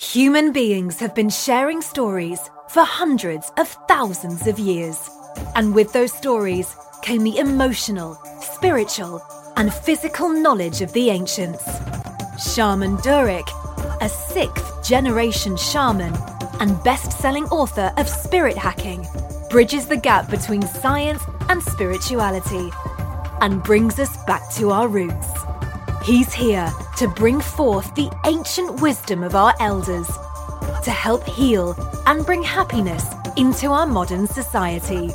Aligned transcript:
Human 0.00 0.50
beings 0.50 0.98
have 1.00 1.14
been 1.14 1.28
sharing 1.28 1.82
stories 1.82 2.40
for 2.70 2.82
hundreds 2.82 3.52
of 3.58 3.68
thousands 3.86 4.46
of 4.46 4.58
years. 4.58 5.10
And 5.54 5.74
with 5.74 5.92
those 5.92 6.10
stories 6.10 6.74
came 7.02 7.22
the 7.22 7.36
emotional, 7.36 8.18
spiritual, 8.40 9.22
and 9.58 9.70
physical 9.70 10.30
knowledge 10.30 10.80
of 10.80 10.90
the 10.94 11.10
ancients. 11.10 11.62
Shaman 12.42 12.96
Durek, 12.96 13.46
a 14.00 14.08
sixth 14.08 14.82
generation 14.82 15.58
shaman 15.58 16.14
and 16.60 16.82
best 16.82 17.12
selling 17.12 17.44
author 17.48 17.92
of 17.98 18.08
Spirit 18.08 18.56
Hacking, 18.56 19.06
bridges 19.50 19.86
the 19.86 19.98
gap 19.98 20.30
between 20.30 20.62
science 20.62 21.22
and 21.50 21.62
spirituality 21.62 22.70
and 23.42 23.62
brings 23.62 23.98
us 23.98 24.16
back 24.24 24.50
to 24.54 24.70
our 24.70 24.88
roots. 24.88 25.39
He's 26.02 26.32
here 26.32 26.72
to 26.96 27.08
bring 27.08 27.40
forth 27.42 27.94
the 27.94 28.10
ancient 28.26 28.80
wisdom 28.80 29.22
of 29.22 29.34
our 29.34 29.54
elders, 29.60 30.06
to 30.82 30.90
help 30.90 31.24
heal 31.24 31.74
and 32.06 32.24
bring 32.24 32.42
happiness 32.42 33.04
into 33.36 33.68
our 33.68 33.86
modern 33.86 34.26
society. 34.26 35.08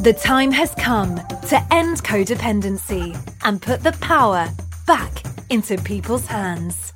The 0.00 0.18
time 0.18 0.52
has 0.52 0.74
come 0.76 1.16
to 1.16 1.66
end 1.70 2.02
codependency 2.02 3.14
and 3.44 3.60
put 3.60 3.82
the 3.82 3.92
power 4.00 4.48
back 4.86 5.22
into 5.50 5.76
people's 5.76 6.26
hands. 6.26 6.94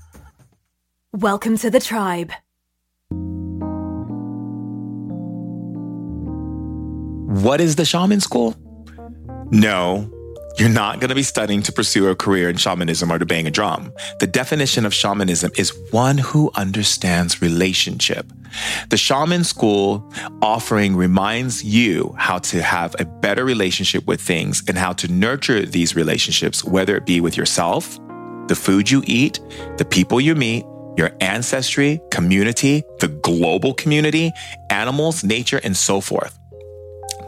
Welcome 1.12 1.58
to 1.58 1.70
the 1.70 1.80
tribe. 1.80 2.32
What 7.44 7.60
is 7.60 7.76
the 7.76 7.84
shaman 7.84 8.20
school? 8.20 8.56
No, 9.50 10.10
you're 10.58 10.68
not 10.68 10.98
going 10.98 11.08
to 11.08 11.14
be 11.14 11.22
studying 11.22 11.62
to 11.62 11.72
pursue 11.72 12.08
a 12.08 12.16
career 12.16 12.50
in 12.50 12.56
shamanism 12.56 13.12
or 13.12 13.18
to 13.18 13.26
bang 13.26 13.46
a 13.46 13.50
drum. 13.50 13.92
The 14.18 14.26
definition 14.26 14.84
of 14.84 14.92
shamanism 14.92 15.52
is 15.56 15.72
one 15.90 16.18
who 16.18 16.50
understands 16.54 17.40
relationship. 17.40 18.26
The 18.88 18.96
shaman 18.96 19.44
school 19.44 20.12
offering 20.42 20.96
reminds 20.96 21.62
you 21.62 22.14
how 22.18 22.38
to 22.38 22.60
have 22.60 22.96
a 22.98 23.04
better 23.04 23.44
relationship 23.44 24.06
with 24.06 24.20
things 24.20 24.62
and 24.66 24.76
how 24.76 24.94
to 24.94 25.12
nurture 25.12 25.64
these 25.64 25.94
relationships, 25.94 26.64
whether 26.64 26.96
it 26.96 27.06
be 27.06 27.20
with 27.20 27.36
yourself, 27.36 27.98
the 28.48 28.56
food 28.56 28.90
you 28.90 29.02
eat, 29.06 29.40
the 29.76 29.84
people 29.84 30.20
you 30.20 30.34
meet, 30.34 30.64
your 30.96 31.12
ancestry, 31.20 32.00
community, 32.10 32.82
the 32.98 33.08
global 33.08 33.74
community, 33.74 34.32
animals, 34.70 35.22
nature, 35.22 35.60
and 35.62 35.76
so 35.76 36.00
forth. 36.00 36.37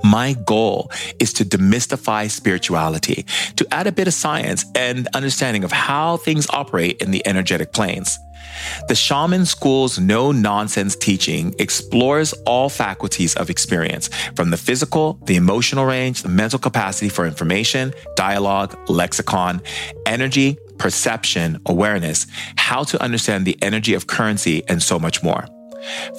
My 0.03 0.35
goal 0.45 0.91
is 1.19 1.33
to 1.35 1.45
demystify 1.45 2.31
spirituality, 2.31 3.27
to 3.57 3.67
add 3.73 3.87
a 3.87 3.93
bit 3.93 4.09
of 4.09 4.15
science 4.15 4.65
and 4.75 5.09
understanding 5.15 5.65
of 5.65 5.73
how 5.73 6.17
things 6.17 6.47
operate 6.51 7.01
in 7.03 7.11
the 7.11 7.27
energetic 7.27 7.73
planes. 7.73 8.19
The 8.89 8.95
Shaman 8.95 9.47
School's 9.47 9.99
no 9.99 10.33
nonsense 10.33 10.97
teaching 10.97 11.55
explores 11.59 12.33
all 12.47 12.69
faculties 12.69 13.35
of 13.37 13.51
experience 13.51 14.09
from 14.35 14.51
the 14.51 14.57
physical, 14.57 15.19
the 15.25 15.37
emotional 15.37 15.85
range, 15.85 16.23
the 16.23 16.29
mental 16.29 16.59
capacity 16.59 17.09
for 17.09 17.27
information, 17.27 17.95
dialogue, 18.17 18.77
lexicon, 18.89 19.63
energy, 20.07 20.59
perception, 20.79 21.61
awareness, 21.67 22.27
how 22.57 22.83
to 22.85 23.01
understand 23.03 23.47
the 23.47 23.57
energy 23.63 23.95
of 23.95 24.07
currency, 24.07 24.63
and 24.69 24.83
so 24.83 24.99
much 24.99 25.23
more. 25.23 25.47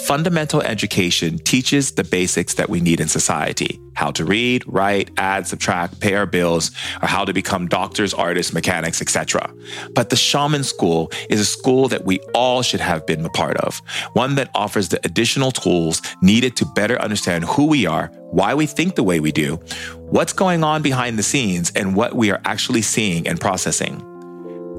Fundamental 0.05 0.61
education 0.61 1.37
teaches 1.39 1.91
the 1.91 2.03
basics 2.03 2.55
that 2.55 2.69
we 2.69 2.79
need 2.79 2.99
in 2.99 3.07
society 3.07 3.79
how 4.01 4.09
to 4.11 4.25
read, 4.25 4.63
write, 4.67 5.11
add, 5.17 5.45
subtract, 5.45 5.99
pay 5.99 6.15
our 6.15 6.25
bills, 6.25 6.71
or 7.01 7.07
how 7.07 7.23
to 7.25 7.33
become 7.33 7.67
doctors, 7.67 8.13
artists, 8.13 8.53
mechanics, 8.53 9.01
etc. 9.01 9.53
But 9.93 10.09
the 10.09 10.15
Shaman 10.15 10.63
School 10.63 11.11
is 11.29 11.39
a 11.39 11.45
school 11.45 11.87
that 11.89 12.05
we 12.05 12.19
all 12.33 12.61
should 12.63 12.79
have 12.79 13.05
been 13.05 13.23
a 13.23 13.29
part 13.29 13.57
of, 13.57 13.79
one 14.13 14.35
that 14.35 14.49
offers 14.55 14.89
the 14.89 14.99
additional 15.05 15.51
tools 15.51 16.01
needed 16.21 16.55
to 16.55 16.65
better 16.65 16.99
understand 16.99 17.43
who 17.43 17.67
we 17.67 17.85
are, 17.85 18.07
why 18.31 18.55
we 18.55 18.65
think 18.65 18.95
the 18.95 19.03
way 19.03 19.19
we 19.19 19.31
do, 19.31 19.57
what's 19.97 20.33
going 20.33 20.63
on 20.63 20.81
behind 20.81 21.19
the 21.19 21.23
scenes, 21.23 21.71
and 21.75 21.95
what 21.95 22.15
we 22.15 22.31
are 22.31 22.41
actually 22.45 22.81
seeing 22.81 23.27
and 23.27 23.39
processing. 23.39 24.01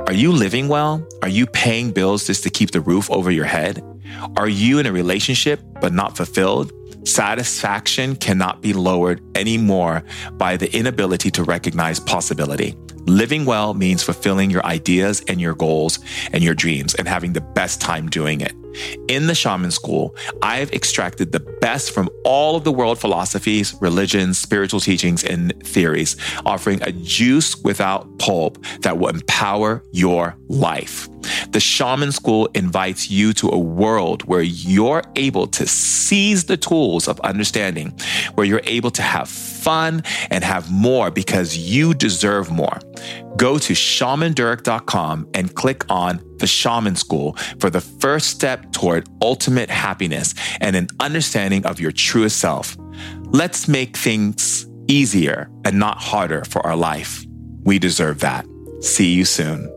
Are 0.09 0.15
you 0.15 0.33
living 0.33 0.67
well? 0.67 1.07
Are 1.23 1.29
you 1.29 1.47
paying 1.47 1.93
bills 1.93 2.27
just 2.27 2.43
to 2.43 2.51
keep 2.51 2.73
the 2.73 2.81
roof 2.81 3.09
over 3.11 3.31
your 3.31 3.45
head? 3.45 3.85
Are 4.37 4.49
you 4.49 4.79
in 4.79 4.87
a 4.87 4.93
relationship 4.93 5.61
but 5.81 5.93
not 5.93 6.17
fulfilled? 6.17 6.73
Satisfaction 7.05 8.17
cannot 8.17 8.63
be 8.63 8.73
lowered 8.73 9.21
anymore 9.37 10.05
by 10.35 10.57
the 10.57 10.75
inability 10.77 11.31
to 11.33 11.43
recognize 11.43 11.99
possibility. 11.99 12.77
Living 13.07 13.45
well 13.45 13.75
means 13.75 14.03
fulfilling 14.03 14.51
your 14.51 14.65
ideas 14.65 15.25
and 15.27 15.41
your 15.41 15.55
goals 15.55 15.99
and 16.33 16.45
your 16.45 16.55
dreams 16.55 16.95
and 16.95 17.09
having 17.09 17.33
the 17.33 17.41
best 17.41 17.81
time 17.81 18.09
doing 18.09 18.41
it. 18.41 18.55
In 19.09 19.27
the 19.27 19.35
shaman 19.35 19.71
school, 19.71 20.15
I've 20.43 20.73
extracted 20.73 21.33
the 21.33 21.41
best 21.41 21.93
from 21.93 22.09
all 22.25 22.57
of 22.57 22.65
the 22.65 22.73
world 22.73 22.99
philosophies, 22.99 23.75
religions, 23.81 24.39
spiritual 24.39 24.81
teachings, 24.81 25.25
and 25.25 25.53
theories, 25.65 26.17
offering 26.47 26.83
a 26.83 26.93
juice 26.93 27.57
without 27.63 28.19
pulp 28.19 28.63
that 28.81 28.99
will 28.99 29.09
empower 29.09 29.83
your 29.93 30.37
life. 30.49 31.09
The 31.53 31.61
shaman 31.61 32.13
school 32.13 32.49
invites 32.55 33.11
you 33.11 33.33
to 33.35 33.49
a 33.49 33.59
world 33.59 34.25
where 34.25 34.43
you're 34.43 35.03
able 35.17 35.47
to 35.49 35.67
seize 35.67 36.45
the 36.45 36.57
tools 36.57 37.09
of 37.09 37.21
understanding, 37.21 37.95
where 38.35 38.47
you're 38.47 38.63
able 38.65 38.91
to 38.93 39.03
have 39.03 39.29
fun 39.63 40.03
and 40.31 40.45
have 40.45 40.71
more 40.71 41.11
because 41.11 41.57
you 41.57 41.95
deserve 41.95 42.51
more. 42.51 42.79
Go 43.37 43.59
to 43.59 43.73
shamandurek.com 43.73 45.29
and 45.35 45.55
click 45.55 45.91
on 45.91 46.21
the 46.39 46.47
Shaman 46.47 46.97
School 46.97 47.37
for 47.59 47.71
the 47.71 47.81
first 47.81 48.29
step 48.29 48.73
toward 48.73 49.09
ultimate 49.23 49.71
happiness 49.71 50.35
and 50.61 50.77
an 50.77 50.89
understanding 51.01 51.65
of 51.67 51.81
your 51.81 51.93
truest 51.93 52.39
self. 52.39 52.77
Let's 53.27 53.69
make 53.69 53.97
things 53.97 54.67
easier 54.89 55.51
and 55.65 55.79
not 55.79 55.99
harder 55.99 56.45
for 56.45 56.65
our 56.67 56.77
life. 56.77 57.25
We 57.65 57.79
deserve 57.79 58.21
that. 58.21 58.47
See 58.81 59.13
you 59.13 59.25
soon. 59.25 59.71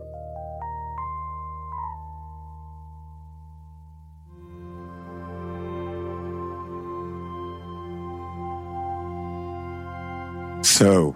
So, 10.66 11.12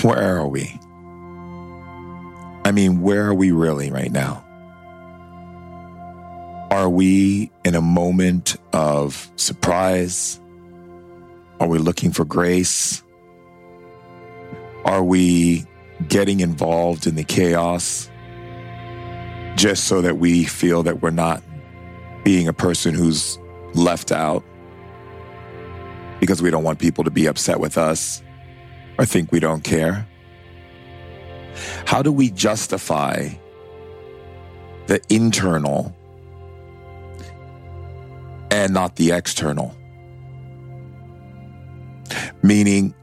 where 0.00 0.38
are 0.38 0.48
we? 0.48 0.80
I 2.64 2.72
mean, 2.72 3.02
where 3.02 3.26
are 3.26 3.34
we 3.34 3.52
really 3.52 3.90
right 3.90 4.10
now? 4.10 4.42
Are 6.70 6.88
we 6.88 7.52
in 7.62 7.74
a 7.74 7.82
moment 7.82 8.56
of 8.72 9.30
surprise? 9.36 10.40
Are 11.60 11.68
we 11.68 11.76
looking 11.76 12.10
for 12.10 12.24
grace? 12.24 13.02
Are 14.86 15.04
we 15.04 15.66
getting 16.08 16.40
involved 16.40 17.06
in 17.06 17.16
the 17.16 17.22
chaos 17.22 18.10
just 19.56 19.84
so 19.84 20.00
that 20.00 20.16
we 20.16 20.44
feel 20.44 20.82
that 20.84 21.02
we're 21.02 21.10
not 21.10 21.42
being 22.24 22.48
a 22.48 22.54
person 22.54 22.94
who's 22.94 23.38
left 23.74 24.10
out 24.10 24.42
because 26.20 26.42
we 26.42 26.50
don't 26.50 26.64
want 26.64 26.78
people 26.78 27.04
to 27.04 27.10
be 27.10 27.26
upset 27.26 27.60
with 27.60 27.78
us 27.78 28.22
or 28.98 29.04
think 29.04 29.32
we 29.32 29.40
don't 29.40 29.64
care? 29.64 30.06
How 31.86 32.02
do 32.02 32.12
we 32.12 32.30
justify 32.30 33.28
the 34.86 35.00
internal 35.08 35.94
and 38.50 38.72
not 38.72 38.96
the 38.96 39.12
external? 39.12 39.74
Meaning, 42.42 42.94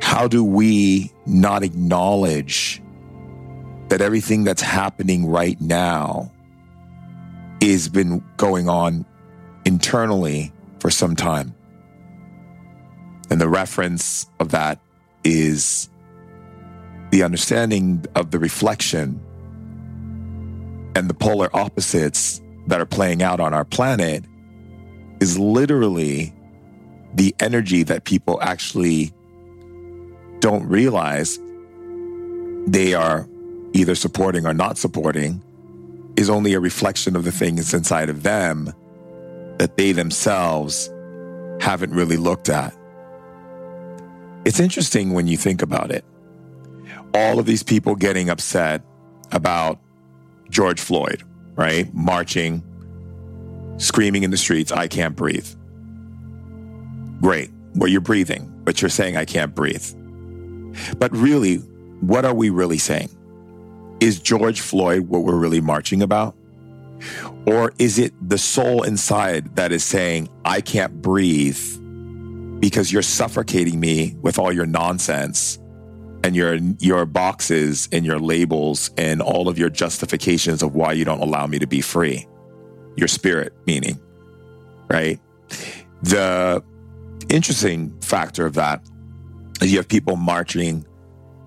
how 0.00 0.28
do 0.28 0.44
we 0.44 1.10
not 1.26 1.62
acknowledge 1.62 2.82
that 3.88 4.00
everything 4.00 4.44
that's 4.44 4.62
happening 4.62 5.26
right 5.26 5.60
now 5.60 6.30
has 7.60 7.88
been 7.88 8.22
going 8.36 8.68
on 8.68 9.04
internally 9.64 10.52
for 10.82 10.90
some 10.90 11.14
time? 11.14 11.54
And 13.30 13.40
the 13.40 13.48
reference 13.48 14.26
of 14.40 14.50
that 14.50 14.80
is 15.22 15.88
the 17.12 17.22
understanding 17.22 18.04
of 18.16 18.32
the 18.32 18.40
reflection 18.40 19.20
and 20.96 21.08
the 21.08 21.14
polar 21.14 21.54
opposites 21.56 22.42
that 22.66 22.80
are 22.80 22.86
playing 22.86 23.22
out 23.22 23.38
on 23.38 23.54
our 23.54 23.64
planet 23.64 24.24
is 25.20 25.38
literally 25.38 26.34
the 27.14 27.32
energy 27.38 27.84
that 27.84 28.02
people 28.02 28.40
actually 28.42 29.12
don't 30.40 30.66
realize 30.66 31.38
they 32.66 32.92
are 32.92 33.28
either 33.72 33.94
supporting 33.94 34.46
or 34.46 34.52
not 34.52 34.76
supporting 34.76 35.40
is 36.16 36.28
only 36.28 36.54
a 36.54 36.60
reflection 36.60 37.14
of 37.14 37.22
the 37.22 37.32
things 37.32 37.72
inside 37.72 38.10
of 38.10 38.24
them 38.24 38.72
that 39.58 39.76
they 39.76 39.92
themselves 39.92 40.90
haven't 41.60 41.92
really 41.92 42.16
looked 42.16 42.48
at. 42.48 42.74
It's 44.44 44.58
interesting 44.58 45.12
when 45.12 45.28
you 45.28 45.36
think 45.36 45.62
about 45.62 45.90
it. 45.90 46.04
All 47.14 47.38
of 47.38 47.46
these 47.46 47.62
people 47.62 47.94
getting 47.94 48.28
upset 48.30 48.82
about 49.30 49.78
George 50.50 50.80
Floyd, 50.80 51.22
right? 51.54 51.92
Marching, 51.94 52.62
screaming 53.76 54.22
in 54.22 54.30
the 54.30 54.36
streets, 54.36 54.72
I 54.72 54.88
can't 54.88 55.14
breathe. 55.14 55.46
Great. 57.20 57.50
Well, 57.74 57.88
you're 57.88 58.00
breathing, 58.00 58.52
but 58.64 58.82
you're 58.82 58.88
saying, 58.88 59.16
I 59.16 59.24
can't 59.24 59.54
breathe. 59.54 59.86
But 60.98 61.12
really, 61.12 61.56
what 62.00 62.24
are 62.24 62.34
we 62.34 62.50
really 62.50 62.78
saying? 62.78 63.10
Is 64.00 64.18
George 64.18 64.60
Floyd 64.60 65.02
what 65.08 65.22
we're 65.22 65.38
really 65.38 65.60
marching 65.60 66.02
about? 66.02 66.34
Or 67.46 67.72
is 67.78 67.98
it 67.98 68.12
the 68.26 68.38
soul 68.38 68.82
inside 68.82 69.56
that 69.56 69.72
is 69.72 69.84
saying, 69.84 70.28
I 70.44 70.60
can't 70.60 71.02
breathe 71.02 71.58
because 72.60 72.92
you're 72.92 73.02
suffocating 73.02 73.80
me 73.80 74.16
with 74.22 74.38
all 74.38 74.52
your 74.52 74.66
nonsense 74.66 75.58
and 76.24 76.36
your 76.36 76.54
your 76.78 77.04
boxes 77.04 77.88
and 77.90 78.06
your 78.06 78.20
labels 78.20 78.90
and 78.96 79.20
all 79.20 79.48
of 79.48 79.58
your 79.58 79.68
justifications 79.68 80.62
of 80.62 80.74
why 80.74 80.92
you 80.92 81.04
don't 81.04 81.20
allow 81.20 81.46
me 81.46 81.58
to 81.58 81.66
be 81.66 81.80
free. 81.80 82.26
Your 82.96 83.08
spirit 83.08 83.52
meaning, 83.66 84.00
right? 84.88 85.18
The 86.02 86.62
interesting 87.28 87.98
factor 88.00 88.46
of 88.46 88.54
that 88.54 88.86
is 89.60 89.72
you 89.72 89.78
have 89.78 89.88
people 89.88 90.16
marching 90.16 90.86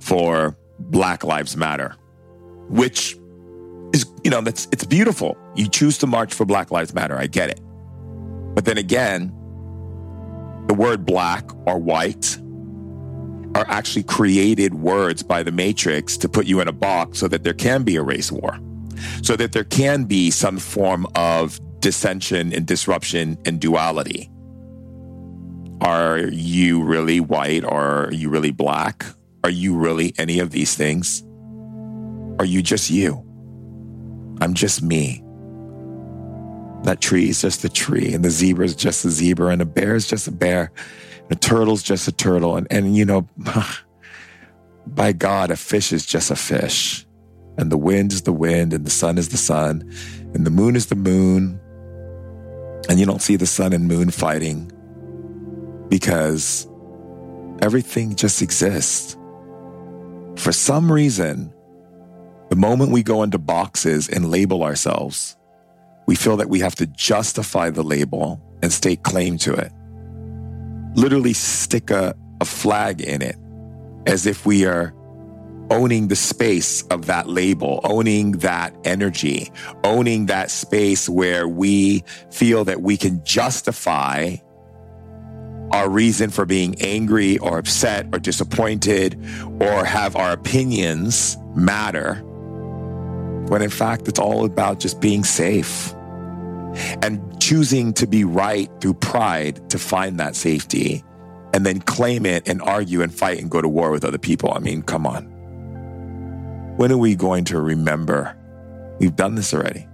for 0.02 0.58
Black 0.80 1.24
Lives 1.24 1.56
Matter, 1.56 1.96
which 2.70 3.18
is, 3.94 4.06
you 4.24 4.32
know, 4.32 4.42
that's 4.42 4.68
it's 4.72 4.84
beautiful. 4.84 5.38
You 5.56 5.70
choose 5.70 5.98
to 6.00 6.08
march 6.08 6.34
for 6.34 6.46
Black 6.46 6.72
Lives 6.72 6.94
Matter. 6.94 7.18
I 7.18 7.28
get 7.28 7.50
it. 7.50 7.60
But 8.56 8.66
then 8.66 8.78
again, 8.78 9.28
the 10.68 10.74
word 10.74 11.06
black 11.06 11.46
or 11.68 11.78
white 11.78 12.38
are 13.56 13.66
actually 13.70 14.04
created 14.04 14.74
words 14.74 15.24
by 15.24 15.44
the 15.44 15.52
matrix 15.52 16.18
to 16.18 16.28
put 16.28 16.46
you 16.46 16.60
in 16.60 16.68
a 16.68 16.74
box 16.74 17.20
so 17.20 17.28
that 17.28 17.44
there 17.44 17.54
can 17.54 17.84
be 17.84 17.96
a 17.96 18.04
race 18.04 18.32
war, 18.32 18.60
so 19.24 19.36
that 19.38 19.54
there 19.54 19.64
can 19.64 20.04
be 20.04 20.30
some 20.30 20.58
form 20.58 21.08
of 21.16 21.60
dissension 21.80 22.52
and 22.54 22.66
disruption 22.66 23.38
and 23.46 23.62
duality. 23.62 24.30
Are 25.82 26.20
you 26.20 26.84
really 26.84 27.20
white 27.20 27.64
or 27.64 28.08
are 28.08 28.14
you 28.14 28.30
really 28.30 28.52
black? 28.52 29.06
Are 29.44 29.50
you 29.50 29.76
really 29.76 30.14
any 30.18 30.40
of 30.40 30.52
these 30.52 30.76
things? 30.76 31.24
Are 32.40 32.46
you 32.46 32.62
just 32.62 32.90
you? 32.90 33.24
I'm 34.42 34.54
just 34.54 34.82
me. 34.82 35.25
That 36.86 37.02
tree 37.02 37.30
is 37.30 37.42
just 37.42 37.64
a 37.64 37.70
tree, 37.70 38.14
and 38.14 38.24
the 38.24 38.30
zebra 38.30 38.64
is 38.64 38.76
just 38.76 39.04
a 39.06 39.10
zebra, 39.10 39.48
and 39.48 39.60
a 39.60 39.66
bear 39.66 39.96
is 39.96 40.08
just 40.08 40.28
a 40.28 40.32
bear, 40.32 40.72
and 41.24 41.32
a 41.32 41.36
turtle's 41.36 41.82
just 41.82 42.08
a 42.08 42.12
turtle. 42.12 42.58
And, 42.58 42.68
and 42.70 42.96
you 42.96 43.06
know, 43.06 43.28
by 44.88 45.12
God, 45.12 45.50
a 45.50 45.56
fish 45.56 45.92
is 45.92 46.06
just 46.06 46.30
a 46.30 46.36
fish. 46.36 47.08
And 47.58 47.72
the 47.72 47.78
wind 47.78 48.14
is 48.14 48.22
the 48.22 48.34
wind, 48.34 48.72
and 48.72 48.86
the 48.86 48.92
sun 48.92 49.18
is 49.18 49.30
the 49.30 49.38
sun, 49.38 49.92
and 50.36 50.46
the 50.46 50.52
moon 50.52 50.76
is 50.76 50.86
the 50.86 50.96
moon. 50.96 51.60
And 52.88 53.00
you 53.00 53.08
don't 53.08 53.22
see 53.22 53.36
the 53.36 53.48
sun 53.48 53.74
and 53.74 53.88
moon 53.88 54.12
fighting 54.12 54.72
because 55.90 56.68
everything 57.64 58.16
just 58.16 58.44
exists. 58.44 59.18
For 60.36 60.52
some 60.52 60.92
reason, 60.92 61.52
the 62.50 62.56
moment 62.56 62.92
we 62.92 63.02
go 63.02 63.24
into 63.24 63.40
boxes 63.40 64.08
and 64.08 64.30
label 64.30 64.62
ourselves, 64.62 65.36
we 66.06 66.16
feel 66.16 66.38
that 66.38 66.50
we 66.50 66.60
have 66.60 66.76
to 66.76 66.86
justify 66.88 67.70
the 67.70 67.84
label 67.84 68.42
and 68.62 68.72
stake 68.72 69.04
claim 69.04 69.38
to 69.40 69.54
it. 69.54 69.72
Literally 70.96 71.34
stick 71.34 71.92
a, 71.92 72.16
a 72.42 72.46
flag 72.46 73.02
in 73.02 73.22
it 73.22 73.36
as 74.06 74.26
if 74.26 74.46
we 74.46 74.66
are 74.66 74.94
owning 75.72 76.08
the 76.08 76.16
space 76.16 76.84
of 76.84 77.08
that 77.08 77.28
label, 77.28 77.80
owning 77.84 78.34
that 78.34 78.76
energy, 78.84 79.52
owning 79.84 80.28
that 80.28 80.52
space 80.52 81.10
where 81.10 81.48
we 81.48 82.04
feel 82.32 82.64
that 82.66 82.82
we 82.82 82.98
can 82.98 83.24
justify 83.24 84.36
our 85.72 85.90
reason 85.90 86.30
for 86.30 86.46
being 86.46 86.80
angry 86.82 87.38
or 87.40 87.58
upset 87.58 88.08
or 88.14 88.20
disappointed 88.20 89.20
or 89.60 89.84
have 89.84 90.16
our 90.16 90.32
opinions 90.32 91.38
matter 91.56 92.24
when 93.48 93.62
in 93.62 93.70
fact 93.70 94.08
it's 94.08 94.20
all 94.20 94.46
about 94.46 94.80
just 94.80 95.00
being 95.00 95.24
safe 95.24 95.94
and 97.02 97.42
choosing 97.42 97.94
to 97.94 98.08
be 98.08 98.24
right 98.24 98.70
through 98.82 98.94
pride 98.96 99.70
to 99.70 99.78
find 99.78 100.20
that 100.20 100.36
safety 100.36 101.04
and 101.54 101.66
then 101.66 101.80
claim 101.80 102.26
it 102.26 102.48
and 102.50 102.62
argue 102.62 103.02
and 103.02 103.14
fight 103.14 103.40
and 103.40 103.50
go 103.50 103.62
to 103.62 103.68
war 103.70 103.92
with 103.92 104.04
other 104.04 104.18
people. 104.18 104.52
I 104.54 104.60
mean, 104.60 104.82
come 104.82 105.08
on. 105.08 105.26
When 106.76 106.92
are 106.92 106.98
we 106.98 107.16
going 107.16 107.46
to 107.46 107.62
remember 107.62 108.36
we've 109.00 109.16
done 109.16 109.36
this 109.36 109.54
already? 109.54 109.88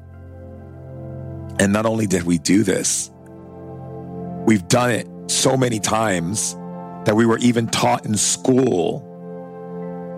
And 1.59 1.71
not 1.71 1.85
only 1.85 2.07
did 2.07 2.23
we 2.23 2.39
do 2.39 2.63
this, 2.63 3.11
we've 4.47 4.67
done 4.67 4.89
it 4.89 5.07
so 5.27 5.55
many 5.55 5.79
times 5.79 6.55
that 7.05 7.15
we 7.15 7.27
were 7.27 7.37
even 7.37 7.67
taught 7.67 8.05
in 8.05 8.17
school 8.17 9.07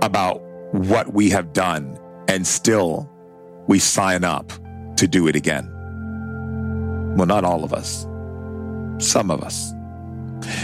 about 0.01 0.41
what 0.74 1.13
we 1.13 1.29
have 1.31 1.51
done 1.51 2.00
and 2.29 2.47
still 2.47 3.09
we 3.68 3.80
sign 3.80 4.24
up 4.24 4.51
to 4.98 5.07
do 5.07 5.27
it 5.27 5.36
again. 5.36 5.69
Well, 7.15 7.27
not 7.27 7.44
all 7.44 7.63
of 7.63 7.74
us, 7.74 8.07
some 9.00 9.30
of 9.31 9.42
us. 9.44 9.74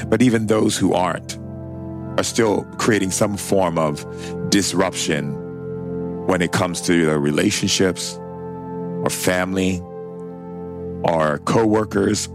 But 0.08 0.22
even 0.22 0.48
those 0.48 0.78
who 0.78 0.94
aren't 0.94 1.38
are 2.18 2.24
still 2.24 2.64
creating 2.78 3.12
some 3.12 3.38
form 3.38 3.78
of 3.78 4.06
disruption 4.50 5.36
when 6.28 6.42
it 6.42 6.52
comes 6.52 6.82
to 6.82 7.06
their 7.06 7.20
relationships 7.20 8.16
or 8.18 9.10
family 9.10 9.80
or 11.04 11.40
coworkers 11.46 12.28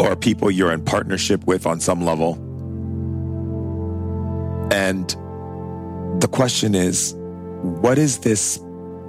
or 0.00 0.16
people 0.16 0.50
you're 0.50 0.72
in 0.72 0.82
partnership 0.84 1.46
with 1.46 1.66
on 1.66 1.80
some 1.80 2.04
level. 2.04 2.34
And 4.72 5.08
the 6.20 6.28
question 6.28 6.74
is, 6.74 7.14
what 7.62 7.98
is 7.98 8.18
this 8.18 8.58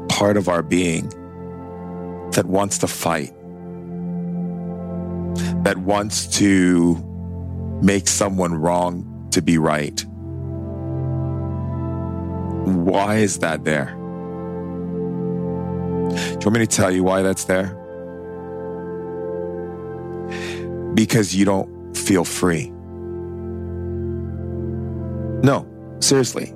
part 0.09 0.37
of 0.37 0.49
our 0.49 0.61
being 0.63 1.09
that 2.31 2.45
wants 2.45 2.77
to 2.79 2.87
fight, 2.87 3.33
that 5.63 5.77
wants 5.77 6.27
to 6.37 6.95
make 7.81 8.07
someone 8.07 8.53
wrong 8.53 9.27
to 9.31 9.41
be 9.41 9.57
right. 9.57 10.05
Why 12.65 13.17
is 13.17 13.39
that 13.39 13.63
there? 13.63 13.95
Do 16.09 16.23
you 16.23 16.37
want 16.45 16.53
me 16.53 16.59
to 16.59 16.67
tell 16.67 16.91
you 16.91 17.03
why 17.03 17.21
that's 17.21 17.45
there? 17.45 17.73
Because 20.93 21.35
you 21.35 21.45
don't 21.45 21.95
feel 21.95 22.23
free. 22.23 22.71
No, 25.43 25.67
seriously, 25.99 26.53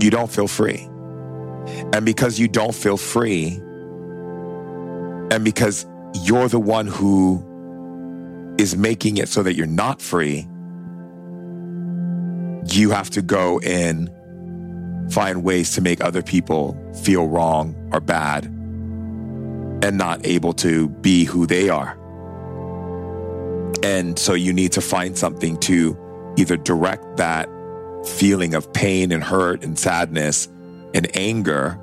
you 0.00 0.10
don't 0.10 0.30
feel 0.30 0.48
free. 0.48 0.88
And 1.92 2.04
because 2.04 2.38
you 2.38 2.48
don't 2.48 2.74
feel 2.74 2.96
free, 2.96 3.60
and 5.30 5.44
because 5.44 5.86
you're 6.22 6.48
the 6.48 6.60
one 6.60 6.86
who 6.86 7.42
is 8.58 8.76
making 8.76 9.16
it 9.16 9.28
so 9.28 9.42
that 9.42 9.54
you're 9.54 9.66
not 9.66 10.00
free, 10.00 10.46
you 12.72 12.90
have 12.90 13.10
to 13.10 13.22
go 13.22 13.58
and 13.60 14.10
find 15.12 15.44
ways 15.44 15.72
to 15.74 15.80
make 15.80 16.02
other 16.02 16.22
people 16.22 16.76
feel 17.02 17.26
wrong 17.26 17.74
or 17.92 18.00
bad 18.00 18.46
and 18.46 19.98
not 19.98 20.24
able 20.26 20.52
to 20.54 20.88
be 20.88 21.24
who 21.24 21.46
they 21.46 21.68
are. 21.68 21.98
And 23.82 24.18
so 24.18 24.32
you 24.32 24.52
need 24.52 24.72
to 24.72 24.80
find 24.80 25.16
something 25.16 25.58
to 25.58 25.96
either 26.38 26.56
direct 26.56 27.18
that 27.18 27.48
feeling 28.06 28.54
of 28.54 28.72
pain 28.72 29.12
and 29.12 29.22
hurt 29.22 29.62
and 29.62 29.78
sadness 29.78 30.48
and 30.94 31.14
anger 31.16 31.78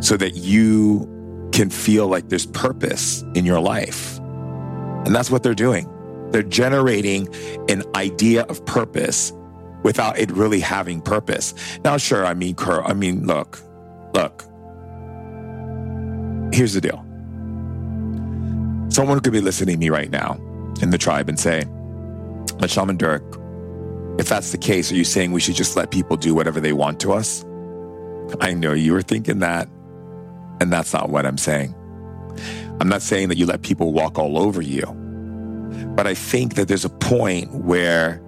so 0.00 0.16
that 0.16 0.36
you 0.36 1.10
can 1.52 1.70
feel 1.70 2.08
like 2.08 2.28
there's 2.28 2.46
purpose 2.46 3.22
in 3.34 3.44
your 3.44 3.60
life. 3.60 4.18
And 4.18 5.14
that's 5.14 5.30
what 5.30 5.42
they're 5.42 5.54
doing. 5.54 5.88
They're 6.30 6.42
generating 6.42 7.28
an 7.68 7.84
idea 7.94 8.42
of 8.44 8.64
purpose 8.66 9.32
without 9.82 10.18
it 10.18 10.30
really 10.32 10.60
having 10.60 11.00
purpose. 11.00 11.54
Now, 11.84 11.96
sure, 11.96 12.26
I 12.26 12.34
mean, 12.34 12.56
I 12.58 12.92
mean, 12.92 13.26
look, 13.26 13.60
look. 14.14 14.42
Here's 16.52 16.72
the 16.72 16.80
deal. 16.80 17.04
Someone 18.90 19.20
could 19.20 19.32
be 19.32 19.40
listening 19.40 19.76
to 19.76 19.80
me 19.80 19.90
right 19.90 20.10
now 20.10 20.34
in 20.80 20.90
the 20.90 20.98
tribe 20.98 21.28
and 21.28 21.38
say, 21.38 21.64
but 22.58 22.70
Shaman 22.70 22.98
Durek, 22.98 23.22
if 24.20 24.28
that's 24.28 24.52
the 24.52 24.58
case, 24.58 24.90
are 24.92 24.94
you 24.94 25.04
saying 25.04 25.32
we 25.32 25.40
should 25.40 25.56
just 25.56 25.76
let 25.76 25.90
people 25.90 26.16
do 26.16 26.34
whatever 26.34 26.60
they 26.60 26.72
want 26.72 27.00
to 27.00 27.12
us? 27.12 27.44
I 28.40 28.54
know 28.54 28.72
you 28.72 28.92
were 28.92 29.02
thinking 29.02 29.40
that, 29.40 29.68
and 30.60 30.72
that's 30.72 30.92
not 30.92 31.10
what 31.10 31.26
I'm 31.26 31.38
saying. 31.38 31.74
I'm 32.80 32.88
not 32.88 33.02
saying 33.02 33.28
that 33.28 33.38
you 33.38 33.46
let 33.46 33.62
people 33.62 33.92
walk 33.92 34.18
all 34.18 34.38
over 34.38 34.60
you, 34.60 34.86
but 35.94 36.06
I 36.06 36.14
think 36.14 36.54
that 36.54 36.68
there's 36.68 36.84
a 36.84 36.90
point 36.90 37.54
where 37.54 38.20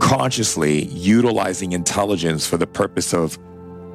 consciously 0.00 0.84
utilizing 0.86 1.72
intelligence 1.72 2.46
for 2.46 2.56
the 2.56 2.66
purpose 2.66 3.14
of 3.14 3.38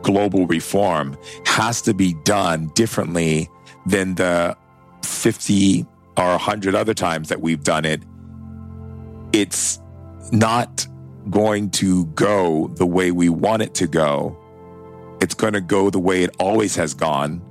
global 0.02 0.48
reform 0.48 1.18
has 1.46 1.82
to 1.84 1.94
be 1.94 2.16
done 2.24 2.72
differently 2.74 3.50
than 3.86 4.16
the 4.16 4.56
50 5.04 5.86
or 6.18 6.30
100 6.32 6.76
other 6.76 6.94
times 6.94 7.30
that 7.30 7.42
we've 7.42 7.64
done 7.64 7.86
it, 7.86 8.02
it's 9.34 9.80
not 10.32 10.88
going 11.30 11.70
to 11.70 12.06
go 12.08 12.68
the 12.76 12.86
way 12.86 13.12
we 13.12 13.30
want 13.30 13.62
it 13.62 13.74
to 13.76 13.88
go. 13.88 14.38
It's 15.22 15.34
going 15.34 15.54
to 15.54 15.62
go 15.62 15.90
the 15.90 16.00
way 16.00 16.24
it 16.24 16.36
always 16.40 16.76
has 16.76 16.94
gone, 16.94 17.42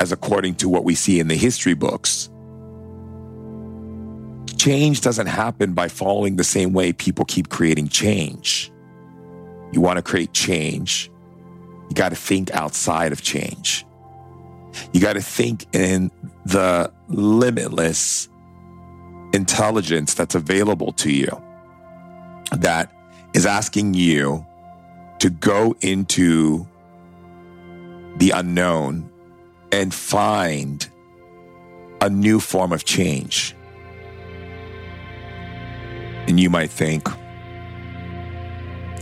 as 0.00 0.12
according 0.12 0.56
to 0.56 0.68
what 0.68 0.84
we 0.84 0.94
see 0.94 1.20
in 1.20 1.28
the 1.28 1.34
history 1.34 1.74
books. 1.74 2.30
Change 4.56 5.00
doesn't 5.00 5.26
happen 5.26 5.72
by 5.72 5.88
following 5.88 6.36
the 6.36 6.44
same 6.44 6.72
way 6.72 6.92
people 6.92 7.24
keep 7.24 7.48
creating 7.48 7.88
change. 7.88 8.72
You 9.72 9.80
want 9.80 9.96
to 9.98 10.02
create 10.02 10.32
change, 10.32 11.10
you 11.88 11.94
got 11.94 12.10
to 12.10 12.16
think 12.16 12.50
outside 12.52 13.12
of 13.12 13.22
change. 13.22 13.84
You 14.92 15.00
got 15.00 15.14
to 15.14 15.20
think 15.20 15.66
in 15.74 16.10
the 16.44 16.92
limitless 17.08 18.28
intelligence 19.32 20.14
that's 20.14 20.34
available 20.34 20.92
to 20.92 21.12
you 21.12 21.28
that 22.52 22.92
is 23.34 23.46
asking 23.46 23.94
you 23.94 24.44
to 25.18 25.30
go 25.30 25.74
into 25.80 26.66
the 28.18 28.30
unknown 28.30 29.08
and 29.72 29.94
find 29.94 30.88
a 32.00 32.10
new 32.10 32.40
form 32.40 32.72
of 32.72 32.84
change. 32.84 33.54
And 36.26 36.38
you 36.38 36.50
might 36.50 36.70
think, 36.70 37.08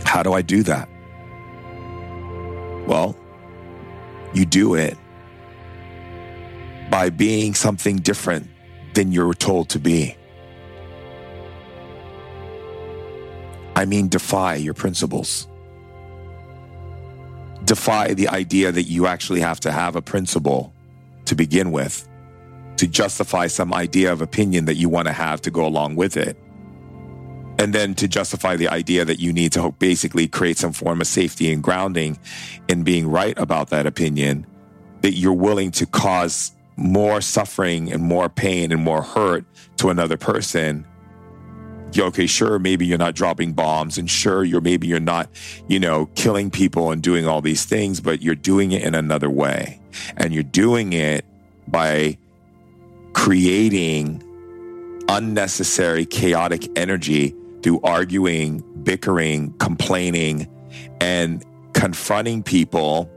how 0.05 0.23
do 0.23 0.33
I 0.33 0.41
do 0.41 0.63
that? 0.63 0.87
Well, 2.87 3.17
you 4.33 4.45
do 4.45 4.75
it 4.75 4.97
by 6.89 7.09
being 7.09 7.53
something 7.53 7.97
different 7.97 8.47
than 8.93 9.11
you're 9.11 9.33
told 9.33 9.69
to 9.69 9.79
be. 9.79 10.15
I 13.75 13.85
mean, 13.85 14.07
defy 14.07 14.55
your 14.55 14.73
principles. 14.73 15.47
Defy 17.67 18.13
the 18.13 18.29
idea 18.29 18.71
that 18.71 18.83
you 18.83 19.07
actually 19.07 19.41
have 19.41 19.59
to 19.59 19.73
have 19.73 19.97
a 19.97 20.01
principle 20.01 20.73
to 21.25 21.35
begin 21.35 21.73
with, 21.73 22.07
to 22.77 22.87
justify 22.87 23.47
some 23.47 23.73
idea 23.73 24.13
of 24.13 24.21
opinion 24.21 24.63
that 24.65 24.75
you 24.75 24.87
want 24.87 25.07
to 25.07 25.13
have 25.13 25.41
to 25.41 25.51
go 25.51 25.65
along 25.65 25.97
with 25.97 26.15
it. 26.15 26.37
And 27.59 27.73
then 27.73 27.93
to 27.95 28.07
justify 28.07 28.55
the 28.55 28.69
idea 28.69 29.03
that 29.03 29.19
you 29.19 29.33
need 29.33 29.51
to 29.51 29.71
basically 29.79 30.29
create 30.29 30.57
some 30.57 30.71
form 30.71 31.01
of 31.01 31.07
safety 31.07 31.51
and 31.51 31.61
grounding 31.61 32.17
in 32.69 32.83
being 32.83 33.05
right 33.05 33.37
about 33.37 33.69
that 33.71 33.85
opinion, 33.85 34.47
that 35.01 35.15
you're 35.15 35.33
willing 35.33 35.71
to 35.71 35.85
cause 35.85 36.53
more 36.77 37.19
suffering 37.19 37.91
and 37.91 38.01
more 38.01 38.29
pain 38.29 38.71
and 38.71 38.81
more 38.81 39.01
hurt 39.01 39.43
to 39.75 39.89
another 39.89 40.15
person 40.15 40.85
okay 41.97 42.27
sure 42.27 42.59
maybe 42.59 42.85
you're 42.85 42.97
not 42.97 43.15
dropping 43.15 43.53
bombs 43.53 43.97
and 43.97 44.09
sure 44.09 44.43
you're 44.43 44.61
maybe 44.61 44.87
you're 44.87 44.99
not 44.99 45.29
you 45.67 45.79
know 45.79 46.05
killing 46.15 46.51
people 46.51 46.91
and 46.91 47.01
doing 47.01 47.25
all 47.25 47.41
these 47.41 47.65
things 47.65 47.99
but 48.01 48.21
you're 48.21 48.35
doing 48.35 48.71
it 48.71 48.83
in 48.83 48.95
another 48.95 49.29
way. 49.29 49.79
And 50.15 50.33
you're 50.33 50.43
doing 50.43 50.93
it 50.93 51.25
by 51.67 52.17
creating 53.13 54.23
unnecessary 55.09 56.05
chaotic 56.05 56.67
energy 56.77 57.35
through 57.63 57.81
arguing 57.81 58.63
bickering 58.83 59.53
complaining 59.53 60.47
and 61.01 61.43
confronting 61.73 62.43
people 62.43 63.09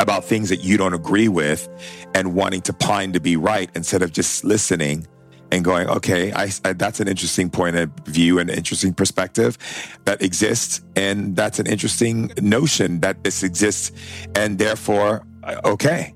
about 0.00 0.24
things 0.24 0.48
that 0.48 0.64
you 0.64 0.76
don't 0.76 0.94
agree 0.94 1.28
with 1.28 1.68
and 2.14 2.34
wanting 2.34 2.60
to 2.62 2.72
pine 2.72 3.12
to 3.12 3.20
be 3.20 3.36
right 3.36 3.70
instead 3.74 4.02
of 4.02 4.12
just 4.12 4.44
listening 4.44 5.06
and 5.54 5.64
going, 5.64 5.88
okay, 5.88 6.32
I, 6.32 6.50
I, 6.64 6.72
that's 6.72 7.00
an 7.00 7.06
interesting 7.06 7.48
point 7.48 7.76
of 7.76 7.90
view 8.06 8.38
and 8.38 8.50
interesting 8.50 8.92
perspective 8.92 9.56
that 10.04 10.20
exists. 10.20 10.82
And 10.96 11.36
that's 11.36 11.58
an 11.58 11.66
interesting 11.66 12.32
notion 12.40 13.00
that 13.00 13.22
this 13.22 13.42
exists. 13.42 13.92
And 14.34 14.58
therefore, 14.58 15.24
okay, 15.64 16.12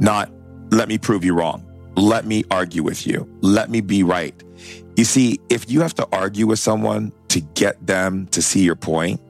not 0.00 0.30
let 0.70 0.88
me 0.88 0.98
prove 0.98 1.24
you 1.24 1.34
wrong. 1.34 1.62
Let 1.94 2.26
me 2.26 2.44
argue 2.50 2.82
with 2.82 3.06
you. 3.06 3.28
Let 3.40 3.70
me 3.70 3.80
be 3.80 4.02
right. 4.02 4.34
You 4.96 5.04
see, 5.04 5.38
if 5.48 5.70
you 5.70 5.80
have 5.82 5.94
to 5.94 6.08
argue 6.12 6.46
with 6.46 6.58
someone 6.58 7.12
to 7.28 7.40
get 7.40 7.86
them 7.86 8.26
to 8.28 8.42
see 8.42 8.64
your 8.64 8.76
point, 8.76 9.20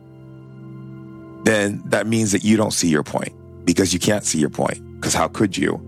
then 1.44 1.82
that 1.86 2.06
means 2.06 2.32
that 2.32 2.44
you 2.44 2.56
don't 2.56 2.72
see 2.72 2.88
your 2.88 3.02
point 3.02 3.34
because 3.64 3.92
you 3.92 4.00
can't 4.00 4.24
see 4.24 4.38
your 4.38 4.50
point. 4.50 4.82
Because 4.94 5.12
how 5.12 5.28
could 5.28 5.56
you? 5.56 5.85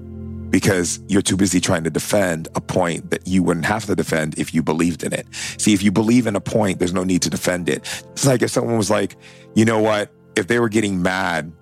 Because 0.51 1.01
you're 1.09 1.23
too 1.23 1.37
busy 1.37 1.61
trying 1.61 1.85
to 1.85 1.91
defend 1.91 2.49
a 2.55 2.61
point 2.61 3.11
that 3.11 3.27
you 3.27 3.43
wouldn't 3.43 3.67
have 3.67 3.85
to 3.87 3.95
defend 3.95 4.39
if 4.39 4.55
you 4.55 4.63
believed 4.63 5.03
in 5.03 5.13
it. 5.13 5.27
See, 5.59 5.75
if 5.75 5.83
you 5.83 5.93
believe 5.93 6.27
in 6.27 6.37
a 6.37 6.41
point, 6.41 6.79
there's 6.79 6.95
no 6.95 7.05
need 7.05 7.23
to 7.23 7.31
defend 7.31 7.69
it. 7.69 7.79
It's 8.13 8.27
like 8.27 8.43
if 8.43 8.51
someone 8.51 8.79
was 8.79 8.91
like, 8.91 9.17
you 9.55 9.65
know 9.65 9.81
what? 9.81 10.11
If 10.37 10.47
they 10.47 10.59
were 10.59 10.69
getting 10.69 11.03
mad 11.03 11.53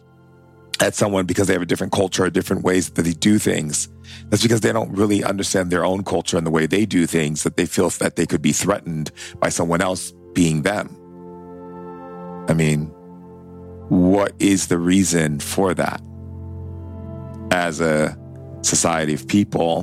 at 0.80 0.94
someone 0.94 1.26
because 1.26 1.46
they 1.46 1.54
have 1.54 1.62
a 1.62 1.66
different 1.66 1.92
culture 1.92 2.24
or 2.24 2.30
different 2.30 2.62
ways 2.62 2.90
that 2.90 3.02
they 3.02 3.12
do 3.12 3.38
things, 3.38 3.88
that's 4.28 4.42
because 4.42 4.60
they 4.60 4.72
don't 4.72 4.92
really 4.92 5.24
understand 5.24 5.70
their 5.70 5.84
own 5.84 6.04
culture 6.04 6.36
and 6.36 6.46
the 6.46 6.50
way 6.50 6.66
they 6.66 6.86
do 6.86 7.06
things, 7.06 7.42
that 7.42 7.56
they 7.56 7.66
feel 7.66 7.88
that 7.90 8.16
they 8.16 8.26
could 8.26 8.42
be 8.42 8.52
threatened 8.52 9.10
by 9.40 9.48
someone 9.48 9.80
else 9.80 10.12
being 10.34 10.62
them. 10.62 10.94
I 12.48 12.54
mean, 12.54 12.92
what 13.88 14.32
is 14.38 14.68
the 14.68 14.78
reason 14.78 15.40
for 15.40 15.74
that? 15.74 16.00
As 17.50 17.80
a 17.80 18.16
society 18.62 19.14
of 19.14 19.26
people 19.28 19.82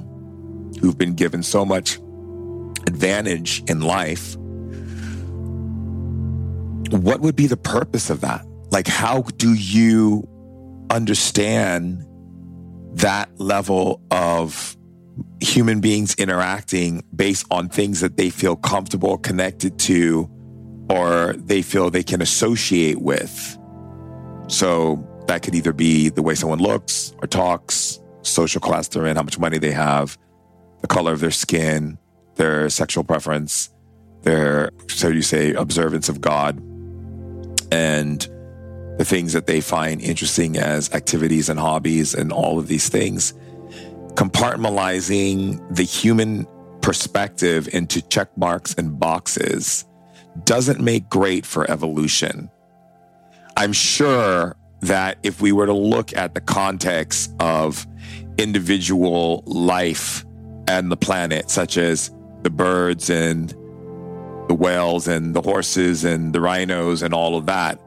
who've 0.82 0.98
been 0.98 1.16
given 1.16 1.44
so 1.44 1.64
much 1.66 1.98
advantage 2.88 3.64
in 3.68 3.82
life, 3.82 4.36
what 6.90 7.22
would 7.22 7.36
be 7.36 7.48
the 7.48 7.58
purpose 7.58 8.10
of 8.10 8.22
that? 8.22 8.46
Like, 8.72 8.88
how 8.88 9.22
do 9.22 9.54
you 9.54 10.28
understand 10.90 12.06
that 12.96 13.30
level 13.40 14.02
of 14.12 14.78
human 15.40 15.80
beings 15.80 16.16
interacting 16.16 17.04
based 17.16 17.46
on 17.52 17.70
things 17.70 18.02
that 18.02 18.18
they 18.18 18.30
feel 18.30 18.56
comfortable, 18.56 19.18
connected 19.18 19.78
to, 19.80 20.30
or 20.90 21.34
they 21.38 21.62
feel 21.62 21.90
they 21.90 22.04
can 22.04 22.22
associate 22.22 23.02
with? 23.02 23.58
So 24.48 25.08
that 25.28 25.42
could 25.42 25.56
either 25.56 25.74
be 25.74 26.10
the 26.10 26.22
way 26.22 26.36
someone 26.36 26.60
looks 26.60 27.14
or 27.22 27.28
talks, 27.28 28.00
social 28.24 28.60
class 28.60 28.88
they're 28.88 29.06
in, 29.06 29.16
how 29.16 29.24
much 29.24 29.40
money 29.40 29.60
they 29.60 29.72
have, 29.72 30.18
the 30.82 30.88
color 30.88 31.14
of 31.14 31.20
their 31.20 31.32
skin, 31.32 31.98
their 32.36 32.70
sexual 32.70 33.04
preference, 33.04 33.70
their, 34.24 34.70
so 34.88 35.10
you 35.10 35.22
say, 35.22 35.54
observance 35.54 36.10
of 36.10 36.22
God, 36.22 36.58
and 37.72 38.28
the 38.98 39.06
things 39.06 39.34
that 39.34 39.48
they 39.48 39.62
find 39.62 40.02
interesting 40.02 40.58
as 40.58 40.92
activities 40.94 41.50
and 41.50 41.60
hobbies 41.60 42.14
and 42.14 42.32
all 42.32 42.60
of 42.60 42.68
these 42.68 42.90
things. 42.90 43.34
Compartmentalizing 44.14 45.76
the 45.76 45.84
human 45.84 46.48
perspective 46.82 47.68
into 47.74 48.02
check 48.02 48.30
marks 48.38 48.74
and 48.76 49.00
boxes 49.00 49.86
doesn't 50.44 50.80
make 50.80 51.10
great 51.10 51.46
for 51.46 51.70
evolution. 51.70 52.50
I'm 53.58 53.74
sure 53.74 54.56
that 54.82 55.18
if 55.24 55.42
we 55.42 55.52
were 55.52 55.66
to 55.66 55.74
look 55.74 56.16
at 56.16 56.36
the 56.36 56.42
context 56.42 57.34
of 57.40 57.88
individual 58.38 59.44
life 59.46 60.26
and 60.68 60.92
the 60.92 60.98
planet, 60.98 61.50
such 61.50 61.78
as 61.78 62.12
the 62.42 62.50
birds 62.50 63.10
and 63.10 63.56
the 64.48 64.54
whales 64.54 65.08
and 65.08 65.34
the 65.34 65.42
horses 65.42 66.04
and 66.04 66.34
the 66.34 66.42
rhinos 66.42 67.02
and 67.02 67.14
all 67.14 67.38
of 67.38 67.46
that, 67.46 67.80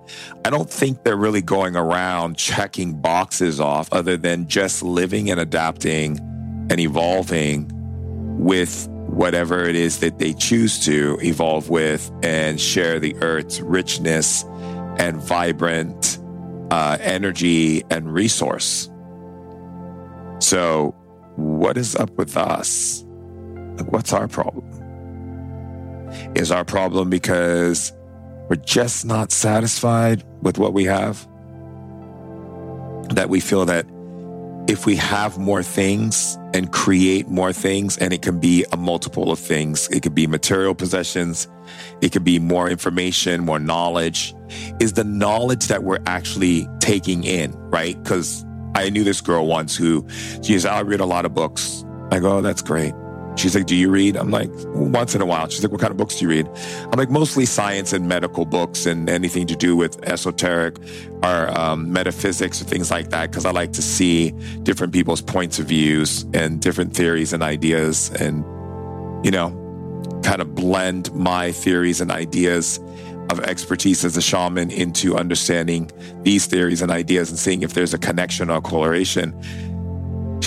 I 0.44 0.50
don't 0.50 0.70
think 0.70 1.04
they're 1.04 1.16
really 1.16 1.42
going 1.42 1.76
around 1.76 2.38
checking 2.38 3.00
boxes 3.00 3.60
off 3.60 3.92
other 3.92 4.16
than 4.16 4.48
just 4.48 4.82
living 4.82 5.30
and 5.30 5.38
adapting 5.38 6.18
and 6.70 6.80
evolving 6.80 7.70
with 8.38 8.88
whatever 8.88 9.64
it 9.64 9.76
is 9.76 10.00
that 10.00 10.18
they 10.18 10.32
choose 10.32 10.84
to 10.84 11.18
evolve 11.22 11.70
with 11.70 12.10
and 12.22 12.60
share 12.60 12.98
the 12.98 13.14
earth's 13.16 13.60
richness 13.60 14.44
and 14.98 15.16
vibrant 15.20 16.18
uh, 16.70 16.98
energy 17.00 17.82
and 17.90 18.12
resource. 18.12 18.90
So, 20.46 20.94
what 21.34 21.76
is 21.76 21.96
up 21.96 22.10
with 22.10 22.36
us? 22.36 23.02
what's 23.90 24.12
our 24.12 24.28
problem? 24.28 24.64
Is 26.36 26.52
our 26.52 26.64
problem 26.64 27.10
because 27.10 27.92
we're 28.48 28.54
just 28.64 29.04
not 29.04 29.32
satisfied 29.32 30.22
with 30.42 30.56
what 30.56 30.72
we 30.72 30.84
have? 30.84 31.26
That 33.08 33.26
we 33.28 33.40
feel 33.40 33.64
that 33.64 33.86
if 34.68 34.86
we 34.86 34.94
have 34.94 35.36
more 35.36 35.64
things 35.64 36.38
and 36.54 36.70
create 36.70 37.26
more 37.26 37.52
things, 37.52 37.98
and 37.98 38.12
it 38.12 38.22
can 38.22 38.38
be 38.38 38.64
a 38.70 38.76
multiple 38.76 39.32
of 39.32 39.40
things, 39.40 39.88
it 39.88 40.04
could 40.04 40.14
be 40.14 40.28
material 40.28 40.76
possessions, 40.76 41.48
it 42.00 42.12
could 42.12 42.22
be 42.22 42.38
more 42.38 42.70
information, 42.70 43.44
more 43.44 43.58
knowledge, 43.58 44.32
is 44.78 44.92
the 44.92 45.02
knowledge 45.02 45.66
that 45.66 45.82
we're 45.82 46.02
actually 46.06 46.68
taking 46.78 47.24
in, 47.24 47.50
right? 47.68 48.00
Because 48.00 48.45
I 48.76 48.90
knew 48.90 49.04
this 49.04 49.22
girl 49.22 49.46
once 49.46 49.74
who 49.74 50.06
she 50.42 50.56
I 50.66 50.80
read 50.80 51.00
a 51.00 51.06
lot 51.06 51.24
of 51.24 51.34
books. 51.34 51.84
I 52.10 52.18
go, 52.18 52.38
oh, 52.38 52.42
that's 52.42 52.62
great. 52.62 52.92
She's 53.36 53.54
like, 53.54 53.66
Do 53.66 53.74
you 53.74 53.90
read? 53.90 54.16
I'm 54.16 54.30
like, 54.30 54.50
Once 54.74 55.14
in 55.14 55.22
a 55.22 55.26
while. 55.26 55.48
She's 55.48 55.62
like, 55.62 55.72
What 55.72 55.80
kind 55.80 55.90
of 55.90 55.96
books 55.96 56.16
do 56.16 56.24
you 56.24 56.30
read? 56.30 56.48
I'm 56.84 56.98
like, 56.98 57.10
Mostly 57.10 57.46
science 57.46 57.92
and 57.92 58.08
medical 58.08 58.44
books 58.44 58.86
and 58.86 59.08
anything 59.08 59.46
to 59.46 59.56
do 59.56 59.76
with 59.76 60.02
esoteric 60.06 60.76
or 61.22 61.58
um, 61.58 61.92
metaphysics 61.92 62.60
or 62.60 62.64
things 62.64 62.90
like 62.90 63.10
that, 63.10 63.30
because 63.30 63.44
I 63.44 63.50
like 63.50 63.72
to 63.74 63.82
see 63.82 64.32
different 64.62 64.92
people's 64.92 65.22
points 65.22 65.58
of 65.58 65.66
views 65.66 66.24
and 66.34 66.60
different 66.60 66.94
theories 66.94 67.32
and 67.32 67.42
ideas 67.42 68.10
and, 68.10 68.44
you 69.24 69.30
know, 69.30 69.62
kind 70.22 70.40
of 70.40 70.54
blend 70.54 71.14
my 71.14 71.52
theories 71.52 72.00
and 72.00 72.10
ideas 72.10 72.80
of 73.30 73.40
expertise 73.40 74.04
as 74.04 74.16
a 74.16 74.22
shaman 74.22 74.70
into 74.70 75.16
understanding 75.16 75.90
these 76.22 76.46
theories 76.46 76.82
and 76.82 76.90
ideas 76.90 77.30
and 77.30 77.38
seeing 77.38 77.62
if 77.62 77.74
there's 77.74 77.94
a 77.94 77.98
connection 77.98 78.50
or 78.50 78.60
correlation 78.60 79.34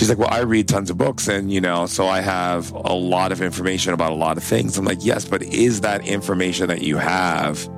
she's 0.00 0.08
like, 0.08 0.18
Well, 0.18 0.30
I 0.30 0.40
read 0.40 0.66
tons 0.66 0.90
of 0.90 0.98
books 0.98 1.28
and, 1.28 1.52
you 1.52 1.60
know, 1.60 1.86
so 1.86 2.06
I 2.06 2.20
have 2.20 2.72
a 2.72 2.94
lot 2.94 3.32
of 3.32 3.42
information 3.42 3.92
about 3.92 4.12
a 4.12 4.16
lot 4.16 4.36
of 4.36 4.42
things. 4.42 4.78
I'm 4.78 4.84
like, 4.84 5.04
Yes, 5.04 5.26
but 5.26 5.42
is 5.42 5.82
that 5.82 6.06
information 6.06 6.68
that 6.68 6.82
you 6.82 6.96
have 6.96 7.68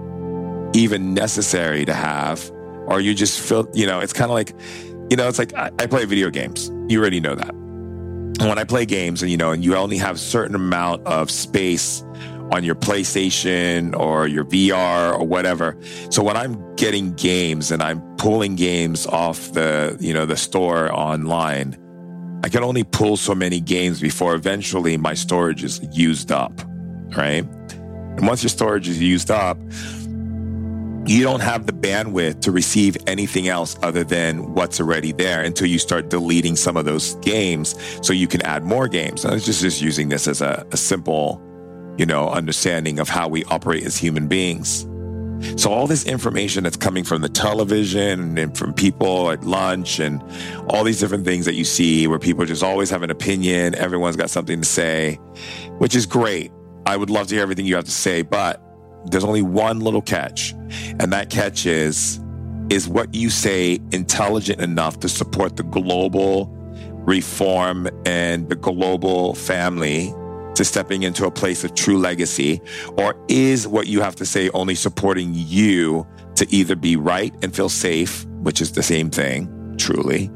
even 0.73 1.15
necessary 1.15 1.85
to 1.85 1.93
have? 1.93 2.51
Or 2.87 3.01
you 3.01 3.15
just 3.15 3.41
feel, 3.41 3.69
you 3.75 3.87
know, 3.87 4.01
it's 4.01 4.13
kind 4.13 4.31
of 4.31 4.35
like, 4.35 4.55
you 5.11 5.17
know, 5.17 5.29
it's 5.29 5.39
like 5.39 5.55
I, 5.55 5.71
I 5.79 5.87
play 5.87 6.05
video 6.05 6.31
games. 6.31 6.71
You 6.89 7.01
already 7.01 7.21
know 7.21 7.35
that. 7.35 7.51
And 7.51 8.49
when 8.49 8.59
I 8.59 8.65
play 8.65 8.87
games 8.87 9.23
and, 9.23 9.31
you 9.31 9.37
know, 9.37 9.53
and 9.53 9.65
you 9.65 9.77
only 9.77 9.99
have 9.99 10.19
certain 10.19 10.55
amount 10.55 11.07
of 11.07 11.31
space 11.31 12.05
on 12.53 12.63
your 12.63 12.75
PlayStation 12.75 13.99
or 13.99 14.29
your 14.29 14.45
VR 14.45 15.19
or 15.19 15.27
whatever. 15.27 15.77
So 16.11 16.23
when 16.23 16.37
I'm 16.37 16.77
getting 16.77 17.15
games 17.15 17.71
and 17.71 17.83
I'm 17.83 18.01
pulling 18.17 18.57
games 18.57 19.07
off 19.07 19.53
the, 19.53 19.97
you 19.99 20.13
know, 20.13 20.27
the 20.27 20.37
store 20.37 20.93
online, 20.93 21.79
I 22.45 22.51
can 22.51 22.63
only 22.63 22.85
pull 22.85 23.17
so 23.17 23.35
many 23.35 23.59
games 23.59 24.01
before 24.01 24.35
eventually 24.35 24.97
my 24.99 25.15
storage 25.15 25.65
is 25.65 25.81
used 25.93 26.31
up, 26.31 26.53
right? 27.17 27.45
And 27.73 28.27
once 28.27 28.43
your 28.43 28.51
storage 28.51 28.87
is 28.87 29.01
used 29.01 29.31
up, 29.31 29.59
you 31.07 31.23
don't 31.23 31.41
have 31.41 31.67
the 31.67 31.73
bandwidth 31.73 32.41
to 32.43 32.53
receive 32.53 32.97
anything 33.07 33.49
else 33.49 33.77
other 33.83 34.05
than 34.05 34.55
what's 34.55 34.79
already 34.79 35.13
there 35.13 35.43
until 35.43 35.67
you 35.67 35.79
start 35.79 36.11
deleting 36.11 36.55
some 36.55 36.77
of 36.77 36.85
those 36.85 37.15
games 37.17 37.75
so 38.07 38.13
you 38.13 38.29
can 38.29 38.43
add 38.43 38.63
more 38.63 38.89
games. 38.89 39.25
I 39.25 39.33
was 39.33 39.45
just, 39.45 39.63
just 39.63 39.81
using 39.81 40.11
this 40.11 40.29
as 40.29 40.41
a, 40.41 40.67
a 40.71 40.77
simple, 40.77 41.43
you 41.99 42.07
know, 42.07 42.29
understanding 42.31 42.99
of 42.99 43.09
how 43.09 43.29
we 43.29 43.45
operate 43.45 43.85
as 43.85 43.97
human 43.97 44.29
beings. 44.29 44.87
So 45.57 45.73
all 45.73 45.87
this 45.87 46.05
information 46.05 46.63
that's 46.65 46.77
coming 46.77 47.05
from 47.05 47.21
the 47.23 47.29
television 47.29 48.39
and 48.39 48.57
from 48.57 48.73
people 48.73 49.31
at 49.31 49.43
lunch 49.45 49.99
and 49.99 50.23
all 50.69 50.85
these 50.85 51.01
different 51.01 51.25
things 51.25 51.47
that 51.47 51.55
you 51.55 51.65
see 51.65 52.07
where 52.07 52.19
people 52.19 52.45
just 52.45 52.63
always 52.63 52.91
have 52.91 53.03
an 53.03 53.11
opinion, 53.11 53.75
everyone's 53.75 54.17
got 54.17 54.31
something 54.31 54.61
to 54.61 54.67
say, 54.67 55.17
which 55.79 55.97
is 55.97 56.07
great. 56.07 56.53
I 56.87 56.97
would 56.97 57.11
love 57.11 57.27
to 57.29 57.35
hear 57.35 57.43
everything 57.43 57.67
you 57.67 57.75
have 57.75 57.85
to 57.85 57.91
say, 57.91 58.23
but 58.23 58.63
there's 59.07 59.25
only 59.25 59.43
one 59.43 59.81
little 59.81 60.03
catch. 60.03 60.53
And 61.01 61.13
that 61.13 61.31
catch 61.31 61.67
is 61.67 62.21
is 62.71 62.89
what 62.89 63.15
you 63.15 63.29
say 63.29 63.79
intelligent 63.91 64.61
enough 64.61 65.01
to 65.01 65.09
support 65.09 65.57
the 65.57 65.63
global 65.65 66.47
reform 67.05 67.89
and 68.07 68.49
the 68.49 68.55
global 68.55 69.35
family 69.35 70.15
to 70.55 70.65
stepping 70.65 71.03
into 71.03 71.27
a 71.27 71.31
place 71.31 71.65
of 71.65 71.75
true 71.75 71.99
legacy? 71.99 72.61
Or 72.97 73.15
is 73.29 73.67
what 73.67 73.87
you 73.87 74.01
have 74.01 74.17
to 74.17 74.27
say 74.27 74.51
only 74.51 74.75
supporting 74.75 75.33
you 75.35 76.07
to 76.37 76.47
either 76.55 76.77
be 76.77 76.97
right 76.97 77.35
and 77.43 77.55
feel 77.55 77.69
safe, 77.69 78.25
which 78.43 78.61
is 78.61 78.73
the 78.73 78.83
same 78.83 79.11
thing, 79.11 79.75
truly, 79.79 80.31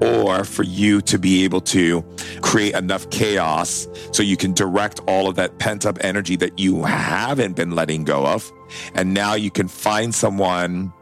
or 0.00 0.44
for 0.44 0.62
you 0.62 1.00
to 1.02 1.18
be 1.18 1.44
able 1.44 1.60
to 1.60 2.02
create 2.42 2.74
enough 2.74 3.08
chaos 3.10 3.86
so 4.12 4.22
you 4.22 4.36
can 4.36 4.52
direct 4.52 5.00
all 5.06 5.28
of 5.28 5.36
that 5.36 5.58
pent 5.58 5.86
up 5.86 5.98
energy 6.02 6.36
that 6.36 6.58
you 6.58 6.82
haven't 6.84 7.56
been 7.56 7.70
letting 7.72 8.04
go 8.04 8.26
of. 8.26 8.50
And 8.94 9.14
now 9.14 9.34
you 9.34 9.50
can 9.50 9.68
find 9.68 10.14
someone 10.14 10.92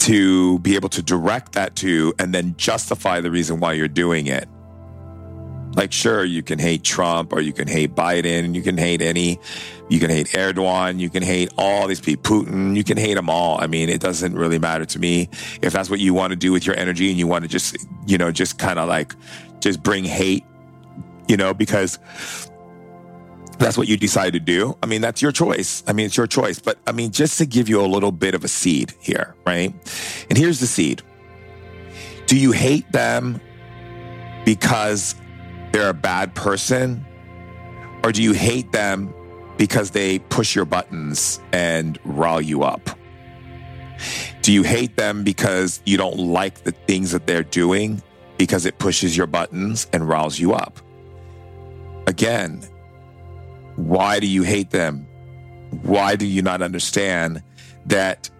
to 0.00 0.58
be 0.60 0.74
able 0.74 0.88
to 0.90 1.02
direct 1.02 1.52
that 1.52 1.74
to 1.76 2.14
and 2.18 2.32
then 2.32 2.54
justify 2.56 3.20
the 3.20 3.30
reason 3.30 3.60
why 3.60 3.72
you're 3.72 3.88
doing 3.88 4.26
it. 4.26 4.48
Like, 5.76 5.92
sure, 5.92 6.24
you 6.24 6.42
can 6.42 6.58
hate 6.58 6.82
Trump 6.82 7.34
or 7.34 7.40
you 7.40 7.52
can 7.52 7.68
hate 7.68 7.94
Biden, 7.94 8.54
you 8.54 8.62
can 8.62 8.78
hate 8.78 9.02
any, 9.02 9.38
you 9.90 10.00
can 10.00 10.08
hate 10.08 10.28
Erdogan, 10.28 10.98
you 10.98 11.10
can 11.10 11.22
hate 11.22 11.52
all 11.58 11.86
these 11.86 12.00
people, 12.00 12.44
Putin, 12.44 12.74
you 12.74 12.82
can 12.82 12.96
hate 12.96 13.14
them 13.14 13.28
all. 13.28 13.60
I 13.60 13.66
mean, 13.66 13.90
it 13.90 14.00
doesn't 14.00 14.34
really 14.34 14.58
matter 14.58 14.86
to 14.86 14.98
me. 14.98 15.28
If 15.60 15.74
that's 15.74 15.90
what 15.90 16.00
you 16.00 16.14
want 16.14 16.30
to 16.30 16.36
do 16.36 16.50
with 16.50 16.66
your 16.66 16.76
energy 16.78 17.10
and 17.10 17.18
you 17.18 17.26
want 17.26 17.42
to 17.44 17.48
just, 17.48 17.76
you 18.06 18.16
know, 18.16 18.32
just 18.32 18.58
kind 18.58 18.78
of 18.78 18.88
like, 18.88 19.14
just 19.60 19.82
bring 19.82 20.04
hate, 20.04 20.44
you 21.28 21.36
know, 21.36 21.52
because 21.52 21.98
that's 23.58 23.76
what 23.76 23.88
you 23.88 23.96
decide 23.96 24.32
to 24.32 24.40
do. 24.40 24.76
I 24.82 24.86
mean, 24.86 25.00
that's 25.02 25.20
your 25.20 25.32
choice. 25.32 25.82
I 25.86 25.92
mean, 25.92 26.06
it's 26.06 26.16
your 26.16 26.26
choice. 26.26 26.58
But 26.58 26.78
I 26.86 26.92
mean, 26.92 27.10
just 27.10 27.38
to 27.38 27.46
give 27.46 27.68
you 27.68 27.80
a 27.80 27.86
little 27.86 28.12
bit 28.12 28.34
of 28.34 28.44
a 28.44 28.48
seed 28.48 28.94
here, 29.00 29.34
right? 29.46 29.74
And 30.28 30.38
here's 30.38 30.60
the 30.60 30.66
seed. 30.66 31.02
Do 32.26 32.38
you 32.38 32.52
hate 32.52 32.90
them 32.92 33.40
because 34.44 35.14
they're 35.76 35.90
a 35.90 35.94
bad 35.94 36.34
person? 36.34 37.04
Or 38.02 38.10
do 38.10 38.22
you 38.22 38.32
hate 38.32 38.72
them 38.72 39.12
because 39.58 39.90
they 39.90 40.20
push 40.20 40.54
your 40.54 40.64
buttons 40.64 41.38
and 41.52 41.98
rile 42.02 42.40
you 42.40 42.62
up? 42.62 42.88
Do 44.40 44.54
you 44.54 44.62
hate 44.62 44.96
them 44.96 45.22
because 45.22 45.82
you 45.84 45.98
don't 45.98 46.16
like 46.16 46.64
the 46.64 46.72
things 46.72 47.12
that 47.12 47.26
they're 47.26 47.42
doing 47.42 48.02
because 48.38 48.64
it 48.64 48.78
pushes 48.78 49.14
your 49.18 49.26
buttons 49.26 49.86
and 49.92 50.08
riles 50.08 50.38
you 50.38 50.54
up? 50.54 50.78
Again, 52.06 52.62
why 53.74 54.18
do 54.18 54.26
you 54.26 54.44
hate 54.44 54.70
them? 54.70 55.06
Why 55.82 56.16
do 56.16 56.26
you 56.26 56.40
not 56.40 56.62
understand 56.62 57.42
that 57.84 58.30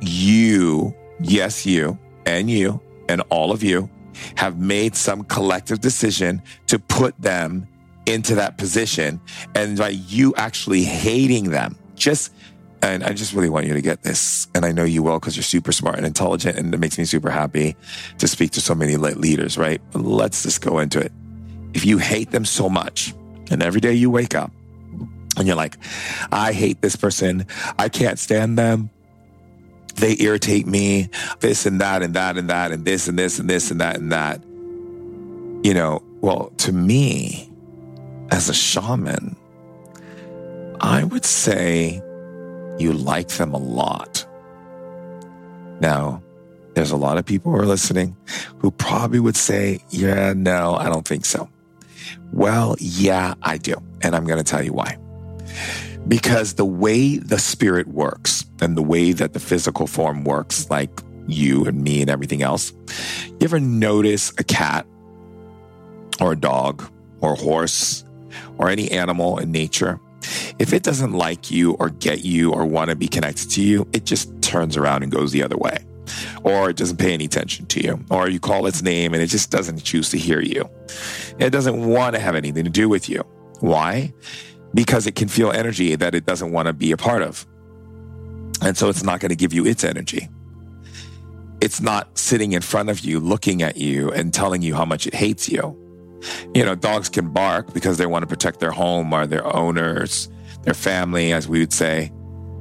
you, 0.00 0.94
yes, 1.20 1.66
you, 1.66 1.98
and 2.24 2.48
you, 2.48 2.80
and 3.10 3.20
all 3.28 3.52
of 3.52 3.62
you 3.62 3.90
have 4.36 4.58
made 4.58 4.94
some 4.96 5.24
collective 5.24 5.80
decision 5.80 6.42
to 6.66 6.78
put 6.78 7.20
them 7.20 7.66
into 8.06 8.34
that 8.34 8.58
position 8.58 9.20
and 9.54 9.78
by 9.78 9.88
you 9.88 10.34
actually 10.36 10.82
hating 10.82 11.50
them 11.50 11.76
just 11.94 12.32
and 12.82 13.04
I 13.04 13.12
just 13.12 13.32
really 13.32 13.48
want 13.48 13.66
you 13.66 13.74
to 13.74 13.80
get 13.80 14.02
this. 14.02 14.48
And 14.56 14.64
I 14.64 14.72
know 14.72 14.82
you 14.82 15.04
will 15.04 15.20
because 15.20 15.36
you're 15.36 15.44
super 15.44 15.70
smart 15.70 15.98
and 15.98 16.04
intelligent. 16.04 16.58
And 16.58 16.74
it 16.74 16.78
makes 16.78 16.98
me 16.98 17.04
super 17.04 17.30
happy 17.30 17.76
to 18.18 18.26
speak 18.26 18.50
to 18.52 18.60
so 18.60 18.74
many 18.74 18.96
leaders, 18.96 19.56
right? 19.56 19.80
Let's 19.94 20.42
just 20.42 20.62
go 20.62 20.80
into 20.80 20.98
it. 20.98 21.12
If 21.74 21.84
you 21.84 21.98
hate 21.98 22.32
them 22.32 22.44
so 22.44 22.68
much, 22.68 23.14
and 23.52 23.62
every 23.62 23.80
day 23.80 23.92
you 23.92 24.10
wake 24.10 24.34
up 24.34 24.50
and 25.36 25.46
you're 25.46 25.56
like, 25.56 25.76
I 26.32 26.52
hate 26.52 26.82
this 26.82 26.96
person, 26.96 27.46
I 27.78 27.88
can't 27.88 28.18
stand 28.18 28.58
them, 28.58 28.90
they 29.96 30.16
irritate 30.20 30.66
me, 30.66 31.08
this 31.40 31.66
and 31.66 31.80
that 31.80 32.02
and 32.02 32.14
that 32.14 32.36
and 32.36 32.50
that 32.50 32.72
and 32.72 32.84
this 32.84 33.08
and 33.08 33.18
this 33.18 33.38
and 33.38 33.48
this 33.48 33.70
and 33.70 33.80
that 33.80 33.96
and 33.96 34.12
that. 34.12 34.42
You 35.64 35.74
know, 35.74 36.02
well, 36.20 36.52
to 36.58 36.72
me, 36.72 37.50
as 38.30 38.48
a 38.48 38.54
shaman, 38.54 39.36
I 40.80 41.04
would 41.04 41.24
say 41.24 42.02
you 42.78 42.92
like 42.92 43.28
them 43.28 43.54
a 43.54 43.58
lot. 43.58 44.26
Now, 45.80 46.22
there's 46.74 46.90
a 46.90 46.96
lot 46.96 47.18
of 47.18 47.26
people 47.26 47.52
who 47.52 47.58
are 47.58 47.66
listening 47.66 48.16
who 48.58 48.70
probably 48.70 49.20
would 49.20 49.36
say, 49.36 49.84
yeah, 49.90 50.32
no, 50.34 50.74
I 50.74 50.88
don't 50.88 51.06
think 51.06 51.24
so. 51.24 51.48
Well, 52.32 52.76
yeah, 52.78 53.34
I 53.42 53.58
do. 53.58 53.74
And 54.02 54.16
I'm 54.16 54.24
going 54.24 54.38
to 54.38 54.44
tell 54.44 54.62
you 54.62 54.72
why. 54.72 54.96
Because 56.08 56.54
the 56.54 56.64
way 56.64 57.16
the 57.16 57.38
spirit 57.38 57.88
works 57.88 58.44
and 58.60 58.76
the 58.76 58.82
way 58.82 59.12
that 59.12 59.32
the 59.32 59.40
physical 59.40 59.86
form 59.86 60.24
works, 60.24 60.68
like 60.68 60.90
you 61.26 61.64
and 61.64 61.82
me 61.82 62.00
and 62.00 62.10
everything 62.10 62.42
else, 62.42 62.72
you 63.26 63.38
ever 63.42 63.60
notice 63.60 64.32
a 64.38 64.44
cat 64.44 64.86
or 66.20 66.32
a 66.32 66.36
dog 66.36 66.82
or 67.20 67.34
a 67.34 67.36
horse 67.36 68.04
or 68.58 68.68
any 68.68 68.90
animal 68.90 69.38
in 69.38 69.52
nature? 69.52 70.00
If 70.58 70.72
it 70.72 70.82
doesn't 70.82 71.12
like 71.12 71.50
you 71.50 71.72
or 71.74 71.90
get 71.90 72.24
you 72.24 72.52
or 72.52 72.66
want 72.66 72.90
to 72.90 72.96
be 72.96 73.08
connected 73.08 73.50
to 73.50 73.62
you, 73.62 73.88
it 73.92 74.04
just 74.04 74.40
turns 74.42 74.76
around 74.76 75.02
and 75.02 75.10
goes 75.10 75.32
the 75.32 75.42
other 75.42 75.56
way. 75.56 75.78
Or 76.44 76.70
it 76.70 76.76
doesn't 76.76 76.98
pay 76.98 77.14
any 77.14 77.24
attention 77.24 77.66
to 77.66 77.82
you. 77.82 78.04
Or 78.10 78.28
you 78.28 78.40
call 78.40 78.66
its 78.66 78.82
name 78.82 79.14
and 79.14 79.22
it 79.22 79.28
just 79.28 79.50
doesn't 79.50 79.82
choose 79.82 80.10
to 80.10 80.18
hear 80.18 80.40
you. 80.40 80.68
It 81.38 81.50
doesn't 81.50 81.86
want 81.86 82.14
to 82.16 82.20
have 82.20 82.34
anything 82.34 82.64
to 82.64 82.70
do 82.70 82.88
with 82.88 83.08
you. 83.08 83.22
Why? 83.60 84.12
Because 84.74 85.06
it 85.06 85.14
can 85.14 85.28
feel 85.28 85.50
energy 85.50 85.94
that 85.96 86.14
it 86.14 86.26
doesn't 86.26 86.52
want 86.52 86.66
to 86.66 86.72
be 86.72 86.92
a 86.92 86.96
part 86.96 87.22
of. 87.22 87.46
And 88.62 88.76
so 88.76 88.88
it's 88.88 89.02
not 89.02 89.20
going 89.20 89.30
to 89.30 89.36
give 89.36 89.52
you 89.52 89.66
its 89.66 89.84
energy. 89.84 90.28
it's 91.62 91.80
not 91.80 92.18
sitting 92.18 92.52
in 92.54 92.60
front 92.60 92.90
of 92.90 93.00
you, 93.00 93.20
looking 93.20 93.62
at 93.62 93.76
you 93.76 94.10
and 94.10 94.34
telling 94.34 94.62
you 94.62 94.74
how 94.74 94.84
much 94.84 95.06
it 95.06 95.14
hates 95.14 95.48
you. 95.48 95.78
You 96.54 96.64
know, 96.64 96.74
dogs 96.74 97.08
can 97.08 97.32
bark 97.32 97.72
because 97.72 97.98
they 97.98 98.06
want 98.06 98.24
to 98.24 98.26
protect 98.26 98.58
their 98.58 98.72
home 98.72 99.12
or 99.12 99.28
their 99.28 99.46
owners, 99.56 100.28
their 100.62 100.74
family, 100.74 101.32
as 101.32 101.46
we 101.46 101.60
would 101.60 101.72
say. 101.72 102.12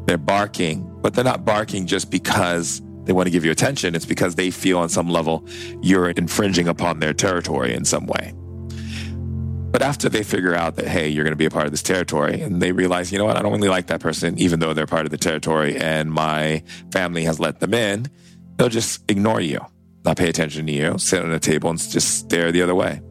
They're 0.06 0.20
barking, 0.20 0.88
but 1.02 1.16
they're 1.16 1.24
not 1.24 1.46
barking 1.46 1.88
just 1.88 2.12
because 2.12 2.80
they 3.06 3.14
want 3.14 3.26
to 3.26 3.32
give 3.32 3.44
you 3.44 3.50
attention. 3.50 3.96
It's 3.96 4.06
because 4.06 4.36
they 4.36 4.52
feel 4.52 4.78
on 4.78 4.90
some 4.90 5.10
level 5.10 5.44
you're 5.82 6.12
infringing 6.12 6.68
upon 6.68 7.00
their 7.00 7.14
territory 7.14 7.74
in 7.74 7.86
some 7.86 8.06
way. 8.06 8.34
But 9.72 9.82
after 9.82 10.10
they 10.10 10.24
figure 10.24 10.54
out 10.54 10.76
that, 10.76 10.88
hey, 10.88 11.08
you're 11.08 11.24
going 11.24 11.32
to 11.32 11.38
be 11.38 11.46
a 11.46 11.50
part 11.50 11.66
of 11.66 11.72
this 11.72 11.82
territory, 11.82 12.42
and 12.42 12.62
they 12.62 12.74
realize, 12.74 13.12
you 13.12 13.18
know 13.18 13.26
what, 13.26 13.38
I 13.38 13.42
don't 13.42 13.54
really 13.54 13.70
like 13.70 13.88
that 13.88 14.02
person, 14.02 14.38
even 14.38 14.60
though 14.60 14.74
they're 14.74 14.86
part 14.86 15.06
of 15.06 15.12
the 15.12 15.18
territory 15.18 15.78
and 15.78 16.12
my 16.12 16.64
family 16.92 17.24
has 17.24 17.40
let 17.40 17.62
them 17.62 17.74
in, 17.74 18.08
they'll 18.58 18.68
just 18.68 19.10
ignore 19.10 19.40
you, 19.40 19.66
not 20.04 20.18
pay 20.18 20.28
attention 20.28 20.66
to 20.66 20.74
you, 20.74 20.98
sit 20.98 21.24
on 21.24 21.32
a 21.32 21.40
table 21.40 21.70
and 21.70 21.80
just 21.80 22.20
stare 22.20 22.52
the 22.52 22.62
other 22.62 22.76
way. 22.76 23.02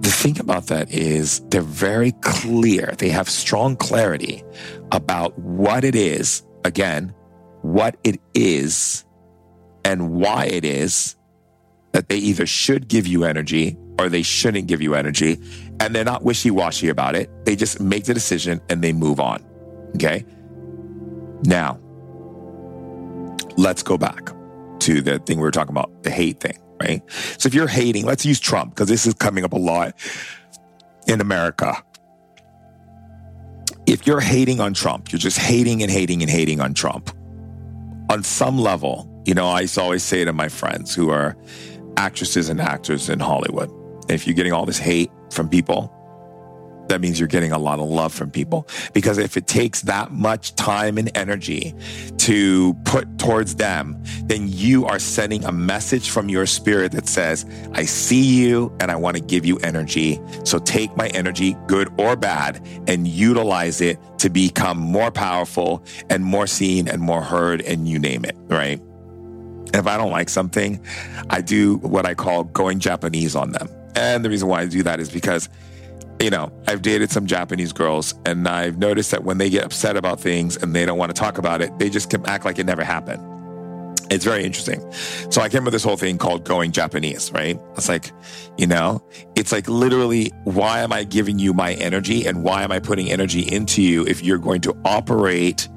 The 0.00 0.10
thing 0.10 0.38
about 0.38 0.68
that 0.68 0.92
is 0.92 1.40
they're 1.48 1.62
very 1.62 2.12
clear. 2.20 2.94
They 2.96 3.08
have 3.08 3.28
strong 3.28 3.74
clarity 3.74 4.44
about 4.92 5.36
what 5.36 5.82
it 5.82 5.96
is, 5.96 6.44
again, 6.64 7.12
what 7.62 7.96
it 8.04 8.20
is 8.34 9.04
and 9.84 10.12
why 10.12 10.44
it 10.44 10.64
is 10.64 11.16
that 11.92 12.08
they 12.08 12.18
either 12.18 12.46
should 12.46 12.86
give 12.86 13.06
you 13.06 13.24
energy 13.24 13.76
or 13.98 14.08
they 14.08 14.22
shouldn't 14.22 14.68
give 14.68 14.80
you 14.80 14.94
energy. 14.94 15.38
And 15.80 15.94
they're 15.94 16.04
not 16.04 16.22
wishy 16.22 16.50
washy 16.50 16.88
about 16.88 17.16
it. 17.16 17.30
They 17.44 17.56
just 17.56 17.80
make 17.80 18.04
the 18.04 18.14
decision 18.14 18.60
and 18.68 18.82
they 18.82 18.92
move 18.92 19.20
on. 19.20 19.44
Okay. 19.96 20.24
Now, 21.44 21.78
let's 23.56 23.82
go 23.82 23.98
back 23.98 24.30
to 24.80 25.00
the 25.00 25.18
thing 25.18 25.38
we 25.38 25.42
were 25.42 25.50
talking 25.50 25.72
about 25.72 26.02
the 26.02 26.10
hate 26.10 26.40
thing, 26.40 26.58
right? 26.80 27.02
So 27.38 27.46
if 27.46 27.54
you're 27.54 27.66
hating, 27.66 28.06
let's 28.06 28.24
use 28.24 28.40
Trump 28.40 28.74
because 28.74 28.88
this 28.88 29.06
is 29.06 29.14
coming 29.14 29.44
up 29.44 29.52
a 29.52 29.58
lot 29.58 29.94
in 31.06 31.20
America. 31.20 31.82
If 33.86 34.06
you're 34.06 34.20
hating 34.20 34.60
on 34.60 34.74
Trump, 34.74 35.10
you're 35.10 35.18
just 35.18 35.38
hating 35.38 35.82
and 35.82 35.90
hating 35.90 36.22
and 36.22 36.30
hating 36.30 36.60
on 36.60 36.74
Trump. 36.74 37.10
On 38.10 38.22
some 38.22 38.58
level, 38.58 39.22
you 39.26 39.34
know, 39.34 39.48
I 39.48 39.66
always 39.76 40.02
say 40.02 40.24
to 40.24 40.32
my 40.32 40.48
friends 40.48 40.94
who 40.94 41.10
are 41.10 41.36
actresses 41.96 42.48
and 42.48 42.60
actors 42.60 43.08
in 43.08 43.18
Hollywood, 43.20 43.70
if 44.08 44.26
you're 44.26 44.34
getting 44.34 44.52
all 44.52 44.66
this 44.66 44.78
hate 44.78 45.10
from 45.30 45.48
people, 45.48 45.94
that 46.88 47.00
means 47.00 47.18
you're 47.18 47.28
getting 47.28 47.52
a 47.52 47.58
lot 47.58 47.78
of 47.78 47.88
love 47.88 48.12
from 48.12 48.30
people. 48.30 48.66
Because 48.92 49.18
if 49.18 49.36
it 49.36 49.46
takes 49.46 49.82
that 49.82 50.10
much 50.10 50.54
time 50.54 50.98
and 50.98 51.10
energy 51.16 51.74
to 52.18 52.74
put 52.84 53.18
towards 53.18 53.56
them, 53.56 54.02
then 54.24 54.48
you 54.48 54.86
are 54.86 54.98
sending 54.98 55.44
a 55.44 55.52
message 55.52 56.10
from 56.10 56.28
your 56.28 56.46
spirit 56.46 56.92
that 56.92 57.08
says, 57.08 57.46
I 57.72 57.84
see 57.84 58.22
you 58.22 58.74
and 58.80 58.90
I 58.90 58.96
want 58.96 59.16
to 59.16 59.22
give 59.22 59.44
you 59.44 59.58
energy. 59.58 60.20
So 60.44 60.58
take 60.58 60.96
my 60.96 61.08
energy, 61.08 61.56
good 61.66 61.88
or 61.98 62.16
bad, 62.16 62.66
and 62.86 63.06
utilize 63.06 63.80
it 63.80 63.98
to 64.18 64.30
become 64.30 64.78
more 64.78 65.10
powerful 65.10 65.84
and 66.10 66.24
more 66.24 66.46
seen 66.46 66.88
and 66.88 67.00
more 67.00 67.22
heard 67.22 67.60
and 67.62 67.86
you 67.86 67.98
name 67.98 68.24
it, 68.24 68.36
right? 68.48 68.80
If 69.74 69.86
I 69.86 69.96
don't 69.96 70.10
like 70.10 70.28
something, 70.28 70.84
I 71.30 71.40
do 71.40 71.76
what 71.78 72.06
I 72.06 72.14
call 72.14 72.44
going 72.44 72.80
Japanese 72.80 73.36
on 73.36 73.52
them. 73.52 73.68
And 73.94 74.24
the 74.24 74.30
reason 74.30 74.48
why 74.48 74.62
I 74.62 74.66
do 74.66 74.82
that 74.84 75.00
is 75.00 75.10
because, 75.10 75.48
you 76.20 76.30
know, 76.30 76.52
I've 76.66 76.82
dated 76.82 77.10
some 77.10 77.26
Japanese 77.26 77.72
girls 77.72 78.14
and 78.24 78.46
I've 78.48 78.78
noticed 78.78 79.10
that 79.10 79.24
when 79.24 79.38
they 79.38 79.50
get 79.50 79.64
upset 79.64 79.96
about 79.96 80.20
things 80.20 80.56
and 80.56 80.74
they 80.74 80.86
don't 80.86 80.98
want 80.98 81.14
to 81.14 81.20
talk 81.20 81.38
about 81.38 81.60
it, 81.60 81.78
they 81.78 81.90
just 81.90 82.10
can 82.10 82.24
act 82.26 82.44
like 82.44 82.58
it 82.58 82.66
never 82.66 82.84
happened. 82.84 83.22
It's 84.10 84.24
very 84.24 84.44
interesting. 84.44 84.80
So 85.30 85.42
I 85.42 85.50
came 85.50 85.60
up 85.60 85.64
with 85.66 85.74
this 85.74 85.84
whole 85.84 85.98
thing 85.98 86.16
called 86.16 86.44
going 86.44 86.72
Japanese, 86.72 87.30
right? 87.32 87.60
It's 87.76 87.90
like, 87.90 88.10
you 88.56 88.66
know, 88.66 89.06
it's 89.36 89.52
like 89.52 89.68
literally, 89.68 90.32
why 90.44 90.80
am 90.80 90.92
I 90.92 91.04
giving 91.04 91.38
you 91.38 91.52
my 91.52 91.74
energy 91.74 92.26
and 92.26 92.42
why 92.42 92.62
am 92.62 92.72
I 92.72 92.78
putting 92.78 93.10
energy 93.10 93.42
into 93.42 93.82
you 93.82 94.06
if 94.06 94.22
you're 94.22 94.38
going 94.38 94.62
to 94.62 94.74
operate 94.84 95.68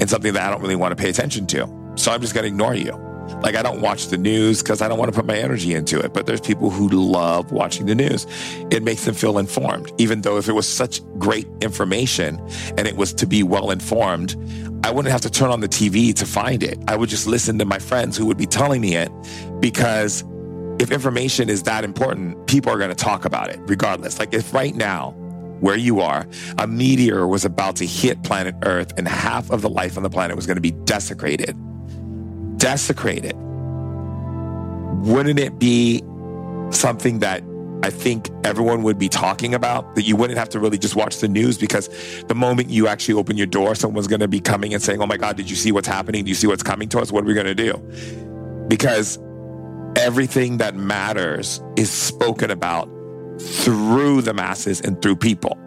in 0.00 0.08
something 0.08 0.32
that 0.32 0.46
I 0.46 0.50
don't 0.50 0.62
really 0.62 0.76
want 0.76 0.96
to 0.96 1.02
pay 1.02 1.10
attention 1.10 1.46
to? 1.48 1.92
So 1.96 2.12
I'm 2.12 2.22
just 2.22 2.32
going 2.32 2.44
to 2.44 2.48
ignore 2.48 2.74
you. 2.74 3.09
Like 3.42 3.56
I 3.56 3.62
don't 3.62 3.80
watch 3.80 4.08
the 4.08 4.18
news 4.18 4.62
because 4.62 4.82
I 4.82 4.88
don't 4.88 4.98
want 4.98 5.12
to 5.12 5.16
put 5.16 5.26
my 5.26 5.36
energy 5.36 5.74
into 5.74 5.98
it. 5.98 6.12
But 6.12 6.26
there's 6.26 6.40
people 6.40 6.70
who 6.70 6.88
love 6.88 7.52
watching 7.52 7.86
the 7.86 7.94
news. 7.94 8.26
It 8.70 8.82
makes 8.82 9.04
them 9.04 9.14
feel 9.14 9.38
informed, 9.38 9.92
even 9.98 10.22
though 10.22 10.36
if 10.36 10.48
it 10.48 10.52
was 10.52 10.68
such 10.68 11.00
great 11.18 11.46
information 11.60 12.40
and 12.76 12.86
it 12.86 12.96
was 12.96 13.12
to 13.14 13.26
be 13.26 13.42
well 13.42 13.70
informed, 13.70 14.36
I 14.84 14.90
wouldn't 14.90 15.12
have 15.12 15.20
to 15.22 15.30
turn 15.30 15.50
on 15.50 15.60
the 15.60 15.68
TV 15.68 16.14
to 16.14 16.26
find 16.26 16.62
it. 16.62 16.78
I 16.88 16.96
would 16.96 17.08
just 17.08 17.26
listen 17.26 17.58
to 17.58 17.64
my 17.64 17.78
friends 17.78 18.16
who 18.16 18.26
would 18.26 18.38
be 18.38 18.46
telling 18.46 18.80
me 18.80 18.96
it 18.96 19.10
because 19.60 20.24
if 20.78 20.90
information 20.90 21.50
is 21.50 21.64
that 21.64 21.84
important, 21.84 22.46
people 22.46 22.72
are 22.72 22.78
going 22.78 22.90
to 22.90 22.94
talk 22.94 23.24
about 23.24 23.50
it 23.50 23.60
regardless. 23.66 24.18
Like 24.18 24.32
if 24.32 24.54
right 24.54 24.74
now, 24.74 25.14
where 25.60 25.76
you 25.76 26.00
are, 26.00 26.26
a 26.56 26.66
meteor 26.66 27.26
was 27.26 27.44
about 27.44 27.76
to 27.76 27.86
hit 27.86 28.22
planet 28.22 28.54
Earth 28.62 28.94
and 28.96 29.06
half 29.06 29.50
of 29.50 29.60
the 29.60 29.68
life 29.68 29.98
on 29.98 30.02
the 30.02 30.08
planet 30.08 30.34
was 30.34 30.46
going 30.46 30.56
to 30.56 30.62
be 30.62 30.70
desecrated 30.70 31.54
desecrated, 32.60 33.34
wouldn't 35.06 35.40
it 35.40 35.58
be 35.58 36.02
something 36.70 37.18
that 37.18 37.42
I 37.82 37.88
think 37.88 38.28
everyone 38.44 38.82
would 38.82 38.98
be 38.98 39.08
talking 39.08 39.54
about 39.54 39.94
that 39.94 40.02
you 40.02 40.14
wouldn't 40.14 40.38
have 40.38 40.50
to 40.50 40.60
really 40.60 40.76
just 40.76 40.94
watch 40.94 41.18
the 41.18 41.28
news 41.28 41.56
because 41.56 41.88
the 42.28 42.34
moment 42.34 42.68
you 42.68 42.86
actually 42.86 43.14
open 43.14 43.38
your 43.38 43.46
door, 43.46 43.74
someone's 43.74 44.06
going 44.06 44.20
to 44.20 44.28
be 44.28 44.38
coming 44.38 44.74
and 44.74 44.82
saying, 44.82 45.00
Oh 45.00 45.06
my 45.06 45.16
God, 45.16 45.36
did 45.36 45.48
you 45.48 45.56
see 45.56 45.72
what's 45.72 45.88
happening? 45.88 46.24
Do 46.24 46.28
you 46.28 46.34
see 46.34 46.46
what's 46.46 46.62
coming 46.62 46.90
to 46.90 47.00
us? 47.00 47.10
What 47.10 47.24
are 47.24 47.26
we 47.26 47.34
going 47.34 47.46
to 47.46 47.54
do? 47.54 47.72
Because 48.68 49.18
everything 49.96 50.58
that 50.58 50.76
matters 50.76 51.62
is 51.76 51.90
spoken 51.90 52.50
about 52.50 52.88
through 53.40 54.20
the 54.22 54.34
masses 54.34 54.82
and 54.82 55.00
through 55.00 55.16
people. 55.16 55.58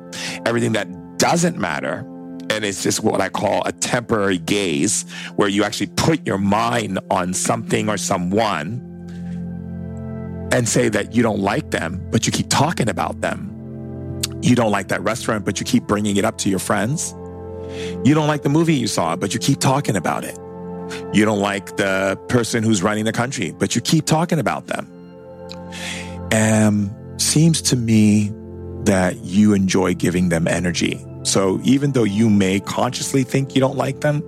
Everything 0.45 0.73
that 0.73 1.17
doesn't 1.17 1.57
matter 1.57 2.05
and 2.53 2.63
it's 2.63 2.83
just 2.83 3.03
what 3.03 3.19
I 3.19 3.29
call 3.29 3.63
a 3.65 3.71
temporary 3.71 4.37
gaze, 4.37 5.05
where 5.35 5.49
you 5.49 5.63
actually 5.63 5.87
put 5.87 6.25
your 6.25 6.37
mind 6.37 6.99
on 7.09 7.33
something 7.33 7.89
or 7.89 7.97
someone 7.97 8.89
and 10.51 10.69
say 10.69 10.87
that 10.89 11.15
you 11.15 11.23
don't 11.23 11.39
like 11.39 11.71
them, 11.71 11.99
but 12.11 12.27
you 12.27 12.31
keep 12.31 12.47
talking 12.49 12.89
about 12.89 13.21
them. 13.21 13.49
You 14.43 14.55
don't 14.55 14.71
like 14.71 14.89
that 14.89 15.01
restaurant, 15.01 15.45
but 15.45 15.59
you 15.59 15.65
keep 15.65 15.83
bringing 15.85 16.17
it 16.17 16.25
up 16.25 16.37
to 16.39 16.49
your 16.49 16.59
friends. 16.59 17.15
You 18.05 18.13
don't 18.13 18.27
like 18.27 18.43
the 18.43 18.49
movie 18.49 18.75
you 18.75 18.87
saw, 18.87 19.15
but 19.15 19.33
you 19.33 19.39
keep 19.39 19.59
talking 19.59 19.95
about 19.95 20.23
it. 20.23 20.37
You 21.11 21.25
don't 21.25 21.39
like 21.39 21.75
the 21.77 22.19
person 22.29 22.61
who's 22.61 22.83
running 22.83 23.05
the 23.05 23.13
country, 23.13 23.51
but 23.51 23.73
you 23.73 23.81
keep 23.81 24.05
talking 24.05 24.37
about 24.37 24.67
them. 24.67 24.87
And 26.31 26.93
seems 27.19 27.63
to 27.63 27.75
me 27.75 28.31
that 28.83 29.23
you 29.23 29.53
enjoy 29.53 29.95
giving 29.95 30.29
them 30.29 30.47
energy 30.47 31.03
so 31.23 31.59
even 31.63 31.93
though 31.93 32.03
you 32.03 32.29
may 32.29 32.59
consciously 32.59 33.23
think 33.23 33.55
you 33.55 33.61
don't 33.61 33.77
like 33.77 34.01
them, 34.01 34.21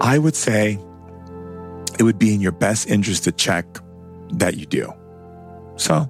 I 0.00 0.18
would 0.18 0.36
say 0.36 0.78
it 1.98 2.02
would 2.02 2.18
be 2.18 2.32
in 2.32 2.40
your 2.40 2.52
best 2.52 2.88
interest 2.88 3.24
to 3.24 3.32
check 3.32 3.66
that 4.34 4.56
you 4.56 4.64
do. 4.64 4.92
So 5.76 6.08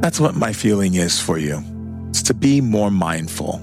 that's 0.00 0.18
what 0.18 0.34
my 0.34 0.52
feeling 0.52 0.94
is 0.94 1.20
for 1.20 1.38
you. 1.38 1.62
It's 2.08 2.22
to 2.22 2.34
be 2.34 2.60
more 2.60 2.90
mindful. 2.90 3.60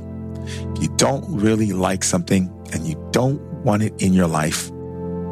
If 0.76 0.84
you 0.84 0.89
don't 0.97 1.26
really 1.28 1.71
like 1.71 2.04
something 2.04 2.49
and 2.71 2.88
you 2.88 2.95
don't 3.12 3.41
want 3.63 3.84
it 3.84 3.93
in 4.02 4.13
your 4.13 4.28
life, 4.28 4.69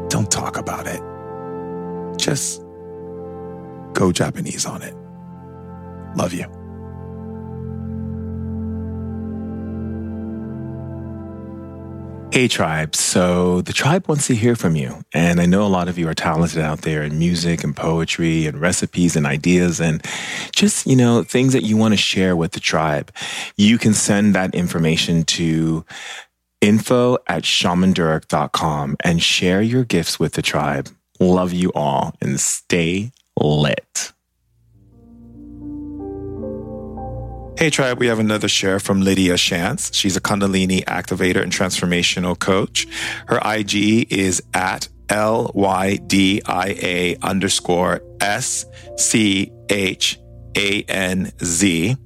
don't 0.10 0.30
talk 0.30 0.58
about 0.58 0.88
it. 0.88 1.02
Just 2.18 2.62
go 3.94 4.12
Japanese 4.12 4.66
on 4.66 4.82
it. 4.82 4.96
Love 6.16 6.34
you. 6.34 6.61
Hey, 12.34 12.48
tribe. 12.48 12.96
So 12.96 13.60
the 13.60 13.74
tribe 13.74 14.08
wants 14.08 14.28
to 14.28 14.36
hear 14.36 14.56
from 14.56 14.78
you. 14.78 15.04
And 15.14 15.42
I 15.42 15.46
know 15.46 15.66
a 15.66 15.68
lot 15.68 15.90
of 15.90 15.98
you 15.98 16.08
are 16.08 16.14
talented 16.14 16.62
out 16.62 16.84
there 16.84 17.04
in 17.04 17.20
music 17.20 17.62
and 17.62 17.76
poetry 17.76 18.48
and 18.48 18.62
recipes 18.62 19.18
and 19.18 19.26
ideas 19.26 19.82
and 19.82 20.02
just, 20.56 20.88
you 20.88 20.96
know, 20.96 21.24
things 21.24 21.52
that 21.52 21.64
you 21.64 21.76
want 21.76 21.92
to 21.94 21.98
share 21.98 22.38
with 22.38 22.54
the 22.54 22.62
tribe. 22.62 23.12
You 23.58 23.78
can 23.78 23.94
send 23.94 24.34
that 24.34 24.56
information 24.56 25.26
to 25.26 25.84
info 26.62 27.18
at 27.28 27.44
shamandurek.com 27.44 28.96
and 29.04 29.22
share 29.22 29.62
your 29.62 29.84
gifts 29.84 30.18
with 30.18 30.32
the 30.32 30.42
tribe. 30.42 30.88
Love 31.20 31.52
you 31.52 31.74
all 31.76 32.16
and 32.22 32.40
stay 32.40 33.12
lit. 33.38 34.14
Hey, 37.62 37.70
tribe, 37.70 38.00
we 38.00 38.08
have 38.08 38.18
another 38.18 38.48
share 38.48 38.80
from 38.80 39.02
Lydia 39.02 39.36
Schanz. 39.36 39.94
She's 39.94 40.18
a 40.18 40.20
Kundalini 40.20 40.84
activator 40.86 41.44
and 41.44 41.52
transformational 41.52 42.40
coach. 42.40 42.88
Her 43.28 43.40
IG 43.46 44.12
is 44.12 44.42
at 44.52 44.88
L 45.10 45.52
Y 45.54 45.98
D 45.98 46.42
I 46.44 46.70
A 46.82 47.18
underscore 47.22 48.02
S 48.20 48.66
C 48.98 49.52
H 49.70 50.20
A 50.58 50.82
N 50.88 51.32
Z. 51.44 51.98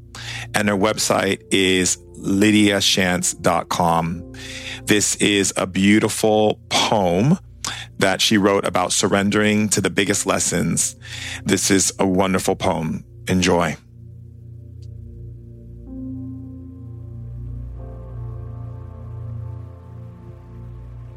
And 0.54 0.68
her 0.68 0.76
website 0.76 1.42
is 1.52 2.00
lydiaschanz.com. 2.18 4.34
This 4.84 5.16
is 5.16 5.54
a 5.56 5.66
beautiful 5.66 6.60
poem 6.68 7.40
that 8.00 8.20
she 8.20 8.38
wrote 8.38 8.66
about 8.66 8.92
surrendering 8.92 9.70
to 9.70 9.80
the 9.80 9.90
biggest 9.90 10.26
lessons. 10.26 10.98
This 11.46 11.72
is 11.72 11.94
a 11.98 12.06
wonderful 12.06 12.58
poem. 12.58 13.06
Enjoy. 13.30 13.78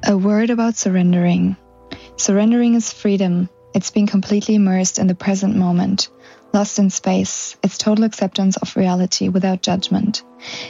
A 0.09 0.17
word 0.17 0.49
about 0.49 0.79
surrendering. 0.79 1.59
Surrendering 2.17 2.73
is 2.73 2.91
freedom. 2.91 3.51
It's 3.75 3.91
being 3.91 4.07
completely 4.07 4.55
immersed 4.55 4.99
in 4.99 5.07
the 5.07 5.15
present 5.15 5.55
moment, 5.55 6.09
lost 6.51 6.79
in 6.79 6.89
space. 6.89 7.59
It's 7.63 7.77
total 7.77 8.07
acceptance 8.07 8.57
of 8.57 8.75
reality 8.75 9.29
without 9.29 9.61
judgment. 9.61 10.23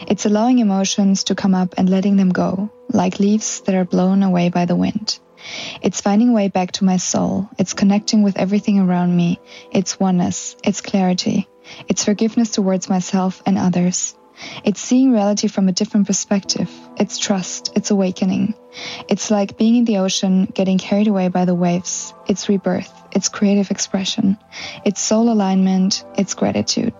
It's 0.09 0.27
allowing 0.27 0.59
emotions 0.59 1.23
to 1.25 1.37
come 1.37 1.55
up 1.55 1.77
and 1.79 1.89
letting 1.89 2.17
them 2.17 2.31
go, 2.31 2.73
like 2.93 3.21
leaves 3.21 3.61
that 3.61 3.77
are 3.77 3.85
blown 3.85 4.25
away 4.25 4.49
by 4.49 4.65
the 4.65 4.75
wind. 4.75 5.21
It's 5.83 6.01
finding 6.01 6.31
a 6.31 6.35
way 6.35 6.49
back 6.49 6.73
to 6.73 6.85
my 6.85 6.97
soul. 6.97 7.49
It's 7.61 7.75
connecting 7.75 8.25
with 8.25 8.39
everything 8.39 8.81
around 8.81 9.17
me. 9.17 9.39
It's 9.71 10.01
oneness. 10.01 10.57
It's 10.65 10.81
clarity. 10.81 11.47
It's 11.87 12.05
forgiveness 12.05 12.51
towards 12.51 12.89
myself 12.89 13.41
and 13.47 13.57
others. 13.57 14.17
It's 14.65 14.81
seeing 14.81 15.13
reality 15.13 15.49
from 15.49 15.69
a 15.69 15.73
different 15.73 16.07
perspective. 16.07 16.71
It's 16.97 17.19
trust. 17.19 17.73
It's 17.75 17.91
awakening. 17.91 18.55
It's 19.09 19.31
like 19.31 19.57
being 19.59 19.77
in 19.77 19.85
the 19.85 19.99
ocean, 19.99 20.47
getting 20.47 20.79
carried 20.79 21.09
away 21.09 21.29
by 21.29 21.45
the 21.45 21.55
waves. 21.55 22.15
It's 22.27 22.49
rebirth. 22.49 22.93
It's 23.13 23.29
creative 23.29 23.71
expression. 23.71 24.39
It's 24.85 25.01
soul 25.01 25.31
alignment. 25.33 26.05
It's 26.17 26.35
gratitude. 26.35 26.95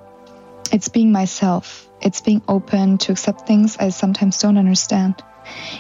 It's 0.73 0.89
being 0.89 1.13
myself. 1.13 1.89
It's 2.01 2.21
being 2.21 2.43
open 2.49 2.99
to 2.99 3.13
accept 3.13 3.47
things 3.47 3.77
I 3.79 3.91
sometimes 3.91 4.39
don't 4.39 4.59
understand. 4.59 5.23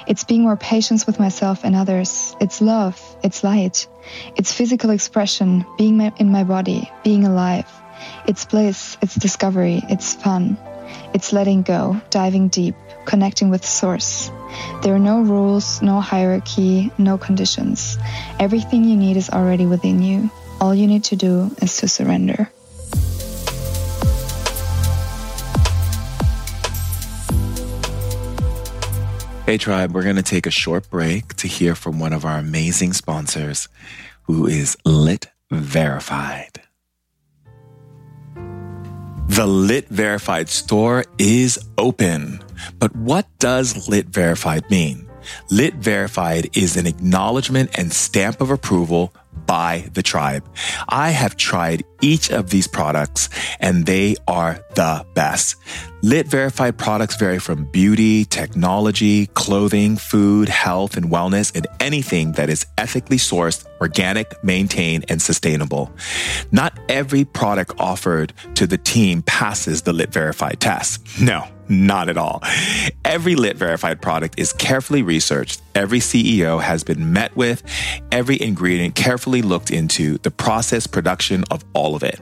It's 0.07 0.25
being 0.25 0.43
more 0.43 0.57
patient 0.57 1.05
with 1.07 1.19
myself 1.21 1.65
and 1.65 1.77
others. 1.77 2.35
It's 2.41 2.61
love. 2.61 3.01
It's 3.23 3.45
light. 3.45 3.87
It's 4.37 4.53
physical 4.53 4.91
expression, 4.91 5.67
being 5.77 6.01
in 6.01 6.33
my 6.33 6.45
body, 6.45 6.91
being 7.05 7.25
alive. 7.25 7.71
It's 8.27 8.45
bliss. 8.47 8.97
It's 9.03 9.15
discovery. 9.15 9.83
It's 9.89 10.15
fun. 10.15 10.57
It's 11.15 11.33
letting 11.33 11.63
go, 11.63 12.01
diving 12.11 12.49
deep, 12.49 12.75
connecting 13.05 13.51
with 13.51 13.65
source. 13.65 14.31
There 14.83 14.95
are 14.95 14.99
no 14.99 15.23
rules, 15.23 15.83
no 15.83 16.01
hierarchy, 16.01 16.93
no 16.99 17.19
conditions. 17.19 17.99
Everything 18.39 18.85
you 18.85 18.97
need 18.97 19.17
is 19.17 19.31
already 19.31 19.67
within 19.67 20.03
you. 20.03 20.31
All 20.61 20.75
you 20.75 20.87
need 20.87 21.05
to 21.05 21.17
do 21.17 21.55
is 21.63 21.77
to 21.79 21.89
surrender. 21.89 22.51
Hey, 29.49 29.57
Tribe, 29.57 29.95
we're 29.95 30.03
going 30.03 30.17
to 30.17 30.23
take 30.23 30.45
a 30.45 30.51
short 30.51 30.91
break 30.91 31.35
to 31.37 31.49
hear 31.49 31.75
from 31.75 31.99
one 31.99 32.13
of 32.13 32.27
our 32.27 32.37
amazing 32.37 32.93
sponsors, 32.93 33.67
who 34.25 34.47
is 34.47 34.77
Lit 34.85 35.29
Verified. 35.51 36.68
The 39.29 39.47
Lit 39.47 39.89
Verified 39.89 40.49
store 40.49 41.05
is 41.19 41.59
open. 41.77 42.41
But 42.79 42.97
what 42.97 43.27
does 43.39 43.87
Lit 43.87 44.07
Verified 44.07 44.69
mean? 44.71 45.07
Lit 45.51 45.75
Verified 45.75 46.57
is 46.57 46.79
an 46.79 46.87
acknowledgement 46.87 47.79
and 47.79 47.93
stamp 47.93 48.41
of 48.41 48.51
approval 48.51 49.13
by 49.47 49.89
the 49.93 50.03
tribe. 50.03 50.49
I 50.89 51.11
have 51.11 51.37
tried 51.37 51.85
each 52.01 52.31
of 52.31 52.51
these 52.51 52.67
products 52.67 53.29
and 53.61 53.87
they 53.87 54.17
are 54.27 54.65
the 54.75 55.05
best. 55.15 55.57
Lit 56.03 56.29
verified 56.29 56.79
products 56.79 57.17
vary 57.17 57.39
from 57.39 57.65
beauty, 57.65 58.25
technology, 58.25 59.27
clothing, 59.29 59.97
food, 59.97 60.49
health, 60.49 60.97
and 60.97 61.07
wellness, 61.07 61.55
and 61.57 61.67
anything 61.81 62.33
that 62.33 62.49
is 62.49 62.65
ethically 62.77 63.17
sourced, 63.17 63.67
organic, 63.81 64.33
maintained, 64.45 65.05
and 65.09 65.21
sustainable. 65.21 65.91
Not 66.53 66.79
every 66.89 67.25
product 67.25 67.75
offered 67.79 68.33
to 68.55 68.67
the 68.67 68.79
team 68.79 69.23
passes 69.23 69.83
the 69.83 69.93
Lit 69.93 70.13
verified 70.13 70.61
test. 70.61 71.21
No. 71.21 71.49
Not 71.69 72.09
at 72.09 72.17
all. 72.17 72.43
Every 73.05 73.35
lit 73.35 73.57
verified 73.57 74.01
product 74.01 74.39
is 74.39 74.53
carefully 74.53 75.03
researched. 75.03 75.61
Every 75.75 76.01
CEO 76.01 76.61
has 76.61 76.83
been 76.83 77.13
met 77.13 77.37
with, 77.37 77.63
every 78.11 78.41
ingredient 78.41 78.95
carefully 78.95 79.43
looked 79.43 79.71
into, 79.71 80.19
the 80.19 80.31
process, 80.31 80.87
production 80.87 81.45
of 81.51 81.65
all 81.75 81.95
of 81.95 82.03
it. 82.03 82.21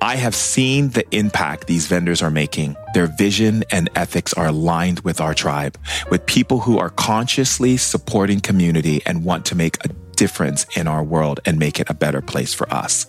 I 0.00 0.16
have 0.16 0.34
seen 0.34 0.88
the 0.90 1.04
impact 1.14 1.66
these 1.66 1.86
vendors 1.86 2.22
are 2.22 2.30
making. 2.30 2.76
Their 2.94 3.06
vision 3.06 3.64
and 3.70 3.88
ethics 3.94 4.32
are 4.34 4.46
aligned 4.46 5.00
with 5.00 5.20
our 5.20 5.34
tribe, 5.34 5.78
with 6.10 6.24
people 6.26 6.60
who 6.60 6.78
are 6.78 6.90
consciously 6.90 7.76
supporting 7.76 8.40
community 8.40 9.02
and 9.06 9.24
want 9.24 9.44
to 9.46 9.54
make 9.54 9.84
a 9.84 9.88
difference 10.16 10.66
in 10.76 10.86
our 10.86 11.02
world 11.02 11.40
and 11.44 11.58
make 11.58 11.80
it 11.80 11.90
a 11.90 11.94
better 11.94 12.20
place 12.20 12.54
for 12.54 12.72
us. 12.72 13.06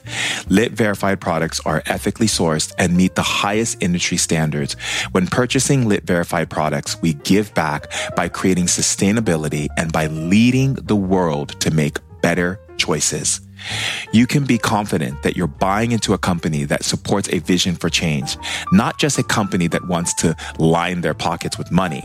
Lit 0.50 0.72
verified 0.72 1.22
products 1.22 1.60
are 1.66 1.84
ethically 1.86 2.28
sourced 2.28 2.74
and 2.78 2.98
meet 2.98 3.16
the 3.16 3.22
highest 3.22 3.82
industry 3.82 4.18
standards. 4.18 4.74
When 5.12 5.28
purchasing 5.28 5.88
Lit 5.88 6.04
verified 6.04 6.50
products, 6.50 7.02
we 7.02 7.14
give 7.14 7.54
back 7.54 7.92
by 8.16 8.30
creating 8.30 8.66
sustainability 8.66 9.68
and 9.78 9.92
by 9.92 10.08
leading 10.08 10.74
the 10.76 10.96
world 10.96 11.60
to 11.62 11.72
make 11.72 12.00
better 12.22 12.60
choices. 12.78 13.42
You 14.12 14.28
can 14.28 14.46
be 14.46 14.58
confident 14.58 15.24
that 15.24 15.36
you're 15.36 15.48
buying 15.48 15.92
into 15.92 16.14
a 16.14 16.18
company 16.18 16.64
that 16.66 16.84
supports 16.84 17.30
a 17.30 17.40
vision 17.40 17.76
for 17.76 17.90
change, 17.90 18.38
not 18.72 19.00
just 19.00 19.18
a 19.18 19.24
company 19.24 19.68
that 19.68 19.88
wants 19.88 20.14
to 20.16 20.36
line 20.58 21.02
their 21.02 21.14
pockets 21.14 21.58
with 21.58 21.72
money. 21.72 22.04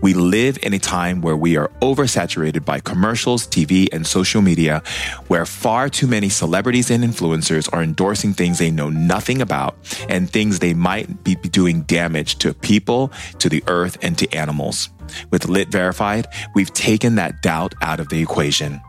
We 0.00 0.14
live 0.14 0.58
in 0.62 0.72
a 0.74 0.78
time 0.78 1.20
where 1.20 1.36
we 1.36 1.56
are 1.56 1.68
oversaturated 1.80 2.64
by 2.64 2.80
commercials, 2.80 3.46
TV, 3.46 3.88
and 3.92 4.06
social 4.06 4.42
media, 4.42 4.82
where 5.28 5.46
far 5.46 5.88
too 5.88 6.06
many 6.06 6.28
celebrities 6.28 6.90
and 6.90 7.02
influencers 7.02 7.72
are 7.72 7.82
endorsing 7.82 8.32
things 8.32 8.58
they 8.58 8.70
know 8.70 8.90
nothing 8.90 9.42
about 9.42 9.76
and 10.08 10.30
things 10.30 10.58
they 10.58 10.74
might 10.74 11.24
be 11.24 11.34
doing 11.34 11.82
damage 11.82 12.36
to 12.38 12.54
people, 12.54 13.12
to 13.38 13.48
the 13.48 13.62
earth, 13.66 13.98
and 14.02 14.16
to 14.18 14.32
animals. 14.34 14.88
With 15.30 15.48
Lit 15.48 15.68
Verified, 15.68 16.26
we've 16.54 16.72
taken 16.72 17.16
that 17.16 17.42
doubt 17.42 17.74
out 17.80 18.00
of 18.00 18.08
the 18.08 18.20
equation. 18.20 18.80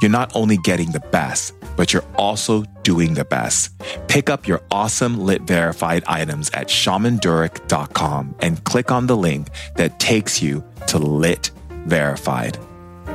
You're 0.00 0.10
not 0.10 0.34
only 0.34 0.56
getting 0.58 0.92
the 0.92 1.00
best, 1.00 1.54
but 1.76 1.92
you're 1.92 2.04
also 2.16 2.64
doing 2.82 3.14
the 3.14 3.24
best. 3.24 3.70
Pick 4.08 4.30
up 4.30 4.46
your 4.46 4.62
awesome 4.70 5.18
Lit 5.18 5.42
Verified 5.42 6.04
items 6.06 6.50
at 6.50 6.68
shamandurek.com 6.68 8.34
and 8.40 8.62
click 8.64 8.90
on 8.90 9.06
the 9.06 9.16
link 9.16 9.48
that 9.76 9.98
takes 9.98 10.42
you 10.42 10.64
to 10.88 10.98
Lit 10.98 11.50
Verified. 11.86 12.58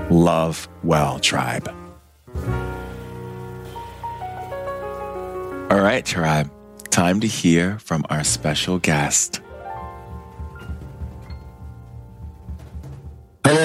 Love 0.09 0.67
Well 0.83 1.19
Tribe. 1.19 1.73
All 5.71 5.81
right, 5.81 6.03
Tribe, 6.03 6.49
time 6.89 7.19
to 7.19 7.27
hear 7.27 7.77
from 7.79 8.03
our 8.09 8.23
special 8.23 8.79
guest. 8.79 9.41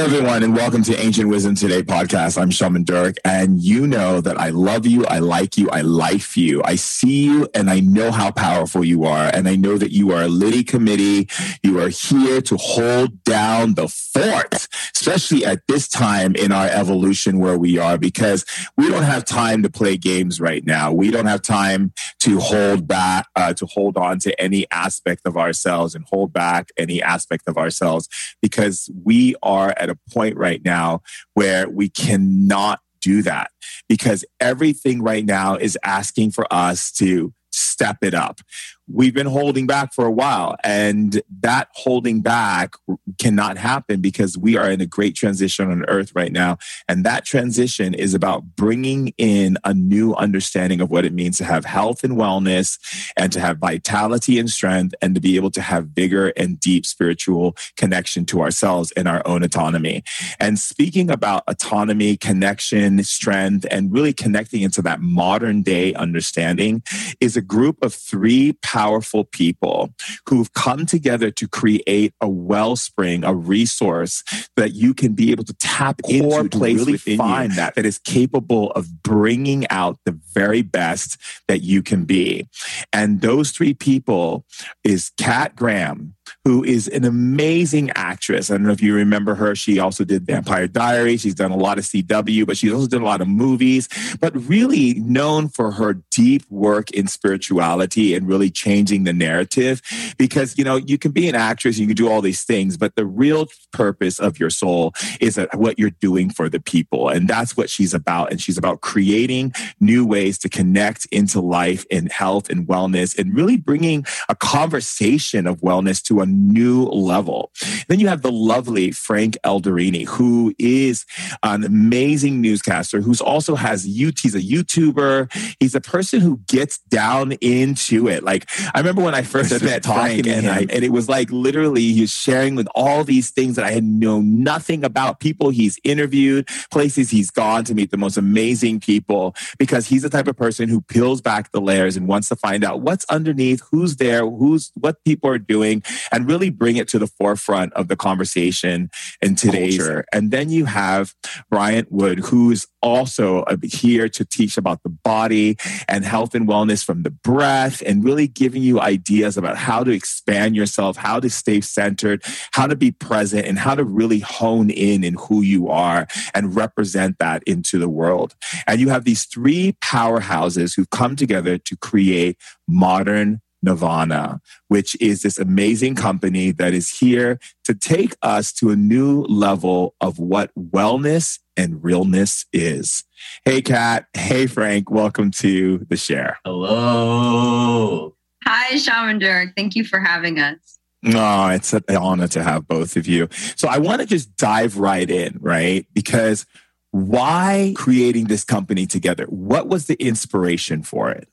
Everyone, 0.05 0.43
and 0.43 0.55
welcome 0.55 0.83
to 0.83 0.95
Ancient 0.97 1.31
Wisdom 1.31 1.55
Today 1.55 1.83
podcast. 1.83 2.39
I'm 2.39 2.51
Shaman 2.51 2.85
Durek, 2.85 3.17
and 3.25 3.59
you 3.63 3.87
know 3.87 4.21
that 4.21 4.39
I 4.39 4.51
love 4.51 4.87
you, 4.87 5.07
I 5.07 5.21
like 5.21 5.57
you, 5.57 5.71
I 5.71 5.81
life 5.81 6.37
you. 6.37 6.63
I 6.63 6.75
see 6.75 7.25
you, 7.25 7.49
and 7.55 7.71
I 7.71 7.81
know 7.81 8.11
how 8.11 8.31
powerful 8.31 8.85
you 8.85 9.05
are, 9.05 9.31
and 9.33 9.49
I 9.49 9.57
know 9.57 9.79
that 9.79 9.93
you 9.93 10.13
are 10.13 10.25
a 10.25 10.29
Liddy 10.29 10.63
committee. 10.63 11.31
You 11.63 11.81
are 11.81 11.89
here 11.89 12.43
to 12.43 12.57
hold 12.59 13.25
down 13.25 13.77
the 13.77 13.89
fort, 13.89 14.69
especially 14.95 15.47
at 15.47 15.67
this 15.69 15.89
time 15.89 16.35
in 16.35 16.53
our 16.53 16.67
evolution 16.67 17.39
where 17.39 17.57
we 17.57 17.79
are, 17.79 17.97
because 17.97 18.45
we 18.77 18.91
don't 18.91 19.05
have 19.05 19.25
time 19.25 19.63
to 19.63 19.71
play 19.71 19.97
games 19.97 20.39
right 20.39 20.67
now. 20.67 20.93
We 20.93 21.11
don't 21.11 21.25
have 21.25 21.41
time 21.41 21.95
to 22.21 22.41
hold 22.41 22.87
back, 22.87 23.27
uh, 23.37 23.55
to 23.55 23.65
hold 23.65 23.97
on 23.97 24.19
to 24.19 24.39
any 24.39 24.67
aspect 24.71 25.23
of 25.25 25.39
ourselves 25.39 25.95
and 25.95 26.05
hold 26.11 26.31
back 26.31 26.69
any 26.77 27.01
aspect 27.01 27.49
of 27.49 27.57
ourselves, 27.57 28.07
because 28.43 28.91
we 29.03 29.35
are 29.43 29.73
at 29.79 29.89
a 29.89 29.94
point 30.13 30.37
right 30.37 30.65
now 30.65 31.01
where 31.35 31.69
we 31.69 31.89
cannot 31.89 32.81
do 33.01 33.23
that 33.23 33.51
because 33.89 34.25
everything 34.41 35.03
right 35.03 35.25
now 35.25 35.57
is 35.57 35.79
asking 35.85 36.31
for 36.31 36.47
us 36.53 36.91
to 36.91 37.33
step 37.53 37.99
it 38.03 38.15
up 38.15 38.41
we've 38.87 39.15
been 39.15 39.27
holding 39.27 39.67
back 39.67 39.93
for 39.95 40.05
a 40.05 40.11
while 40.11 40.57
and 40.63 41.23
that 41.41 41.69
holding 41.73 42.21
back 42.21 42.75
cannot 43.19 43.57
happen 43.57 44.01
because 44.01 44.37
we 44.37 44.57
are 44.57 44.71
in 44.71 44.81
a 44.81 44.87
great 44.87 45.15
transition 45.15 45.71
on 45.71 45.85
earth 45.87 46.13
right 46.15 46.33
now 46.33 46.59
and 46.89 47.05
that 47.05 47.25
transition 47.25 47.95
is 47.95 48.15
about 48.15 48.45
bringing 48.57 49.13
in 49.17 49.57
a 49.65 49.73
new 49.73 50.15
understanding 50.15 50.81
of 50.81 50.91
what 50.91 51.05
it 51.05 51.13
means 51.13 51.39
to 51.39 51.45
have 51.45 51.65
health 51.65 52.05
and 52.05 52.15
wellness 52.15 52.79
and 53.17 53.33
to 53.33 53.41
have 53.41 53.59
vitality 53.59 54.39
and 54.39 54.51
strength 54.51 54.95
and 55.01 55.15
to 55.15 55.21
be 55.21 55.37
able 55.37 55.51
to 55.51 55.63
have 55.63 55.89
vigor 55.89 56.29
and 56.37 56.61
deep 56.61 56.85
spiritual 56.85 57.57
connection 57.77 58.25
to 58.27 58.43
ourselves 58.43 58.93
and 58.93 59.09
our 59.09 59.23
own 59.27 59.43
autonomy. 59.43 60.03
And 60.39 60.59
speaking 60.59 61.11
about 61.11 61.43
autonomy 61.49 62.17
connection 62.17 63.03
strength 63.03 63.67
and 63.71 63.93
really 63.93 64.13
connecting 64.13 64.63
into 64.63 64.83
that 64.83 65.01
modern 65.01 65.63
day 65.63 65.95
understanding 65.95 66.83
is 67.21 67.37
a 67.37 67.43
group 67.43 67.83
of 67.83 67.95
three 67.95 68.53
powerful 68.75 69.23
people 69.23 69.95
who've 70.29 70.53
come 70.53 70.85
together 70.85 71.31
to 71.31 71.47
create 71.47 72.13
a 72.21 72.29
wellspring, 72.29 73.23
a 73.23 73.33
resource 73.33 74.25
that 74.57 74.75
you 74.75 74.93
can 74.93 75.13
be 75.13 75.31
able 75.31 75.45
to 75.45 75.55
tap 75.61 76.01
into 76.09 76.49
to 76.49 76.59
really 76.59 76.97
find 76.97 77.53
you. 77.53 77.57
that 77.57 77.77
that 77.77 77.87
is 77.87 78.01
capable 78.01 78.73
of 78.73 79.01
bringing 79.05 79.65
out 79.71 79.97
the 80.05 80.19
very 80.33 80.63
best 80.63 81.17
that 81.47 81.63
you 81.63 81.85
can 81.85 82.05
be. 82.05 82.49
And 82.93 83.21
those 83.21 83.53
three 83.53 83.75
people 83.75 84.45
is 84.83 85.13
Kat 85.19 85.55
Graham, 85.55 86.17
who 86.45 86.63
is 86.63 86.89
an 86.89 87.05
amazing 87.05 87.91
actress. 87.95 88.51
I 88.51 88.55
don't 88.55 88.67
know 88.67 88.73
if 88.73 88.83
you 88.83 88.95
remember 88.95 89.35
her. 89.35 89.55
She 89.55 89.79
also 89.79 90.05
did 90.05 90.27
Vampire 90.27 90.69
Diaries. 90.69 91.23
She's 91.23 91.35
done 91.35 91.51
a 91.51 91.57
lot 91.57 91.79
of 91.79 91.85
CW, 91.85 92.47
but 92.47 92.59
she's 92.59 92.73
also 92.73 92.87
done 92.87 93.01
a 93.01 93.07
lot 93.07 93.23
of 93.23 93.29
movies, 93.29 93.89
but 94.21 94.37
really 94.37 94.95
known 94.95 95.49
for 95.49 95.71
her 95.73 95.95
deep 96.11 96.43
work 96.51 96.91
in 96.91 97.07
spirituality 97.07 98.15
and 98.15 98.29
really 98.29 98.51
changing 98.51 99.05
the 99.05 99.13
narrative. 99.15 99.81
Because, 100.19 100.59
you 100.59 100.65
know, 100.65 100.77
you 100.77 100.99
can 100.99 101.13
be 101.13 101.31
an 101.31 101.35
actress, 101.35 101.79
you 101.79 101.87
can 101.87 101.97
do 101.97 102.11
all 102.11 102.21
these 102.21 102.45
things, 102.45 102.77
but 102.77 102.95
the 102.95 103.07
real 103.07 103.47
purpose 103.73 104.19
of 104.19 104.39
your 104.39 104.51
soul 104.51 104.93
is 105.21 105.41
what 105.55 105.79
you're 105.79 105.91
doing 105.91 106.29
for 106.29 106.51
the 106.51 106.61
people. 106.61 107.09
And 107.09 107.27
that's 107.27 107.57
what 107.57 107.71
she's 107.71 107.95
about. 107.95 108.31
And 108.31 108.41
she's 108.41 108.59
about 108.59 108.83
creating 108.83 109.55
new 109.81 110.05
ways 110.05 110.39
to 110.41 110.51
connect 110.51 111.07
into 111.07 111.41
life 111.41 111.87
and 111.91 112.13
health 112.13 112.51
and 112.51 112.67
wellness 112.67 113.19
and 113.19 113.35
really 113.35 113.57
bringing 113.57 114.05
a 114.29 114.35
conversation 114.35 115.47
of 115.47 115.63
wellness 115.63 116.03
to 116.03 116.21
a 116.21 116.34
new 116.35 116.85
level. 116.85 117.51
Then 117.89 118.01
you 118.01 118.09
have 118.09 118.23
the 118.23 118.33
lovely 118.33 118.91
Frank 118.91 119.37
Elaridi, 119.45 120.07
who 120.07 120.55
is 120.59 121.05
an 121.43 121.65
amazing 121.65 122.41
newscaster 122.41 123.01
who's 123.01 123.21
also 123.21 123.55
has 123.55 123.85
UT. 123.85 124.19
He's 124.19 124.35
a 124.35 124.41
YouTuber. 124.41 125.57
He's 125.61 125.75
a 125.75 125.81
person 125.81 126.21
who 126.21 126.41
gets 126.47 126.79
down 126.79 127.33
into 127.33 128.09
it. 128.09 128.23
Like 128.23 128.49
I 128.75 128.79
remember 128.79 129.03
when 129.03 129.15
I 129.15 129.23
first 129.23 129.63
met 129.63 129.83
talking 129.83 130.29
and, 130.29 130.49
I, 130.49 130.61
and 130.61 130.85
it 130.85 130.91
was 130.91 131.09
like 131.09 131.31
literally 131.31 131.93
he's 131.93 132.13
sharing 132.13 132.55
with 132.55 132.69
all 132.75 133.05
these 133.05 133.31
things 133.31 133.57
that 133.57 133.65
I 133.65 133.71
had 133.71 133.85
known 133.85 134.43
nothing 134.43 134.85
about. 134.85 135.21
People 135.21 135.51
he's 135.51 135.79
interviewed, 135.85 136.49
places 136.71 137.11
he's 137.11 137.31
gone 137.31 137.65
to 137.65 137.75
meet 137.75 137.91
the 137.91 137.97
most 137.97 138.17
amazing 138.17 138.81
people 138.81 139.35
because 139.59 139.87
he's 139.87 140.03
the 140.03 140.11
type 140.11 140.29
of 140.29 140.37
person 140.37 140.69
who 140.69 140.81
peels 140.81 141.21
back 141.21 141.53
the 141.53 141.61
layers 141.61 141.97
and 141.97 142.09
wants 142.09 142.29
to 142.29 142.37
find 142.37 142.65
out 142.65 142.81
what's 142.81 143.05
underneath, 143.07 143.63
who's 143.71 143.97
there, 143.97 144.27
who's 144.27 144.73
what 144.75 145.03
people 145.05 145.31
are 145.31 145.39
doing, 145.39 145.83
and 146.13 146.24
really 146.27 146.51
bring 146.51 146.77
it 146.77 146.89
to 146.89 146.99
the 146.99 147.07
forefront 147.07 147.73
of 147.75 147.89
the 147.89 147.97
conversation 147.97 148.91
in 149.23 149.35
today's. 149.35 149.79
Culture. 149.79 150.05
And 150.13 150.31
then 150.31 150.51
you 150.51 150.65
have 150.65 151.15
Bryant 151.51 151.91
Wood, 151.91 152.21
who's 152.21 152.67
also 152.83 153.45
here 153.63 154.09
to 154.11 154.25
teach 154.25 154.59
about 154.59 154.83
the 154.83 154.91
body 154.91 155.57
and 155.89 156.05
health 156.05 156.35
and 156.35 156.47
wellness 156.47 156.85
from 156.85 157.03
the 157.03 157.11
breath 157.11 157.83
and 157.87 158.05
really 158.05 158.27
giving 158.27 158.63
you 158.63 158.81
ideas 158.81 159.37
about 159.37 159.57
how 159.57 159.83
to 159.83 159.91
expand 159.91 160.55
yourself, 160.55 160.97
how 160.97 161.19
to 161.19 161.31
stay 161.31 161.61
centered, 161.61 162.23
how 162.53 162.67
to 162.67 162.77
be 162.77 162.91
present, 162.91 163.47
and 163.47 163.59
how 163.59 163.75
to 163.75 163.85
really 163.85 164.19
hone 164.19 164.71
in 164.71 165.03
in 165.03 165.15
who 165.15 165.43
you 165.43 165.69
are 165.69 166.07
and 166.35 166.55
represent 166.55 167.19
that 167.19 167.43
into 167.45 167.79
the 167.79 167.89
world. 167.89 168.35
And 168.67 168.81
you 168.81 168.91
have 168.91 169.05
these 169.05 169.25
three 169.25 169.77
powerhouses 169.83 170.77
who've 170.77 170.91
come 170.91 171.17
together 171.17 171.59
to 171.59 171.77
create 171.77 172.39
modern 172.69 173.41
Nirvana, 173.65 174.41
which 174.69 174.97
is 175.01 175.23
this 175.23 175.39
amazing 175.39 175.95
company 175.95 176.51
that 176.53 176.75
is 176.75 176.99
here 176.99 177.39
to 177.65 177.75
take 177.75 178.15
us 178.23 178.53
to 178.55 178.71
a 178.71 178.77
new 178.77 179.23
level 179.23 179.95
of 180.01 180.19
what 180.19 180.51
wellness 180.55 181.41
and 181.57 181.83
realness 181.83 182.47
is. 182.53 183.05
Hey, 183.45 183.63
Kat. 183.63 184.07
Hey, 184.15 184.47
Frank. 184.47 184.91
Welcome 184.91 185.31
to 185.33 185.79
the 185.89 185.97
share. 185.97 186.39
Hello. 186.45 188.15
Hi, 188.45 188.77
Shaman 188.77 189.21
Durek. 189.21 189.55
Thank 189.57 189.75
you 189.75 189.85
for 189.85 190.01
having 190.01 190.39
us. 190.39 190.79
Oh, 191.07 191.49
it's 191.49 191.73
an 191.73 191.83
honor 191.97 192.29
to 192.29 192.43
have 192.43 192.67
both 192.67 192.97
of 192.97 193.07
you. 193.07 193.29
So 193.57 193.69
I 193.69 193.79
want 193.79 194.01
to 194.01 194.07
just 194.07 194.37
dive 194.37 194.79
right 194.79 195.09
in, 195.09 195.39
right? 195.41 195.87
Because 195.93 196.47
why 196.93 197.75
creating 197.77 198.27
this 198.27 198.45
company 198.45 198.87
together? 198.87 199.25
What 199.25 199.69
was 199.69 199.87
the 199.87 199.97
inspiration 200.03 200.83
for 200.83 201.11
it? 201.11 201.29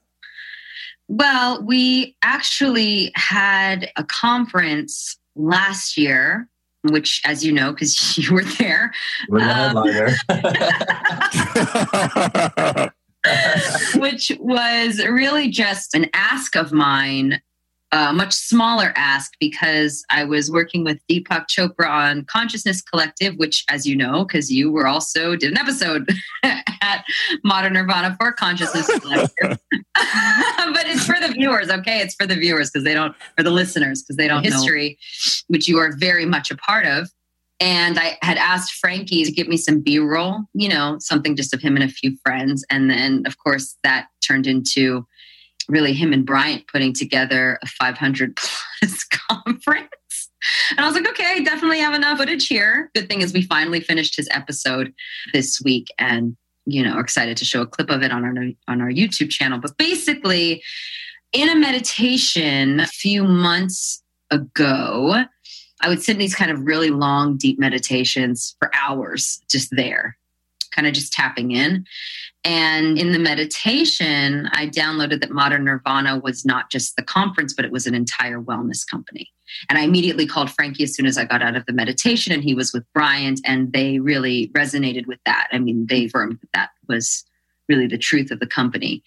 Well, 1.12 1.62
we 1.62 2.16
actually 2.22 3.12
had 3.16 3.92
a 3.98 4.04
conference 4.06 5.18
last 5.36 5.98
year, 5.98 6.48
which, 6.84 7.22
as 7.26 7.44
you 7.44 7.52
know, 7.52 7.74
because 7.74 8.18
you 8.18 8.34
were 8.34 8.46
there. 8.46 8.94
Um, 9.30 9.76
which 13.96 14.32
was 14.40 15.06
really 15.06 15.50
just 15.50 15.94
an 15.96 16.10
ask 16.14 16.56
of 16.56 16.72
mine 16.72 17.42
a 17.92 18.14
much 18.14 18.34
smaller 18.34 18.94
ask 18.96 19.34
because 19.40 20.06
I 20.10 20.24
was 20.24 20.50
working 20.50 20.84
with 20.84 21.00
Deepak 21.10 21.48
Chopra 21.48 21.90
on 21.90 22.24
Consciousness 22.26 22.82
Collective, 22.82 23.36
which, 23.36 23.66
as 23.70 23.86
you 23.86 23.96
know, 23.96 24.24
because 24.24 24.52
you 24.52 24.72
were 24.72 24.88
also 24.88 25.36
did 25.36 25.52
an 25.52 25.58
episode 25.58 26.10
at 26.44 27.04
Modern 27.44 27.74
Nirvana 27.74 28.16
for 28.20 28.32
Consciousness 28.32 28.88
Collective. 29.00 29.34
but 29.72 30.86
it's 30.88 31.06
for 31.06 31.20
the 31.20 31.34
viewers, 31.34 31.70
okay? 31.70 32.00
It's 32.00 32.16
for 32.16 32.26
the 32.26 32.36
viewers 32.36 32.70
because 32.70 32.86
they 32.86 32.94
don't, 32.94 33.14
or 33.38 33.44
the 33.44 33.52
listeners 33.52 34.02
because 34.02 34.16
they 34.16 34.28
don't 34.28 34.44
history, 34.44 34.98
which 35.48 35.68
you 35.68 35.78
are 35.78 35.92
very 35.98 36.26
much 36.26 36.50
a 36.50 36.58
part 36.58 36.86
of. 36.86 37.10
And 37.60 38.00
I 38.00 38.18
had 38.24 38.38
asked 38.38 38.74
Frankie 38.74 39.24
to 39.24 39.32
give 39.32 39.48
me 39.48 39.56
some 39.56 39.82
B 39.82 40.00
roll, 40.00 40.40
you 40.54 40.68
know, 40.68 40.98
something 41.00 41.36
just 41.36 41.54
of 41.54 41.62
him 41.62 41.76
and 41.76 41.84
a 41.84 41.90
few 41.90 42.18
friends. 42.26 42.66
And 42.72 42.90
then, 42.90 43.24
of 43.28 43.38
course, 43.38 43.78
that 43.84 44.08
turned 44.26 44.48
into 44.48 45.06
really 45.72 45.94
him 45.94 46.14
and 46.14 46.26
Bryant 46.26 46.68
putting 46.68 46.94
together 46.94 47.58
a 47.64 47.68
500 47.68 48.36
plus 48.36 49.04
conference. 49.30 49.90
And 50.72 50.80
I 50.80 50.86
was 50.86 50.96
like, 50.96 51.08
okay, 51.08 51.26
I 51.26 51.40
definitely 51.44 51.80
have 51.80 51.94
enough 51.94 52.18
footage 52.18 52.48
here. 52.48 52.90
Good 52.96 53.10
thing 53.10 53.22
is 53.22 53.34
we 53.34 53.44
finally 53.44 53.80
finished 53.80 54.16
his 54.16 54.28
episode 54.32 54.94
this 55.34 55.62
week 55.64 55.88
and 55.98 56.36
you 56.66 56.84
know, 56.84 57.00
excited 57.00 57.38
to 57.38 57.46
show 57.46 57.62
a 57.62 57.68
clip 57.68 57.90
of 57.90 58.04
it 58.04 58.12
on 58.12 58.24
our 58.24 58.34
on 58.68 58.82
our 58.82 58.90
YouTube 58.90 59.30
channel. 59.30 59.60
But 59.60 59.78
basically, 59.78 60.64
in 61.32 61.50
a 61.50 61.56
meditation 61.56 62.80
a 62.80 62.88
few 62.88 63.24
months 63.24 64.04
ago, 64.30 65.24
I 65.82 65.90
would 65.90 66.02
sit 66.02 66.14
in 66.14 66.20
these 66.20 66.36
kind 66.36 66.52
of 66.52 66.62
really 66.62 66.92
long, 66.92 67.38
deep 67.38 67.60
meditations 67.60 68.56
for 68.60 68.70
hours, 68.76 69.42
just 69.50 69.70
there, 69.72 70.18
kind 70.72 70.88
of 70.88 70.94
just 70.94 71.14
tapping 71.14 71.52
in. 71.52 71.86
And 72.44 72.98
in 72.98 73.12
the 73.12 73.20
meditation, 73.20 74.50
I 74.54 74.68
downloaded 74.68 75.22
that 75.22 75.30
Modern 75.30 75.66
Nirvana 75.66 76.20
was 76.20 76.44
not 76.44 76.72
just 76.72 76.96
the 76.96 77.04
conference, 77.04 77.54
but 77.54 77.66
it 77.66 77.72
was 77.72 77.86
an 77.86 77.94
entire 77.94 78.42
wellness 78.42 78.86
company. 78.90 79.30
And 79.70 79.78
I 79.78 79.84
immediately 79.84 80.26
called 80.26 80.50
Frankie 80.50 80.84
as 80.84 80.96
soon 80.96 81.06
as 81.06 81.18
I 81.18 81.26
got 81.26 81.44
out 81.44 81.56
of 81.56 81.66
the 81.66 81.74
meditation, 81.74 82.34
and 82.34 82.44
he 82.44 82.56
was 82.56 82.74
with 82.74 82.84
Bryant, 82.94 83.42
and 83.46 83.72
they 83.74 84.00
really 84.00 84.50
resonated 84.56 85.06
with 85.06 85.20
that. 85.26 85.50
I 85.52 85.60
mean, 85.60 85.86
they 85.88 86.06
affirmed 86.06 86.40
that 86.42 86.50
that 86.54 86.70
was 86.88 87.24
really 87.70 87.88
the 87.88 87.98
truth 87.98 88.32
of 88.32 88.40
the 88.40 88.48
company. 88.48 89.04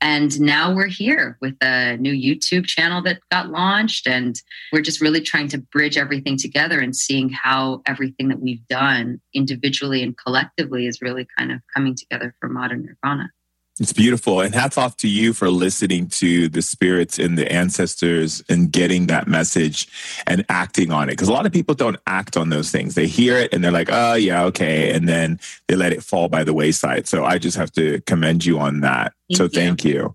And 0.00 0.38
now 0.40 0.74
we're 0.74 0.86
here 0.88 1.38
with 1.40 1.54
a 1.62 1.96
new 1.96 2.12
YouTube 2.12 2.66
channel 2.66 3.02
that 3.02 3.20
got 3.30 3.50
launched. 3.50 4.06
And 4.06 4.40
we're 4.72 4.82
just 4.82 5.00
really 5.00 5.20
trying 5.20 5.48
to 5.48 5.58
bridge 5.58 5.96
everything 5.96 6.36
together 6.36 6.80
and 6.80 6.94
seeing 6.94 7.30
how 7.30 7.82
everything 7.86 8.28
that 8.28 8.40
we've 8.40 8.66
done 8.68 9.20
individually 9.34 10.02
and 10.02 10.16
collectively 10.16 10.86
is 10.86 11.00
really 11.00 11.26
kind 11.38 11.50
of 11.50 11.60
coming 11.74 11.94
together 11.94 12.34
for 12.40 12.48
modern 12.48 12.84
nirvana. 12.84 13.30
It's 13.78 13.92
beautiful. 13.92 14.40
And 14.40 14.54
hats 14.54 14.78
off 14.78 14.96
to 14.98 15.08
you 15.08 15.34
for 15.34 15.50
listening 15.50 16.08
to 16.08 16.48
the 16.48 16.62
spirits 16.62 17.18
and 17.18 17.36
the 17.36 17.50
ancestors 17.52 18.42
and 18.48 18.72
getting 18.72 19.06
that 19.08 19.28
message 19.28 19.86
and 20.26 20.46
acting 20.48 20.90
on 20.90 21.10
it. 21.10 21.12
Because 21.12 21.28
a 21.28 21.32
lot 21.32 21.44
of 21.44 21.52
people 21.52 21.74
don't 21.74 21.98
act 22.06 22.38
on 22.38 22.48
those 22.48 22.70
things. 22.70 22.94
They 22.94 23.06
hear 23.06 23.36
it 23.36 23.52
and 23.52 23.62
they're 23.62 23.70
like, 23.70 23.90
oh, 23.92 24.14
yeah, 24.14 24.44
okay. 24.44 24.92
And 24.94 25.06
then 25.06 25.38
they 25.68 25.76
let 25.76 25.92
it 25.92 26.02
fall 26.02 26.30
by 26.30 26.42
the 26.42 26.54
wayside. 26.54 27.06
So 27.06 27.26
I 27.26 27.36
just 27.36 27.58
have 27.58 27.70
to 27.72 28.00
commend 28.02 28.46
you 28.46 28.58
on 28.58 28.80
that. 28.80 29.12
Thank 29.28 29.36
so 29.36 29.42
you. 29.44 29.48
thank 29.50 29.84
you 29.84 30.14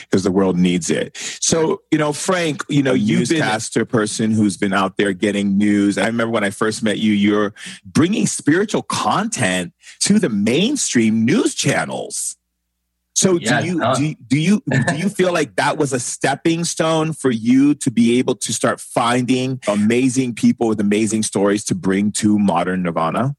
because 0.00 0.24
the 0.24 0.32
world 0.32 0.56
needs 0.56 0.90
it. 0.90 1.16
So, 1.40 1.82
you 1.92 1.98
know, 1.98 2.12
Frank, 2.12 2.64
you 2.68 2.82
know, 2.82 2.94
you've 2.94 3.28
been 3.28 3.42
a 3.42 3.84
person 3.84 4.32
who's 4.32 4.56
been 4.56 4.72
out 4.72 4.96
there 4.96 5.12
getting 5.12 5.58
news. 5.58 5.98
I 5.98 6.06
remember 6.06 6.32
when 6.32 6.42
I 6.42 6.50
first 6.50 6.82
met 6.82 6.98
you, 6.98 7.12
you're 7.12 7.54
bringing 7.84 8.26
spiritual 8.26 8.82
content 8.82 9.74
to 10.00 10.18
the 10.18 10.30
mainstream 10.30 11.24
news 11.24 11.54
channels. 11.54 12.36
So 13.16 13.38
yeah, 13.38 13.62
do 13.62 13.66
you 13.66 13.74
no. 13.76 13.94
do, 13.94 14.14
do 14.26 14.38
you 14.38 14.62
do 14.88 14.96
you 14.96 15.08
feel 15.08 15.32
like 15.32 15.56
that 15.56 15.78
was 15.78 15.94
a 15.94 15.98
stepping 15.98 16.64
stone 16.64 17.14
for 17.14 17.30
you 17.30 17.74
to 17.76 17.90
be 17.90 18.18
able 18.18 18.36
to 18.36 18.52
start 18.52 18.78
finding 18.78 19.58
amazing 19.66 20.34
people 20.34 20.68
with 20.68 20.80
amazing 20.80 21.22
stories 21.22 21.64
to 21.64 21.74
bring 21.74 22.12
to 22.12 22.38
modern 22.38 22.82
Nirvana? 22.82 23.34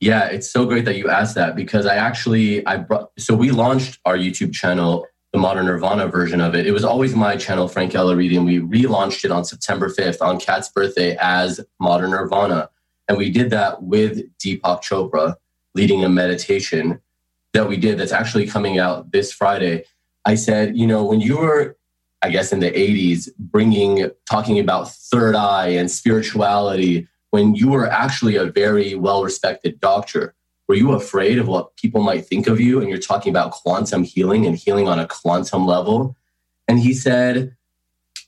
Yeah, 0.00 0.26
it's 0.26 0.50
so 0.50 0.66
great 0.66 0.84
that 0.84 0.96
you 0.96 1.08
asked 1.08 1.34
that 1.36 1.56
because 1.56 1.86
I 1.86 1.96
actually 1.96 2.64
I 2.66 2.76
brought 2.76 3.10
so 3.18 3.34
we 3.34 3.50
launched 3.52 4.00
our 4.04 4.18
YouTube 4.18 4.52
channel, 4.52 5.06
the 5.32 5.38
Modern 5.38 5.64
Nirvana 5.64 6.06
version 6.06 6.42
of 6.42 6.54
it. 6.54 6.66
It 6.66 6.72
was 6.72 6.84
always 6.84 7.14
my 7.14 7.36
channel, 7.36 7.68
Frank 7.68 7.92
Elaridi, 7.92 8.36
and 8.36 8.44
we 8.44 8.60
relaunched 8.60 9.24
it 9.24 9.30
on 9.30 9.46
September 9.46 9.88
5th 9.88 10.20
on 10.20 10.38
Kat's 10.38 10.68
birthday 10.68 11.16
as 11.22 11.58
Modern 11.80 12.10
Nirvana. 12.10 12.68
And 13.08 13.16
we 13.16 13.30
did 13.30 13.48
that 13.48 13.82
with 13.82 14.20
Deepak 14.36 14.82
Chopra 14.82 15.36
leading 15.74 16.04
a 16.04 16.08
meditation 16.10 17.00
that 17.52 17.68
we 17.68 17.76
did 17.76 17.98
that's 17.98 18.12
actually 18.12 18.46
coming 18.46 18.78
out 18.78 19.12
this 19.12 19.32
Friday. 19.32 19.84
I 20.24 20.34
said, 20.34 20.76
you 20.76 20.86
know, 20.86 21.04
when 21.04 21.20
you 21.20 21.38
were 21.38 21.78
I 22.22 22.30
guess 22.30 22.52
in 22.52 22.60
the 22.60 22.70
80s, 22.70 23.28
bringing, 23.38 24.10
talking 24.28 24.58
about 24.58 24.90
third 24.90 25.36
eye 25.36 25.68
and 25.68 25.90
spirituality 25.90 27.06
when 27.30 27.54
you 27.54 27.68
were 27.68 27.86
actually 27.86 28.36
a 28.36 28.46
very 28.46 28.94
well 28.94 29.22
respected 29.22 29.80
doctor? 29.80 30.34
Were 30.66 30.74
you 30.74 30.92
afraid 30.92 31.38
of 31.38 31.48
what 31.48 31.76
people 31.76 32.02
might 32.02 32.26
think 32.26 32.46
of 32.46 32.60
you? 32.60 32.80
And 32.80 32.88
you're 32.88 32.98
talking 32.98 33.30
about 33.30 33.52
quantum 33.52 34.02
healing 34.02 34.46
and 34.46 34.56
healing 34.56 34.88
on 34.88 34.98
a 34.98 35.06
quantum 35.06 35.66
level. 35.66 36.16
And 36.66 36.78
he 36.78 36.92
said, 36.92 37.56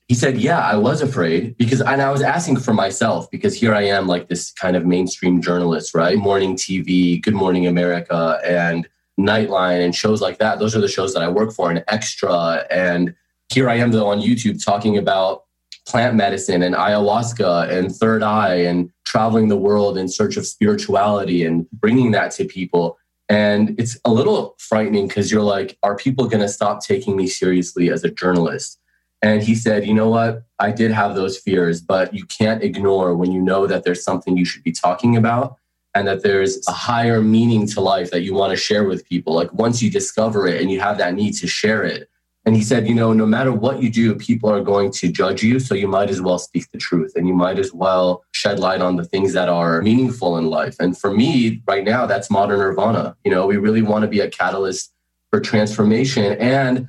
he 0.09 0.15
said, 0.15 0.39
Yeah, 0.39 0.61
I 0.61 0.77
was 0.77 1.03
afraid 1.03 1.57
because, 1.57 1.81
and 1.83 2.01
I 2.01 2.11
was 2.11 2.23
asking 2.23 2.59
for 2.61 2.73
myself 2.73 3.31
because 3.31 3.55
here 3.55 3.75
I 3.75 3.83
am, 3.83 4.07
like 4.07 4.29
this 4.29 4.53
kind 4.53 4.77
of 4.77 4.87
mainstream 4.87 5.43
journalist, 5.43 5.95
right? 5.95 6.17
Morning 6.17 6.57
TV, 6.57 7.21
Good 7.21 7.35
Morning 7.35 7.67
America, 7.67 8.41
and 8.45 8.89
Nightline, 9.27 9.85
and 9.85 9.95
shows 9.95 10.21
like 10.21 10.39
that. 10.39 10.59
Those 10.59 10.75
are 10.77 10.81
the 10.81 10.89
shows 10.89 11.15
that 11.15 11.23
I 11.23 11.29
work 11.29 11.53
for, 11.53 11.71
and 11.71 11.85
Extra. 11.89 12.67
And 12.71 13.15
here 13.53 13.69
I 13.69 13.77
am, 13.77 13.91
though, 13.91 14.09
on 14.09 14.21
YouTube 14.21 14.65
talking 14.65 14.97
about 14.97 15.45
plant 15.87 16.15
medicine 16.15 16.63
and 16.63 16.75
ayahuasca 16.75 17.71
and 17.71 17.95
third 17.95 18.23
eye 18.23 18.55
and 18.55 18.91
traveling 19.05 19.49
the 19.49 19.57
world 19.57 19.99
in 19.99 20.09
search 20.09 20.37
of 20.37 20.47
spirituality 20.47 21.45
and 21.45 21.69
bringing 21.71 22.13
that 22.13 22.31
to 22.33 22.45
people. 22.45 22.97
And 23.29 23.79
it's 23.79 23.99
a 24.05 24.13
little 24.13 24.57
frightening 24.59 25.09
because 25.09 25.31
you're 25.31 25.43
like, 25.43 25.79
are 25.83 25.97
people 25.97 26.29
going 26.29 26.43
to 26.43 26.49
stop 26.49 26.85
taking 26.85 27.17
me 27.17 27.27
seriously 27.27 27.91
as 27.91 28.05
a 28.05 28.11
journalist? 28.11 28.79
And 29.23 29.43
he 29.43 29.55
said, 29.55 29.87
you 29.87 29.95
know 29.95 30.09
what? 30.09 30.45
I 30.59 30.73
did 30.73 30.91
have 30.93 31.15
those 31.15 31.39
fears, 31.39 31.81
but 31.81 32.15
you 32.15 32.25
can't 32.25 32.63
ignore 32.63 33.15
when 33.15 33.33
you 33.33 33.41
know 33.41 33.67
that 33.67 33.85
there's 33.85 34.03
something 34.03 34.37
you 34.37 34.45
should 34.45 34.63
be 34.63 34.73
talking 34.73 35.17
about 35.17 35.57
and 35.95 36.07
that 36.07 36.23
there's 36.23 36.67
a 36.69 36.73
higher 36.73 37.21
meaning 37.21 37.67
to 37.69 37.81
life 37.81 38.11
that 38.11 38.23
you 38.23 38.35
want 38.35 38.51
to 38.51 38.57
share 38.57 38.85
with 38.85 39.05
people. 39.05 39.35
Like 39.35 39.53
once 39.53 39.83
you 39.83 39.91
discover 39.91 40.47
it 40.47 40.61
and 40.61 40.71
you 40.71 40.81
have 40.81 40.99
that 40.99 41.15
need 41.15 41.33
to 41.35 41.47
share 41.47 41.85
it, 41.85 42.09
and 42.47 42.57
he 42.57 42.63
said, 42.63 42.89
you 42.89 42.95
know, 42.95 43.13
no 43.13 43.27
matter 43.27 43.53
what 43.53 43.83
you 43.83 43.91
do, 43.91 44.15
people 44.15 44.51
are 44.51 44.63
going 44.63 44.91
to 44.93 45.13
judge 45.13 45.43
you. 45.43 45.61
So 45.61 45.75
you 45.75 45.87
might 45.87 46.09
as 46.09 46.23
well 46.23 46.39
speak 46.39 46.71
the 46.71 46.79
truth 46.79 47.13
and 47.15 47.29
you 47.29 47.35
might 47.35 47.59
as 47.59 47.73
well 47.75 48.25
shed 48.33 48.59
light 48.59 48.81
on 48.81 48.97
the 48.97 49.05
things 49.05 49.35
that 49.35 49.51
are 49.51 49.83
meaningful 49.83 50.39
in 50.39 50.47
life. 50.47 50.77
And 50.81 50.97
for 50.97 51.13
me, 51.13 51.63
right 51.67 51.85
now, 51.85 52.07
that's 52.07 52.31
modern 52.31 52.61
nirvana. 52.61 53.15
You 53.25 53.31
know, 53.31 53.47
we 53.47 53.59
really 53.59 53.83
want 53.83 54.03
to 54.03 54.09
be 54.09 54.21
a 54.21 54.31
catalyst 54.31 54.93
for 55.31 55.39
transformation 55.39 56.33
and, 56.39 56.89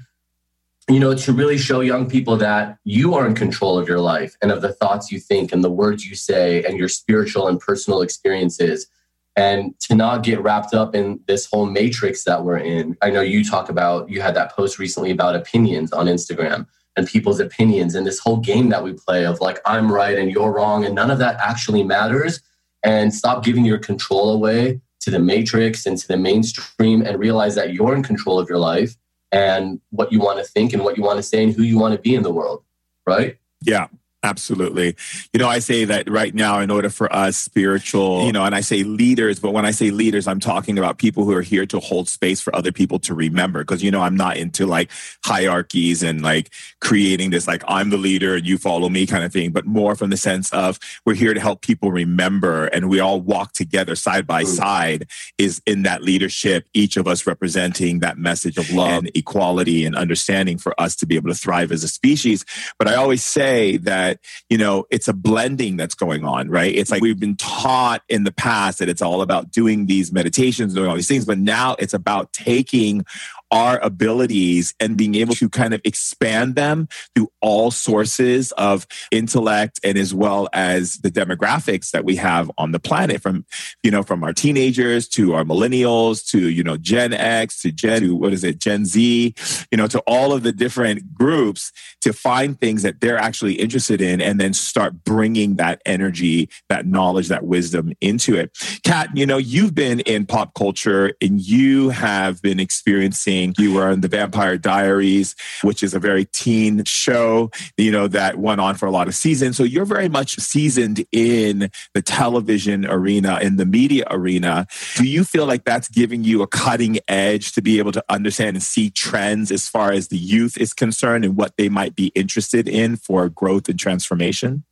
you 0.94 1.00
know, 1.00 1.14
to 1.14 1.34
really 1.34 1.58
show 1.58 1.82
young 1.82 2.10
people 2.10 2.38
that 2.38 2.78
you 2.84 3.14
are 3.14 3.26
in 3.26 3.36
control 3.36 3.78
of 3.78 3.88
your 3.88 4.00
life 4.00 4.36
and 4.42 4.52
of 4.52 4.62
the 4.62 4.74
thoughts 4.74 5.12
you 5.12 5.20
think 5.20 5.52
and 5.52 5.64
the 5.64 5.72
words 5.72 6.06
you 6.06 6.16
say 6.16 6.64
and 6.64 6.78
your 6.78 6.88
spiritual 6.88 7.48
and 7.48 7.60
personal 7.60 8.02
experiences 8.02 8.88
and 9.36 9.80
to 9.80 9.96
not 9.96 10.24
get 10.24 10.42
wrapped 10.42 10.74
up 10.74 10.94
in 10.94 11.20
this 11.28 11.46
whole 11.46 11.66
matrix 11.66 12.24
that 12.26 12.44
we're 12.44 12.58
in. 12.58 12.98
I 13.02 13.10
know 13.10 13.22
you 13.22 13.46
talk 13.46 13.70
about, 13.70 14.10
you 14.10 14.22
had 14.22 14.36
that 14.36 14.52
post 14.52 14.78
recently 14.78 15.12
about 15.12 15.36
opinions 15.36 15.94
on 15.94 16.08
Instagram 16.08 16.68
and 16.98 17.08
people's 17.08 17.40
opinions 17.40 17.96
and 17.96 18.06
this 18.06 18.20
whole 18.20 18.38
game 18.38 18.70
that 18.70 18.84
we 18.84 18.94
play 18.94 19.26
of 19.26 19.40
like, 19.40 19.60
I'm 19.66 19.92
right 19.92 20.18
and 20.18 20.30
you're 20.30 20.52
wrong, 20.52 20.84
and 20.84 20.94
none 20.94 21.10
of 21.10 21.20
that 21.20 21.40
actually 21.40 21.84
matters. 21.84 22.42
And 22.84 23.14
stop 23.14 23.46
giving 23.46 23.64
your 23.64 23.78
control 23.78 24.32
away 24.32 24.82
to 25.02 25.12
the 25.12 25.20
matrix 25.20 25.86
and 25.86 25.98
to 25.98 26.08
the 26.08 26.18
mainstream 26.18 27.02
and 27.02 27.18
realize 27.18 27.56
that 27.56 27.74
you're 27.74 27.96
in 27.96 28.04
control 28.04 28.40
of 28.40 28.50
your 28.50 28.58
life 28.58 28.96
and 29.32 29.80
what 29.90 30.12
you 30.12 30.20
want 30.20 30.40
to 30.40 30.46
think 30.46 30.74
and 30.74 30.84
what 30.84 30.98
you 30.98 31.04
want 31.04 31.18
to 31.18 31.24
say 31.24 31.44
and 31.44 31.54
who 31.54 31.64
you 31.64 31.78
want 31.78 31.94
to 31.94 32.00
be 32.00 32.16
in 32.16 32.24
the 32.24 32.32
world. 32.32 32.64
Right? 33.06 33.38
Yeah. 33.64 33.88
Absolutely. 34.24 34.96
You 35.34 35.40
know, 35.40 35.48
I 35.48 35.58
say 35.58 35.84
that 35.86 36.08
right 36.08 36.36
now, 36.36 36.60
in 36.60 36.70
order 36.70 36.92
for 36.92 37.12
us 37.12 37.38
spiritual, 37.38 38.24
you 38.26 38.32
know, 38.32 38.46
and 38.46 38.54
I 38.54 38.62
say 38.62 38.84
leaders, 38.84 39.40
but 39.40 39.52
when 39.52 39.66
I 39.66 39.72
say 39.72 39.90
leaders, 39.90 40.28
I'm 40.28 40.40
talking 40.40 40.78
about 40.78 41.00
people 41.00 41.26
who 41.26 41.34
are 41.34 41.42
here 41.42 41.66
to 41.66 41.80
hold 41.80 42.08
space 42.08 42.40
for 42.40 42.56
other 42.56 42.72
people 42.72 43.00
to 43.00 43.16
remember. 43.16 43.64
Cause, 43.64 43.82
you 43.82 43.90
know, 43.90 44.02
I'm 44.02 44.16
not 44.16 44.38
into 44.38 44.68
like 44.68 44.92
hierarchies 45.26 46.04
and 46.04 46.22
like 46.22 46.52
creating 46.82 47.32
this, 47.32 47.48
like, 47.48 47.64
I'm 47.68 47.90
the 47.90 47.98
leader 47.98 48.36
and 48.36 48.46
you 48.46 48.60
follow 48.60 48.90
me 48.90 49.08
kind 49.08 49.24
of 49.24 49.34
thing, 49.34 49.52
but 49.52 49.66
more 49.66 49.96
from 49.96 50.12
the 50.12 50.18
sense 50.18 50.54
of 50.54 50.78
we're 51.04 51.16
here 51.16 51.34
to 51.34 51.40
help 51.40 51.62
people 51.62 51.92
remember 51.92 52.66
and 52.68 52.90
we 52.90 53.00
all 53.00 53.20
walk 53.20 53.54
together 53.54 53.96
side 53.96 54.28
by 54.28 54.44
side 54.44 55.08
is 55.40 55.64
in 55.66 55.82
that 55.82 56.04
leadership, 56.04 56.68
each 56.76 56.96
of 56.96 57.08
us 57.08 57.26
representing 57.26 58.00
that 58.02 58.20
message 58.20 58.60
of 58.60 58.70
love 58.72 59.00
and 59.00 59.12
equality 59.16 59.84
and 59.84 59.96
understanding 59.96 60.60
for 60.60 60.80
us 60.80 60.96
to 60.98 61.08
be 61.08 61.16
able 61.16 61.30
to 61.30 61.36
thrive 61.36 61.72
as 61.72 61.84
a 61.84 61.88
species. 61.88 62.46
But 62.78 62.88
I 62.88 62.94
always 62.94 63.24
say 63.24 63.78
that 63.78 64.11
that, 64.12 64.20
you 64.50 64.58
know, 64.58 64.86
it's 64.90 65.08
a 65.08 65.14
blending 65.14 65.78
that's 65.78 65.96
going 65.96 66.26
on, 66.26 66.50
right? 66.50 66.74
It's 66.74 66.92
like 66.92 67.00
mm-hmm. 67.00 67.06
we've 67.06 67.20
been 67.20 67.38
taught 67.38 68.04
in 68.10 68.24
the 68.24 68.32
past 68.32 68.80
that 68.80 68.90
it's 68.90 69.02
all 69.02 69.22
about 69.22 69.52
doing 69.52 69.86
these 69.86 70.12
meditations, 70.12 70.74
doing 70.74 70.90
all 70.90 70.96
these 70.96 71.08
things, 71.08 71.26
but 71.26 71.38
now 71.38 71.76
it's 71.80 71.94
about 71.94 72.32
taking 72.34 73.06
our 73.52 73.80
abilities 73.80 74.74
and 74.80 74.98
being 74.98 75.16
able 75.16 75.36
to 75.36 75.50
kind 75.50 75.74
of 75.74 75.82
expand 75.84 76.56
them 76.56 76.88
through 77.14 77.30
all 77.42 77.70
sources 77.70 78.52
of 78.54 78.88
intellect 79.12 79.80
and 79.84 79.98
as 79.98 80.14
well 80.14 80.48
as 80.54 80.98
the 81.00 81.12
demographics 81.12 81.92
that 81.92 82.06
we 82.06 82.16
have 82.16 82.50
on 82.58 82.72
the 82.72 82.80
planet 82.80 83.22
from 83.22 83.46
you 83.84 83.92
know 83.92 84.04
from 84.04 84.24
our 84.24 84.34
teenagers 84.34 85.08
to 85.08 85.34
our 85.34 85.44
millennials 85.44 86.26
to 86.26 86.50
you 86.50 86.64
know 86.64 86.78
gen 86.78 87.14
x 87.14 87.62
to 87.62 87.72
gen 87.72 88.02
to 88.02 88.16
what 88.16 88.34
is 88.34 88.44
it 88.44 88.60
gen 88.60 88.86
z 88.86 89.34
you 89.72 89.78
know 89.78 89.88
to 89.88 90.00
all 90.02 90.34
of 90.34 90.44
the 90.44 90.52
different 90.52 91.14
groups 91.14 91.72
to 92.00 92.14
find 92.14 92.60
things 92.60 92.84
that 92.84 93.02
they're 93.02 93.18
actually 93.18 93.54
interested 93.56 94.02
in 94.02 94.22
and 94.22 94.40
then 94.40 94.54
start 94.54 95.04
bringing 95.04 95.56
that 95.56 95.82
energy 95.86 96.50
that 96.70 96.86
knowledge 96.86 97.28
that 97.28 97.44
wisdom 97.44 97.92
into 98.02 98.36
it. 98.36 98.58
Kat 98.84 99.10
you 99.14 99.26
know 99.26 99.38
you've 99.38 99.76
been 99.76 100.00
in 100.02 100.26
pop 100.26 100.54
culture 100.54 101.14
and 101.22 101.42
you 101.42 101.90
have 101.90 102.42
been 102.42 102.60
experiencing 102.60 103.41
you 103.58 103.74
were 103.74 103.90
in 103.90 104.02
The 104.02 104.08
Vampire 104.08 104.58
Diaries, 104.58 105.36
which 105.64 105.84
is 105.84 105.94
a 105.94 106.00
very 106.00 106.26
teen 106.26 106.84
show, 106.86 107.52
you 107.78 107.92
know, 107.92 108.08
that 108.08 108.38
went 108.38 108.62
on 108.62 108.76
for 108.76 108.86
a 108.86 108.92
lot 108.92 109.08
of 109.08 109.16
seasons. 109.16 109.58
So 109.58 109.64
you're 109.64 109.86
very 109.86 110.10
much 110.10 110.38
seasoned 110.38 111.06
in 111.12 111.70
the 111.94 112.02
television 112.02 112.86
arena, 112.86 113.40
in 113.42 113.58
the 113.58 113.66
media 113.66 114.06
arena. 114.10 114.68
Do 114.96 115.06
you 115.06 115.24
feel 115.24 115.46
like 115.46 115.66
that's 115.66 115.88
giving 115.88 116.24
you 116.24 116.42
a 116.42 116.48
cutting 116.48 117.00
edge 117.08 117.52
to 117.54 117.62
be 117.62 117.80
able 117.80 117.92
to 117.94 118.04
understand 118.10 118.56
and 118.56 118.64
see 118.64 118.90
trends 118.90 119.52
as 119.52 119.68
far 119.68 119.92
as 119.92 120.08
the 120.08 120.18
youth 120.18 120.58
is 120.58 120.74
concerned 120.74 121.26
and 121.26 121.36
what 121.36 121.58
they 121.58 121.70
might 121.70 121.96
be 121.96 122.08
interested 122.16 122.68
in 122.68 122.96
for 122.96 123.30
growth 123.30 123.70
and 123.70 123.80
transformation? 123.80 124.64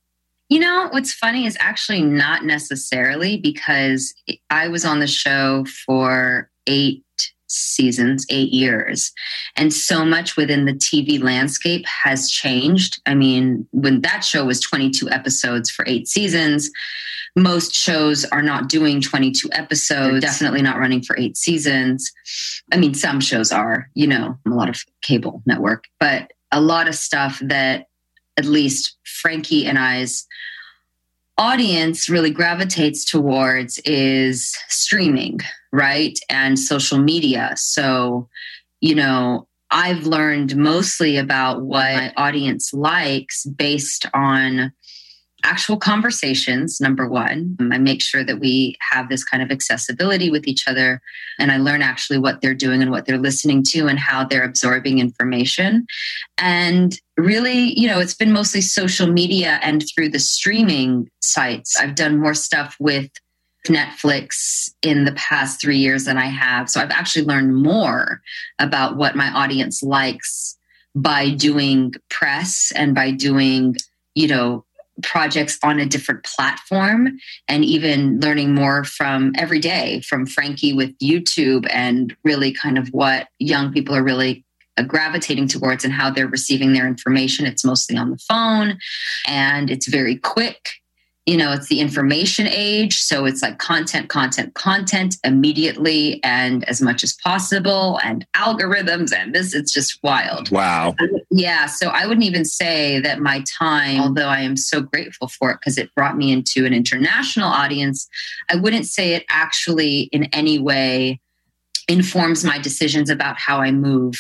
You 0.50 0.60
know, 0.60 0.88
what's 0.90 1.14
funny 1.14 1.46
is 1.46 1.56
actually 1.60 2.02
not 2.02 2.44
necessarily 2.44 3.38
because 3.38 4.16
I 4.50 4.68
was 4.68 4.84
on 4.84 5.00
the 5.00 5.08
show 5.08 5.66
for 5.86 6.50
eight 6.66 7.04
seasons, 7.52 8.26
eight 8.30 8.52
years. 8.52 9.12
And 9.56 9.74
so 9.74 10.06
much 10.06 10.38
within 10.38 10.66
the 10.66 10.74
TV 10.74 11.22
landscape 11.22 11.86
has 11.86 12.30
changed. 12.30 13.02
I 13.06 13.16
mean, 13.16 13.68
when 13.72 14.02
that 14.02 14.24
show 14.24 14.46
was 14.46 14.60
22 14.60 15.10
episodes 15.10 15.70
for 15.70 15.84
eight 15.88 16.08
seasons, 16.08 16.70
most 17.36 17.74
shows 17.74 18.26
are 18.26 18.42
not 18.42 18.70
doing 18.70 19.02
22 19.02 19.50
episodes, 19.52 20.22
definitely 20.22 20.62
not 20.62 20.80
running 20.80 21.02
for 21.02 21.18
eight 21.18 21.38
seasons. 21.38 22.12
I 22.72 22.78
mean, 22.78 22.94
some 22.94 23.20
shows 23.20 23.52
are, 23.52 23.90
you 23.94 24.08
know, 24.08 24.38
a 24.46 24.50
lot 24.50 24.70
of 24.70 24.84
cable 25.02 25.42
network, 25.46 25.86
but 26.00 26.32
a 26.52 26.62
lot 26.62 26.88
of 26.88 26.96
stuff 26.96 27.40
that 27.44 27.86
at 28.38 28.46
least 28.46 28.98
Frankie 29.04 29.66
and 29.68 29.78
I's 29.78 30.26
audience 31.40 32.10
really 32.10 32.32
gravitates 32.32 33.06
towards 33.06 33.80
is 33.80 34.56
streaming, 34.68 35.40
right? 35.72 36.20
And 36.30 36.60
social 36.60 37.00
media. 37.00 37.54
So, 37.56 38.28
you 38.82 38.94
know, 38.94 39.48
I've 39.72 40.06
learned 40.06 40.58
mostly 40.58 41.18
about 41.18 41.62
what 41.62 41.96
my 41.96 42.14
audience 42.18 42.74
likes 42.74 43.46
based 43.46 44.06
on 44.14 44.74
actual 45.44 45.78
conversations 45.78 46.82
number 46.82 47.08
one. 47.08 47.56
Um, 47.60 47.72
I 47.72 47.78
make 47.78 48.02
sure 48.02 48.24
that 48.24 48.40
we 48.40 48.78
have 48.92 49.10
this 49.10 49.24
kind 49.24 49.42
of 49.42 49.52
accessibility 49.52 50.30
with 50.30 50.48
each 50.48 50.68
other 50.68 51.02
and 51.40 51.52
i 51.52 51.58
learn 51.58 51.82
actually 51.82 52.18
what 52.18 52.42
they're 52.42 52.54
doing 52.54 52.82
and 52.82 52.92
what 52.92 53.06
they're 53.06 53.18
listening 53.18 53.64
to 53.64 53.88
and 53.88 53.98
how 54.00 54.24
they're 54.24 54.44
absorbing 54.44 55.00
information. 55.00 55.86
And 56.38 57.00
really 57.18 57.78
you 57.80 57.88
know 57.88 58.00
it's 58.00 58.14
been 58.16 58.32
mostly 58.32 58.62
social 58.62 59.08
media 59.08 59.60
and 59.62 59.84
through 59.94 60.10
the 60.10 60.20
streaming 60.20 61.10
sites. 61.22 61.80
I've 61.80 61.96
done 61.96 62.20
more 62.20 62.34
stuff 62.34 62.76
with 62.80 63.10
Netflix 63.68 64.72
in 64.82 65.06
the 65.06 65.12
past 65.14 65.62
three 65.62 65.78
years 65.78 66.06
than 66.06 66.18
I 66.18 66.28
have. 66.28 66.70
So 66.70 66.82
I've 66.82 66.92
actually 66.92 67.26
learned 67.26 67.56
more 67.56 68.22
about 68.58 68.96
what 68.96 69.16
my 69.16 69.30
audience 69.32 69.84
likes 69.84 70.58
by 70.96 71.30
doing 71.30 71.94
press 72.10 72.72
and 72.76 72.96
by 72.96 73.12
doing, 73.12 73.76
you 74.16 74.28
know, 74.28 74.66
projects 75.02 75.58
on 75.64 75.80
a 75.80 75.86
different 75.86 76.24
platform 76.24 77.18
and 77.48 77.66
even 77.66 78.20
learning 78.20 78.54
more 78.54 78.84
from 78.84 79.34
every 79.38 79.60
day 79.60 80.02
from 80.02 80.26
Frankie 80.26 80.74
with 80.74 80.98
YouTube 81.00 81.68
and 81.72 82.16
really 82.24 82.52
kind 82.52 82.78
of 82.78 82.88
what 82.90 83.28
young 83.40 83.72
people 83.72 83.96
are 83.96 84.04
really 84.04 84.44
uh, 84.78 84.84
gravitating 84.84 85.48
towards 85.48 85.84
and 85.84 85.94
how 85.94 86.10
they're 86.10 86.28
receiving 86.28 86.74
their 86.74 86.88
information. 86.88 87.46
It's 87.46 87.66
mostly 87.66 87.98
on 87.98 88.12
the 88.12 88.18
phone 88.18 88.78
and 89.28 89.70
it's 89.70 89.88
very 89.88 90.16
quick 90.16 90.70
you 91.30 91.38
know, 91.38 91.52
it's 91.52 91.68
the 91.68 91.80
information 91.80 92.48
age. 92.48 93.00
So 93.04 93.26
it's 93.26 93.44
like 93.44 93.60
content, 93.60 94.10
content, 94.10 94.56
content 94.56 95.16
immediately 95.24 96.20
and 96.24 96.68
as 96.68 96.82
much 96.82 97.04
as 97.04 97.14
possible 97.24 98.00
and 98.04 98.26
algorithms 98.36 99.14
and 99.14 99.36
this, 99.36 99.54
it's 99.54 99.72
just 99.72 100.00
wild. 100.02 100.50
Wow. 100.50 100.96
Yeah. 101.30 101.68
So 101.68 101.90
I 101.90 102.08
wouldn't 102.08 102.26
even 102.26 102.46
say 102.46 103.00
that 103.02 103.20
my 103.20 103.44
time, 103.60 104.02
although 104.02 104.28
I 104.28 104.40
am 104.40 104.58
so 104.58 104.82
grateful 104.82 105.28
for 105.28 105.52
it 105.52 105.60
because 105.60 105.78
it 105.78 105.94
brought 105.94 106.18
me 106.18 106.32
into 106.32 106.66
an 106.66 106.74
international 106.74 107.48
audience, 107.48 108.10
I 108.50 108.56
wouldn't 108.56 108.88
say 108.88 109.14
it 109.14 109.24
actually 109.30 110.10
in 110.12 110.24
any 110.34 110.58
way 110.58 111.22
informs 111.88 112.44
my 112.44 112.58
decisions 112.58 113.12
about 113.12 113.38
how 113.38 113.62
I 113.62 113.72
move 113.72 114.16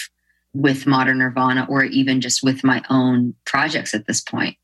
with 0.53 0.85
modern 0.85 1.17
nirvana 1.17 1.65
or 1.67 1.85
even 1.85 2.21
just 2.21 2.43
with 2.43 2.63
my 2.63 2.83
own 2.91 3.33
projects 3.45 3.95
at 3.95 4.05
this 4.05 4.21
point. 4.21 4.57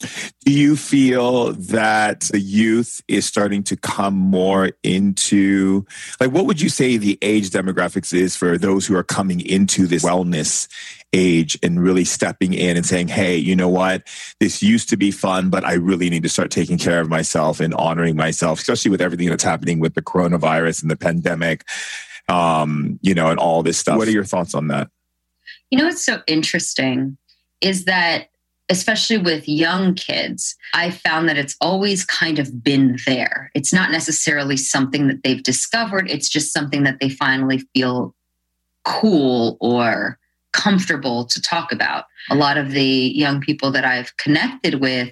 Do 0.00 0.52
you 0.52 0.76
feel 0.76 1.52
that 1.54 2.20
the 2.30 2.38
youth 2.38 3.02
is 3.08 3.24
starting 3.24 3.62
to 3.64 3.76
come 3.76 4.14
more 4.14 4.72
into, 4.82 5.86
like, 6.20 6.30
what 6.30 6.44
would 6.46 6.60
you 6.60 6.68
say 6.68 6.98
the 6.98 7.18
age 7.22 7.50
demographics 7.50 8.12
is 8.12 8.36
for 8.36 8.58
those 8.58 8.86
who 8.86 8.94
are 8.94 9.02
coming 9.02 9.40
into 9.40 9.86
this 9.86 10.04
wellness 10.04 10.68
age 11.14 11.58
and 11.62 11.82
really 11.82 12.04
stepping 12.04 12.52
in 12.52 12.76
and 12.76 12.84
saying, 12.84 13.08
hey, 13.08 13.36
you 13.36 13.56
know 13.56 13.70
what? 13.70 14.06
This 14.38 14.62
used 14.62 14.90
to 14.90 14.98
be 14.98 15.10
fun, 15.10 15.48
but 15.48 15.64
I 15.64 15.74
really 15.74 16.10
need 16.10 16.24
to 16.24 16.28
start 16.28 16.50
taking 16.50 16.76
care 16.76 17.00
of 17.00 17.08
myself 17.08 17.58
and 17.58 17.72
honoring 17.74 18.16
myself, 18.16 18.58
especially 18.58 18.90
with 18.90 19.00
everything 19.00 19.30
that's 19.30 19.44
happening 19.44 19.80
with 19.80 19.94
the 19.94 20.02
coronavirus 20.02 20.82
and 20.82 20.90
the 20.90 20.96
pandemic, 20.96 21.64
um, 22.28 22.98
you 23.00 23.14
know, 23.14 23.30
and 23.30 23.38
all 23.38 23.62
this 23.62 23.78
stuff. 23.78 23.96
What 23.96 24.08
are 24.08 24.12
your 24.12 24.24
thoughts 24.24 24.54
on 24.54 24.68
that? 24.68 24.90
You 25.70 25.78
know, 25.78 25.84
what's 25.86 26.04
so 26.04 26.20
interesting 26.26 27.16
is 27.62 27.86
that 27.86 28.28
especially 28.68 29.18
with 29.18 29.48
young 29.48 29.94
kids, 29.94 30.56
I 30.74 30.90
found 30.90 31.28
that 31.28 31.36
it's 31.38 31.56
always 31.60 32.04
kind 32.04 32.38
of 32.38 32.62
been 32.62 32.98
there. 33.06 33.50
It's 33.54 33.72
not 33.72 33.90
necessarily 33.90 34.56
something 34.56 35.06
that 35.06 35.22
they've 35.22 35.42
discovered, 35.42 36.10
it's 36.10 36.28
just 36.28 36.52
something 36.52 36.82
that 36.84 36.98
they 37.00 37.08
finally 37.08 37.58
feel 37.74 38.14
cool 38.84 39.56
or 39.60 40.18
comfortable 40.52 41.26
to 41.26 41.40
talk 41.42 41.70
about. 41.70 42.04
A 42.30 42.34
lot 42.34 42.56
of 42.56 42.70
the 42.70 42.82
young 42.82 43.40
people 43.40 43.70
that 43.72 43.84
I've 43.84 44.16
connected 44.16 44.80
with 44.80 45.10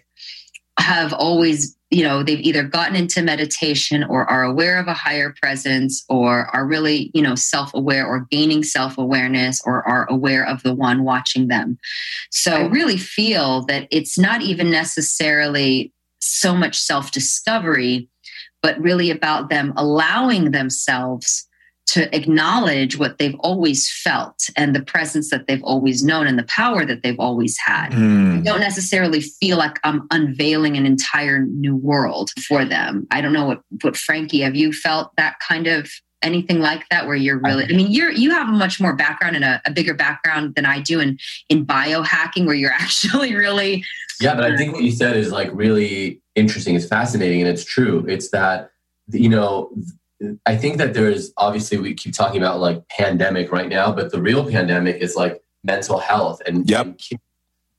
have 0.78 1.12
always 1.12 1.76
you 1.94 2.02
know 2.02 2.24
they've 2.24 2.40
either 2.40 2.64
gotten 2.64 2.96
into 2.96 3.22
meditation 3.22 4.02
or 4.04 4.28
are 4.28 4.42
aware 4.42 4.80
of 4.80 4.88
a 4.88 4.94
higher 4.94 5.32
presence 5.40 6.04
or 6.08 6.46
are 6.54 6.66
really 6.66 7.10
you 7.14 7.22
know 7.22 7.36
self-aware 7.36 8.04
or 8.04 8.26
gaining 8.30 8.64
self-awareness 8.64 9.60
or 9.64 9.86
are 9.86 10.06
aware 10.10 10.44
of 10.44 10.62
the 10.64 10.74
one 10.74 11.04
watching 11.04 11.48
them. 11.48 11.78
So 12.30 12.52
i 12.52 12.66
really 12.66 12.96
feel 12.96 13.64
that 13.66 13.86
it's 13.90 14.18
not 14.18 14.42
even 14.42 14.70
necessarily 14.70 15.92
so 16.20 16.54
much 16.54 16.76
self-discovery 16.78 18.08
but 18.62 18.80
really 18.80 19.10
about 19.10 19.50
them 19.50 19.72
allowing 19.76 20.50
themselves 20.50 21.46
to 21.86 22.14
acknowledge 22.16 22.98
what 22.98 23.18
they've 23.18 23.36
always 23.40 23.90
felt 23.90 24.48
and 24.56 24.74
the 24.74 24.82
presence 24.82 25.30
that 25.30 25.46
they've 25.46 25.62
always 25.62 26.02
known 26.02 26.26
and 26.26 26.38
the 26.38 26.44
power 26.44 26.84
that 26.84 27.02
they've 27.02 27.18
always 27.18 27.58
had. 27.58 27.90
Mm. 27.90 28.38
I 28.38 28.42
don't 28.42 28.60
necessarily 28.60 29.20
feel 29.20 29.58
like 29.58 29.78
I'm 29.84 30.06
unveiling 30.10 30.76
an 30.76 30.86
entire 30.86 31.40
new 31.40 31.76
world 31.76 32.30
for 32.48 32.64
them. 32.64 33.06
I 33.10 33.20
don't 33.20 33.32
know 33.32 33.46
what, 33.46 33.60
what 33.82 33.96
Frankie, 33.96 34.40
have 34.40 34.54
you 34.54 34.72
felt 34.72 35.12
that 35.16 35.36
kind 35.46 35.66
of 35.66 35.90
anything 36.22 36.58
like 36.58 36.88
that 36.88 37.06
where 37.06 37.14
you're 37.14 37.38
really 37.38 37.64
i 37.64 37.76
mean 37.76 37.90
you're 37.90 38.10
you 38.10 38.30
have 38.30 38.48
a 38.48 38.52
much 38.52 38.80
more 38.80 38.96
background 38.96 39.36
and 39.36 39.44
a, 39.44 39.60
a 39.66 39.70
bigger 39.70 39.92
background 39.92 40.54
than 40.54 40.64
i 40.64 40.80
do 40.80 40.98
in 40.98 41.18
in 41.50 41.66
biohacking 41.66 42.46
where 42.46 42.54
you're 42.54 42.72
actually 42.80 43.34
really 43.34 43.84
yeah 44.22 44.34
but 44.34 44.42
i 44.42 44.56
think 44.56 44.72
what 44.72 44.82
you 44.82 44.90
said 44.90 45.18
is 45.18 45.30
like 45.30 45.50
really 45.52 46.22
interesting 46.34 46.74
it's 46.74 46.86
fascinating 46.86 47.42
and 47.42 47.50
it's 47.50 47.62
true 47.62 48.06
it's 48.08 48.30
that 48.30 48.70
you 49.10 49.28
know 49.28 49.70
I 50.46 50.56
think 50.56 50.78
that 50.78 50.94
there's 50.94 51.32
obviously 51.36 51.78
we 51.78 51.94
keep 51.94 52.14
talking 52.14 52.40
about 52.40 52.60
like 52.60 52.86
pandemic 52.88 53.52
right 53.52 53.68
now, 53.68 53.92
but 53.92 54.10
the 54.10 54.20
real 54.20 54.48
pandemic 54.48 54.96
is 54.96 55.16
like 55.16 55.42
mental 55.62 55.98
health 55.98 56.40
and, 56.46 56.68
yep. 56.68 56.86
and, 56.86 57.00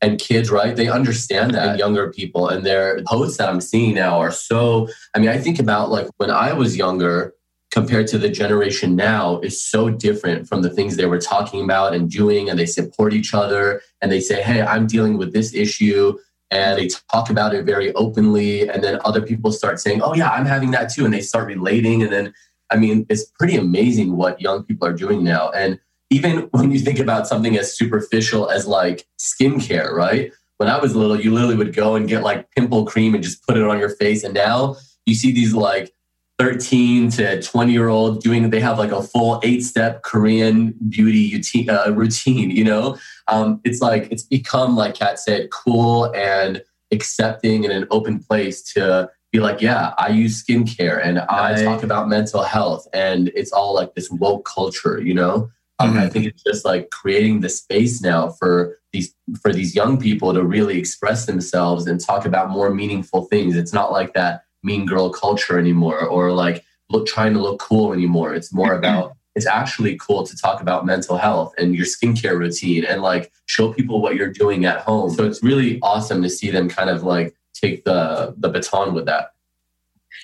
and 0.02 0.20
kids, 0.20 0.50
right? 0.50 0.76
They 0.76 0.88
understand 0.88 1.54
that 1.54 1.70
and 1.70 1.80
younger 1.80 2.12
people 2.12 2.48
and 2.50 2.66
their 2.66 3.02
posts 3.08 3.38
that 3.38 3.50
I'm 3.50 3.62
seeing 3.62 3.96
now 3.96 4.20
are 4.20 4.32
so 4.32 4.88
I 5.16 5.20
mean, 5.20 5.30
I 5.30 5.38
think 5.38 5.60
about 5.60 5.89
like 5.89 6.08
when 6.18 6.32
I 6.32 6.54
was 6.54 6.78
younger 6.78 7.34
compared 7.72 8.08
to 8.08 8.18
the 8.18 8.30
generation 8.30 8.96
now 8.96 9.39
is 9.41 9.62
so 9.62 9.89
different 9.89 10.48
from 10.48 10.62
the 10.62 10.70
things 10.70 10.96
they 10.96 11.06
were 11.06 11.20
talking 11.20 11.64
about 11.64 11.93
and 11.93 12.10
doing 12.10 12.50
and 12.50 12.58
they 12.58 12.66
support 12.66 13.14
each 13.14 13.34
other 13.34 13.82
and 14.02 14.12
they 14.12 14.22
say, 14.22 14.41
Hey, 14.41 14.62
I'm 14.62 14.88
dealing 14.88 15.18
with 15.18 15.34
this 15.34 15.54
issue 15.54 16.18
and 16.56 16.80
they 16.80 16.88
talk 17.12 17.30
about 17.30 17.53
it 17.53 17.66
very 17.66 17.93
openly 17.93 18.68
and 18.68 18.84
then 18.84 18.99
other 19.03 19.22
people 19.22 19.51
start 19.51 19.80
saying 19.80 20.01
oh 20.01 20.14
yeah 20.14 20.30
i'm 20.30 20.45
having 20.45 20.72
that 20.72 20.91
too 20.91 21.06
and 21.06 21.14
they 21.14 21.22
start 21.22 21.47
relating 21.47 22.01
and 22.01 22.12
then 22.12 22.34
i 22.72 22.78
mean 22.78 23.06
it's 23.10 23.26
pretty 23.26 23.56
amazing 23.56 24.16
what 24.16 24.39
young 24.41 24.64
people 24.64 24.88
are 24.88 24.93
doing 24.93 25.24
now 25.24 25.49
and 25.51 25.80
even 26.10 26.41
when 26.51 26.72
you 26.72 26.80
think 26.80 26.99
about 26.99 27.28
something 27.28 27.58
as 27.58 27.76
superficial 27.76 28.49
as 28.49 28.68
like 28.68 29.08
skincare 29.20 29.91
right? 29.91 30.32
When 30.58 30.70
i 30.70 30.80
was 30.80 30.95
little 30.95 31.20
you 31.20 31.34
literally 31.34 31.58
would 31.58 31.76
go 31.76 31.95
and 31.95 32.08
get 32.08 32.24
like 32.24 32.49
pimple 32.51 32.86
cream 32.86 33.14
and 33.14 33.24
just 33.24 33.45
put 33.45 33.58
it 33.58 33.64
on 33.64 33.80
your 33.80 33.89
face 33.89 34.24
and 34.24 34.34
now 34.34 34.78
you 35.06 35.14
see 35.14 35.32
these 35.34 35.53
like 35.53 35.91
13 36.39 37.12
to 37.12 37.41
20 37.41 37.72
year 37.72 37.88
old 37.88 38.22
doing 38.22 38.49
they 38.49 38.60
have 38.60 38.78
like 38.78 38.91
a 38.91 39.01
full 39.01 39.39
eight 39.43 39.62
step 39.62 40.03
korean 40.03 40.74
beauty 40.89 41.43
uh, 41.70 41.91
routine 41.91 42.51
you 42.51 42.64
know 42.64 42.97
um, 43.28 43.59
it's 43.63 43.82
like 43.82 44.11
it's 44.11 44.23
become 44.23 44.76
like 44.76 44.95
kat 44.95 45.19
said 45.19 45.49
cool 45.51 46.11
and 46.15 46.63
accepting 46.91 47.65
and 47.65 47.73
an 47.73 47.88
open 47.91 48.19
place 48.19 48.61
to 48.61 49.09
be 49.32 49.39
like 49.39 49.61
yeah 49.61 49.93
i 49.97 50.07
use 50.07 50.43
skincare 50.43 51.03
and 51.03 51.19
i 51.19 51.61
talk 51.63 51.84
about 51.84 52.07
mental 52.07 52.43
health 52.43 52.88
and 52.93 53.30
it's 53.36 53.51
all 53.51 53.73
like 53.73 53.93
this 53.95 54.09
woke 54.11 54.45
culture 54.45 55.01
you 55.01 55.13
know 55.13 55.49
um, 55.80 55.89
mm-hmm. 55.89 55.99
i 55.99 56.07
think 56.07 56.26
it's 56.26 56.43
just 56.43 56.63
like 56.63 56.89
creating 56.91 57.41
the 57.41 57.49
space 57.49 58.01
now 58.01 58.30
for 58.30 58.78
these 58.93 59.13
for 59.41 59.51
these 59.51 59.76
young 59.76 59.99
people 59.99 60.34
to 60.34 60.43
really 60.43 60.78
express 60.78 61.26
themselves 61.26 61.88
and 61.88 61.99
talk 61.99 62.26
about 62.26 62.49
more 62.49 62.69
meaningful 62.73 63.26
things 63.26 63.57
it's 63.57 63.73
not 63.73 63.91
like 63.91 64.13
that 64.13 64.43
mean 64.63 64.86
girl 64.86 65.09
culture 65.09 65.59
anymore 65.59 66.05
or 66.05 66.32
like 66.32 66.63
look 66.89 67.05
trying 67.05 67.34
to 67.34 67.39
look 67.39 67.59
cool 67.59 67.93
anymore. 67.93 68.34
It's 68.34 68.53
more 68.53 68.76
mm-hmm. 68.76 68.78
about 68.86 69.17
it's 69.36 69.45
actually 69.45 69.97
cool 69.97 70.25
to 70.25 70.36
talk 70.38 70.61
about 70.61 70.86
mental 70.86 71.17
health 71.17 71.53
and 71.57 71.75
your 71.75 71.86
skincare 71.86 72.38
routine 72.38 72.86
and 72.86 73.01
like 73.01 73.31
show 73.47 73.73
people 73.73 74.01
what 74.01 74.15
you're 74.15 74.31
doing 74.31 74.65
at 74.65 74.79
home. 74.79 75.11
So 75.11 75.25
it's 75.25 75.43
really 75.43 75.79
awesome 75.81 76.21
to 76.23 76.29
see 76.29 76.51
them 76.51 76.69
kind 76.69 76.89
of 76.89 77.03
like 77.03 77.36
take 77.53 77.83
the 77.83 78.33
the 78.38 78.49
baton 78.49 78.93
with 78.93 79.05
that. 79.05 79.33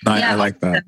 I, 0.05 0.20
yeah. 0.20 0.32
I 0.32 0.36
like 0.36 0.59
that. 0.62 0.84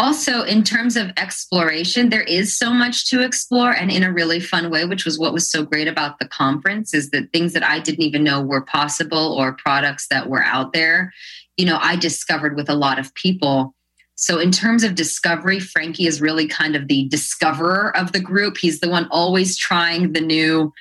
Also, 0.00 0.44
in 0.44 0.62
terms 0.62 0.96
of 0.96 1.10
exploration, 1.16 2.08
there 2.08 2.22
is 2.22 2.56
so 2.56 2.72
much 2.72 3.10
to 3.10 3.20
explore 3.20 3.72
and 3.72 3.90
in 3.90 4.04
a 4.04 4.12
really 4.12 4.38
fun 4.38 4.70
way, 4.70 4.84
which 4.84 5.04
was 5.04 5.18
what 5.18 5.32
was 5.32 5.50
so 5.50 5.64
great 5.64 5.88
about 5.88 6.20
the 6.20 6.28
conference 6.28 6.94
is 6.94 7.10
that 7.10 7.32
things 7.32 7.52
that 7.54 7.64
I 7.64 7.80
didn't 7.80 8.04
even 8.04 8.22
know 8.22 8.40
were 8.40 8.60
possible 8.60 9.34
or 9.36 9.54
products 9.54 10.06
that 10.08 10.28
were 10.28 10.44
out 10.44 10.72
there 10.72 11.12
you 11.58 11.66
know, 11.66 11.78
I 11.82 11.96
discovered 11.96 12.56
with 12.56 12.70
a 12.70 12.74
lot 12.74 12.98
of 12.98 13.12
people. 13.14 13.74
So, 14.20 14.40
in 14.40 14.50
terms 14.50 14.82
of 14.82 14.96
discovery, 14.96 15.60
Frankie 15.60 16.08
is 16.08 16.20
really 16.20 16.48
kind 16.48 16.74
of 16.74 16.88
the 16.88 17.06
discoverer 17.08 17.96
of 17.96 18.10
the 18.10 18.18
group. 18.18 18.58
He's 18.58 18.80
the 18.80 18.88
one 18.88 19.06
always 19.12 19.56
trying 19.56 20.12
the 20.12 20.20
new, 20.20 20.72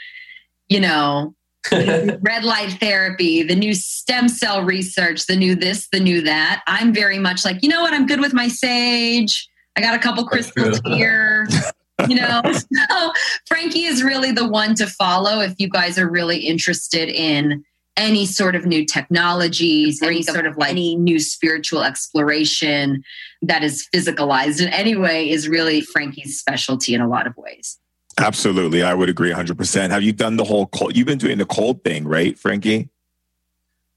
you 0.70 0.80
know, 0.80 1.36
red 1.72 2.44
light 2.44 2.78
therapy, 2.80 3.44
the 3.44 3.56
new 3.56 3.76
stem 3.76 4.28
cell 4.28 4.64
research, 4.64 5.28
the 5.28 5.36
new 5.36 5.54
this, 5.54 5.88
the 5.92 6.00
new 6.00 6.22
that. 6.22 6.64
I'm 6.66 6.92
very 6.92 7.20
much 7.20 7.46
like, 7.46 7.62
you 7.62 7.70
know 7.70 7.84
what? 7.84 7.94
I'm 7.94 8.08
good 8.08 8.22
with 8.22 8.34
my 8.34 8.48
sage. 8.48 9.48
I 9.76 9.82
got 9.82 9.94
a 9.94 10.00
couple 10.00 10.26
crystals 10.26 10.82
here. 10.86 11.48
you 12.10 12.16
know, 12.16 12.42
so 12.90 13.14
Frankie 13.46 13.84
is 13.84 14.02
really 14.02 14.32
the 14.32 14.48
one 14.48 14.74
to 14.76 14.88
follow 14.88 15.42
if 15.42 15.54
you 15.60 15.70
guys 15.70 16.00
are 16.00 16.10
really 16.10 16.40
interested 16.40 17.08
in 17.08 17.64
any 17.98 18.26
sort 18.26 18.56
of 18.56 18.66
new 18.66 18.86
technologies, 18.86 20.02
any 20.02 20.22
sort 20.22 20.46
of 20.46 20.56
like 20.58 20.70
any 20.70 20.96
new 20.96 21.20
spiritual 21.20 21.84
exploration 21.84 23.04
that 23.42 23.64
is 23.64 23.88
physicalized 23.94 24.62
in 24.62 24.70
any 24.70 24.96
way 24.96 25.30
is 25.30 25.50
really 25.50 25.82
Frankie's 25.82 26.40
specialty 26.40 26.94
in 26.94 27.02
a 27.02 27.08
lot 27.08 27.28
of 27.28 27.36
ways. 27.36 27.80
Absolutely. 28.20 28.82
I 28.82 28.94
would 28.94 29.10
agree 29.10 29.32
100%. 29.32 29.90
Have 29.90 30.02
you 30.02 30.14
done 30.14 30.38
the 30.38 30.44
whole 30.44 30.68
cold? 30.68 30.96
You've 30.96 31.08
been 31.08 31.18
doing 31.18 31.38
the 31.38 31.46
cold 31.46 31.84
thing, 31.84 32.08
right, 32.08 32.38
Frankie? 32.38 32.90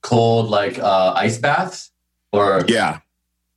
Cold, 0.02 0.50
like 0.50 0.78
uh, 0.78 1.12
ice 1.16 1.38
baths? 1.38 1.90
Or 2.32 2.64
yeah. 2.68 3.00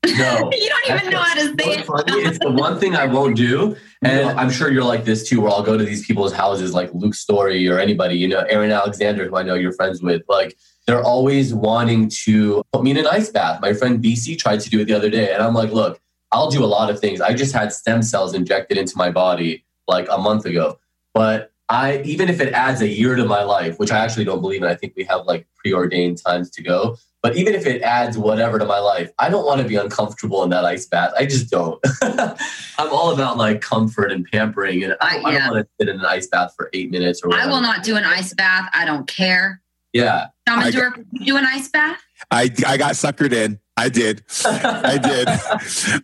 No. 0.06 0.52
you 0.54 0.70
don't 0.70 1.02
even 1.02 1.12
know 1.12 1.20
how 1.20 1.34
to 1.36 1.48
say 1.48 1.54
it. 1.58 1.86
it's 1.88 2.40
the 2.40 2.52
one 2.66 2.80
thing 2.80 2.96
I 2.96 3.06
won't 3.06 3.36
do. 3.36 3.76
And 4.02 4.30
I'm 4.40 4.50
sure 4.50 4.72
you're 4.72 4.84
like 4.84 5.06
this 5.06 5.28
too, 5.28 5.42
where 5.42 5.52
I'll 5.52 5.64
go 5.64 5.78
to 5.78 5.84
these 5.84 6.06
people's 6.06 6.34
houses 6.34 6.74
like 6.74 6.94
Luke 6.94 7.16
Story 7.16 7.68
or 7.70 7.80
anybody, 7.80 8.16
you 8.16 8.28
know, 8.28 8.40
Aaron 8.50 8.72
Alexander, 8.72 9.28
who 9.28 9.36
I 9.38 9.44
know 9.44 9.56
you're 9.56 9.72
friends 9.72 10.02
with. 10.02 10.24
Like 10.28 10.58
they're 10.86 11.04
always 11.04 11.54
wanting 11.54 12.10
to 12.26 12.64
put 12.74 12.84
me 12.84 12.92
in 12.92 12.98
an 12.98 13.08
ice 13.08 13.30
bath. 13.30 13.62
My 13.62 13.74
friend 13.74 14.04
BC 14.04 14.38
tried 14.38 14.60
to 14.62 14.70
do 14.70 14.82
it 14.82 14.86
the 14.86 14.94
other 14.94 15.10
day. 15.10 15.34
And 15.34 15.42
I'm 15.42 15.54
like, 15.54 15.72
look, 15.72 16.02
I'll 16.34 16.50
do 16.50 16.64
a 16.64 16.68
lot 16.68 16.90
of 16.90 17.00
things. 17.00 17.22
I 17.22 17.34
just 17.34 17.54
had 17.54 17.72
stem 17.72 18.02
cells 18.02 18.34
injected 18.34 18.78
into 18.78 18.98
my 18.98 19.10
body 19.10 19.64
like 19.88 20.08
a 20.12 20.18
month 20.18 20.46
ago. 20.46 20.80
But 21.14 21.53
I 21.70 22.02
even 22.02 22.30
if 22.30 22.40
it 22.40 22.54
adds 22.54 22.82
a 22.82 22.88
year 22.88 23.16
to 23.16 23.26
my 23.26 23.44
life, 23.44 23.80
which 23.80 23.92
I 23.92 24.00
actually 24.00 24.26
don't 24.26 24.42
believe 24.42 24.62
in, 24.62 24.70
I 24.70 24.76
think 24.76 24.94
we 24.96 25.04
have 25.06 25.26
like 25.26 25.48
preordained 25.56 26.22
times 26.24 26.50
to 26.52 26.64
go. 26.64 26.98
But 27.22 27.38
even 27.38 27.56
if 27.56 27.66
it 27.66 27.82
adds 27.82 28.18
whatever 28.18 28.60
to 28.60 28.66
my 28.66 28.80
life, 28.80 29.10
I 29.18 29.30
don't 29.30 29.46
want 29.46 29.62
to 29.62 29.68
be 29.68 29.78
uncomfortable 29.78 30.44
in 30.44 30.50
that 30.50 30.66
ice 30.66 30.86
bath. 30.86 31.14
I 31.18 31.26
just 31.26 31.50
don't. 31.50 31.82
I'm 32.02 32.92
all 32.92 33.14
about 33.14 33.38
like 33.38 33.62
comfort 33.62 34.12
and 34.12 34.26
pampering, 34.30 34.84
and 34.84 34.98
I, 35.00 35.20
I, 35.20 35.32
yeah. 35.32 35.40
don't 35.40 35.54
want 35.54 35.66
to 35.66 35.70
sit 35.80 35.90
in 35.90 36.02
an 36.02 36.06
ice 36.06 36.28
bath 36.28 36.54
for 36.58 36.70
eight 36.74 36.92
minutes 36.92 37.22
or. 37.24 37.30
Whatever. 37.30 37.50
I 37.50 37.52
will 37.52 37.62
not 37.62 37.84
do 37.84 37.96
an 37.96 38.04
ice 38.04 38.34
bath. 38.34 38.70
I 38.74 38.84
don't 38.84 39.08
care. 39.08 39.63
Yeah. 39.94 40.28
Shaman 40.48 40.74
Durek, 40.74 41.06
do 41.24 41.38
an 41.38 41.46
ice 41.46 41.70
bath? 41.70 42.02
I 42.32 42.50
I 42.66 42.78
got 42.78 42.94
suckered 42.94 43.32
in. 43.32 43.60
I 43.76 43.90
did. 43.90 44.24
I 44.46 44.98
did. 44.98 45.28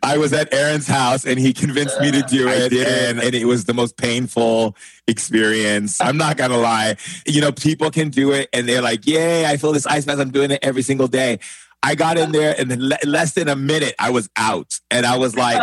I 0.02 0.18
was 0.18 0.34
at 0.34 0.52
Aaron's 0.54 0.88
house 0.88 1.26
and 1.26 1.40
he 1.40 1.54
convinced 1.54 2.00
me 2.02 2.12
to 2.12 2.24
do 2.24 2.48
it. 2.48 2.74
And, 2.74 3.20
and, 3.20 3.36
it 3.36 3.46
was 3.46 3.66
the 3.66 3.76
most 3.76 3.96
painful 3.96 4.76
experience. 5.08 6.02
I'm 6.02 6.18
not 6.18 6.36
going 6.36 6.50
to 6.50 6.58
lie. 6.58 6.98
You 7.28 7.42
know, 7.42 7.52
people 7.52 7.92
can 7.92 8.10
do 8.10 8.32
it 8.32 8.50
and 8.54 8.68
they're 8.68 8.82
like, 8.82 9.06
yay, 9.06 9.46
I 9.46 9.58
feel 9.58 9.72
this 9.72 9.86
ice 9.86 10.06
bath. 10.06 10.20
I'm 10.20 10.32
doing 10.32 10.50
it 10.50 10.60
every 10.64 10.82
single 10.82 11.08
day. 11.08 11.40
I 11.82 11.96
got 11.96 12.18
in 12.18 12.34
there 12.34 12.54
and 12.58 12.72
in 12.72 12.92
less 13.06 13.34
than 13.34 13.48
a 13.48 13.56
minute, 13.56 13.96
I 14.00 14.10
was 14.10 14.30
out. 14.36 14.74
And 14.92 15.06
I 15.06 15.18
was 15.18 15.36
like, 15.36 15.58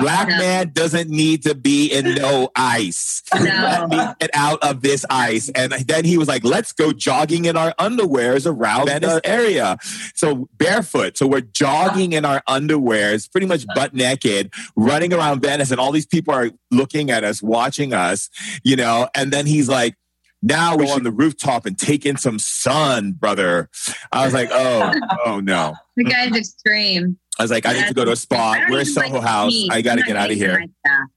black 0.00 0.28
man 0.28 0.70
doesn't 0.72 1.08
need 1.08 1.44
to 1.44 1.54
be 1.54 1.88
in 1.88 2.14
no 2.14 2.50
ice. 2.56 3.22
No. 3.34 3.40
Let 3.40 3.88
me 3.88 3.96
get 4.18 4.30
out 4.34 4.62
of 4.62 4.82
this 4.82 5.04
ice. 5.08 5.48
And 5.50 5.72
then 5.72 6.04
he 6.04 6.18
was 6.18 6.26
like, 6.26 6.44
let's 6.44 6.72
go 6.72 6.92
jogging 6.92 7.44
in 7.44 7.56
our 7.56 7.72
underwears 7.78 8.44
around 8.44 8.86
Venice 8.86 9.20
area. 9.24 9.78
So 10.14 10.48
barefoot. 10.56 11.16
So 11.16 11.26
we're 11.28 11.42
jogging 11.42 12.12
in 12.12 12.24
our 12.24 12.42
underwears, 12.48 13.30
pretty 13.30 13.46
much 13.46 13.64
butt 13.74 13.94
naked, 13.94 14.52
running 14.74 15.12
around 15.12 15.42
Venice. 15.42 15.70
And 15.70 15.78
all 15.78 15.92
these 15.92 16.06
people 16.06 16.34
are 16.34 16.50
looking 16.70 17.10
at 17.10 17.22
us, 17.22 17.40
watching 17.40 17.92
us, 17.92 18.28
you 18.64 18.74
know. 18.74 19.08
And 19.14 19.32
then 19.32 19.46
he's 19.46 19.68
like, 19.68 19.94
now 20.42 20.76
we're 20.76 20.92
on 20.92 21.04
the 21.04 21.12
rooftop 21.12 21.66
and 21.66 21.78
take 21.78 22.04
in 22.04 22.16
some 22.16 22.38
sun, 22.38 23.12
brother. 23.12 23.70
I 24.10 24.24
was 24.24 24.34
like, 24.34 24.48
oh, 24.50 24.92
oh 25.24 25.40
no. 25.40 25.74
The 25.96 26.04
guy's 26.04 26.36
extreme. 26.36 27.18
I 27.38 27.44
was 27.44 27.50
like, 27.50 27.64
I 27.64 27.72
need 27.72 27.86
to 27.86 27.94
go 27.94 28.04
to 28.04 28.12
a 28.12 28.16
spot. 28.16 28.68
Where's 28.68 28.92
Soho 28.92 29.14
like 29.14 29.22
House? 29.22 29.54
I 29.70 29.80
got 29.80 29.96
to 29.96 30.02
get 30.02 30.16
out 30.16 30.30
of 30.30 30.36
here. 30.36 30.66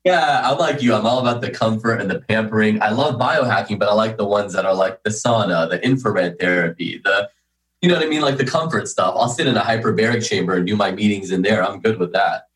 Yeah, 0.06 0.50
I'm 0.50 0.58
like 0.58 0.82
you. 0.82 0.94
I'm 0.94 1.06
all 1.06 1.20
about 1.20 1.42
the 1.42 1.50
comfort 1.50 2.00
and 2.00 2.10
the 2.10 2.22
pampering. 2.22 2.82
I 2.82 2.90
love 2.90 3.20
biohacking, 3.20 3.80
but 3.80 3.90
I 3.90 3.94
like 3.94 4.18
the 4.18 4.26
ones 4.26 4.54
that 4.54 4.66
are 4.66 4.74
like 4.74 5.04
the 5.04 5.10
sauna, 5.10 5.70
the 5.70 5.84
infrared 5.84 6.40
therapy, 6.40 7.02
the, 7.04 7.30
you 7.82 7.90
know 7.90 7.96
what 7.96 8.06
I 8.06 8.08
mean? 8.08 8.22
Like 8.22 8.38
the 8.38 8.46
comfort 8.46 8.88
stuff. 8.88 9.14
I'll 9.18 9.28
sit 9.28 9.46
in 9.46 9.58
a 9.58 9.62
hyperbaric 9.62 10.28
chamber 10.28 10.56
and 10.56 10.66
do 10.66 10.76
my 10.76 10.92
meetings 10.92 11.32
in 11.32 11.42
there. 11.42 11.64
I'm 11.64 11.82
good 11.82 12.00
with 12.00 12.14
that. 12.14 12.48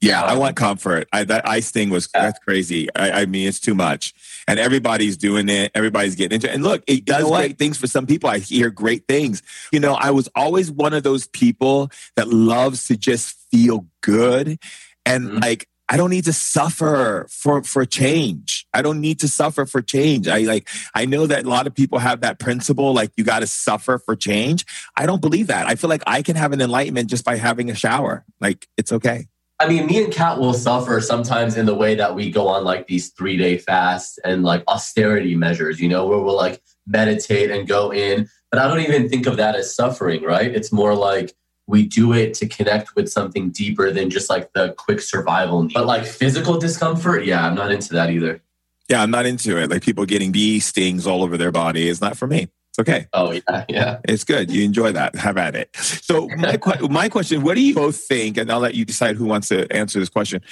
Yeah, 0.00 0.22
I 0.22 0.36
want 0.36 0.56
comfort. 0.56 1.08
I, 1.12 1.24
that 1.24 1.48
ice 1.48 1.70
thing 1.70 1.88
was 1.88 2.08
yeah. 2.14 2.22
that's 2.22 2.38
crazy. 2.40 2.88
I, 2.94 3.22
I, 3.22 3.26
mean, 3.26 3.48
it's 3.48 3.60
too 3.60 3.74
much, 3.74 4.12
and 4.46 4.58
everybody's 4.58 5.16
doing 5.16 5.48
it. 5.48 5.70
Everybody's 5.74 6.14
getting 6.14 6.36
into 6.36 6.50
it. 6.50 6.54
And 6.54 6.62
look, 6.62 6.82
it 6.86 7.04
does 7.04 7.24
you 7.24 7.30
know 7.30 7.36
great 7.36 7.58
things 7.58 7.78
for 7.78 7.86
some 7.86 8.06
people. 8.06 8.28
I 8.30 8.38
hear 8.38 8.70
great 8.70 9.06
things. 9.08 9.42
You 9.72 9.80
know, 9.80 9.94
I 9.94 10.10
was 10.10 10.28
always 10.34 10.70
one 10.70 10.92
of 10.94 11.02
those 11.02 11.26
people 11.28 11.90
that 12.16 12.28
loves 12.28 12.86
to 12.88 12.96
just 12.96 13.36
feel 13.50 13.86
good, 14.02 14.58
and 15.06 15.24
mm-hmm. 15.24 15.38
like 15.38 15.68
I 15.88 15.96
don't 15.96 16.10
need 16.10 16.24
to 16.24 16.32
suffer 16.32 17.26
for 17.28 17.62
for 17.62 17.84
change. 17.84 18.66
I 18.72 18.80
don't 18.80 19.00
need 19.00 19.20
to 19.20 19.28
suffer 19.28 19.66
for 19.66 19.82
change. 19.82 20.28
I 20.28 20.40
like 20.40 20.68
I 20.94 21.04
know 21.04 21.26
that 21.26 21.44
a 21.44 21.48
lot 21.48 21.66
of 21.66 21.74
people 21.74 21.98
have 21.98 22.22
that 22.22 22.38
principle 22.38 22.94
like 22.94 23.12
you 23.16 23.24
got 23.24 23.40
to 23.40 23.46
suffer 23.46 23.98
for 23.98 24.16
change. 24.16 24.64
I 24.96 25.06
don't 25.06 25.20
believe 25.20 25.48
that. 25.48 25.66
I 25.66 25.74
feel 25.74 25.90
like 25.90 26.02
I 26.06 26.22
can 26.22 26.36
have 26.36 26.52
an 26.52 26.60
enlightenment 26.60 27.10
just 27.10 27.24
by 27.24 27.36
having 27.36 27.70
a 27.70 27.74
shower. 27.74 28.24
Like 28.40 28.66
it's 28.76 28.92
okay. 28.92 29.28
I 29.60 29.68
mean, 29.68 29.86
me 29.86 30.02
and 30.02 30.12
Kat 30.12 30.38
will 30.38 30.52
suffer 30.52 31.00
sometimes 31.00 31.56
in 31.56 31.66
the 31.66 31.74
way 31.74 31.94
that 31.94 32.14
we 32.14 32.30
go 32.30 32.48
on 32.48 32.64
like 32.64 32.86
these 32.86 33.10
three 33.10 33.36
day 33.36 33.56
fasts 33.56 34.18
and 34.24 34.42
like 34.42 34.64
austerity 34.66 35.36
measures, 35.36 35.80
you 35.80 35.88
know, 35.88 36.06
where 36.06 36.18
we'll 36.18 36.36
like 36.36 36.60
meditate 36.86 37.50
and 37.50 37.68
go 37.68 37.92
in. 37.92 38.28
But 38.50 38.60
I 38.60 38.68
don't 38.68 38.80
even 38.80 39.08
think 39.08 39.26
of 39.26 39.36
that 39.36 39.54
as 39.54 39.74
suffering, 39.74 40.22
right? 40.22 40.52
It's 40.54 40.72
more 40.72 40.94
like 40.94 41.34
we 41.66 41.86
do 41.86 42.12
it 42.12 42.34
to 42.34 42.48
connect 42.48 42.94
with 42.94 43.08
something 43.08 43.50
deeper 43.50 43.90
than 43.90 44.10
just 44.10 44.28
like 44.28 44.52
the 44.52 44.74
quick 44.76 45.00
survival 45.00 45.62
need. 45.62 45.74
But 45.74 45.86
like 45.86 46.04
physical 46.04 46.58
discomfort, 46.58 47.24
yeah, 47.24 47.46
I'm 47.46 47.54
not 47.54 47.72
into 47.72 47.94
that 47.94 48.10
either. 48.10 48.42
Yeah, 48.88 49.02
I'm 49.02 49.10
not 49.10 49.24
into 49.24 49.56
it. 49.56 49.70
Like 49.70 49.82
people 49.82 50.04
getting 50.04 50.30
bee 50.30 50.60
stings 50.60 51.06
all 51.06 51.22
over 51.22 51.38
their 51.38 51.52
body 51.52 51.88
is 51.88 52.00
not 52.00 52.16
for 52.16 52.26
me. 52.26 52.48
It's 52.76 52.88
okay. 52.88 53.06
Oh 53.12 53.30
yeah, 53.30 53.64
yeah. 53.68 53.98
It's 54.02 54.24
good. 54.24 54.50
You 54.50 54.64
enjoy 54.64 54.90
that. 54.92 55.14
Have 55.14 55.36
at 55.36 55.54
it. 55.54 55.74
So 55.76 56.28
my 56.36 56.58
my 56.90 57.08
question: 57.08 57.44
What 57.44 57.54
do 57.54 57.60
you 57.60 57.72
both 57.72 57.96
think? 57.96 58.36
And 58.36 58.50
I'll 58.50 58.58
let 58.58 58.74
you 58.74 58.84
decide 58.84 59.14
who 59.14 59.26
wants 59.26 59.48
to 59.50 59.72
answer 59.72 60.00
this 60.00 60.08
question 60.08 60.42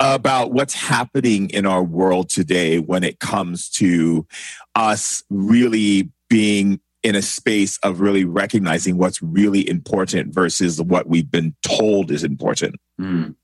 about 0.00 0.52
what's 0.52 0.74
happening 0.74 1.50
in 1.50 1.66
our 1.66 1.84
world 1.84 2.30
today 2.30 2.80
when 2.80 3.04
it 3.04 3.20
comes 3.20 3.68
to 3.70 4.26
us 4.74 5.22
really 5.30 6.10
being 6.28 6.80
in 7.04 7.14
a 7.14 7.22
space 7.22 7.78
of 7.84 8.00
really 8.00 8.24
recognizing 8.24 8.98
what's 8.98 9.22
really 9.22 9.68
important 9.68 10.34
versus 10.34 10.82
what 10.82 11.06
we've 11.06 11.30
been 11.30 11.54
told 11.62 12.10
is 12.10 12.24
important. 12.24 12.74
Mm. 13.00 13.36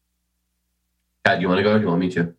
Kat, 1.25 1.41
you 1.41 1.49
want 1.49 1.59
to 1.59 1.63
go? 1.63 1.75
Or 1.75 1.79
do 1.79 1.85
you 1.85 1.89
want 1.89 2.01
me 2.01 2.11
to? 2.11 2.35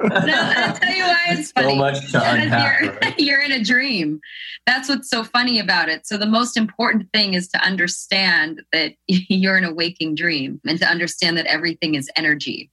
I'll 0.00 0.74
tell 0.74 0.94
you 0.94 1.04
why 1.04 1.24
it's 1.28 1.52
funny. 1.52 1.70
So 1.70 1.76
much 1.76 2.12
to 2.12 2.18
unpack, 2.18 2.80
you're, 2.80 2.92
right? 2.92 3.14
you're 3.18 3.42
in 3.42 3.52
a 3.52 3.62
dream. 3.62 4.20
That's 4.66 4.88
what's 4.88 5.10
so 5.10 5.24
funny 5.24 5.58
about 5.58 5.88
it. 5.88 6.06
So 6.06 6.16
the 6.16 6.26
most 6.26 6.56
important 6.56 7.10
thing 7.12 7.34
is 7.34 7.48
to 7.48 7.58
understand 7.58 8.62
that 8.72 8.94
you're 9.06 9.56
in 9.56 9.64
a 9.64 9.74
waking 9.74 10.14
dream 10.14 10.60
and 10.66 10.78
to 10.78 10.86
understand 10.86 11.36
that 11.38 11.46
everything 11.46 11.94
is 11.94 12.10
energy. 12.16 12.70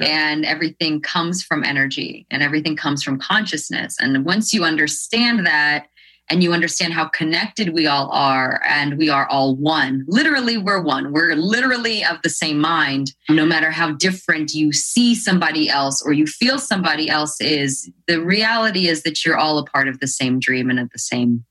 And 0.00 0.44
everything 0.44 1.00
comes 1.00 1.42
from 1.42 1.64
energy 1.64 2.24
and 2.30 2.40
everything 2.40 2.76
comes 2.76 3.02
from 3.02 3.18
consciousness. 3.18 3.96
And 3.98 4.24
once 4.24 4.54
you 4.54 4.62
understand 4.62 5.44
that, 5.44 5.88
and 6.30 6.42
you 6.42 6.52
understand 6.52 6.92
how 6.92 7.06
connected 7.06 7.72
we 7.72 7.86
all 7.86 8.10
are 8.10 8.60
and 8.68 8.98
we 8.98 9.08
are 9.08 9.26
all 9.28 9.56
one. 9.56 10.04
Literally, 10.06 10.58
we're 10.58 10.82
one. 10.82 11.12
We're 11.12 11.34
literally 11.34 12.04
of 12.04 12.20
the 12.22 12.30
same 12.30 12.58
mind. 12.58 13.12
No 13.28 13.46
matter 13.46 13.70
how 13.70 13.92
different 13.92 14.54
you 14.54 14.72
see 14.72 15.14
somebody 15.14 15.68
else 15.68 16.02
or 16.04 16.12
you 16.12 16.26
feel 16.26 16.58
somebody 16.58 17.08
else 17.08 17.40
is, 17.40 17.90
the 18.06 18.20
reality 18.22 18.88
is 18.88 19.02
that 19.02 19.24
you're 19.24 19.38
all 19.38 19.58
a 19.58 19.64
part 19.64 19.88
of 19.88 20.00
the 20.00 20.06
same 20.06 20.38
dream 20.38 20.70
and 20.70 20.78
of 20.78 20.90
the 20.90 20.98
same 20.98 21.44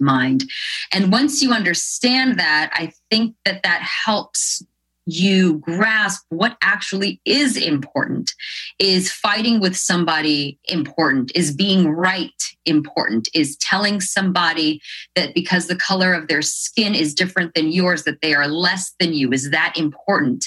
mind. 0.00 0.44
And 0.92 1.12
once 1.12 1.42
you 1.42 1.52
understand 1.52 2.38
that, 2.38 2.70
I 2.74 2.92
think 3.10 3.36
that 3.44 3.62
that 3.62 3.82
helps 3.82 4.64
you 5.12 5.58
grasp 5.58 6.24
what 6.28 6.56
actually 6.62 7.20
is 7.24 7.56
important. 7.56 8.32
Is 8.78 9.10
fighting 9.10 9.60
with 9.60 9.76
somebody 9.76 10.58
important? 10.64 11.32
Is 11.34 11.52
being 11.52 11.88
right 11.88 12.30
important? 12.64 13.28
Is 13.34 13.56
telling 13.56 14.00
somebody 14.00 14.80
that 15.16 15.34
because 15.34 15.66
the 15.66 15.76
color 15.76 16.12
of 16.12 16.28
their 16.28 16.42
skin 16.42 16.94
is 16.94 17.14
different 17.14 17.54
than 17.54 17.72
yours, 17.72 18.04
that 18.04 18.20
they 18.22 18.34
are 18.34 18.48
less 18.48 18.94
than 19.00 19.12
you? 19.12 19.32
Is 19.32 19.50
that 19.50 19.74
important? 19.76 20.46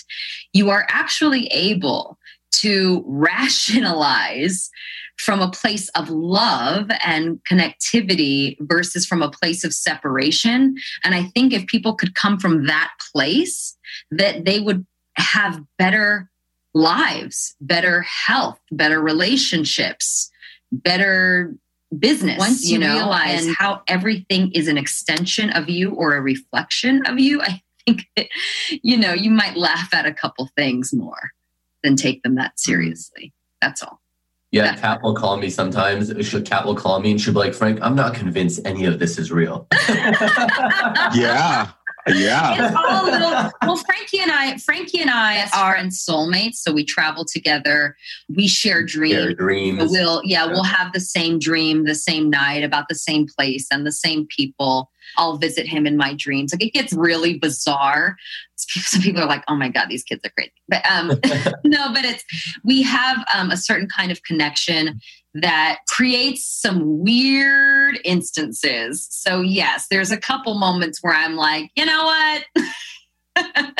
You 0.54 0.70
are 0.70 0.86
actually 0.90 1.48
able 1.48 2.18
to 2.54 3.04
rationalize 3.08 4.70
from 5.18 5.42
a 5.42 5.52
place 5.52 5.90
of 5.90 6.10
love 6.10 6.90
and 7.06 7.40
connectivity 7.50 8.58
versus 8.62 9.06
from 9.06 9.22
a 9.22 9.30
place 9.30 9.64
of 9.64 9.74
separation. 9.74 10.76
And 11.04 11.16
I 11.16 11.24
think 11.24 11.54
if 11.54 11.68
people 11.68 11.94
could 11.94 12.16
come 12.16 12.40
from 12.40 12.66
that 12.66 12.92
place, 13.12 13.78
that 14.12 14.46
they 14.46 14.60
would 14.60 14.86
have 15.16 15.62
better 15.78 16.30
lives, 16.74 17.56
better 17.62 18.02
health, 18.02 18.60
better 18.72 19.02
relationships, 19.02 20.32
better 20.72 21.56
business. 21.98 22.40
Once 22.40 22.66
you, 22.66 22.74
you 22.74 22.80
know, 22.80 22.94
realize 22.94 23.48
how 23.56 23.82
everything 23.88 24.52
is 24.54 24.68
an 24.68 24.78
extension 24.78 25.52
of 25.52 25.70
you 25.70 25.92
or 25.92 26.16
a 26.16 26.22
reflection 26.22 27.06
of 27.06 27.20
you, 27.20 27.42
I 27.42 27.62
think 27.86 28.06
that, 28.16 28.28
you 28.82 28.98
know, 28.98 29.14
you 29.14 29.30
might 29.30 29.56
laugh 29.56 29.94
at 29.94 30.06
a 30.06 30.14
couple 30.14 30.50
things 30.58 30.94
more 30.94 31.32
than 31.84 31.96
take 31.96 32.24
them 32.24 32.36
that 32.36 32.52
mm-hmm. 32.52 32.72
seriously. 32.72 33.34
That's 33.62 33.84
all. 33.84 34.03
Yeah, 34.54 34.76
Kat 34.76 35.02
will 35.02 35.16
call 35.16 35.38
me 35.38 35.50
sometimes. 35.50 36.14
Kat 36.46 36.64
will 36.64 36.76
call 36.76 37.00
me 37.00 37.10
and 37.12 37.20
she'll 37.20 37.34
be 37.34 37.40
like, 37.40 37.56
Frank, 37.56 37.80
I'm 37.82 37.96
not 37.96 38.14
convinced 38.14 38.62
any 38.66 38.86
of 38.86 39.00
this 39.00 39.18
is 39.18 39.32
real. 39.32 39.68
yeah. 39.90 41.72
Yeah. 42.08 43.02
Little, 43.04 43.52
well, 43.64 43.78
Frankie 43.78 44.20
and 44.20 44.32
I, 44.32 44.58
Frankie 44.58 45.02
and 45.02 45.10
I 45.10 45.48
are 45.56 45.76
in 45.76 45.88
soulmates. 45.88 46.58
So 46.58 46.72
we 46.72 46.86
travel 46.86 47.26
together. 47.26 47.98
We 48.30 48.48
share 48.48 48.84
dreams. 48.84 49.16
Share 49.16 49.34
dreams. 49.34 49.90
we'll, 49.90 50.22
yeah, 50.24 50.46
yeah, 50.46 50.52
we'll 50.52 50.64
have 50.64 50.94
the 50.94 51.00
same 51.00 51.40
dream 51.40 51.86
the 51.86 51.96
same 51.96 52.30
night 52.30 52.64
about 52.64 52.90
the 52.90 52.96
same 52.96 53.26
place 53.26 53.68
and 53.72 53.88
the 53.88 53.92
same 53.92 54.28
people. 54.28 54.92
I'll 55.18 55.38
visit 55.38 55.68
him 55.68 55.86
in 55.86 55.98
my 55.98 56.14
dreams. 56.14 56.54
Like 56.54 56.64
it 56.64 56.74
gets 56.74 56.94
really 56.94 57.38
bizarre. 57.38 58.16
Some 58.56 59.02
people 59.02 59.22
are 59.22 59.28
like, 59.28 59.44
"Oh 59.48 59.56
my 59.56 59.70
god, 59.70 59.88
these 59.90 60.04
kids 60.04 60.24
are 60.26 60.30
crazy." 60.30 60.52
But 60.68 60.86
um, 60.90 61.08
no, 61.66 61.94
but 61.94 62.06
it's 62.06 62.24
we 62.64 62.82
have 62.84 63.24
um, 63.34 63.52
a 63.52 63.58
certain 63.58 63.88
kind 63.88 64.12
of 64.12 64.24
connection 64.24 65.00
that 65.36 65.80
creates 65.88 66.46
some 66.46 67.00
weird 67.00 68.00
instances. 68.06 69.08
So 69.10 69.42
yes, 69.42 69.88
there's 69.90 70.12
a 70.12 70.18
couple 70.18 70.54
moments 70.56 71.00
where 71.02 71.14
I'm 71.14 71.36
like, 71.36 71.72
you 71.76 71.86
know 71.86 72.04
what. 72.04 72.46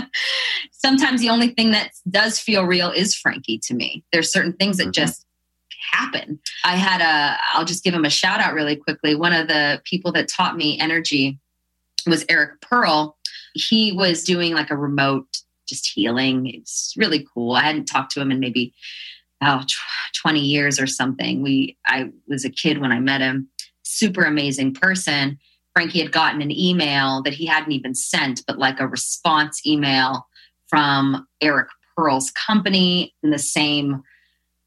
Sometimes 0.72 1.22
the 1.22 1.30
only 1.30 1.50
thing 1.50 1.72
that 1.72 1.92
does 2.10 2.40
feel 2.40 2.66
real 2.66 2.92
is 2.92 3.16
Frankie 3.16 3.60
to 3.66 3.74
me. 3.74 4.04
There's 4.12 4.32
certain 4.32 4.54
things 4.54 4.78
that 4.78 4.88
Mhm. 4.88 4.94
just 4.94 5.26
happen. 5.94 6.40
I 6.66 6.76
had 6.76 7.02
a, 7.02 7.38
I'll 7.54 7.66
just 7.66 7.84
give 7.84 7.94
him 7.94 8.06
a 8.06 8.10
shout 8.10 8.40
out 8.40 8.54
really 8.54 8.76
quickly. 8.76 9.16
One 9.16 9.34
of 9.34 9.48
the 9.48 9.82
people 9.84 10.12
that 10.14 10.28
taught 10.28 10.58
me 10.58 10.80
energy 10.80 11.40
was 12.08 12.26
Eric 12.30 12.62
Pearl. 12.62 13.18
He 13.54 13.92
was 13.92 14.24
doing 14.24 14.54
like 14.54 14.72
a 14.72 14.78
remote 14.78 15.28
just 15.68 15.88
healing. 15.88 16.48
It's 16.48 16.94
really 16.98 17.26
cool. 17.34 17.54
I 17.54 17.62
hadn't 17.62 17.86
talked 17.86 18.12
to 18.14 18.22
him 18.22 18.32
in 18.32 18.40
maybe 18.40 18.74
oh, 19.42 19.64
20 20.22 20.40
years 20.40 20.80
or 20.80 20.88
something. 20.88 21.42
We 21.42 21.78
I 21.86 22.10
was 22.28 22.46
a 22.46 22.50
kid 22.50 22.80
when 22.80 22.92
I 22.92 23.00
met 23.00 23.22
him. 23.22 23.50
Super 23.84 24.24
amazing 24.24 24.74
person. 24.74 25.40
Frankie 25.74 26.02
had 26.02 26.12
gotten 26.12 26.42
an 26.42 26.52
email 26.52 27.24
that 27.24 27.34
he 27.34 27.46
hadn't 27.46 27.72
even 27.72 27.96
sent, 27.96 28.44
but 28.46 28.60
like 28.60 28.80
a 28.80 28.88
response 28.88 29.66
email 29.66 30.28
from 30.68 31.28
Eric 31.42 31.68
Pearl's 31.96 32.32
company 32.32 33.14
in 33.24 33.32
the 33.32 33.40
same 33.40 34.04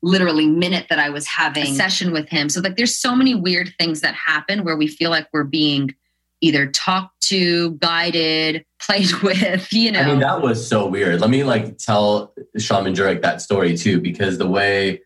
literally 0.03 0.47
minute 0.47 0.87
that 0.91 0.99
I 0.99 1.11
was 1.11 1.27
having 1.27 1.65
a 1.65 1.75
session 1.75 2.13
with 2.13 2.29
him. 2.29 2.49
So 2.49 2.61
like 2.61 2.77
there's 2.77 2.97
so 2.97 3.17
many 3.17 3.35
weird 3.35 3.73
things 3.79 4.01
that 4.03 4.15
happen 4.15 4.65
where 4.65 4.77
we 4.77 4.87
feel 4.87 5.11
like 5.11 5.29
we're 5.33 5.45
being 5.45 5.95
either 6.41 6.67
talked 6.67 7.21
to, 7.23 7.73
guided, 7.73 8.65
played 8.81 9.13
with, 9.23 9.73
you 9.73 9.91
know. 9.93 10.01
I 10.01 10.07
mean, 10.07 10.21
that 10.21 10.43
was 10.43 10.67
so 10.67 10.87
weird. 10.87 11.21
Let 11.21 11.31
me 11.31 11.45
like 11.45 11.79
tell 11.79 12.35
Shaman 12.59 12.95
Durek 12.95 13.23
that 13.23 13.41
story 13.41 13.77
too, 13.77 14.01
because 14.01 14.39
the 14.39 14.49
way, 14.49 15.03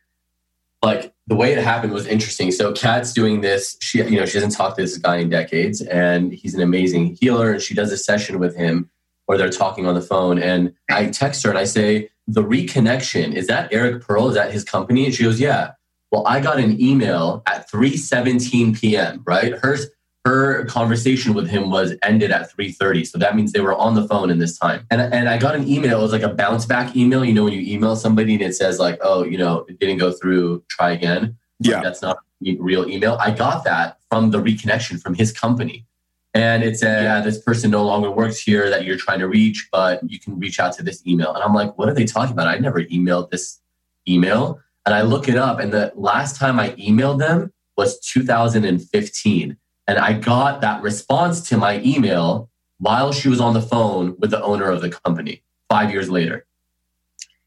like, 0.82 1.14
the 1.26 1.36
way 1.36 1.52
it 1.52 1.62
happened 1.62 1.92
was 1.92 2.06
interesting. 2.06 2.50
So, 2.50 2.72
Kat's 2.72 3.12
doing 3.12 3.42
this. 3.42 3.76
She, 3.80 3.98
you 3.98 4.18
know, 4.18 4.26
she 4.26 4.38
hasn't 4.38 4.54
talked 4.54 4.76
to 4.76 4.82
this 4.82 4.98
guy 4.98 5.18
in 5.18 5.28
decades, 5.28 5.80
and 5.82 6.32
he's 6.32 6.54
an 6.54 6.62
amazing 6.62 7.16
healer. 7.20 7.52
And 7.52 7.62
she 7.62 7.74
does 7.74 7.92
a 7.92 7.96
session 7.96 8.38
with 8.38 8.56
him 8.56 8.90
where 9.26 9.38
they're 9.38 9.48
talking 9.48 9.86
on 9.86 9.94
the 9.94 10.00
phone. 10.00 10.42
And 10.42 10.74
I 10.90 11.06
text 11.06 11.44
her 11.44 11.50
and 11.50 11.58
I 11.58 11.62
say, 11.62 12.10
"The 12.32 12.42
reconnection 12.44 13.34
is 13.34 13.46
that 13.46 13.72
Eric 13.72 14.02
Pearl? 14.02 14.28
Is 14.28 14.34
that 14.34 14.52
his 14.52 14.64
company?" 14.64 15.04
And 15.06 15.14
she 15.14 15.24
goes, 15.24 15.40
"Yeah." 15.40 15.72
Well, 16.10 16.26
I 16.26 16.40
got 16.40 16.58
an 16.58 16.80
email 16.80 17.42
at 17.46 17.70
3:17 17.70 18.78
p.m. 18.78 19.22
Right, 19.24 19.54
her 19.62 19.76
her 20.24 20.64
conversation 20.66 21.32
with 21.32 21.48
him 21.48 21.70
was 21.70 21.94
ended 22.02 22.30
at 22.30 22.54
3.30 22.54 23.06
so 23.06 23.18
that 23.18 23.34
means 23.34 23.52
they 23.52 23.60
were 23.60 23.74
on 23.74 23.94
the 23.94 24.06
phone 24.06 24.30
in 24.30 24.38
this 24.38 24.58
time 24.58 24.86
and, 24.90 25.00
and 25.00 25.28
i 25.28 25.38
got 25.38 25.54
an 25.54 25.66
email 25.66 25.98
it 25.98 26.02
was 26.02 26.12
like 26.12 26.22
a 26.22 26.28
bounce 26.28 26.66
back 26.66 26.94
email 26.94 27.24
you 27.24 27.32
know 27.32 27.44
when 27.44 27.52
you 27.52 27.74
email 27.74 27.96
somebody 27.96 28.34
and 28.34 28.42
it 28.42 28.54
says 28.54 28.78
like 28.78 28.98
oh 29.02 29.24
you 29.24 29.38
know 29.38 29.64
it 29.68 29.78
didn't 29.78 29.98
go 29.98 30.12
through 30.12 30.62
try 30.68 30.90
again 30.90 31.36
Yeah. 31.58 31.80
that's 31.82 32.02
not 32.02 32.18
a 32.46 32.56
real 32.56 32.86
email 32.88 33.16
i 33.18 33.30
got 33.30 33.64
that 33.64 33.98
from 34.10 34.30
the 34.30 34.38
reconnection 34.38 35.00
from 35.00 35.14
his 35.14 35.32
company 35.32 35.86
and 36.34 36.62
it 36.62 36.78
said 36.78 37.02
yeah 37.04 37.20
this 37.20 37.38
person 37.38 37.70
no 37.70 37.84
longer 37.84 38.10
works 38.10 38.38
here 38.38 38.70
that 38.70 38.84
you're 38.84 38.96
trying 38.96 39.18
to 39.18 39.26
reach 39.28 39.68
but 39.72 40.00
you 40.08 40.18
can 40.18 40.38
reach 40.38 40.60
out 40.60 40.72
to 40.72 40.82
this 40.82 41.04
email 41.06 41.32
and 41.34 41.42
i'm 41.42 41.54
like 41.54 41.76
what 41.76 41.88
are 41.88 41.94
they 41.94 42.04
talking 42.04 42.32
about 42.32 42.46
i 42.46 42.56
never 42.58 42.82
emailed 42.84 43.30
this 43.30 43.60
email 44.08 44.60
and 44.86 44.94
i 44.94 45.02
look 45.02 45.28
it 45.28 45.36
up 45.36 45.58
and 45.58 45.72
the 45.72 45.92
last 45.96 46.36
time 46.36 46.60
i 46.60 46.70
emailed 46.72 47.18
them 47.18 47.52
was 47.76 47.98
2015 48.00 49.56
and 49.90 49.98
I 49.98 50.12
got 50.12 50.60
that 50.60 50.82
response 50.82 51.48
to 51.48 51.56
my 51.56 51.80
email 51.82 52.48
while 52.78 53.10
she 53.12 53.28
was 53.28 53.40
on 53.40 53.54
the 53.54 53.60
phone 53.62 54.14
with 54.20 54.30
the 54.30 54.40
owner 54.42 54.70
of 54.70 54.82
the 54.82 54.90
company 54.90 55.42
five 55.68 55.90
years 55.90 56.08
later. 56.08 56.46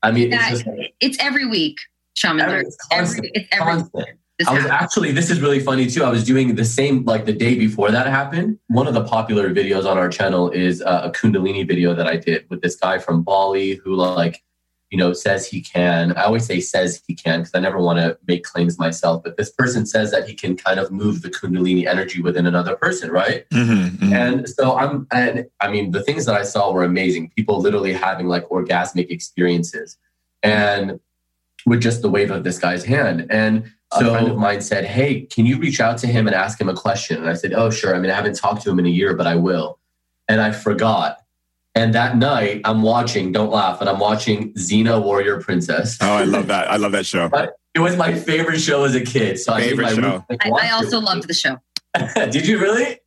I 0.02 0.12
mean, 0.12 0.32
That- 0.32 0.52
it's 0.52 0.64
just 0.64 0.78
it's 1.00 1.18
every 1.20 1.46
week, 1.46 1.78
Shaman. 2.16 2.42
Every- 2.42 2.56
Every, 2.56 2.68
it's 2.68 2.78
constant, 2.92 3.28
it's 3.34 3.48
every 3.52 3.74
constant. 3.74 4.08
This 4.40 4.48
I 4.48 4.54
was 4.54 4.64
happens. 4.64 4.82
actually, 4.84 5.12
this 5.12 5.30
is 5.30 5.42
really 5.42 5.60
funny 5.60 5.86
too. 5.88 6.04
I 6.04 6.10
was 6.10 6.24
doing 6.24 6.56
the 6.56 6.66
same, 6.66 7.04
like 7.06 7.26
the 7.26 7.34
day 7.34 7.56
before 7.56 7.92
that 7.92 8.08
happened. 8.08 8.58
One 8.68 8.88
of 8.88 8.94
the 8.94 9.04
popular 9.04 9.54
videos 9.54 9.86
on 9.90 9.98
our 9.98 10.10
channel 10.10 10.50
is 10.50 10.82
uh, 10.82 11.02
a 11.04 11.12
Kundalini 11.12 11.68
video 11.68 11.94
that 11.94 12.08
I 12.08 12.18
did 12.18 12.46
with 12.50 12.62
this 12.62 12.76
guy 12.76 12.98
from 12.98 13.22
Bali 13.24 13.76
who, 13.76 13.96
like, 13.96 14.42
you 14.90 14.98
know, 14.98 15.14
says 15.14 15.48
he 15.48 15.62
can. 15.62 16.14
I 16.14 16.24
always 16.24 16.46
say 16.46 16.60
says 16.60 17.02
he 17.08 17.16
can 17.16 17.42
because 17.42 17.54
I 17.56 17.60
never 17.60 17.80
want 17.80 18.00
to 18.00 18.18
make 18.28 18.44
claims 18.44 18.78
myself. 18.78 19.24
But 19.24 19.38
this 19.38 19.52
person 19.52 19.86
says 19.86 20.12
that 20.12 20.28
he 20.28 20.36
can 20.36 20.56
kind 20.56 20.80
of 20.80 20.92
move 20.92 21.22
the 21.22 21.30
Kundalini 21.30 21.88
energy 21.88 22.22
within 22.22 22.46
another 22.46 22.76
person, 22.76 23.12
right? 23.12 23.48
Mm-hmm, 23.50 24.14
And 24.14 24.50
so 24.50 24.78
I'm, 24.78 25.08
and 25.12 25.46
I 25.62 25.70
mean, 25.72 25.92
the 25.92 26.04
things 26.04 26.26
that 26.26 26.36
I 26.36 26.44
saw 26.44 26.72
were 26.72 26.84
amazing. 26.84 27.32
People 27.36 27.60
literally 27.60 27.94
having 27.94 28.28
like 28.28 28.48
orgasmic 28.50 29.10
experiences, 29.10 29.98
and 30.44 31.00
with 31.66 31.82
just 31.82 32.02
the 32.02 32.10
wave 32.10 32.30
of 32.30 32.44
this 32.44 32.60
guy's 32.60 32.84
hand. 32.84 33.26
And 33.30 33.72
so 34.00 34.10
a 34.10 34.12
friend 34.12 34.28
of 34.30 34.38
mine 34.38 34.62
said, 34.62 34.86
"Hey, 34.86 35.22
can 35.22 35.46
you 35.46 35.58
reach 35.58 35.80
out 35.80 35.98
to 36.00 36.08
him 36.08 36.28
and 36.28 36.36
ask 36.36 36.60
him 36.60 36.70
a 36.70 36.74
question?" 36.74 37.18
And 37.18 37.30
I 37.30 37.34
said, 37.34 37.54
"Oh, 37.54 37.70
sure. 37.70 37.96
I 37.96 38.00
mean, 38.00 38.12
I 38.12 38.16
haven't 38.16 38.36
talked 38.36 38.64
to 38.64 38.70
him 38.70 38.80
in 38.80 38.86
a 38.86 38.90
year, 38.90 39.14
but 39.16 39.28
I 39.28 39.36
will." 39.36 39.80
And 40.28 40.42
I 40.42 40.52
forgot. 40.52 41.20
And 41.76 41.94
that 41.96 42.18
night, 42.18 42.62
I'm 42.66 42.82
watching. 42.84 43.32
Don't 43.32 43.52
laugh. 43.52 43.82
And 43.82 43.90
I'm 43.90 44.00
watching 44.00 44.54
Xena 44.54 45.02
Warrior 45.04 45.42
Princess. 45.42 45.98
Oh, 46.02 46.14
I 46.14 46.24
love 46.24 46.48
that. 46.48 46.70
I 46.70 46.78
love 46.78 46.92
that 46.92 47.06
show. 47.06 47.30
It 47.74 47.80
was 47.80 47.98
my 47.98 48.14
favorite 48.14 48.60
show 48.60 48.84
as 48.84 48.94
a 48.94 49.02
kid. 49.02 49.40
So 49.40 49.56
Favorite 49.56 49.86
I, 49.86 49.90
my 49.90 49.96
show. 49.96 50.26
roommate 50.30 50.46
I, 50.46 50.68
I 50.68 50.72
also 50.72 50.98
with 50.98 51.06
loved 51.06 51.28
the 51.28 51.34
show. 51.34 51.58
Did 52.16 52.48
you 52.48 52.60
really? 52.60 53.00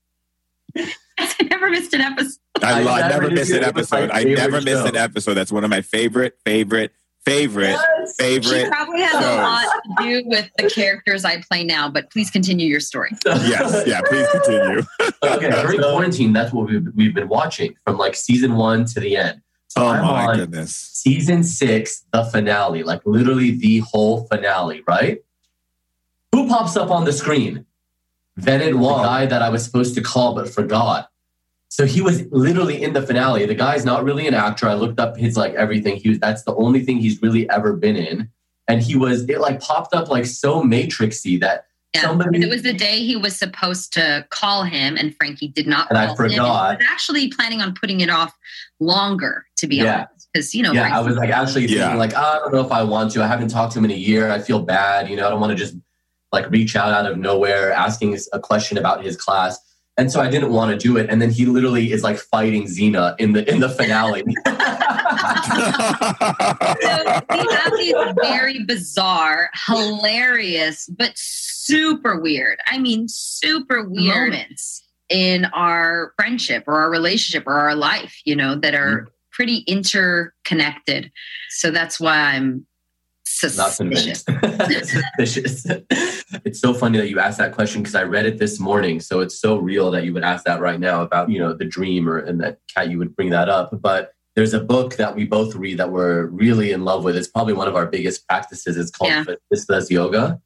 I 1.19 1.43
never 1.49 1.71
missed 1.71 1.95
an 1.95 2.01
episode. 2.01 2.39
I, 2.63 2.69
I 2.69 2.81
I 2.81 2.83
never 2.83 3.09
never 3.09 3.29
knew 3.29 3.35
miss 3.37 3.51
it 3.51 3.59
an 3.59 3.65
episode. 3.65 4.11
I 4.11 4.25
never 4.25 4.61
miss 4.61 4.81
show. 4.81 4.87
an 4.87 4.97
episode. 4.97 5.35
That's 5.35 5.53
one 5.53 5.63
of 5.65 5.71
my 5.71 5.83
favorite, 5.83 6.39
favorite, 6.45 6.93
favorite, 7.27 7.77
Yes. 8.19 8.45
She 8.65 8.67
probably 8.69 9.01
has 9.03 9.15
a 9.15 9.37
lot 9.43 9.65
to 9.99 10.05
do 10.05 10.29
with 10.29 10.49
the 10.57 10.71
characters 10.71 11.25
I 11.25 11.43
play 11.43 11.65
now, 11.65 11.91
but 11.91 12.11
please 12.11 12.31
continue 12.31 12.67
your 12.69 12.81
story. 12.81 13.11
Yes, 13.27 13.83
yeah. 13.87 14.01
Please 14.09 14.27
continue. 14.31 14.83
okay, 15.25 15.51
during 15.51 15.81
quarantine, 15.81 16.33
that's 16.33 16.53
what 16.53 16.69
we've, 16.71 16.87
we've 16.95 17.15
been 17.15 17.29
watching 17.29 17.75
from 17.85 17.99
like 17.99 18.15
season 18.15 18.55
one 18.55 18.85
to 18.87 19.01
the 19.01 19.17
end. 19.17 19.43
So 19.69 19.83
Oh 19.83 19.89
I'm 19.89 20.03
my 20.03 20.27
on 20.29 20.37
goodness. 20.37 20.75
season 20.75 21.43
six, 21.43 22.05
the 22.13 22.25
finale, 22.25 22.85
like 22.85 23.03
literally 23.05 23.51
the 23.51 23.81
whole 23.81 24.27
finale, 24.29 24.83
right? 24.87 25.19
Who 26.33 26.49
pops 26.49 26.77
up 26.77 26.91
on 26.91 27.05
the 27.05 27.13
screen? 27.13 27.67
Venet 28.41 28.75
Wong, 28.75 28.99
the 29.03 29.09
guy 29.09 29.27
that 29.27 29.43
I 29.43 29.49
was 29.51 29.65
supposed 29.65 29.95
to 29.97 30.01
call 30.01 30.35
but 30.35 30.49
forgot. 30.49 31.11
So 31.77 31.85
he 31.85 32.01
was 32.01 32.25
literally 32.33 32.83
in 32.83 32.95
the 32.95 33.03
finale. 33.03 33.45
The 33.45 33.55
guy's 33.55 33.85
not 33.85 34.03
really 34.03 34.27
an 34.27 34.33
actor. 34.33 34.67
I 34.67 34.73
looked 34.73 34.99
up 34.99 35.15
his 35.15 35.37
like 35.37 35.53
everything. 35.57 35.97
He 35.97 36.09
was 36.09 36.19
that's 36.19 36.43
the 36.45 36.55
only 36.55 36.83
thing 36.83 36.97
he's 36.97 37.21
really 37.21 37.47
ever 37.51 37.75
been 37.75 37.97
in. 37.97 38.31
And 38.67 38.81
he 38.81 38.97
was 38.97 39.29
it 39.29 39.41
like 39.41 39.61
popped 39.61 39.95
up 39.95 40.09
like 40.09 40.25
so 40.25 40.63
matrixy 40.63 41.39
that 41.41 41.67
Yeah. 41.93 42.01
somebody 42.01 42.41
It 42.43 42.49
was 42.49 42.63
the 42.63 42.73
day 42.73 43.01
he 43.01 43.15
was 43.15 43.37
supposed 43.37 43.93
to 43.93 44.27
call 44.31 44.63
him, 44.65 44.97
and 44.97 45.15
Frankie 45.17 45.49
did 45.49 45.67
not 45.67 45.91
And 45.91 45.99
I 45.99 46.07
call 46.07 46.17
him. 46.25 46.31
forgot. 46.31 46.71
He 46.71 46.77
was 46.79 46.87
actually 46.91 47.29
planning 47.29 47.61
on 47.61 47.75
putting 47.75 48.01
it 48.01 48.09
off 48.09 48.33
longer, 48.81 49.45
to 49.59 49.67
be 49.67 49.77
Yeah. 49.77 50.07
honest, 50.11 50.29
because 50.33 50.55
you 50.55 50.63
know, 50.63 50.73
yeah, 50.73 50.97
I 50.97 51.01
was 51.03 51.17
like 51.19 51.29
actually 51.29 51.67
Yeah. 51.67 51.81
thinking 51.81 51.99
like 51.99 52.15
I 52.15 52.39
don't 52.39 52.55
know 52.55 52.65
if 52.65 52.73
I 52.73 52.85
want 52.85 53.13
to. 53.13 53.23
I 53.23 53.27
haven't 53.27 53.49
talked 53.49 53.75
to 53.75 53.79
him 53.81 53.85
in 53.85 53.91
a 53.91 53.95
year. 53.95 54.31
I 54.31 54.39
feel 54.39 54.63
bad. 54.63 55.11
You 55.11 55.17
know, 55.17 55.27
I 55.27 55.31
don't 55.31 55.41
want 55.41 55.51
to 55.51 55.57
just 55.57 55.75
like 56.33 56.51
reach 56.51 56.75
out 56.75 56.95
out 56.95 57.05
of 57.05 57.19
nowhere 57.19 57.71
asking 57.71 58.19
a 58.33 58.41
question 58.41 58.79
about 58.79 59.05
his 59.05 59.15
class. 59.15 59.59
And 59.99 60.13
so 60.13 60.21
I 60.21 60.29
didn't 60.31 60.53
want 60.53 60.71
to 60.73 60.77
do 60.77 60.97
it. 60.99 61.09
And 61.09 61.23
then 61.23 61.31
he 61.31 61.47
literally 61.47 61.93
is 61.93 62.03
like 62.03 62.19
fighting 62.19 62.65
Xena 62.65 63.15
in 63.19 63.33
the 63.33 63.49
in 63.51 63.61
the 63.61 63.69
finale. 63.69 64.25
So 65.27 67.23
we 67.31 67.55
have 67.55 67.73
these 67.79 67.95
very 68.23 68.65
bizarre, 68.65 69.51
hilarious, 69.67 70.89
but 70.89 71.13
super 71.15 72.21
weird. 72.21 72.59
I 72.67 72.79
mean, 72.79 73.07
super 73.09 73.81
uh-huh. 73.81 73.89
weird 73.91 74.33
moments 74.33 74.83
in 75.09 75.45
our 75.47 76.13
friendship 76.17 76.65
or 76.67 76.81
our 76.81 76.91
relationship 76.91 77.47
or 77.47 77.55
our 77.55 77.75
life, 77.75 78.21
you 78.25 78.35
know, 78.35 78.57
that 78.57 78.75
are 78.75 79.01
mm-hmm. 79.01 79.11
pretty 79.33 79.59
interconnected. 79.67 81.11
So 81.51 81.71
that's 81.71 82.01
why 82.01 82.17
I'm 82.17 82.53
Not 82.53 82.63
suspicious. 83.41 84.25
Suspicious. 85.19 85.67
it's 86.45 86.61
so 86.61 86.73
funny 86.75 86.99
that 86.99 87.09
you 87.09 87.19
asked 87.19 87.39
that 87.39 87.53
question 87.53 87.83
because 87.83 87.95
I 87.95 88.03
read 88.05 88.27
it 88.27 88.39
this 88.39 88.59
morning. 88.59 89.01
So 89.01 89.21
it's 89.21 89.39
so 89.39 89.59
real 89.59 89.91
that 89.91 90.05
you 90.05 90.13
would 90.15 90.25
ask 90.25 90.45
that 90.45 90.61
right 90.61 90.81
now 90.81 91.03
about, 91.03 91.31
you 91.31 91.39
know, 91.39 91.53
the 91.53 91.65
dream 91.65 92.09
or 92.09 92.19
and 92.19 92.41
that 92.41 92.59
Kat 92.75 92.91
you 92.91 92.99
would 92.99 93.15
bring 93.15 93.31
that 93.31 93.49
up. 93.49 93.71
But 93.81 94.13
there's 94.35 94.55
a 94.55 94.61
book 94.61 94.97
that 94.97 95.15
we 95.17 95.25
both 95.25 95.55
read 95.55 95.79
that 95.79 95.91
we're 95.91 96.27
really 96.27 96.73
in 96.73 96.85
love 96.85 97.05
with. 97.05 97.17
It's 97.17 97.29
probably 97.29 97.55
one 97.55 97.69
of 97.69 97.77
our 97.77 97.87
biggest 97.87 98.27
practices. 98.27 98.77
It's 98.77 98.91
called 98.91 99.11
Yeah. 99.11 99.25
Vasistha's 99.51 99.91
Yoga. 99.91 100.41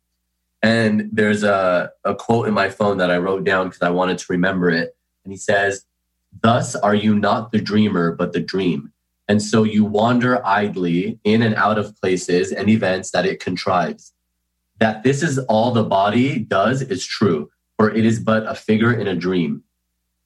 And 0.62 1.09
there's 1.12 1.43
a, 1.43 1.91
a 2.05 2.14
quote 2.14 2.47
in 2.47 2.55
my 2.55 2.68
phone 2.68 2.99
that 2.99 3.11
I 3.11 3.18
wrote 3.18 3.45
down 3.45 3.68
because 3.68 3.82
I 3.82 3.91
wanted 3.91 4.18
to 4.18 4.26
remember 4.28 4.70
it. 4.70 4.95
And 5.24 5.32
he 5.32 5.38
says, 5.38 5.84
Thus 6.43 6.76
are 6.76 6.95
you 6.95 7.18
not 7.18 7.51
the 7.51 7.61
dreamer, 7.61 8.12
but 8.12 8.32
the 8.32 8.41
dream. 8.41 8.93
And 9.31 9.41
so 9.41 9.62
you 9.62 9.85
wander 9.85 10.45
idly 10.45 11.20
in 11.22 11.41
and 11.41 11.55
out 11.55 11.78
of 11.78 11.97
places 12.01 12.51
and 12.51 12.68
events 12.68 13.12
that 13.12 13.24
it 13.24 13.39
contrives. 13.39 14.12
That 14.81 15.05
this 15.05 15.22
is 15.22 15.39
all 15.39 15.70
the 15.70 15.85
body 15.85 16.41
does 16.41 16.83
is 16.83 17.07
true, 17.07 17.49
for 17.76 17.95
it 17.95 18.05
is 18.05 18.18
but 18.18 18.45
a 18.49 18.57
figure 18.57 18.93
in 18.93 19.07
a 19.07 19.14
dream. 19.14 19.62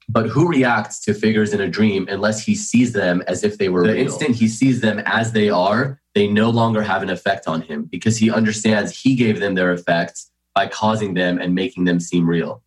But 0.09 0.29
who 0.29 0.47
reacts 0.47 1.01
to 1.01 1.13
figures 1.13 1.53
in 1.53 1.61
a 1.61 1.69
dream 1.69 2.07
unless 2.09 2.43
he 2.43 2.55
sees 2.55 2.93
them 2.93 3.21
as 3.27 3.43
if 3.43 3.59
they 3.59 3.69
were 3.69 3.85
the 3.85 3.93
real. 3.93 4.05
instant 4.07 4.37
he 4.37 4.47
sees 4.47 4.81
them 4.81 4.97
as 5.05 5.33
they 5.33 5.51
are, 5.51 6.01
they 6.15 6.25
no 6.25 6.49
longer 6.49 6.81
have 6.81 7.03
an 7.03 7.11
effect 7.11 7.47
on 7.47 7.61
him 7.61 7.83
because 7.83 8.17
he 8.17 8.31
understands 8.31 9.01
he 9.03 9.13
gave 9.13 9.39
them 9.39 9.53
their 9.53 9.71
effects 9.71 10.31
by 10.55 10.65
causing 10.65 11.13
them 11.13 11.37
and 11.37 11.53
making 11.53 11.85
them 11.85 11.99
seem 11.99 12.27
real. 12.27 12.63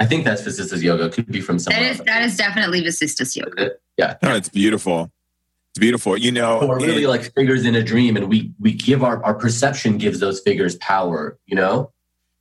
I 0.00 0.06
think 0.06 0.24
that's 0.24 0.40
Vasistha's 0.40 0.82
Yoga. 0.82 1.04
It 1.04 1.12
could 1.12 1.26
be 1.26 1.42
from 1.42 1.58
That 1.58 1.64
somewhere 1.64 1.90
is 1.90 1.98
that 1.98 2.22
is 2.22 2.38
definitely 2.38 2.82
Vasistha's 2.82 3.36
yoga. 3.36 3.72
Yeah. 3.98 4.16
No, 4.22 4.34
it's 4.34 4.48
beautiful. 4.48 5.12
It's 5.72 5.80
beautiful. 5.80 6.18
You 6.18 6.32
know, 6.32 6.60
So 6.60 6.66
we're 6.66 6.80
really 6.80 7.04
it- 7.04 7.08
like 7.08 7.32
figures 7.34 7.64
in 7.64 7.74
a 7.74 7.82
dream, 7.82 8.16
and 8.16 8.28
we 8.28 8.52
we 8.60 8.72
give 8.72 9.02
our 9.02 9.24
our 9.24 9.34
perception 9.34 9.96
gives 9.96 10.20
those 10.20 10.40
figures 10.40 10.76
power. 10.76 11.38
You 11.46 11.56
know. 11.56 11.92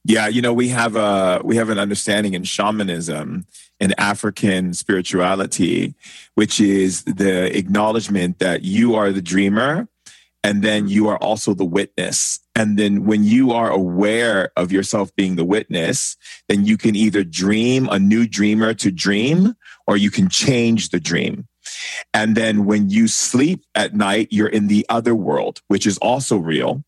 Yeah, 0.03 0.27
you 0.27 0.41
know, 0.41 0.51
we 0.51 0.67
have 0.69 0.95
a 0.97 1.41
we 1.43 1.55
have 1.55 1.69
an 1.69 1.79
understanding 1.79 2.34
in 2.34 2.43
shamanism 2.43 3.45
in 3.79 3.93
African 3.97 4.73
spirituality, 4.73 5.95
which 6.36 6.59
is 6.59 7.03
the 7.03 7.55
acknowledgement 7.57 8.39
that 8.39 8.63
you 8.63 8.95
are 8.95 9.11
the 9.11 9.21
dreamer 9.21 9.88
and 10.43 10.63
then 10.63 10.88
you 10.88 11.07
are 11.07 11.17
also 11.17 11.53
the 11.53 11.65
witness. 11.65 12.39
And 12.55 12.77
then 12.77 13.05
when 13.05 13.23
you 13.23 13.51
are 13.51 13.69
aware 13.69 14.51
of 14.57 14.71
yourself 14.71 15.15
being 15.15 15.36
the 15.36 15.45
witness, 15.45 16.17
then 16.49 16.65
you 16.65 16.77
can 16.77 16.95
either 16.95 17.23
dream 17.23 17.88
a 17.89 17.99
new 17.99 18.27
dreamer 18.27 18.73
to 18.73 18.91
dream 18.91 19.55
or 19.88 19.97
you 19.97 20.09
can 20.09 20.29
change 20.29 20.89
the 20.89 20.99
dream. 20.99 21.47
And 22.13 22.36
then 22.36 22.65
when 22.65 22.89
you 22.89 23.07
sleep 23.07 23.63
at 23.75 23.93
night, 23.93 24.27
you're 24.32 24.47
in 24.47 24.67
the 24.67 24.86
other 24.89 25.15
world, 25.15 25.61
which 25.67 25.86
is 25.86 25.97
also 25.99 26.38
real. 26.38 26.84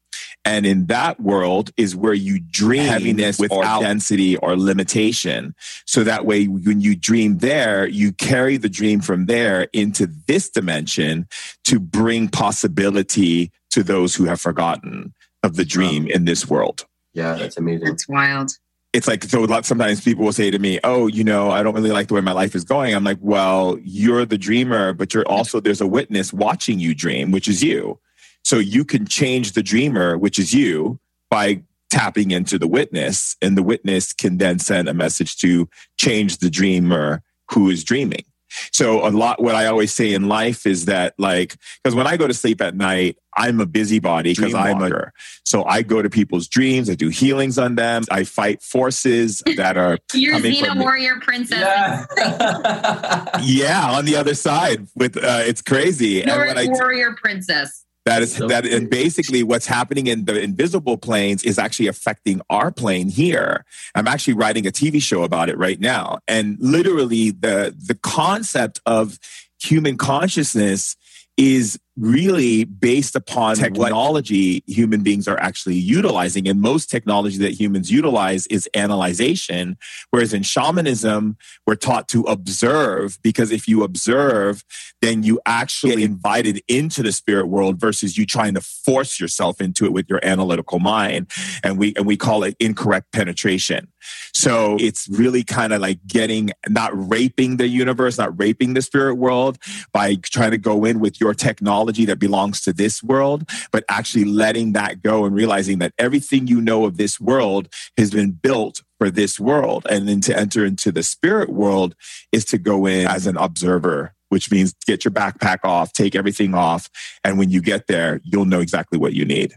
And 0.45 0.65
in 0.65 0.87
that 0.87 1.19
world 1.19 1.71
is 1.77 1.95
where 1.95 2.13
you 2.13 2.39
dream 2.39 2.83
heaviness 2.83 3.39
without 3.39 3.81
density 3.81 4.35
or 4.37 4.57
limitation. 4.57 5.55
So 5.85 6.03
that 6.03 6.25
way, 6.25 6.45
when 6.45 6.81
you 6.81 6.95
dream 6.95 7.37
there, 7.37 7.87
you 7.87 8.11
carry 8.11 8.57
the 8.57 8.69
dream 8.69 8.99
from 8.99 9.25
there 9.25 9.67
into 9.73 10.07
this 10.27 10.49
dimension 10.49 11.27
to 11.65 11.79
bring 11.79 12.27
possibility 12.27 13.51
to 13.71 13.83
those 13.83 14.15
who 14.15 14.25
have 14.25 14.41
forgotten 14.41 15.13
of 15.43 15.55
the 15.55 15.65
dream 15.65 16.07
in 16.07 16.25
this 16.25 16.49
world. 16.49 16.85
Yeah, 17.13 17.35
that's 17.35 17.57
amazing. 17.57 17.87
That's 17.87 18.09
wild. 18.09 18.51
It's 18.93 19.07
like, 19.07 19.23
so 19.23 19.43
a 19.43 19.47
lot- 19.47 19.65
sometimes 19.65 20.01
people 20.01 20.23
will 20.23 20.31
say 20.31 20.51
to 20.51 20.59
me, 20.59 20.79
Oh, 20.83 21.07
you 21.07 21.23
know, 21.23 21.49
I 21.49 21.63
don't 21.63 21.73
really 21.73 21.91
like 21.91 22.07
the 22.07 22.13
way 22.13 22.21
my 22.21 22.31
life 22.31 22.53
is 22.55 22.63
going. 22.63 22.93
I'm 22.93 23.03
like, 23.03 23.17
Well, 23.21 23.79
you're 23.83 24.25
the 24.25 24.37
dreamer, 24.37 24.93
but 24.93 25.13
you're 25.13 25.27
also, 25.27 25.59
there's 25.59 25.81
a 25.81 25.87
witness 25.87 26.31
watching 26.31 26.79
you 26.79 26.93
dream, 26.93 27.31
which 27.31 27.47
is 27.47 27.63
you. 27.63 27.99
So 28.43 28.57
you 28.59 28.85
can 28.85 29.07
change 29.07 29.53
the 29.53 29.63
dreamer, 29.63 30.17
which 30.17 30.37
is 30.37 30.53
you, 30.53 30.99
by 31.31 31.63
tapping 31.89 32.31
into 32.31 32.59
the 32.59 32.67
witness, 32.67 33.35
and 33.41 33.57
the 33.57 33.63
witness 33.63 34.13
can 34.13 34.37
then 34.37 34.59
send 34.59 34.87
a 34.87 34.93
message 34.93 35.37
to 35.37 35.67
change 35.97 36.37
the 36.37 36.49
dreamer 36.49 37.21
who 37.51 37.69
is 37.69 37.83
dreaming. 37.83 38.23
So 38.71 39.07
a 39.07 39.09
lot 39.09 39.41
what 39.41 39.55
I 39.55 39.67
always 39.67 39.93
say 39.93 40.13
in 40.13 40.27
life 40.27 40.65
is 40.65 40.85
that 40.85 41.13
like 41.17 41.55
because 41.83 41.95
when 41.95 42.07
I 42.07 42.17
go 42.17 42.27
to 42.27 42.33
sleep 42.33 42.61
at 42.61 42.75
night, 42.75 43.17
I'm 43.35 43.59
a 43.59 43.65
busybody 43.65 44.33
because 44.33 44.53
I'm 44.53 44.81
a 44.81 45.11
so 45.43 45.65
I 45.65 45.81
go 45.81 46.01
to 46.01 46.09
people's 46.09 46.47
dreams, 46.47 46.89
I 46.89 46.95
do 46.95 47.09
healings 47.09 47.57
on 47.57 47.75
them, 47.75 48.03
I 48.11 48.23
fight 48.23 48.61
forces 48.61 49.43
that 49.57 49.77
are 49.77 49.97
You're 50.13 50.33
coming 50.33 50.53
Xena 50.53 50.79
warrior 50.79 51.19
princess. 51.21 51.59
Yeah. 51.59 53.39
yeah 53.43 53.91
on 53.91 54.05
the 54.05 54.15
other 54.15 54.35
side 54.35 54.87
with 54.95 55.17
uh, 55.17 55.41
it's 55.45 55.61
crazy. 55.61 56.21
And 56.21 56.29
Nordic 56.29 56.55
when 56.55 56.69
I 56.69 56.71
warrior 56.71 57.13
princess. 57.13 57.85
That 58.05 58.21
is 58.21 58.35
So 58.35 58.47
that, 58.47 58.65
and 58.65 58.89
basically 58.89 59.43
what's 59.43 59.65
happening 59.65 60.07
in 60.07 60.25
the 60.25 60.39
invisible 60.41 60.97
planes 60.97 61.43
is 61.43 61.57
actually 61.57 61.87
affecting 61.87 62.41
our 62.49 62.71
plane 62.71 63.09
here. 63.09 63.65
I'm 63.95 64.07
actually 64.07 64.33
writing 64.33 64.67
a 64.67 64.71
TV 64.71 65.01
show 65.01 65.23
about 65.23 65.49
it 65.49 65.57
right 65.57 65.79
now, 65.79 66.19
and 66.27 66.57
literally 66.59 67.31
the 67.31 67.75
the 67.77 67.95
concept 67.95 68.81
of 68.85 69.19
human 69.61 69.97
consciousness 69.97 70.95
is 71.37 71.79
really 71.95 72.63
based 72.63 73.15
upon 73.15 73.55
technology 73.55 74.63
human 74.67 75.03
beings 75.03 75.27
are 75.27 75.39
actually 75.39 75.75
utilizing. 75.75 76.47
And 76.47 76.59
most 76.59 76.89
technology 76.89 77.37
that 77.39 77.51
humans 77.51 77.91
utilize 77.91 78.47
is 78.47 78.67
analyzation. 78.73 79.77
Whereas 80.09 80.33
in 80.33 80.43
shamanism, 80.43 81.37
we're 81.67 81.75
taught 81.75 82.07
to 82.09 82.21
observe 82.23 83.19
because 83.21 83.51
if 83.51 83.67
you 83.67 83.83
observe, 83.83 84.63
then 85.01 85.23
you 85.23 85.39
actually 85.45 85.95
get 85.95 86.03
invited 86.03 86.61
into 86.67 87.03
the 87.03 87.11
spirit 87.11 87.47
world 87.47 87.79
versus 87.79 88.17
you 88.17 88.25
trying 88.25 88.55
to 88.55 88.61
force 88.61 89.19
yourself 89.19 89.61
into 89.61 89.85
it 89.85 89.93
with 89.93 90.09
your 90.09 90.19
analytical 90.23 90.79
mind. 90.79 91.29
And 91.63 91.77
we, 91.77 91.93
and 91.95 92.07
we 92.07 92.17
call 92.17 92.43
it 92.43 92.55
incorrect 92.59 93.11
penetration. 93.11 93.87
So 94.33 94.77
it's 94.79 95.07
really 95.09 95.43
kind 95.43 95.73
of 95.73 95.81
like 95.81 96.05
getting, 96.07 96.51
not 96.69 96.91
raping 96.93 97.57
the 97.57 97.67
universe, 97.67 98.17
not 98.17 98.37
raping 98.39 98.73
the 98.73 98.81
spirit 98.81 99.15
world 99.15 99.57
by 99.91 100.15
trying 100.15 100.51
to 100.51 100.57
go 100.57 100.85
in 100.85 100.99
with 100.99 101.19
your 101.19 101.33
technology 101.33 102.05
that 102.05 102.19
belongs 102.19 102.61
to 102.61 102.73
this 102.73 103.03
world, 103.03 103.49
but 103.71 103.83
actually 103.89 104.25
letting 104.25 104.73
that 104.73 105.01
go 105.01 105.25
and 105.25 105.35
realizing 105.35 105.79
that 105.79 105.93
everything 105.97 106.47
you 106.47 106.61
know 106.61 106.85
of 106.85 106.97
this 106.97 107.19
world 107.19 107.67
has 107.97 108.11
been 108.11 108.31
built 108.31 108.81
for 108.97 109.09
this 109.09 109.39
world. 109.39 109.85
And 109.89 110.07
then 110.07 110.21
to 110.21 110.37
enter 110.37 110.65
into 110.65 110.91
the 110.91 111.03
spirit 111.03 111.49
world 111.49 111.95
is 112.31 112.45
to 112.45 112.57
go 112.57 112.85
in 112.85 113.07
as 113.07 113.27
an 113.27 113.37
observer, 113.37 114.13
which 114.29 114.51
means 114.51 114.73
get 114.85 115.05
your 115.05 115.11
backpack 115.11 115.59
off, 115.63 115.93
take 115.93 116.15
everything 116.15 116.53
off. 116.53 116.89
And 117.23 117.37
when 117.37 117.49
you 117.49 117.61
get 117.61 117.87
there, 117.87 118.21
you'll 118.23 118.45
know 118.45 118.61
exactly 118.61 118.97
what 118.97 119.13
you 119.13 119.25
need. 119.25 119.55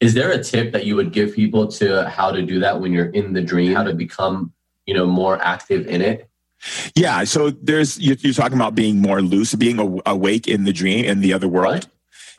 Is 0.00 0.14
there 0.14 0.30
a 0.30 0.42
tip 0.42 0.72
that 0.72 0.86
you 0.86 0.96
would 0.96 1.12
give 1.12 1.34
people 1.34 1.68
to 1.68 2.08
how 2.08 2.32
to 2.32 2.42
do 2.42 2.58
that 2.60 2.80
when 2.80 2.92
you're 2.92 3.10
in 3.10 3.34
the 3.34 3.42
dream? 3.42 3.74
How 3.74 3.82
to 3.82 3.92
become, 3.92 4.52
you 4.86 4.94
know, 4.94 5.06
more 5.06 5.40
active 5.42 5.86
in 5.86 6.00
it? 6.00 6.28
Yeah. 6.94 7.24
So 7.24 7.50
there's, 7.50 7.98
you're, 7.98 8.16
you're 8.20 8.34
talking 8.34 8.56
about 8.56 8.74
being 8.74 9.00
more 9.00 9.20
loose, 9.20 9.54
being 9.54 9.78
awake 10.06 10.48
in 10.48 10.64
the 10.64 10.72
dream, 10.72 11.04
in 11.04 11.20
the 11.20 11.32
other 11.32 11.48
world. 11.48 11.74
Right. 11.74 11.86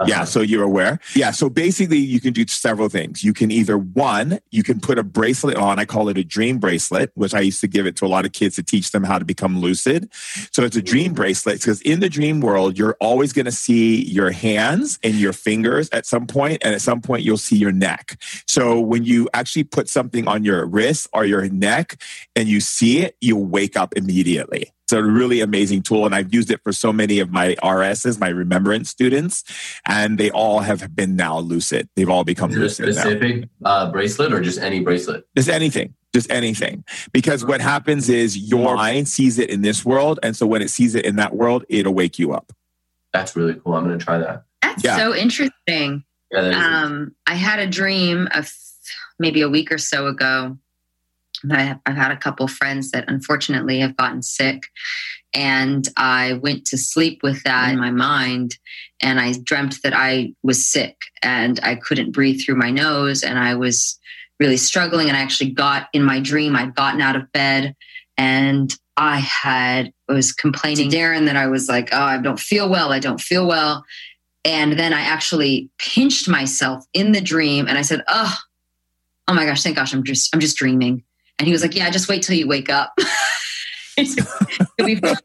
Yeah, 0.07 0.17
Uh-huh. 0.17 0.25
so 0.25 0.41
you're 0.41 0.63
aware. 0.63 0.99
Yeah, 1.15 1.31
so 1.31 1.49
basically 1.49 1.97
you 1.97 2.19
can 2.19 2.33
do 2.33 2.45
several 2.47 2.89
things. 2.89 3.23
You 3.23 3.33
can 3.33 3.51
either 3.51 3.77
one, 3.77 4.39
you 4.51 4.63
can 4.63 4.79
put 4.79 4.97
a 4.99 5.03
bracelet 5.03 5.57
on. 5.57 5.79
I 5.79 5.85
call 5.85 6.09
it 6.09 6.17
a 6.17 6.23
dream 6.23 6.57
bracelet, 6.59 7.11
which 7.15 7.33
I 7.33 7.39
used 7.41 7.61
to 7.61 7.67
give 7.67 7.85
it 7.85 7.95
to 7.97 8.05
a 8.05 8.07
lot 8.07 8.25
of 8.25 8.31
kids 8.31 8.55
to 8.55 8.63
teach 8.63 8.91
them 8.91 9.03
how 9.03 9.19
to 9.19 9.25
become 9.25 9.59
lucid. 9.59 10.09
So 10.51 10.63
it's 10.63 10.75
a 10.75 10.81
dream 10.81 11.13
bracelet 11.13 11.59
because 11.59 11.81
in 11.81 11.99
the 11.99 12.09
dream 12.09 12.39
world, 12.41 12.77
you're 12.77 12.97
always 12.99 13.33
going 13.33 13.45
to 13.45 13.51
see 13.51 14.03
your 14.05 14.31
hands 14.31 14.99
and 15.03 15.15
your 15.15 15.33
fingers 15.33 15.89
at 15.91 16.05
some 16.05 16.27
point, 16.27 16.61
and 16.63 16.73
at 16.73 16.81
some 16.81 17.01
point 17.01 17.23
you'll 17.23 17.37
see 17.37 17.57
your 17.57 17.71
neck. 17.71 18.17
So 18.47 18.79
when 18.79 19.03
you 19.03 19.29
actually 19.33 19.63
put 19.65 19.89
something 19.89 20.27
on 20.27 20.43
your 20.43 20.65
wrist 20.65 21.07
or 21.13 21.25
your 21.25 21.47
neck 21.49 22.01
and 22.35 22.47
you 22.47 22.59
see 22.59 22.99
it, 22.99 23.15
you'll 23.21 23.45
wake 23.45 23.75
up 23.77 23.93
immediately. 23.95 24.71
It's 24.91 24.97
a 24.97 25.01
really 25.09 25.39
amazing 25.39 25.83
tool, 25.83 26.05
and 26.05 26.13
I've 26.13 26.33
used 26.33 26.51
it 26.51 26.59
for 26.65 26.73
so 26.73 26.91
many 26.91 27.19
of 27.19 27.31
my 27.31 27.55
RSs, 27.63 28.19
my 28.19 28.27
remembrance 28.27 28.89
students, 28.89 29.41
and 29.87 30.17
they 30.17 30.29
all 30.31 30.59
have 30.59 30.93
been 30.93 31.15
now 31.15 31.39
lucid. 31.39 31.87
They've 31.95 32.09
all 32.09 32.25
become 32.25 32.49
Is 32.51 32.57
it 32.57 32.59
a 32.59 32.63
lucid 32.63 32.85
now. 32.87 32.91
specific 32.91 33.49
uh, 33.63 33.89
bracelet 33.89 34.33
or 34.33 34.41
just 34.41 34.59
any 34.59 34.81
bracelet? 34.81 35.23
Just 35.37 35.47
anything, 35.47 35.93
just 36.13 36.29
anything. 36.29 36.83
Because 37.13 37.45
what 37.45 37.61
happens 37.61 38.09
is 38.09 38.37
your 38.37 38.75
mind 38.75 39.07
sees 39.07 39.39
it 39.39 39.49
in 39.49 39.61
this 39.61 39.85
world, 39.85 40.19
and 40.23 40.35
so 40.35 40.45
when 40.45 40.61
it 40.61 40.69
sees 40.69 40.93
it 40.93 41.05
in 41.05 41.15
that 41.15 41.33
world, 41.37 41.63
it'll 41.69 41.93
wake 41.93 42.19
you 42.19 42.33
up. 42.33 42.51
That's 43.13 43.33
really 43.37 43.53
cool. 43.63 43.75
I'm 43.75 43.85
going 43.85 43.97
to 43.97 44.03
try 44.03 44.17
that. 44.17 44.43
That's 44.61 44.83
Yeah. 44.83 44.97
so 44.97 45.15
interesting. 45.15 46.03
Yeah, 46.33 46.41
that 46.41 46.51
is 46.51 46.55
Um, 46.57 47.15
I 47.25 47.35
had 47.35 47.59
a 47.59 47.67
dream 47.67 48.27
of 48.33 48.51
maybe 49.19 49.39
a 49.41 49.47
week 49.47 49.71
or 49.71 49.77
so 49.77 50.07
ago. 50.07 50.57
I, 51.49 51.77
I've 51.85 51.95
had 51.95 52.11
a 52.11 52.17
couple 52.17 52.47
friends 52.47 52.91
that 52.91 53.05
unfortunately 53.07 53.79
have 53.79 53.97
gotten 53.97 54.21
sick, 54.21 54.67
and 55.33 55.87
I 55.97 56.33
went 56.33 56.65
to 56.65 56.77
sleep 56.77 57.21
with 57.23 57.43
that 57.43 57.69
in 57.69 57.77
mm. 57.77 57.81
my 57.81 57.91
mind, 57.91 58.57
and 59.01 59.19
I 59.19 59.33
dreamt 59.43 59.77
that 59.83 59.93
I 59.93 60.33
was 60.43 60.65
sick 60.65 60.97
and 61.23 61.59
I 61.63 61.75
couldn't 61.75 62.11
breathe 62.11 62.41
through 62.41 62.55
my 62.55 62.71
nose, 62.71 63.23
and 63.23 63.39
I 63.39 63.55
was 63.55 63.97
really 64.39 64.57
struggling. 64.57 65.07
And 65.07 65.17
I 65.17 65.21
actually 65.21 65.51
got 65.51 65.87
in 65.93 66.03
my 66.03 66.19
dream, 66.19 66.55
I'd 66.55 66.75
gotten 66.75 67.01
out 67.01 67.15
of 67.15 67.31
bed, 67.31 67.75
and 68.17 68.75
I 68.97 69.19
had 69.19 69.93
was 70.09 70.33
complaining 70.33 70.89
to 70.89 70.97
Darren 70.97 71.25
that 71.25 71.37
I 71.37 71.47
was 71.47 71.69
like, 71.69 71.89
"Oh, 71.91 72.01
I 72.01 72.17
don't 72.17 72.39
feel 72.39 72.69
well. 72.69 72.91
I 72.91 72.99
don't 72.99 73.21
feel 73.21 73.47
well." 73.47 73.85
And 74.43 74.73
then 74.73 74.93
I 74.93 75.01
actually 75.01 75.69
pinched 75.77 76.27
myself 76.27 76.83
in 76.93 77.11
the 77.11 77.21
dream. 77.21 77.67
And 77.67 77.77
I 77.77 77.83
said, 77.83 78.03
Oh, 78.07 78.35
oh 79.27 79.33
my 79.33 79.45
gosh, 79.45 79.63
thank 79.63 79.75
gosh, 79.75 79.93
I'm 79.93 80.03
just 80.03 80.33
I'm 80.33 80.39
just 80.39 80.57
dreaming. 80.57 81.03
And 81.39 81.47
he 81.47 81.51
was 81.51 81.61
like, 81.61 81.75
Yeah, 81.75 81.89
just 81.89 82.07
wait 82.09 82.23
till 82.23 82.35
you 82.35 82.47
wake 82.47 82.69
up. 82.69 82.93
You'll 83.97 84.85
be 84.85 84.95
fine. 84.95 85.15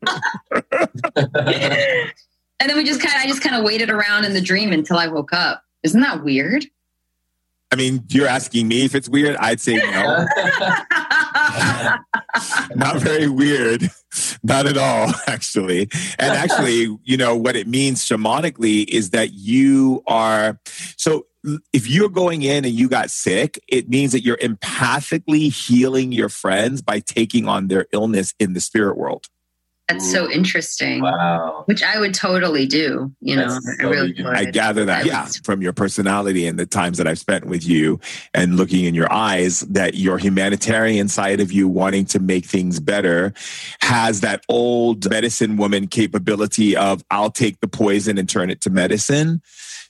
and 2.61 2.71
then 2.71 2.77
we 2.77 2.85
just 2.85 3.01
kind 3.01 3.15
of 3.15 3.23
I 3.23 3.27
just 3.27 3.43
kind 3.43 3.57
of 3.57 3.65
waited 3.65 3.91
around 3.91 4.25
in 4.25 4.35
the 4.35 4.41
dream 4.41 4.73
until 4.73 4.99
I 4.99 5.07
woke 5.09 5.33
up. 5.33 5.63
Isn't 5.83 6.01
that 6.01 6.25
weird? 6.25 6.67
I 7.73 7.77
mean, 7.77 8.05
you're 8.09 8.29
asking 8.29 8.69
me 8.69 8.85
if 8.85 8.95
it's 8.95 9.09
weird. 9.09 9.37
I'd 9.37 9.61
say 9.61 9.77
no, 9.77 10.27
not 12.77 13.01
very 13.01 13.29
weird, 13.29 13.91
not 14.43 14.67
at 14.67 14.77
all, 14.77 15.13
actually. 15.27 15.89
And 16.19 16.33
actually, 16.37 16.97
you 17.05 17.17
know 17.17 17.37
what 17.37 17.57
it 17.57 17.67
means 17.67 18.05
shamanically 18.05 18.87
is 18.89 19.11
that 19.11 19.33
you 19.33 20.03
are 20.07 20.59
so. 20.97 21.27
If 21.73 21.89
you're 21.89 22.09
going 22.09 22.43
in 22.43 22.65
and 22.65 22.75
you 22.75 22.89
got 22.89 23.09
sick, 23.09 23.63
it 23.69 23.89
means 23.89 24.11
that 24.11 24.25
you're 24.25 24.39
empathically 24.39 25.53
healing 25.53 26.11
your 26.11 26.29
friends 26.29 26.83
by 26.83 26.99
taking 26.99 27.47
on 27.47 27.69
their 27.69 27.87
illness 27.93 28.35
in 28.41 28.53
the 28.55 28.61
spirit 28.61 28.97
world. 28.97 29.29
That's 29.89 30.11
so 30.11 30.29
interesting. 30.29 31.01
Wow. 31.01 31.63
Which 31.67 31.81
I 31.83 32.01
would 32.01 32.13
totally 32.13 32.67
do. 32.67 33.13
You 33.21 33.37
know, 33.37 33.49
That's 33.49 33.69
I 33.69 33.83
so 33.83 33.91
really 33.91 34.15
would. 34.19 34.35
I 34.35 34.45
gather 34.47 34.85
that, 34.85 35.05
I 35.05 35.07
yeah, 35.07 35.29
from 35.45 35.63
your 35.63 35.73
personality 35.73 36.49
and 36.49 36.59
the 36.59 36.67
times 36.67 36.99
that 36.99 37.07
I've 37.07 37.21
spent 37.21 37.47
with 37.47 37.65
you 37.65 38.01
and 38.35 38.57
looking 38.57 38.85
in 38.85 38.97
your 38.97 39.13
eyes, 39.13 39.61
that 39.61 39.95
your 39.95 40.19
humanitarian 40.19 41.07
side 41.07 41.41
of 41.41 41.53
you 41.53 41.69
wanting 41.69 42.05
to 42.07 42.19
make 42.19 42.47
things 42.47 42.81
better 42.81 43.33
has 43.81 44.23
that 44.23 44.45
old 44.49 45.09
medicine 45.09 45.57
woman 45.57 45.87
capability 45.87 46.77
of, 46.77 47.05
I'll 47.13 47.31
take 47.31 47.61
the 47.61 47.69
poison 47.69 48.19
and 48.19 48.29
turn 48.29 48.51
it 48.51 48.61
to 48.63 48.71
medicine. 48.71 49.41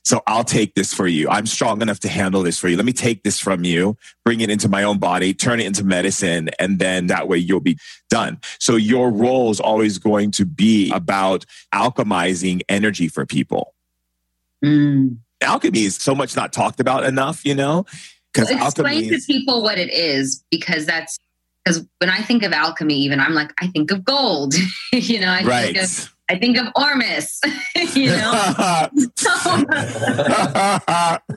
So 0.07 0.23
I'll 0.29 0.45
take 0.45 0.77
this 0.77 0.95
for 0.95 1.09
you. 1.09 1.29
I'm 1.29 1.47
strong 1.47 1.83
enough 1.83 1.99
to 2.01 2.09
handle 2.09 2.45
this 2.45 2.61
for 2.61 2.69
you. 2.69 2.77
Let 2.77 2.87
me 2.87 2.93
take 2.93 3.25
this 3.25 3.41
from 3.41 3.65
you, 3.65 3.97
bring 4.25 4.41
it 4.41 4.51
into 4.51 4.69
my 4.69 4.85
own 4.85 4.99
body, 4.99 5.35
turn 5.35 5.59
it 5.59 5.67
into 5.67 5.83
medicine, 5.83 6.49
and 6.61 6.79
then 6.79 7.09
that 7.09 7.27
way 7.27 7.39
you'll 7.39 7.59
be 7.59 7.77
done. 8.09 8.39
So 8.61 8.77
your 8.77 9.11
role 9.11 9.51
is 9.51 9.59
always 9.59 9.99
going 9.99 10.31
to 10.31 10.47
be 10.47 10.93
about 10.93 11.45
alchemizing 11.75 12.63
energy 12.69 13.09
for 13.09 13.27
people 13.27 13.75
Mm. 14.65 15.19
alchemy 15.43 15.85
is 15.85 15.97
so 15.97 16.15
much 16.15 16.35
not 16.35 16.53
talked 16.53 16.81
about 16.81 17.05
enough, 17.05 17.45
you 17.45 17.55
know? 17.55 17.85
Because 18.33 18.49
Well, 18.49 18.59
alchemy 18.59 18.99
explain 18.99 19.09
to 19.11 19.15
is, 19.17 19.27
people 19.27 19.63
what 19.63 19.79
it 19.79 19.93
is 19.93 20.43
because 20.51 20.87
that's 20.87 21.19
because 21.65 21.87
when 21.99 22.11
I 22.11 22.23
think 22.23 22.43
of 22.43 22.53
alchemy, 22.53 22.95
even 22.95 23.21
I'm 23.21 23.35
like, 23.35 23.53
I 23.61 23.67
think 23.67 23.91
of 23.91 24.05
gold. 24.05 24.55
you 24.93 25.21
know, 25.21 25.31
I 25.31 25.43
think 25.43 25.77
of 25.77 25.83
right. 25.83 26.09
I 26.29 26.39
think 26.39 26.59
of 26.59 26.67
Ormus. 26.75 27.41
you 27.95 28.09
know. 28.09 28.33
so 29.17 29.39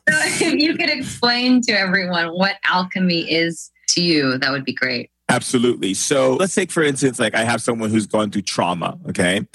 if 0.08 0.56
you 0.56 0.76
could 0.76 0.90
explain 0.90 1.62
to 1.62 1.72
everyone 1.74 2.30
what 2.30 2.56
alchemy 2.66 3.32
is 3.32 3.72
to 3.90 4.02
you, 4.02 4.38
that 4.40 4.52
would 4.52 4.66
be 4.66 4.74
great. 4.74 5.12
Absolutely. 5.30 5.94
So 5.94 6.34
let's 6.34 6.56
take, 6.56 6.72
for 6.72 6.82
instance, 6.82 7.20
like 7.20 7.36
I 7.36 7.44
have 7.44 7.62
someone 7.62 7.92
who's 7.92 8.08
gone 8.08 8.32
through 8.32 8.42
trauma. 8.42 8.98
Okay. 9.10 9.48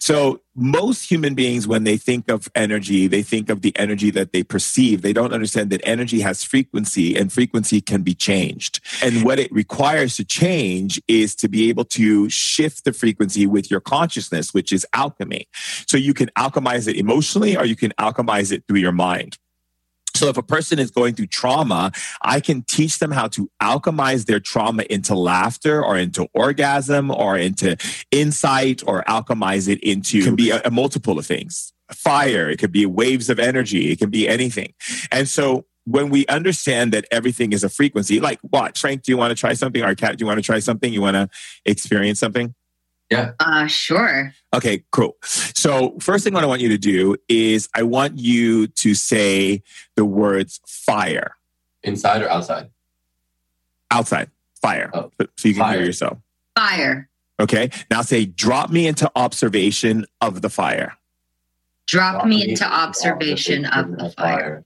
So 0.00 0.40
most 0.54 1.08
human 1.08 1.34
beings, 1.34 1.68
when 1.68 1.84
they 1.84 1.98
think 1.98 2.30
of 2.30 2.48
energy, 2.54 3.06
they 3.06 3.22
think 3.22 3.50
of 3.50 3.60
the 3.60 3.76
energy 3.78 4.10
that 4.10 4.32
they 4.32 4.42
perceive. 4.42 5.02
They 5.02 5.12
don't 5.12 5.34
understand 5.34 5.68
that 5.70 5.82
energy 5.84 6.20
has 6.20 6.42
frequency 6.42 7.14
and 7.14 7.30
frequency 7.30 7.82
can 7.82 8.02
be 8.02 8.14
changed. 8.14 8.80
And 9.02 9.22
what 9.22 9.38
it 9.38 9.52
requires 9.52 10.16
to 10.16 10.24
change 10.24 11.00
is 11.08 11.34
to 11.36 11.48
be 11.48 11.68
able 11.68 11.84
to 11.84 12.30
shift 12.30 12.84
the 12.84 12.94
frequency 12.94 13.46
with 13.46 13.70
your 13.70 13.80
consciousness, 13.80 14.54
which 14.54 14.72
is 14.72 14.86
alchemy. 14.94 15.46
So 15.86 15.98
you 15.98 16.14
can 16.14 16.30
alchemize 16.38 16.88
it 16.88 16.96
emotionally 16.96 17.54
or 17.56 17.66
you 17.66 17.76
can 17.76 17.92
alchemize 18.00 18.50
it 18.50 18.64
through 18.66 18.80
your 18.80 18.92
mind. 18.92 19.36
So 20.18 20.28
if 20.28 20.36
a 20.36 20.42
person 20.42 20.78
is 20.78 20.90
going 20.90 21.14
through 21.14 21.28
trauma, 21.28 21.92
I 22.22 22.40
can 22.40 22.62
teach 22.62 22.98
them 22.98 23.12
how 23.12 23.28
to 23.28 23.48
alchemize 23.62 24.26
their 24.26 24.40
trauma 24.40 24.84
into 24.90 25.14
laughter 25.14 25.84
or 25.84 25.96
into 25.96 26.26
orgasm 26.34 27.10
or 27.10 27.38
into 27.38 27.76
insight 28.10 28.82
or 28.86 29.04
alchemize 29.04 29.68
it 29.68 29.80
into 29.80 30.24
can 30.24 30.34
be 30.34 30.50
a, 30.50 30.60
a 30.64 30.70
multiple 30.70 31.18
of 31.18 31.26
things. 31.26 31.72
Fire, 31.92 32.50
it 32.50 32.58
could 32.58 32.72
be 32.72 32.84
waves 32.84 33.30
of 33.30 33.38
energy, 33.38 33.92
it 33.92 33.98
can 33.98 34.10
be 34.10 34.28
anything. 34.28 34.74
And 35.10 35.28
so 35.28 35.64
when 35.84 36.10
we 36.10 36.26
understand 36.26 36.92
that 36.92 37.06
everything 37.10 37.52
is 37.52 37.64
a 37.64 37.68
frequency, 37.68 38.20
like 38.20 38.40
what? 38.42 38.76
Frank, 38.76 39.02
do 39.02 39.12
you 39.12 39.16
want 39.16 39.30
to 39.30 39.40
try 39.40 39.54
something? 39.54 39.82
Or 39.82 39.94
Kat, 39.94 40.18
do 40.18 40.22
you 40.22 40.26
want 40.26 40.38
to 40.38 40.42
try 40.42 40.58
something? 40.58 40.92
You 40.92 41.00
want 41.00 41.14
to 41.14 41.30
experience 41.64 42.18
something? 42.18 42.54
Uh 43.10 43.66
sure. 43.66 44.32
Okay, 44.54 44.84
cool. 44.92 45.16
So, 45.22 45.96
first 46.00 46.24
thing 46.24 46.34
what 46.34 46.44
I 46.44 46.46
want 46.46 46.60
you 46.60 46.68
to 46.68 46.78
do 46.78 47.16
is 47.28 47.68
I 47.74 47.82
want 47.82 48.18
you 48.18 48.66
to 48.68 48.94
say 48.94 49.62
the 49.96 50.04
words 50.04 50.60
fire 50.66 51.36
Inside 51.82 52.22
or 52.22 52.28
outside? 52.30 52.70
outside, 53.90 54.30
fire, 54.60 54.90
Oh, 54.92 55.10
so 55.38 55.48
you 55.48 55.54
can 55.54 55.62
fire. 55.62 55.76
hear 55.78 55.86
yourself. 55.86 56.18
Fire. 56.54 57.08
Okay, 57.40 57.70
now 57.90 58.02
say, 58.02 58.26
drop 58.26 58.68
me 58.70 58.86
into 58.86 59.10
observation 59.16 60.04
of 60.20 60.42
the 60.42 60.50
fire. 60.50 60.98
Drop 61.86 62.26
me 62.26 62.50
into 62.50 62.66
observation 62.70 63.64
of 63.64 63.96
the 63.96 64.10
fire. 64.10 64.64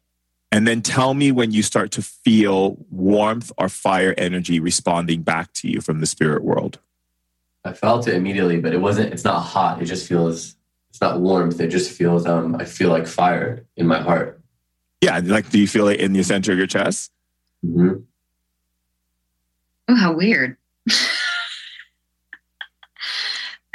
And 0.50 0.66
then 0.66 0.82
tell 0.82 1.14
me 1.14 1.30
when 1.32 1.52
you 1.52 1.62
start 1.62 1.92
to 1.92 2.02
feel 2.02 2.76
warmth 2.90 3.52
or 3.58 3.68
fire 3.68 4.14
energy 4.18 4.58
responding 4.58 5.22
back 5.22 5.52
to 5.54 5.68
you 5.68 5.80
from 5.80 6.00
the 6.00 6.06
spirit 6.06 6.42
world. 6.42 6.78
I 7.64 7.72
felt 7.72 8.08
it 8.08 8.14
immediately, 8.14 8.60
but 8.60 8.72
it 8.72 8.80
wasn't. 8.80 9.12
It's 9.12 9.24
not 9.24 9.40
hot. 9.40 9.80
It 9.80 9.86
just 9.86 10.08
feels. 10.08 10.56
It's 10.90 11.00
not 11.00 11.20
warmth. 11.20 11.60
It 11.60 11.68
just 11.68 11.90
feels. 11.92 12.26
Um, 12.26 12.56
I 12.56 12.64
feel 12.64 12.90
like 12.90 13.06
fire 13.06 13.64
in 13.76 13.86
my 13.86 14.00
heart. 14.00 14.40
Yeah, 15.00 15.20
like 15.24 15.50
do 15.50 15.58
you 15.58 15.66
feel 15.68 15.88
it 15.88 16.00
in 16.00 16.12
the 16.12 16.22
center 16.22 16.52
of 16.52 16.58
your 16.58 16.66
chest? 16.66 17.10
hmm 17.62 17.94
Oh, 19.88 19.96
how 19.96 20.12
weird. 20.12 20.56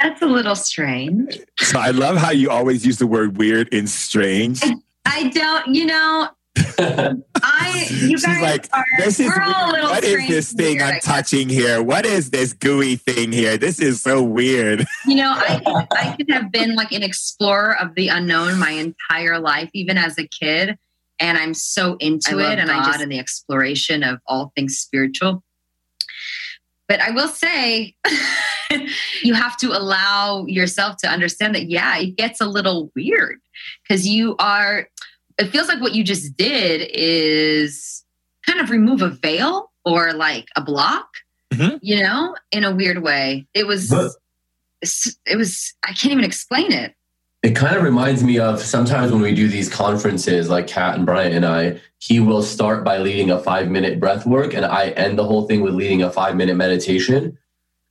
That's 0.00 0.22
a 0.22 0.26
little 0.26 0.54
strange. 0.54 1.38
So 1.58 1.78
I 1.78 1.90
love 1.90 2.16
how 2.16 2.30
you 2.30 2.50
always 2.50 2.86
use 2.86 2.98
the 2.98 3.06
word 3.06 3.36
weird 3.36 3.72
and 3.74 3.88
strange. 3.90 4.62
I 5.04 5.28
don't, 5.28 5.74
you 5.74 5.86
know, 5.86 6.28
I 6.78 7.86
you 7.90 8.18
She's 8.18 8.24
guys 8.24 8.42
like, 8.42 8.68
are 8.72 8.84
This 8.98 9.18
is 9.18 9.26
we're 9.26 9.42
all 9.42 9.70
a 9.70 9.72
weird. 9.72 9.72
little 9.72 9.90
what 9.90 10.04
is 10.04 10.28
this 10.28 10.52
thing 10.52 10.78
weird, 10.78 10.82
I 10.82 10.94
I'm 10.94 11.00
touching 11.00 11.48
here? 11.48 11.82
What 11.82 12.06
is 12.06 12.30
this 12.30 12.52
gooey 12.52 12.96
thing 12.96 13.32
here? 13.32 13.58
This 13.58 13.80
is 13.80 14.00
so 14.00 14.22
weird. 14.22 14.86
You 15.06 15.16
know, 15.16 15.32
I 15.36 15.60
could, 15.64 15.98
I 15.98 16.16
could 16.16 16.30
have 16.30 16.52
been 16.52 16.76
like 16.76 16.92
an 16.92 17.02
explorer 17.02 17.76
of 17.76 17.94
the 17.94 18.08
unknown 18.08 18.58
my 18.58 18.70
entire 18.70 19.38
life, 19.38 19.70
even 19.72 19.98
as 19.98 20.18
a 20.18 20.28
kid. 20.28 20.78
And 21.20 21.36
I'm 21.36 21.52
so 21.52 21.96
into 21.96 22.38
I 22.38 22.52
it, 22.52 22.58
and 22.60 22.70
I 22.70 22.76
God 22.76 22.86
just 22.86 23.00
and 23.00 23.10
the 23.10 23.18
exploration 23.18 24.04
of 24.04 24.20
all 24.26 24.52
things 24.54 24.78
spiritual. 24.78 25.42
But 26.86 27.00
I 27.00 27.10
will 27.10 27.28
say, 27.28 27.96
you 29.22 29.34
have 29.34 29.56
to 29.58 29.72
allow 29.76 30.46
yourself 30.46 30.96
to 30.98 31.08
understand 31.08 31.54
that, 31.56 31.68
yeah, 31.68 31.98
it 31.98 32.16
gets 32.16 32.40
a 32.40 32.46
little 32.46 32.92
weird 32.94 33.40
because 33.82 34.06
you 34.06 34.36
are. 34.38 34.88
It 35.38 35.46
feels 35.50 35.68
like 35.68 35.80
what 35.80 35.94
you 35.94 36.02
just 36.04 36.36
did 36.36 36.90
is 36.92 38.04
kind 38.46 38.60
of 38.60 38.70
remove 38.70 39.02
a 39.02 39.10
veil 39.10 39.70
or 39.84 40.12
like 40.12 40.48
a 40.56 40.60
block, 40.60 41.08
Mhm. 41.52 41.78
you 41.82 42.02
know, 42.02 42.34
in 42.52 42.64
a 42.64 42.74
weird 42.74 43.02
way. 43.02 43.46
It 43.54 43.66
was 43.66 43.88
But- 43.88 44.12
it 45.26 45.36
was 45.36 45.74
i 45.82 45.88
can't 45.92 46.12
even 46.12 46.22
explain 46.22 46.70
it 46.70 46.94
It 47.42 47.56
kind 47.56 47.76
of 47.76 47.82
reminds 47.82 48.22
me 48.22 48.38
of 48.38 48.60
sometimes 48.62 49.10
when 49.10 49.20
we 49.20 49.34
do 49.34 49.48
these 49.48 49.68
conferences, 49.68 50.48
like 50.48 50.66
Kat 50.68 50.94
and 50.96 51.04
Brian 51.06 51.32
and 51.32 51.44
I, 51.46 51.80
he 51.98 52.20
will 52.20 52.42
start 52.42 52.84
by 52.84 52.98
leading 52.98 53.30
a 53.30 53.38
five 53.40 53.68
minute 53.68 53.98
breath 54.00 54.24
work, 54.26 54.54
and 54.54 54.64
I 54.64 54.88
end 54.90 55.18
the 55.18 55.24
whole 55.24 55.46
thing 55.48 55.60
with 55.62 55.74
leading 55.74 56.02
a 56.02 56.10
five 56.10 56.34
minute 56.36 56.56
meditation. 56.56 57.38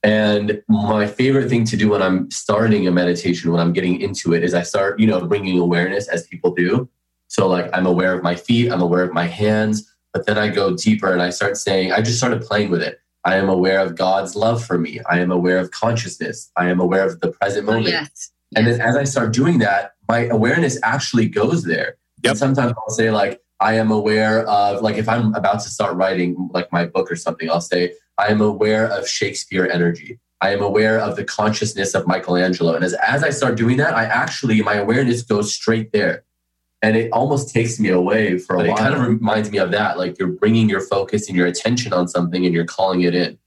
And 0.02 0.62
my 0.68 1.06
favorite 1.06 1.48
thing 1.48 1.64
to 1.66 1.76
do 1.76 1.88
when 1.90 2.02
I'm 2.02 2.30
starting 2.30 2.86
a 2.86 2.90
meditation, 2.90 3.50
when 3.50 3.60
I'm 3.60 3.72
getting 3.72 4.00
into 4.00 4.32
it, 4.34 4.44
is 4.44 4.52
I 4.54 4.62
start, 4.62 5.00
you 5.00 5.06
know, 5.06 5.20
bringing 5.26 5.58
awareness 5.58 6.08
as 6.08 6.26
people 6.26 6.54
do. 6.54 6.88
So, 7.28 7.46
like, 7.46 7.70
I'm 7.72 7.86
aware 7.86 8.14
of 8.14 8.22
my 8.22 8.34
feet, 8.34 8.70
I'm 8.70 8.80
aware 8.82 9.02
of 9.02 9.12
my 9.12 9.26
hands, 9.26 9.88
but 10.12 10.26
then 10.26 10.38
I 10.38 10.48
go 10.48 10.76
deeper 10.76 11.12
and 11.12 11.22
I 11.22 11.30
start 11.30 11.56
saying, 11.56 11.92
I 11.92 12.00
just 12.00 12.18
started 12.18 12.42
playing 12.42 12.70
with 12.70 12.82
it. 12.82 13.00
I 13.24 13.36
am 13.36 13.48
aware 13.48 13.80
of 13.80 13.96
God's 13.96 14.34
love 14.34 14.64
for 14.64 14.78
me. 14.78 15.00
I 15.08 15.18
am 15.18 15.30
aware 15.30 15.58
of 15.58 15.70
consciousness. 15.70 16.50
I 16.56 16.68
am 16.70 16.80
aware 16.80 17.04
of 17.04 17.20
the 17.20 17.30
present 17.32 17.68
oh, 17.68 17.72
moment. 17.72 17.94
Oh, 17.94 17.98
yes 18.00 18.30
And 18.56 18.66
Yes. 18.66 18.78
then 18.78 18.88
as 18.88 18.96
I 18.96 19.04
start 19.04 19.32
doing 19.32 19.58
that, 19.58 19.92
my 20.08 20.26
awareness 20.26 20.78
actually 20.82 21.28
goes 21.28 21.64
there. 21.64 21.96
Yep. 22.22 22.30
And 22.30 22.38
sometimes 22.38 22.72
I'll 22.78 22.94
say 22.94 23.10
like, 23.10 23.40
I 23.60 23.74
am 23.74 23.90
aware 23.90 24.46
of 24.46 24.82
like 24.82 24.96
if 24.96 25.08
I'm 25.08 25.34
about 25.34 25.60
to 25.60 25.68
start 25.68 25.96
writing 25.96 26.48
like 26.52 26.72
my 26.72 26.86
book 26.86 27.10
or 27.10 27.16
something, 27.16 27.50
I'll 27.50 27.60
say, 27.60 27.92
I 28.16 28.28
am 28.28 28.40
aware 28.40 28.86
of 28.86 29.08
Shakespeare 29.08 29.68
energy. 29.70 30.18
I 30.40 30.50
am 30.50 30.62
aware 30.62 30.98
of 30.98 31.16
the 31.16 31.24
consciousness 31.24 31.94
of 31.94 32.06
Michelangelo. 32.06 32.74
And 32.74 32.84
as, 32.84 32.94
as 32.94 33.24
I 33.24 33.30
start 33.30 33.56
doing 33.56 33.76
that, 33.78 33.94
I 33.94 34.04
actually 34.04 34.62
my 34.62 34.74
awareness 34.74 35.22
goes 35.22 35.52
straight 35.52 35.92
there. 35.92 36.24
And 36.82 36.96
it 36.96 37.10
almost 37.12 37.52
takes 37.52 37.80
me 37.80 37.88
away 37.88 38.38
for 38.38 38.54
a 38.54 38.58
But 38.58 38.66
while. 38.68 38.76
it 38.76 38.80
It 38.80 38.82
kind 38.82 38.94
of 38.94 39.00
reminds 39.00 39.50
me 39.50 39.58
of 39.58 39.70
that. 39.72 39.98
Like 39.98 40.18
you're 40.18 40.28
bringing 40.28 40.68
your 40.68 40.80
focus 40.80 41.28
and 41.28 41.36
your 41.36 41.46
attention 41.46 41.92
on 41.92 42.08
something 42.08 42.44
and 42.44 42.54
you're 42.54 42.66
calling 42.66 43.02
it 43.02 43.14
in. 43.14 43.38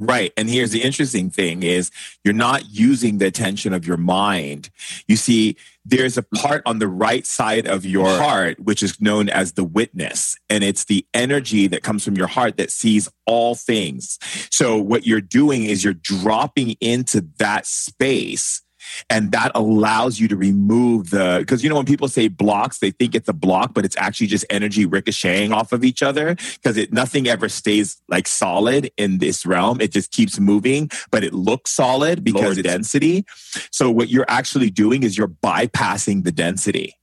Right. 0.00 0.32
And 0.36 0.50
here's 0.50 0.72
the 0.72 0.82
interesting 0.82 1.30
thing 1.30 1.62
is 1.62 1.90
you're 2.24 2.34
not 2.34 2.68
using 2.68 3.18
the 3.18 3.26
attention 3.26 3.72
of 3.72 3.86
your 3.86 3.96
mind. 3.96 4.70
You 5.06 5.14
see, 5.14 5.56
there's 5.84 6.18
a 6.18 6.22
part 6.22 6.62
on 6.66 6.80
the 6.80 6.88
right 6.88 7.24
side 7.24 7.68
of 7.68 7.84
your 7.84 8.08
heart, 8.08 8.58
which 8.58 8.82
is 8.82 9.00
known 9.00 9.28
as 9.28 9.52
the 9.52 9.62
witness. 9.62 10.36
And 10.50 10.64
it's 10.64 10.86
the 10.86 11.06
energy 11.14 11.68
that 11.68 11.84
comes 11.84 12.04
from 12.04 12.16
your 12.16 12.26
heart 12.26 12.56
that 12.56 12.72
sees 12.72 13.08
all 13.24 13.54
things. 13.54 14.18
So 14.50 14.78
what 14.78 15.06
you're 15.06 15.20
doing 15.20 15.64
is 15.64 15.84
you're 15.84 15.94
dropping 15.94 16.72
into 16.80 17.28
that 17.38 17.64
space 17.64 18.63
and 19.10 19.32
that 19.32 19.52
allows 19.54 20.18
you 20.18 20.28
to 20.28 20.36
remove 20.36 21.10
the 21.10 21.36
because 21.40 21.62
you 21.62 21.70
know 21.70 21.76
when 21.76 21.84
people 21.84 22.08
say 22.08 22.28
blocks 22.28 22.78
they 22.78 22.90
think 22.90 23.14
it's 23.14 23.28
a 23.28 23.32
block 23.32 23.74
but 23.74 23.84
it's 23.84 23.96
actually 23.98 24.26
just 24.26 24.44
energy 24.50 24.86
ricocheting 24.86 25.52
off 25.52 25.72
of 25.72 25.84
each 25.84 26.02
other 26.02 26.34
because 26.34 26.76
it 26.76 26.92
nothing 26.92 27.26
ever 27.28 27.48
stays 27.48 28.00
like 28.08 28.26
solid 28.26 28.90
in 28.96 29.18
this 29.18 29.46
realm 29.46 29.80
it 29.80 29.92
just 29.92 30.10
keeps 30.10 30.38
moving 30.38 30.90
but 31.10 31.24
it 31.24 31.32
looks 31.32 31.70
solid 31.70 32.24
because 32.24 32.58
of 32.58 32.64
density 32.64 33.24
so 33.70 33.90
what 33.90 34.08
you're 34.08 34.26
actually 34.28 34.70
doing 34.70 35.02
is 35.02 35.16
you're 35.16 35.28
bypassing 35.28 36.24
the 36.24 36.32
density 36.32 36.94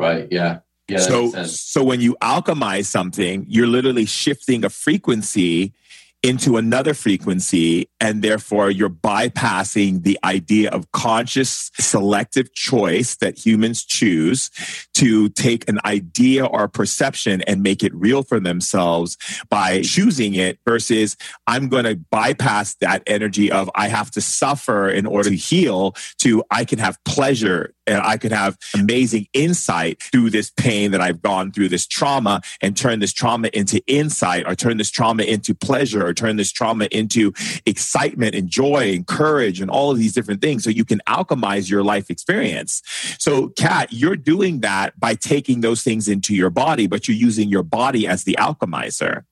Right. 0.00 0.28
Yeah. 0.30 0.60
Yeah. 0.88 0.98
So 0.98 1.30
so 1.44 1.84
when 1.84 2.00
you 2.00 2.16
alchemize 2.22 2.86
something 2.86 3.44
you're 3.48 3.66
literally 3.66 4.06
shifting 4.06 4.64
a 4.64 4.70
frequency 4.70 5.74
into 6.22 6.56
another 6.58 6.92
frequency 6.92 7.88
and 7.98 8.22
therefore 8.22 8.70
you're 8.70 8.90
bypassing 8.90 10.02
the 10.02 10.18
idea 10.22 10.70
of 10.70 10.90
conscious 10.92 11.70
selective 11.78 12.52
choice 12.52 13.16
that 13.16 13.38
humans 13.38 13.84
choose 13.84 14.50
to 14.94 15.30
take 15.30 15.66
an 15.68 15.78
idea 15.84 16.44
or 16.44 16.68
perception 16.68 17.40
and 17.42 17.62
make 17.62 17.82
it 17.82 17.94
real 17.94 18.22
for 18.22 18.38
themselves 18.38 19.16
by 19.48 19.80
choosing 19.80 20.34
it 20.34 20.58
versus 20.66 21.16
I'm 21.46 21.68
going 21.68 21.84
to 21.84 21.96
bypass 22.10 22.74
that 22.76 23.02
energy 23.06 23.50
of 23.50 23.70
I 23.74 23.88
have 23.88 24.10
to 24.12 24.20
suffer 24.20 24.90
in 24.90 25.06
order 25.06 25.30
to 25.30 25.36
heal 25.36 25.94
to 26.18 26.44
I 26.50 26.64
can 26.64 26.78
have 26.78 27.02
pleasure 27.04 27.72
and 27.90 28.00
I 28.02 28.16
could 28.16 28.32
have 28.32 28.56
amazing 28.74 29.26
insight 29.32 30.02
through 30.02 30.30
this 30.30 30.50
pain 30.50 30.92
that 30.92 31.00
I've 31.00 31.20
gone 31.20 31.52
through, 31.52 31.68
this 31.68 31.86
trauma, 31.86 32.40
and 32.60 32.76
turn 32.76 33.00
this 33.00 33.12
trauma 33.12 33.50
into 33.52 33.82
insight 33.86 34.46
or 34.46 34.54
turn 34.54 34.76
this 34.76 34.90
trauma 34.90 35.24
into 35.24 35.54
pleasure 35.54 36.06
or 36.06 36.14
turn 36.14 36.36
this 36.36 36.52
trauma 36.52 36.86
into 36.90 37.32
excitement 37.66 38.34
and 38.34 38.48
joy 38.48 38.92
and 38.94 39.06
courage 39.06 39.60
and 39.60 39.70
all 39.70 39.90
of 39.90 39.98
these 39.98 40.12
different 40.12 40.40
things 40.40 40.64
so 40.64 40.70
you 40.70 40.84
can 40.84 41.00
alchemize 41.08 41.68
your 41.68 41.82
life 41.82 42.10
experience. 42.10 42.82
So, 43.18 43.48
Kat, 43.50 43.92
you're 43.92 44.16
doing 44.16 44.60
that 44.60 44.98
by 44.98 45.14
taking 45.14 45.60
those 45.60 45.82
things 45.82 46.08
into 46.08 46.34
your 46.34 46.50
body, 46.50 46.86
but 46.86 47.08
you're 47.08 47.16
using 47.16 47.48
your 47.48 47.62
body 47.62 48.06
as 48.06 48.24
the 48.24 48.36
alchemizer. 48.38 49.24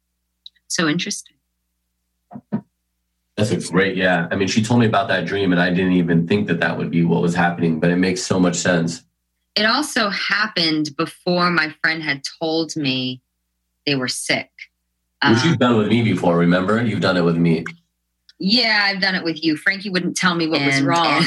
So 0.67 0.89
interesting. 0.89 1.37
That's 3.39 3.53
a 3.53 3.71
great, 3.71 3.97
yeah. 3.97 4.27
I 4.33 4.35
mean, 4.35 4.49
she 4.49 4.65
told 4.65 4.81
me 4.81 4.87
about 4.87 5.07
that 5.09 5.25
dream, 5.25 5.53
and 5.53 5.61
I 5.61 5.71
didn't 5.71 5.93
even 5.93 6.27
think 6.27 6.49
that 6.49 6.59
that 6.59 6.77
would 6.77 6.91
be 6.91 7.05
what 7.05 7.23
was 7.23 7.37
happening, 7.37 7.79
but 7.79 7.89
it 7.89 7.97
makes 7.97 8.21
so 8.21 8.41
much 8.41 8.57
sense. 8.57 9.05
It 9.55 9.65
also 9.65 10.11
happened 10.11 10.97
before 10.97 11.49
my 11.49 11.73
friend 11.81 12.03
had 12.03 12.23
told 12.41 12.75
me 12.75 13.23
they 13.87 13.95
were 13.95 14.09
sick. 14.09 14.51
Which 15.25 15.45
you've 15.45 15.61
done 15.61 15.77
with 15.77 15.87
me 15.87 16.03
before, 16.03 16.37
remember? 16.37 16.85
You've 16.85 17.01
done 17.01 17.17
it 17.17 17.21
with 17.25 17.37
me. 17.37 17.65
Yeah, 18.41 18.83
I've 18.87 19.01
done 19.01 19.15
it 19.15 19.23
with 19.23 19.45
you. 19.45 19.57
Frankie 19.57 19.91
wouldn't 19.91 20.17
tell 20.17 20.35
me 20.35 20.49
what 20.49 20.61
was 20.61 20.83
wrong. 20.83 21.23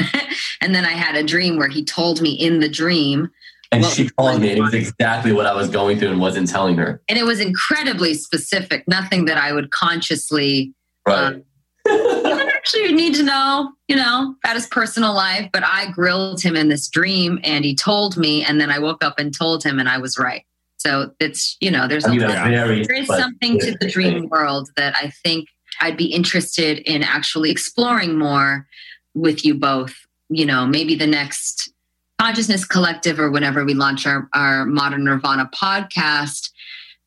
and 0.60 0.74
then 0.74 0.84
I 0.84 0.92
had 0.92 1.14
a 1.14 1.22
dream 1.22 1.58
where 1.58 1.68
he 1.68 1.84
told 1.84 2.20
me 2.20 2.32
in 2.32 2.58
the 2.58 2.68
dream. 2.68 3.30
And 3.70 3.82
What 3.82 3.92
she 3.92 4.02
was 4.04 4.12
called 4.12 4.40
me. 4.40 4.50
It 4.50 4.60
was 4.60 4.74
exactly 4.74 5.32
what 5.32 5.46
I 5.46 5.54
was 5.54 5.68
going 5.68 6.00
through 6.00 6.10
and 6.10 6.20
wasn't 6.20 6.48
telling 6.48 6.76
her. 6.78 7.00
And 7.08 7.18
it 7.18 7.24
was 7.24 7.38
incredibly 7.38 8.14
specific, 8.14 8.86
nothing 8.88 9.26
that 9.26 9.38
I 9.38 9.52
would 9.52 9.70
consciously 9.70 10.74
Right. 11.06 11.34
um, 11.34 11.44
actually 11.88 12.82
you 12.84 12.94
need 12.94 13.14
to 13.16 13.22
know, 13.22 13.72
you 13.88 13.96
know, 13.96 14.34
about 14.44 14.56
his 14.56 14.66
personal 14.66 15.14
life. 15.14 15.48
But 15.52 15.64
I 15.64 15.90
grilled 15.90 16.42
him 16.42 16.56
in 16.56 16.68
this 16.68 16.88
dream 16.88 17.38
and 17.42 17.64
he 17.64 17.74
told 17.74 18.16
me, 18.16 18.44
and 18.44 18.60
then 18.60 18.70
I 18.70 18.78
woke 18.78 19.02
up 19.04 19.18
and 19.18 19.36
told 19.36 19.64
him, 19.64 19.78
and 19.78 19.88
I 19.88 19.98
was 19.98 20.18
right. 20.18 20.44
So 20.78 21.12
it's, 21.20 21.56
you 21.60 21.70
know, 21.70 21.86
there's 21.86 22.04
I 22.04 22.08
a 22.08 22.10
mean, 22.12 22.20
very. 22.20 22.84
there 22.86 22.96
is 22.96 23.08
but- 23.08 23.18
something 23.20 23.58
to 23.60 23.76
the 23.80 23.88
dream 23.88 24.28
world 24.30 24.68
that 24.76 24.94
I 24.96 25.12
think 25.22 25.48
I'd 25.80 25.96
be 25.96 26.06
interested 26.06 26.78
in 26.80 27.02
actually 27.02 27.50
exploring 27.50 28.18
more 28.18 28.66
with 29.14 29.44
you 29.44 29.54
both. 29.54 29.94
You 30.28 30.46
know, 30.46 30.66
maybe 30.66 30.94
the 30.94 31.06
next 31.06 31.72
consciousness 32.18 32.64
collective 32.64 33.18
or 33.18 33.30
whenever 33.30 33.64
we 33.64 33.74
launch 33.74 34.06
our, 34.06 34.28
our 34.32 34.64
modern 34.64 35.04
nirvana 35.04 35.50
podcast. 35.54 36.50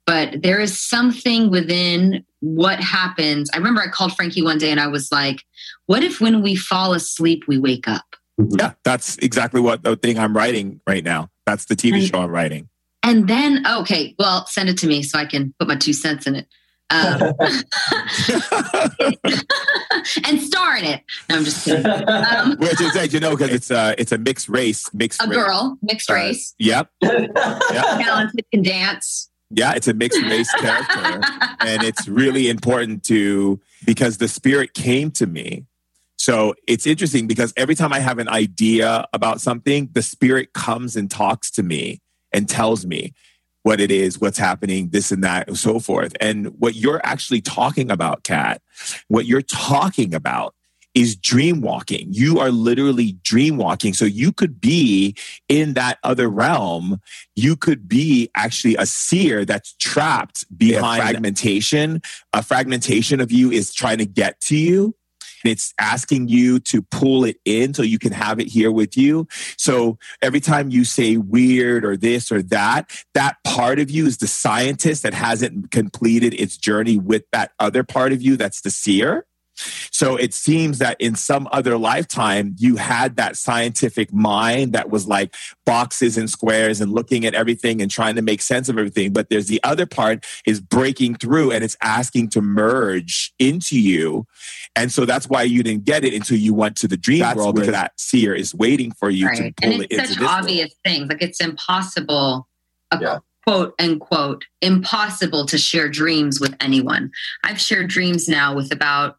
But 0.05 0.41
there 0.43 0.59
is 0.59 0.79
something 0.79 1.49
within 1.49 2.23
what 2.41 2.79
happens. 2.79 3.49
I 3.53 3.57
remember 3.57 3.81
I 3.81 3.87
called 3.87 4.15
Frankie 4.15 4.43
one 4.43 4.57
day 4.59 4.69
and 4.71 4.79
I 4.79 4.87
was 4.87 5.11
like, 5.11 5.41
what 5.87 6.03
if 6.03 6.21
when 6.21 6.41
we 6.43 6.55
fall 6.55 6.93
asleep, 6.93 7.45
we 7.47 7.57
wake 7.57 7.87
up? 7.87 8.03
Yeah, 8.37 8.73
that's 8.83 9.17
exactly 9.17 9.61
what 9.61 9.83
the 9.83 9.95
thing 9.95 10.19
I'm 10.19 10.35
writing 10.35 10.81
right 10.87 11.03
now. 11.03 11.29
That's 11.45 11.65
the 11.65 11.75
TV 11.75 11.93
Right. 11.93 12.03
show 12.03 12.19
I'm 12.19 12.29
writing. 12.29 12.69
And 13.01 13.27
then, 13.27 13.65
okay, 13.67 14.13
well, 14.19 14.45
send 14.47 14.69
it 14.69 14.77
to 14.79 14.87
me 14.87 15.01
so 15.03 15.17
I 15.17 15.25
can 15.25 15.53
put 15.59 15.67
my 15.67 15.75
two 15.75 15.93
cents 15.93 16.27
in 16.27 16.35
it. 16.35 16.47
Um, 16.91 17.33
and 20.25 20.39
star 20.41 20.77
in 20.77 20.85
it. 20.85 21.01
No, 21.29 21.37
I'm 21.37 21.43
just 21.43 21.65
kidding. 21.65 21.85
Um, 21.85 22.57
Which 22.57 22.79
is, 22.81 22.93
that, 22.93 23.09
you 23.11 23.19
know, 23.19 23.31
because 23.35 23.49
it's 23.51 23.71
a 23.71 23.95
it's 23.97 24.11
a 24.11 24.17
mixed 24.19 24.49
race, 24.49 24.91
mixed 24.93 25.21
a 25.23 25.27
race. 25.27 25.35
girl, 25.35 25.77
mixed 25.81 26.11
Uh, 26.11 26.15
race, 26.15 26.53
Yep, 26.59 26.89
talented, 27.03 28.45
can 28.51 28.61
dance. 28.61 29.29
Yeah, 29.55 29.73
it's 29.73 29.87
a 29.87 29.93
mixed 29.93 30.21
race 30.21 30.51
character, 30.59 31.21
and 31.61 31.83
it's 31.83 32.07
really 32.07 32.49
important 32.49 33.03
to 33.05 33.59
because 33.85 34.17
the 34.17 34.27
spirit 34.27 34.73
came 34.73 35.11
to 35.11 35.25
me. 35.25 35.65
So 36.17 36.55
it's 36.67 36.87
interesting 36.87 37.27
because 37.27 37.53
every 37.55 37.75
time 37.75 37.93
I 37.93 37.99
have 37.99 38.19
an 38.19 38.29
idea 38.29 39.05
about 39.13 39.41
something, 39.41 39.89
the 39.93 40.01
spirit 40.01 40.53
comes 40.53 40.95
and 40.95 41.09
talks 41.09 41.51
to 41.51 41.63
me 41.63 42.01
and 42.33 42.49
tells 42.49 42.85
me 42.85 43.13
what 43.63 43.79
it 43.79 43.91
is, 43.91 44.19
what's 44.19 44.37
happening, 44.37 44.89
this 44.89 45.11
and 45.11 45.23
that, 45.23 45.47
and 45.47 45.57
so 45.57 45.79
forth. 45.79 46.15
And 46.19 46.47
what 46.59 46.75
you're 46.75 47.01
actually 47.03 47.41
talking 47.41 47.91
about, 47.91 48.23
Kat, 48.23 48.61
what 49.07 49.25
you're 49.25 49.41
talking 49.41 50.13
about 50.13 50.54
is 50.95 51.15
dream 51.15 51.61
walking. 51.61 52.07
You 52.09 52.39
are 52.39 52.49
literally 52.49 53.17
dream 53.21 53.57
walking. 53.57 53.93
So 53.93 54.05
you 54.05 54.31
could 54.31 54.59
be 54.59 55.15
in 55.49 55.73
that 55.73 55.99
other 56.03 56.29
realm. 56.29 57.01
You 57.35 57.57
could 57.57 57.87
be 57.87 58.31
actually 58.35 58.75
a 58.77 58.85
seer 58.85 59.43
that's 59.45 59.73
trapped 59.73 60.45
behind 60.57 61.03
fragmentation. 61.03 62.01
A 62.33 62.41
fragmentation 62.41 63.19
of 63.19 63.31
you 63.31 63.51
is 63.51 63.73
trying 63.73 63.97
to 63.97 64.05
get 64.05 64.39
to 64.41 64.55
you. 64.55 64.95
It's 65.43 65.73
asking 65.79 66.29
you 66.29 66.59
to 66.61 66.81
pull 66.81 67.23
it 67.23 67.37
in 67.45 67.73
so 67.73 67.83
you 67.83 67.99
can 67.99 68.13
have 68.13 68.39
it 68.39 68.47
here 68.47 68.71
with 68.71 68.97
you. 68.97 69.27
So 69.57 69.99
every 70.21 70.39
time 70.39 70.69
you 70.69 70.83
say 70.83 71.17
weird 71.17 71.85
or 71.85 71.95
this 71.97 72.31
or 72.31 72.41
that, 72.43 72.89
that 73.13 73.37
part 73.43 73.79
of 73.79 73.91
you 73.91 74.07
is 74.07 74.17
the 74.17 74.27
scientist 74.27 75.03
that 75.03 75.13
hasn't 75.13 75.69
completed 75.69 76.33
its 76.33 76.57
journey 76.57 76.97
with 76.97 77.25
that 77.31 77.51
other 77.59 77.83
part 77.83 78.11
of 78.11 78.23
you 78.23 78.37
that's 78.37 78.61
the 78.61 78.71
seer. 78.71 79.27
So 79.91 80.15
it 80.17 80.33
seems 80.33 80.79
that 80.79 80.99
in 80.99 81.15
some 81.15 81.47
other 81.51 81.77
lifetime, 81.77 82.55
you 82.59 82.75
had 82.75 83.15
that 83.15 83.37
scientific 83.37 84.11
mind 84.13 84.73
that 84.73 84.89
was 84.89 85.07
like 85.07 85.33
boxes 85.65 86.17
and 86.17 86.29
squares 86.29 86.81
and 86.81 86.91
looking 86.91 87.25
at 87.25 87.33
everything 87.33 87.81
and 87.81 87.89
trying 87.89 88.15
to 88.15 88.21
make 88.21 88.41
sense 88.41 88.67
of 88.69 88.77
everything. 88.77 89.13
But 89.13 89.29
there's 89.29 89.47
the 89.47 89.63
other 89.63 89.85
part 89.85 90.25
is 90.45 90.59
breaking 90.59 91.15
through 91.15 91.51
and 91.51 91.63
it's 91.63 91.77
asking 91.81 92.29
to 92.31 92.41
merge 92.41 93.33
into 93.39 93.79
you. 93.79 94.27
And 94.75 94.91
so 94.91 95.05
that's 95.05 95.29
why 95.29 95.43
you 95.43 95.63
didn't 95.63 95.85
get 95.85 96.03
it 96.03 96.13
until 96.13 96.37
you 96.37 96.53
went 96.53 96.75
to 96.77 96.87
the 96.87 96.97
dream 96.97 97.19
That's 97.19 97.37
world 97.37 97.55
where- 97.55 97.63
because 97.65 97.73
that 97.73 97.99
seer 97.99 98.33
is 98.35 98.53
waiting 98.53 98.91
for 98.91 99.09
you 99.09 99.27
to 99.35 99.41
right. 99.43 99.55
pull 99.55 99.71
And 99.71 99.81
it 99.83 99.91
it's 99.91 99.93
into 99.93 100.07
such 100.07 100.17
this 100.19 100.27
world. 100.27 100.39
obvious 100.43 100.73
things. 100.83 101.07
Like 101.09 101.21
it's 101.21 101.39
impossible, 101.39 102.47
Yeah. 102.99 103.19
quote 103.47 103.73
unquote, 103.79 104.43
impossible 104.61 105.45
to 105.45 105.57
share 105.57 105.87
dreams 105.89 106.39
with 106.41 106.55
anyone. 106.59 107.11
I've 107.43 107.59
shared 107.61 107.87
dreams 107.89 108.27
now 108.27 108.53
with 108.55 108.71
about 108.73 109.17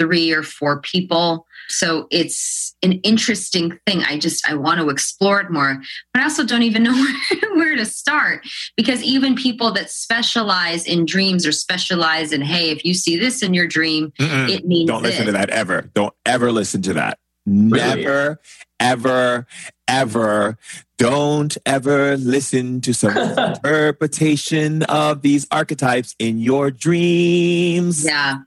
three 0.00 0.32
or 0.32 0.42
four 0.42 0.80
people. 0.80 1.46
So 1.68 2.08
it's 2.10 2.74
an 2.82 2.94
interesting 3.02 3.78
thing. 3.86 4.02
I 4.02 4.18
just 4.18 4.48
I 4.48 4.54
want 4.54 4.80
to 4.80 4.88
explore 4.88 5.40
it 5.40 5.50
more, 5.50 5.80
but 6.12 6.20
I 6.20 6.24
also 6.24 6.44
don't 6.44 6.62
even 6.62 6.82
know 6.82 6.94
where, 7.30 7.54
where 7.54 7.76
to 7.76 7.84
start 7.84 8.46
because 8.76 9.02
even 9.02 9.36
people 9.36 9.70
that 9.72 9.90
specialize 9.90 10.86
in 10.86 11.04
dreams 11.04 11.46
or 11.46 11.52
specialize 11.52 12.32
in 12.32 12.40
hey, 12.40 12.70
if 12.70 12.84
you 12.84 12.94
see 12.94 13.18
this 13.18 13.42
in 13.42 13.52
your 13.52 13.66
dream, 13.66 14.12
Mm-mm. 14.18 14.48
it 14.48 14.66
means 14.66 14.88
Don't 14.88 15.02
listen 15.02 15.26
to 15.26 15.32
that 15.32 15.50
ever. 15.50 15.82
Don't 15.94 16.14
ever 16.24 16.50
listen 16.50 16.80
to 16.82 16.94
that. 16.94 17.18
Really? 17.46 18.02
Never, 18.02 18.40
ever, 18.78 19.46
ever. 19.86 20.58
Don't 20.98 21.56
ever 21.66 22.16
listen 22.16 22.80
to 22.82 22.92
some 22.92 23.16
interpretation 23.38 24.82
of 24.84 25.22
these 25.22 25.46
archetypes 25.50 26.14
in 26.18 26.38
your 26.38 26.70
dreams. 26.70 28.04
Yeah, 28.04 28.38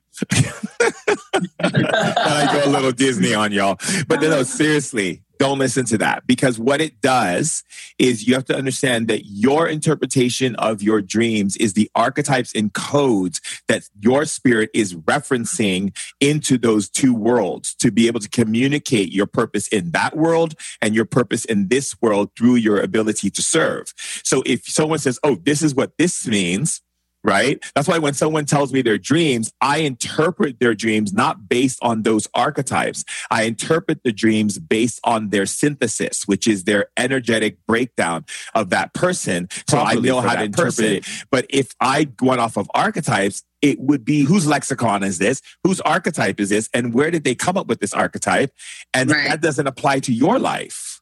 I 1.59 2.49
go 2.51 2.70
a 2.70 2.72
little 2.72 2.91
Disney 2.91 3.34
on 3.34 3.51
y'all. 3.51 3.78
But 4.07 4.22
no, 4.22 4.43
seriously, 4.43 5.24
don't 5.39 5.59
listen 5.59 5.86
to 5.86 5.97
that 5.97 6.26
because 6.28 6.59
what 6.59 6.80
it 6.80 7.01
does 7.01 7.64
is 7.99 8.28
you 8.28 8.34
have 8.34 8.45
to 8.45 8.55
understand 8.55 9.07
that 9.09 9.26
your 9.26 9.68
interpretation 9.68 10.55
of 10.55 10.82
your 10.82 11.01
dreams 11.01 11.57
is 11.57 11.74
the 11.74 11.89
archetypes 11.95 12.53
and 12.55 12.74
codes 12.74 13.41
that 13.68 13.84
your 13.99 14.26
spirit 14.26 14.70
is 14.74 14.95
referencing 14.95 15.95
into 16.22 16.57
those 16.57 16.89
two 16.89 17.14
worlds 17.14 17.76
to 17.76 17.91
be 17.91 18.07
able 18.07 18.20
to 18.20 18.30
communicate 18.30 19.11
your 19.11 19.26
purpose 19.28 19.68
in 19.68 19.91
that 19.91 20.16
world 20.16 20.55
and 20.82 20.95
your 20.95 21.05
purpose 21.05 21.45
in 21.45 21.68
this 21.68 21.95
world 22.01 22.30
through 22.38 22.55
your 22.55 22.80
ability 22.80 23.30
to 23.30 23.41
serve. 23.41 23.93
So 24.24 24.43
if 24.45 24.66
someone 24.66 24.99
says, 24.99 25.19
Oh, 25.23 25.35
this 25.35 25.61
is 25.61 25.76
what 25.76 25.98
this 25.98 26.27
means, 26.27 26.81
right? 27.24 27.64
That's 27.76 27.88
why 27.88 27.98
when 28.00 28.14
someone 28.14 28.45
tells 28.45 28.74
me 28.74 28.82
their 28.82 28.98
dreams, 28.98 29.52
I 29.62 29.78
interpret 29.80 30.60
their 30.60 30.76
dreams 30.76 31.14
not 31.14 31.48
based 31.48 31.80
on 31.82 32.04
those 32.04 32.28
archetypes. 32.34 33.04
I 33.32 33.44
interpret 33.44 34.04
the 34.04 34.12
dreams 34.12 34.60
based 34.60 35.00
on 35.04 35.30
their 35.30 35.45
synthesis, 35.45 36.24
which 36.28 36.48
is 36.48 36.66
their 36.66 36.88
energetic 36.98 37.58
breakdown 37.68 38.26
of 38.54 38.70
that 38.72 38.94
person. 38.94 39.48
So 39.70 39.78
I 39.80 39.95
know 39.95 40.22
how 40.22 40.36
to 40.36 40.44
interpret 40.44 40.76
person. 40.76 40.86
it. 40.86 41.06
But 41.32 41.45
if 41.50 41.72
I 41.80 42.10
went 42.22 42.41
off 42.41 42.58
of 42.58 42.70
archetypes, 42.74 43.44
it 43.62 43.80
would 43.80 44.04
be 44.04 44.24
whose 44.24 44.45
lexicon 44.45 45.04
is 45.04 45.20
this? 45.20 45.41
Whose 45.64 45.80
archetype 45.82 46.40
is 46.41 46.50
this? 46.50 46.70
And 46.74 46.94
where 46.94 47.10
did 47.12 47.24
they 47.24 47.36
come 47.36 47.56
up 47.58 47.68
with 47.68 47.80
this 47.80 47.94
archetype? 47.94 48.52
And 48.94 49.10
Right. 49.10 49.30
that 49.30 49.41
doesn't 49.41 49.68
apply 49.68 50.00
to 50.02 50.14
your 50.14 50.38
life. 50.40 51.00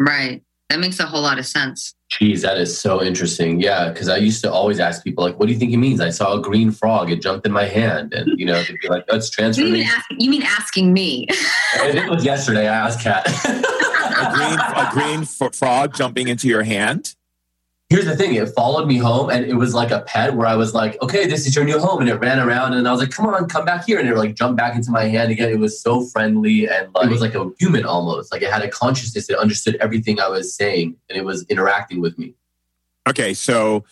right. 0.00 0.42
That 0.70 0.78
makes 0.78 1.00
a 1.00 1.06
whole 1.06 1.22
lot 1.22 1.40
of 1.40 1.46
sense. 1.46 1.94
Geez, 2.10 2.42
that 2.42 2.56
is 2.56 2.80
so 2.80 3.02
interesting. 3.02 3.60
Yeah, 3.60 3.90
because 3.90 4.08
I 4.08 4.18
used 4.18 4.40
to 4.44 4.52
always 4.52 4.78
ask 4.78 5.02
people 5.02 5.24
like, 5.24 5.36
"What 5.38 5.46
do 5.46 5.52
you 5.52 5.58
think 5.58 5.72
it 5.72 5.78
means?" 5.78 6.00
I 6.00 6.10
saw 6.10 6.34
a 6.34 6.40
green 6.40 6.70
frog; 6.70 7.10
it 7.10 7.20
jumped 7.20 7.44
in 7.44 7.50
my 7.50 7.64
hand, 7.64 8.14
and 8.14 8.38
you 8.38 8.46
know, 8.46 8.62
they'd 8.62 8.78
be 8.80 8.88
like, 8.88 9.04
"That's 9.08 9.36
You 9.36 9.64
mean, 9.64 9.82
ask, 9.84 10.06
you 10.16 10.30
mean 10.30 10.44
asking 10.44 10.92
me? 10.92 11.26
It 11.74 12.08
was 12.08 12.24
yesterday. 12.24 12.68
I 12.68 12.86
asked 12.86 13.00
Kat. 13.00 13.26
A 13.26 14.32
green, 14.32 14.58
a 14.58 14.88
green 14.92 15.22
f- 15.22 15.54
frog 15.54 15.96
jumping 15.96 16.28
into 16.28 16.46
your 16.46 16.62
hand. 16.62 17.16
Here's 17.90 18.04
the 18.04 18.16
thing: 18.16 18.34
it 18.34 18.48
followed 18.50 18.86
me 18.86 18.98
home, 18.98 19.30
and 19.30 19.44
it 19.44 19.54
was 19.54 19.74
like 19.74 19.90
a 19.90 20.02
pet 20.02 20.34
where 20.34 20.46
I 20.46 20.54
was 20.54 20.72
like, 20.74 20.96
"Okay, 21.02 21.26
this 21.26 21.44
is 21.44 21.56
your 21.56 21.64
new 21.64 21.80
home," 21.80 22.00
and 22.00 22.08
it 22.08 22.14
ran 22.14 22.38
around, 22.38 22.74
and 22.74 22.86
I 22.86 22.92
was 22.92 23.00
like, 23.00 23.10
"Come 23.10 23.26
on, 23.26 23.48
come 23.48 23.64
back 23.64 23.84
here," 23.84 23.98
and 23.98 24.08
it 24.08 24.16
like 24.16 24.36
jumped 24.36 24.56
back 24.56 24.76
into 24.76 24.92
my 24.92 25.06
hand 25.06 25.32
again. 25.32 25.50
It 25.50 25.58
was 25.58 25.82
so 25.82 26.02
friendly, 26.06 26.68
and 26.68 26.94
like, 26.94 27.06
it 27.06 27.10
was 27.10 27.20
like 27.20 27.34
a 27.34 27.50
human 27.58 27.84
almost. 27.84 28.30
Like 28.30 28.42
it 28.42 28.52
had 28.52 28.62
a 28.62 28.68
consciousness; 28.68 29.28
it 29.28 29.36
understood 29.36 29.74
everything 29.80 30.20
I 30.20 30.28
was 30.28 30.54
saying, 30.54 30.96
and 31.08 31.18
it 31.18 31.24
was 31.24 31.44
interacting 31.48 32.00
with 32.00 32.16
me. 32.16 32.34
Okay, 33.08 33.34
so 33.34 33.84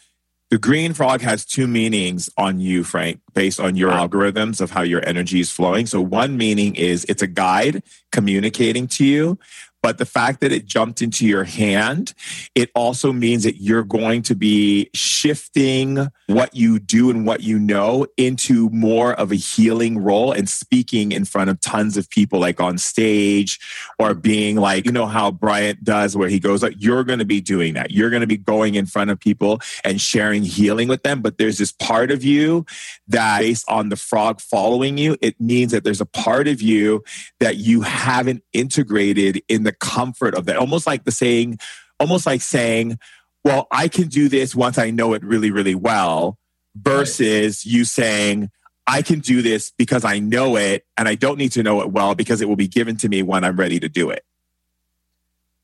the 0.51 0.59
green 0.59 0.95
frog 0.95 1.21
has 1.21 1.45
two 1.45 1.67
meanings 1.67 2.31
on 2.39 2.59
you, 2.61 2.83
Frank, 2.83 3.21
based 3.35 3.61
on 3.61 3.77
your 3.77 3.91
algorithms 3.91 4.61
of 4.61 4.71
how 4.71 4.83
your 4.83 5.07
energy 5.07 5.41
is 5.41 5.51
flowing. 5.51 5.87
So, 5.87 6.01
one 6.01 6.39
meaning 6.39 6.75
is 6.75 7.05
it's 7.09 7.21
a 7.21 7.27
guide 7.27 7.83
communicating 8.13 8.87
to 8.89 9.05
you. 9.05 9.39
But 9.83 9.99
the 9.99 10.07
fact 10.07 10.41
that 10.41 10.53
it 10.53 10.67
jumped 10.67 11.03
into 11.03 11.27
your 11.27 11.45
hand, 11.45 12.15
it 12.55 12.71
also 12.75 13.13
means 13.13 13.45
that 13.45 13.61
you're 13.61 13.85
going 13.85 14.23
to 14.23 14.35
be 14.35 14.91
shifting 14.95 16.09
what 16.27 16.55
you 16.55 16.79
do 16.79 17.11
and 17.11 17.27
what 17.27 17.43
you 17.43 17.59
know 17.59 18.07
into 18.17 18.71
more 18.71 19.15
of 19.15 19.33
a 19.33 19.37
healing 19.37 19.99
role 19.99 20.33
and 20.33 20.49
speaking 20.49 21.13
in 21.13 21.25
front 21.25 21.51
of 21.51 21.61
tons 21.61 21.97
of 21.97 22.09
people, 22.11 22.39
like 22.39 22.61
on 22.61 22.79
stage 22.79 23.59
or 23.99 24.15
being 24.15 24.57
like, 24.57 24.85
you 24.85 24.93
know, 24.93 25.07
how 25.07 25.31
Bryant 25.31 25.83
does, 25.85 26.17
where 26.17 26.29
he 26.29 26.39
goes, 26.39 26.63
like, 26.63 26.75
you're 26.79 27.05
going 27.05 27.19
to 27.19 27.25
be 27.25 27.41
doing 27.41 27.75
that. 27.75 27.91
You're 27.91 28.11
going 28.11 28.21
to 28.21 28.27
be 28.27 28.37
going 28.37 28.75
in 28.75 28.87
front 28.87 29.11
of 29.11 29.19
people 29.19 29.61
and 29.85 30.01
sharing 30.01 30.43
healing 30.43 30.89
with 30.89 31.03
them. 31.03 31.23
But 31.23 31.39
there's 31.39 31.59
this 31.59 31.73
part 31.73 32.11
of 32.11 32.25
you 32.25 32.67
that, 33.09 33.39
based 33.41 33.65
on 33.69 33.89
the 33.89 33.97
frog 33.97 34.41
following 34.41 34.99
you, 34.99 35.17
it 35.23 35.41
means 35.41 35.73
that 35.73 35.85
there's 35.85 36.01
a 36.01 36.07
part 36.07 36.49
of 36.49 36.61
you 36.61 37.03
that 37.41 37.57
you 37.57 37.81
haven't 37.81 38.43
integrated 38.53 39.43
in 39.49 39.63
the 39.63 39.68
comfort 39.73 40.35
of 40.35 40.47
that. 40.47 40.57
Almost 40.57 40.87
like 40.87 41.05
the 41.05 41.13
saying, 41.13 41.59
almost 42.01 42.27
like 42.27 42.43
saying, 42.43 42.99
well, 43.45 43.67
I 43.71 43.89
can 43.89 44.09
do 44.09 44.29
this 44.29 44.55
once 44.55 44.79
I 44.79 44.91
know 44.91 45.15
it 45.15 45.23
really, 45.23 45.51
really 45.51 45.75
well, 45.75 46.39
versus 46.75 47.65
you 47.65 47.85
saying, 47.85 48.51
I 48.87 49.03
can 49.03 49.21
do 49.21 49.43
this 49.43 49.71
because 49.77 50.05
I 50.05 50.19
know 50.19 50.57
it 50.57 50.87
and 50.97 51.09
I 51.09 51.15
don't 51.15 51.39
need 51.39 51.53
to 51.53 51.63
know 51.63 51.83
it 51.83 51.91
well 51.91 52.15
because 52.15 52.41
it 52.41 52.49
will 52.49 52.57
be 52.57 52.69
given 52.69 52.97
to 52.99 53.09
me 53.09 53.23
when 53.23 53.45
I'm 53.45 53.57
ready 53.57 53.79
to 53.81 53.89
do 53.89 54.11
it. 54.11 54.25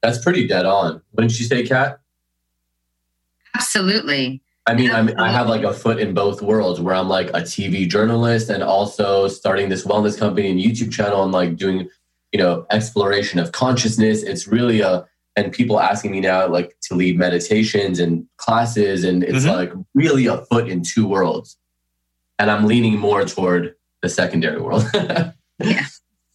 That's 0.03 0.19
pretty 0.19 0.47
dead 0.47 0.67
on. 0.67 1.01
Wouldn't 1.13 1.39
you 1.39 1.47
say, 1.47 1.67
Kat? 1.67 2.01
Absolutely. 3.55 4.43
I 4.67 4.75
mean, 4.75 4.91
I'm, 4.91 5.19
I 5.19 5.31
have 5.31 5.49
like 5.49 5.63
a 5.63 5.73
foot 5.73 5.99
in 5.99 6.13
both 6.13 6.43
worlds 6.43 6.81
where 6.81 6.95
I'm 6.95 7.09
like 7.09 7.29
a 7.31 7.41
TV 7.41 7.89
journalist 7.89 8.51
and 8.51 8.63
also 8.63 9.29
starting 9.29 9.69
this 9.69 9.85
wellness 9.85 10.19
company 10.19 10.51
and 10.51 10.61
YouTube 10.61 10.93
channel 10.93 11.23
and 11.23 11.33
like 11.33 11.57
doing, 11.57 11.89
you 12.35 12.39
know, 12.39 12.67
exploration 12.73 13.39
of 13.39 13.53
consciousness. 13.53 14.25
It's 14.25 14.49
really 14.49 14.81
a, 14.81 15.07
and 15.37 15.53
people 15.53 15.79
asking 15.79 16.11
me 16.11 16.21
now 16.21 16.49
like 16.49 16.77
to 16.83 16.97
lead 16.97 17.17
meditations 17.17 18.01
and 18.01 18.27
classes. 18.39 19.05
And 19.05 19.23
it's 19.23 19.45
Mhm. 19.45 19.57
like 19.57 19.73
really 19.95 20.27
a 20.27 20.39
foot 20.47 20.69
in 20.69 20.83
two 20.83 21.07
worlds. 21.07 21.57
And 22.41 22.51
I'm 22.51 22.65
leaning 22.67 22.99
more 22.99 23.25
toward 23.25 23.77
the 24.03 24.09
secondary 24.09 24.61
world. 24.61 24.85
Yeah. 25.63 25.85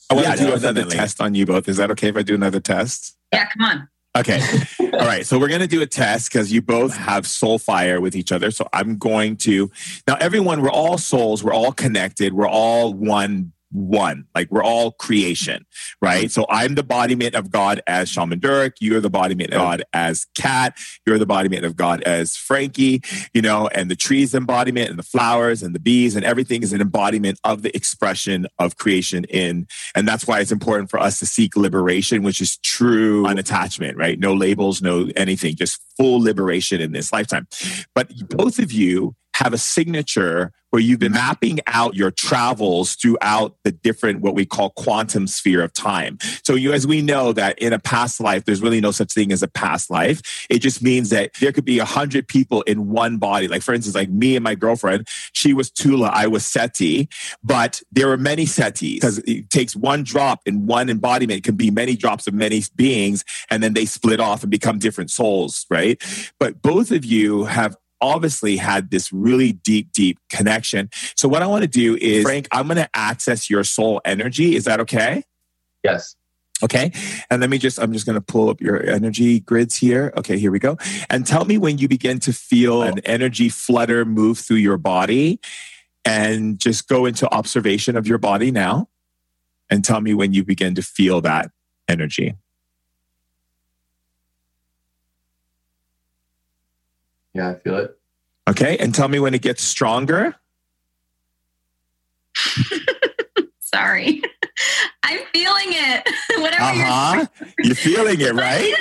I 0.10 0.14
want 0.14 0.26
Yeah, 0.28 0.36
to 0.36 0.42
do 0.42 0.48
another 0.48 0.60
definitely. 0.68 0.96
test 0.96 1.20
on 1.22 1.36
you 1.36 1.46
both. 1.46 1.68
Is 1.68 1.76
that 1.76 1.92
okay 1.92 2.08
if 2.08 2.16
I 2.16 2.22
do 2.22 2.34
another 2.34 2.62
test? 2.62 3.18
Yeah, 3.34 3.50
come 3.50 3.66
on. 3.66 3.88
Okay. 4.18 4.40
All 4.94 5.06
right. 5.06 5.26
So 5.26 5.38
we're 5.38 5.50
going 5.50 5.60
to 5.60 5.68
do 5.68 5.82
a 5.82 5.86
test 5.86 6.32
because 6.32 6.54
you 6.54 6.62
both 6.62 6.96
have 6.96 7.28
soul 7.28 7.60
fire 7.60 8.00
with 8.00 8.16
each 8.16 8.32
other. 8.32 8.50
So 8.50 8.70
I'm 8.72 8.98
going 8.98 9.36
to 9.38 9.70
now, 10.08 10.16
everyone, 10.22 10.62
we're 10.62 10.72
all 10.72 10.98
souls. 10.98 11.44
We're 11.44 11.54
all 11.54 11.74
connected. 11.74 12.32
We're 12.34 12.48
all 12.48 12.94
one, 12.94 13.52
one. 13.72 14.26
Like 14.36 14.52
we're 14.52 14.64
all 14.64 14.92
creation, 14.92 15.66
right? 16.02 16.32
So 16.32 16.46
I'm 16.50 16.76
the 16.76 16.82
embodiment 16.82 17.36
of 17.36 17.52
God 17.52 17.82
as 17.88 18.10
Shaman 18.10 18.40
Durek. 18.40 18.74
You're 18.80 19.00
the 19.00 19.08
embodiment 19.08 19.54
of 19.54 19.60
God 19.60 19.84
as 19.94 20.26
Kat. 20.36 20.78
You're 21.06 21.18
the 21.18 21.24
embodiment 21.24 21.66
of 21.66 21.76
God 21.76 22.02
as 22.04 22.36
Frankie, 22.36 23.02
you 23.34 23.42
know, 23.42 23.68
and 23.68 23.90
the 23.90 23.96
trees 23.96 24.34
embodiment 24.34 24.90
and 24.90 24.98
the 24.98 25.04
flowers 25.04 25.62
and 25.64 25.76
the 25.76 25.80
bees 25.80 26.16
and 26.16 26.26
everything 26.26 26.64
is 26.64 26.74
an 26.74 26.82
embodiment 26.82 27.40
of 27.44 27.62
the 27.62 27.76
expression 27.76 28.48
of 28.58 28.78
creation 28.78 29.24
in 29.26 29.68
and 29.96 30.08
that's 30.08 30.28
why 30.28 30.40
it's 30.40 30.52
important 30.52 30.90
for 30.90 31.00
us 31.00 31.20
to 31.20 31.26
seek 31.26 31.56
liberation, 31.56 32.24
which 32.24 32.42
is 32.42 32.58
true 32.58 33.24
unattachment, 33.24 33.96
right? 33.96 34.20
No 34.20 34.34
labels, 34.34 34.82
no 34.82 35.10
anything, 35.16 35.56
just 35.56 35.82
full 36.00 36.22
liberation 36.22 36.82
in 36.82 36.94
this 36.94 37.12
lifetime. 37.12 37.48
But 37.94 38.10
both 38.30 38.58
of 38.58 38.72
you 38.72 39.16
have 39.40 39.54
a 39.54 39.58
signature 39.58 40.52
where 40.72 40.82
you've 40.82 41.00
been 41.00 41.14
mapping 41.14 41.60
out 41.66 41.96
your 41.96 42.12
travels 42.12 42.96
throughout 42.96 43.56
the 43.64 43.72
different, 43.72 44.20
what 44.20 44.36
we 44.36 44.46
call 44.46 44.72
quantum 44.72 45.28
sphere 45.28 45.64
of 45.64 45.74
time. 45.74 46.18
So 46.44 46.56
you, 46.56 46.74
as 46.74 46.86
we 46.86 47.02
know 47.02 47.34
that 47.34 47.58
in 47.58 47.74
a 47.74 47.80
past 47.80 48.20
life, 48.20 48.44
there's 48.46 48.62
really 48.62 48.82
no 48.82 48.92
such 48.92 49.14
thing 49.14 49.32
as 49.32 49.42
a 49.42 49.48
past 49.48 49.90
life. 49.90 50.46
It 50.50 50.60
just 50.60 50.84
means 50.84 51.10
that 51.10 51.34
there 51.36 51.52
could 51.54 51.66
be 51.66 51.80
a 51.80 51.86
hundred 51.86 52.28
people 52.28 52.62
in 52.64 52.90
one 52.90 53.18
body. 53.18 53.48
Like 53.48 53.62
for 53.62 53.74
instance, 53.74 53.96
like 53.96 54.10
me 54.10 54.36
and 54.36 54.44
my 54.44 54.56
girlfriend, 54.56 55.08
she 55.32 55.54
was 55.54 55.72
Tula, 55.72 56.12
I 56.14 56.28
was 56.28 56.46
Seti, 56.46 57.08
but 57.42 57.82
there 57.92 58.12
are 58.12 58.18
many 58.18 58.46
Setis 58.46 58.96
because 58.96 59.20
it 59.20 59.50
takes 59.50 59.74
one 59.74 60.04
drop 60.04 60.42
in 60.46 60.68
one 60.68 60.90
embodiment. 60.90 61.40
It 61.40 61.44
can 61.44 61.56
be 61.56 61.72
many 61.72 61.96
drops 61.96 62.28
of 62.28 62.34
many 62.34 62.62
beings 62.76 63.24
and 63.50 63.64
then 63.64 63.74
they 63.74 63.86
split 63.86 64.20
off 64.20 64.44
and 64.44 64.52
become 64.52 64.80
different 64.80 65.12
souls, 65.12 65.66
right? 65.70 65.89
But 66.40 66.62
both 66.62 66.92
of 66.92 67.06
you 67.06 67.46
have 67.46 67.76
obviously 68.02 68.58
had 68.58 68.92
this 68.92 69.12
really 69.12 69.54
deep, 69.54 69.92
deep 69.92 70.20
connection. 70.30 70.90
So 71.16 71.28
what 71.28 71.42
I 71.42 71.48
want 71.48 71.64
to 71.64 71.68
do 71.68 71.98
is, 71.98 72.24
Frank, 72.24 72.48
I'm 72.52 72.68
going 72.68 72.78
to 72.78 72.90
access 72.94 73.50
your 73.50 73.64
soul 73.64 74.02
energy. 74.06 74.56
Is 74.56 74.66
that 74.66 74.80
okay? 74.82 75.24
yes. 75.84 76.16
Okay. 76.62 76.92
And 77.30 77.40
let 77.40 77.50
me 77.50 77.58
just, 77.58 77.80
I'm 77.80 77.94
just 77.94 78.06
going 78.06 78.16
to 78.18 78.22
pull 78.22 78.50
up 78.50 78.60
your 78.60 78.84
energy 78.84 79.40
grids 79.40 79.78
here. 79.78 80.12
Okay, 80.18 80.38
here 80.38 80.52
we 80.52 80.60
go. 80.60 80.78
And 81.10 81.26
tell 81.26 81.46
me 81.46 81.58
when 81.58 81.78
you 81.78 81.88
begin 81.88 82.20
to 82.20 82.34
feel 82.34 82.84
an 82.84 83.00
energy 83.06 83.48
flutter 83.48 84.04
move 84.04 84.40
through 84.40 84.58
your 84.58 84.78
body 84.78 85.40
and 86.04 86.60
just 86.60 86.90
go 86.90 87.06
into 87.06 87.34
observation 87.34 87.96
of 87.96 88.08
your 88.08 88.18
body 88.18 88.52
now 88.52 88.90
and 89.70 89.86
tell 89.86 90.02
me 90.02 90.14
when 90.14 90.34
you 90.34 90.44
begin 90.44 90.76
to 90.76 90.82
feel 90.82 91.22
that 91.22 91.50
energy. 91.88 92.36
Yeah, 97.34 97.50
I 97.52 97.56
feel 97.56 97.78
it. 97.78 97.98
Okay. 98.50 98.78
And 98.78 98.94
tell 98.94 99.08
me 99.08 99.20
when 99.20 99.34
it 99.34 99.42
gets 99.42 99.64
stronger. 99.64 100.36
Sorry. 103.60 104.22
I'm 105.04 105.20
feeling 105.32 105.68
it. 105.70 106.10
Whatever 106.42 106.64
Uh 106.64 106.74
huh. 106.74 107.26
You're 107.60 107.76
feeling 107.76 108.20
it, 108.22 108.34
right? 108.34 108.74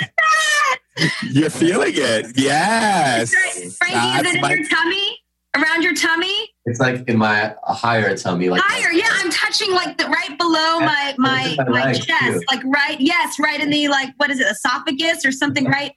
You're 1.23 1.49
feeling 1.49 1.93
it. 1.95 2.31
Yes. 2.35 3.31
you're 3.31 3.71
Frankie, 3.71 3.95
is 3.97 4.13
That's 4.13 4.27
it 4.29 4.35
in 4.35 4.41
my- 4.41 4.53
your 4.53 4.67
tummy? 4.67 5.17
Around 5.57 5.81
your 5.81 5.95
tummy? 5.95 6.47
It's 6.65 6.79
like 6.79 7.07
in 7.09 7.17
my 7.17 7.55
higher 7.63 8.15
tummy, 8.15 8.49
like 8.49 8.61
Higher. 8.63 8.91
Yeah, 8.91 9.07
I'm 9.09 9.31
touching 9.31 9.71
like 9.71 9.97
the 9.97 10.05
right 10.05 10.37
below 10.37 10.79
my 10.79 11.15
my 11.17 11.55
my 11.57 11.69
my 11.69 11.93
chest. 11.93 12.07
too. 12.33 12.41
Like 12.51 12.61
right, 12.65 12.97
yes, 13.01 13.39
right 13.39 13.59
in 13.59 13.71
the 13.71 13.87
like 13.87 14.09
what 14.17 14.29
is 14.29 14.39
it, 14.39 14.45
esophagus 14.45 15.25
or 15.25 15.31
something 15.31 15.65
right 15.65 15.93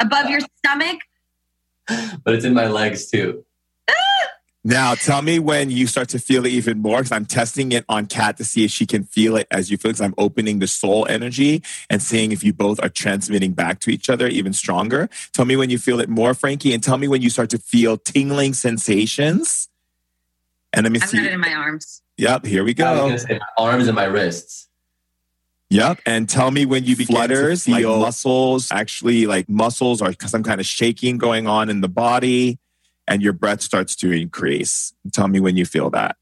above 0.00 0.28
your 0.28 0.40
stomach? 0.56 0.98
but 2.24 2.34
it's 2.34 2.44
in 2.44 2.54
my 2.54 2.68
legs 2.68 3.10
too. 3.10 3.44
Now, 4.64 4.94
tell 4.96 5.22
me 5.22 5.38
when 5.38 5.70
you 5.70 5.86
start 5.86 6.10
to 6.10 6.18
feel 6.18 6.44
it 6.44 6.50
even 6.50 6.80
more 6.80 6.98
because 6.98 7.12
I'm 7.12 7.24
testing 7.24 7.72
it 7.72 7.86
on 7.88 8.04
Kat 8.04 8.36
to 8.36 8.44
see 8.44 8.64
if 8.64 8.70
she 8.70 8.84
can 8.84 9.04
feel 9.04 9.36
it 9.36 9.46
as 9.50 9.70
you 9.70 9.78
feel 9.78 9.90
because 9.92 10.02
I'm 10.02 10.14
opening 10.18 10.58
the 10.58 10.66
soul 10.66 11.06
energy 11.08 11.62
and 11.88 12.02
seeing 12.02 12.32
if 12.32 12.44
you 12.44 12.52
both 12.52 12.82
are 12.82 12.90
transmitting 12.90 13.52
back 13.52 13.78
to 13.80 13.90
each 13.90 14.10
other 14.10 14.26
even 14.26 14.52
stronger. 14.52 15.08
Tell 15.32 15.46
me 15.46 15.56
when 15.56 15.70
you 15.70 15.78
feel 15.78 16.00
it 16.00 16.10
more, 16.10 16.34
Frankie, 16.34 16.74
and 16.74 16.82
tell 16.82 16.98
me 16.98 17.08
when 17.08 17.22
you 17.22 17.30
start 17.30 17.48
to 17.50 17.58
feel 17.58 17.96
tingling 17.96 18.52
sensations. 18.52 19.68
And 20.74 20.84
let 20.84 20.92
me 20.92 20.98
see. 20.98 21.16
I've 21.18 21.24
got 21.24 21.30
it 21.30 21.34
in 21.34 21.40
my 21.40 21.54
arms. 21.54 22.02
Yep, 22.18 22.44
here 22.44 22.64
we 22.64 22.74
I 22.78 22.90
was 22.92 22.98
go. 22.98 23.06
gonna 23.06 23.18
say 23.18 23.38
my 23.38 23.64
arms 23.64 23.86
and 23.86 23.94
my 23.94 24.04
wrists. 24.04 24.67
Yep. 25.70 26.00
And 26.06 26.28
tell 26.28 26.50
me 26.50 26.64
when 26.64 26.84
you 26.84 26.96
begin 26.96 27.14
Flutters, 27.14 27.64
to 27.64 27.74
feel 27.74 27.92
like 27.92 28.00
muscles, 28.00 28.72
actually 28.72 29.26
like 29.26 29.48
muscles 29.48 30.00
or 30.00 30.14
some 30.26 30.42
kind 30.42 30.60
of 30.60 30.66
shaking 30.66 31.18
going 31.18 31.46
on 31.46 31.68
in 31.68 31.82
the 31.82 31.88
body 31.88 32.58
and 33.08 33.22
your 33.22 33.32
breath 33.32 33.62
starts 33.62 33.96
to 33.96 34.12
increase. 34.12 34.92
Tell 35.12 35.28
me 35.28 35.40
when 35.40 35.56
you 35.56 35.64
feel 35.64 35.90
that. 35.90 36.16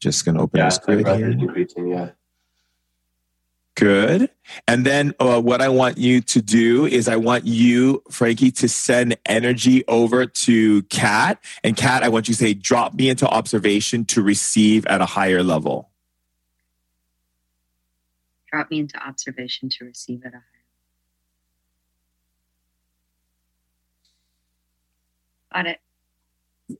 Just 0.00 0.24
going 0.24 0.36
to 0.36 0.42
open 0.42 0.58
Yeah, 0.58 0.66
this 0.66 0.80
my 0.86 0.94
grid 0.94 1.04
breath 1.04 1.38
decreasing. 1.38 1.88
Yeah. 1.88 2.10
Good. 3.74 4.30
And 4.66 4.84
then 4.84 5.14
uh, 5.20 5.40
what 5.40 5.60
I 5.60 5.68
want 5.68 5.98
you 5.98 6.20
to 6.20 6.42
do 6.42 6.86
is 6.86 7.06
I 7.06 7.14
want 7.14 7.44
you, 7.44 8.02
Frankie, 8.10 8.50
to 8.52 8.68
send 8.68 9.16
energy 9.24 9.84
over 9.86 10.26
to 10.26 10.82
Kat. 10.84 11.38
And 11.62 11.76
Kat, 11.76 12.02
I 12.02 12.08
want 12.08 12.26
you 12.26 12.34
to 12.34 12.38
say, 12.38 12.54
drop 12.54 12.94
me 12.94 13.08
into 13.08 13.28
observation 13.28 14.04
to 14.06 14.22
receive 14.22 14.84
at 14.86 15.00
a 15.00 15.06
higher 15.06 15.44
level. 15.44 15.90
Drop 18.50 18.70
me 18.70 18.80
into 18.80 18.96
observation 18.98 19.68
to 19.70 19.84
receive 19.84 20.24
at 20.24 20.32
a 20.32 20.36
higher 20.36 20.58
Got 25.52 25.66
it. 25.66 25.80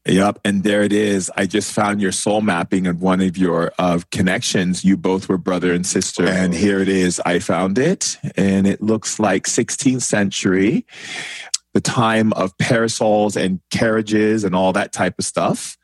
Yep, 0.04 0.40
and 0.44 0.62
there 0.64 0.82
it 0.82 0.92
is. 0.92 1.30
I 1.34 1.46
just 1.46 1.72
found 1.72 2.02
your 2.02 2.12
soul 2.12 2.42
mapping 2.42 2.86
of 2.86 3.00
one 3.00 3.22
of 3.22 3.38
your 3.38 3.72
uh, 3.78 4.00
connections. 4.10 4.84
You 4.84 4.98
both 4.98 5.30
were 5.30 5.38
brother 5.38 5.72
and 5.72 5.86
sister, 5.86 6.26
and 6.26 6.52
here 6.52 6.80
it 6.80 6.90
is. 6.90 7.20
I 7.24 7.38
found 7.38 7.78
it, 7.78 8.18
and 8.36 8.66
it 8.66 8.82
looks 8.82 9.18
like 9.18 9.44
16th 9.44 10.02
century, 10.02 10.84
the 11.72 11.80
time 11.80 12.34
of 12.34 12.56
parasols 12.58 13.34
and 13.34 13.60
carriages 13.70 14.44
and 14.44 14.54
all 14.54 14.74
that 14.74 14.92
type 14.92 15.14
of 15.18 15.24
stuff. 15.24 15.78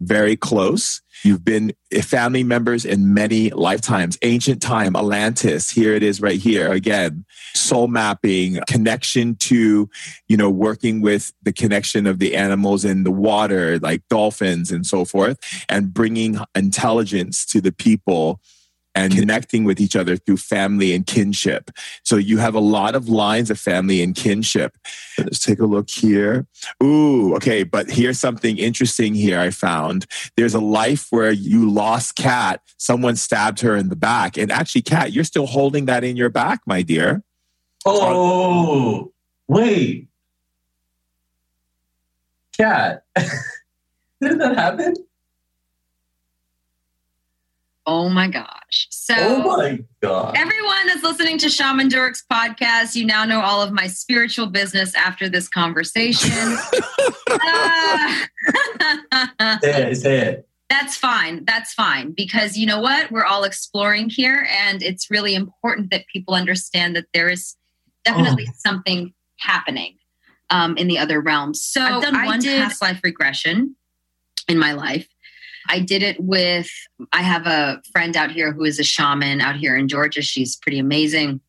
Very 0.00 0.36
close. 0.36 1.02
You've 1.22 1.44
been 1.44 1.72
family 2.02 2.44
members 2.44 2.84
in 2.84 3.12
many 3.12 3.50
lifetimes. 3.50 4.18
Ancient 4.22 4.62
time, 4.62 4.96
Atlantis. 4.96 5.70
Here 5.70 5.94
it 5.94 6.02
is 6.02 6.20
right 6.20 6.38
here 6.38 6.70
again. 6.70 7.24
Soul 7.54 7.88
mapping, 7.88 8.60
connection 8.66 9.36
to, 9.36 9.88
you 10.28 10.36
know, 10.36 10.50
working 10.50 11.00
with 11.00 11.32
the 11.42 11.52
connection 11.52 12.06
of 12.06 12.18
the 12.18 12.36
animals 12.36 12.84
in 12.84 13.04
the 13.04 13.10
water, 13.10 13.78
like 13.78 14.02
dolphins 14.08 14.70
and 14.70 14.86
so 14.86 15.04
forth, 15.04 15.38
and 15.68 15.92
bringing 15.92 16.38
intelligence 16.54 17.44
to 17.46 17.60
the 17.60 17.72
people 17.72 18.40
and 18.94 19.14
connecting 19.14 19.64
with 19.64 19.80
each 19.80 19.94
other 19.94 20.16
through 20.16 20.36
family 20.36 20.92
and 20.92 21.06
kinship. 21.06 21.70
So 22.02 22.16
you 22.16 22.38
have 22.38 22.54
a 22.54 22.60
lot 22.60 22.94
of 22.94 23.08
lines 23.08 23.50
of 23.50 23.58
family 23.58 24.02
and 24.02 24.14
kinship. 24.14 24.76
Let's 25.18 25.38
take 25.38 25.60
a 25.60 25.66
look 25.66 25.90
here. 25.90 26.46
Ooh, 26.82 27.34
okay, 27.36 27.62
but 27.62 27.90
here's 27.90 28.18
something 28.18 28.58
interesting 28.58 29.14
here 29.14 29.38
I 29.38 29.50
found. 29.50 30.06
There's 30.36 30.54
a 30.54 30.60
life 30.60 31.06
where 31.10 31.30
you 31.30 31.70
lost 31.70 32.16
Kat, 32.16 32.62
someone 32.78 33.16
stabbed 33.16 33.60
her 33.60 33.76
in 33.76 33.88
the 33.88 33.96
back. 33.96 34.36
And 34.36 34.50
actually, 34.50 34.82
Kat, 34.82 35.12
you're 35.12 35.24
still 35.24 35.46
holding 35.46 35.84
that 35.86 36.04
in 36.04 36.16
your 36.16 36.30
back, 36.30 36.60
my 36.66 36.82
dear. 36.82 37.22
Oh, 37.86 39.12
wait. 39.48 40.08
Kat, 42.56 43.04
did 43.16 44.38
that 44.40 44.56
happen? 44.56 44.94
Oh 47.92 48.08
my 48.08 48.28
gosh. 48.28 48.86
So, 48.90 49.16
oh 49.18 49.56
my 49.56 49.80
God. 50.00 50.36
Everyone 50.36 50.86
that's 50.86 51.02
listening 51.02 51.38
to 51.38 51.48
Shaman 51.48 51.88
Durek's 51.88 52.22
podcast, 52.30 52.94
you 52.94 53.04
now 53.04 53.24
know 53.24 53.40
all 53.40 53.62
of 53.62 53.72
my 53.72 53.88
spiritual 53.88 54.46
business 54.46 54.94
after 54.94 55.28
this 55.28 55.48
conversation. 55.48 56.30
uh, 57.30 58.26
say 59.60 59.90
it, 59.90 59.96
say 59.96 60.18
it. 60.20 60.48
That's 60.68 60.96
fine. 60.96 61.44
That's 61.44 61.74
fine. 61.74 62.12
Because 62.12 62.56
you 62.56 62.64
know 62.64 62.80
what? 62.80 63.10
We're 63.10 63.24
all 63.24 63.42
exploring 63.42 64.08
here, 64.08 64.46
and 64.48 64.84
it's 64.84 65.10
really 65.10 65.34
important 65.34 65.90
that 65.90 66.06
people 66.06 66.34
understand 66.34 66.94
that 66.94 67.06
there 67.12 67.28
is 67.28 67.56
definitely 68.04 68.46
oh. 68.48 68.52
something 68.56 69.12
happening 69.40 69.96
um, 70.50 70.76
in 70.76 70.86
the 70.86 70.98
other 70.98 71.20
realms. 71.20 71.60
So 71.60 71.82
I've 71.82 72.02
done 72.02 72.24
one 72.24 72.38
did, 72.38 72.62
past 72.62 72.80
life 72.80 73.00
regression 73.02 73.74
in 74.46 74.60
my 74.60 74.74
life. 74.74 75.08
I 75.68 75.80
did 75.80 76.02
it 76.02 76.18
with, 76.20 76.70
I 77.12 77.22
have 77.22 77.46
a 77.46 77.82
friend 77.92 78.16
out 78.16 78.30
here 78.30 78.52
who 78.52 78.64
is 78.64 78.78
a 78.78 78.84
shaman 78.84 79.40
out 79.40 79.56
here 79.56 79.76
in 79.76 79.88
Georgia. 79.88 80.22
She's 80.22 80.56
pretty 80.56 80.78
amazing. 80.78 81.40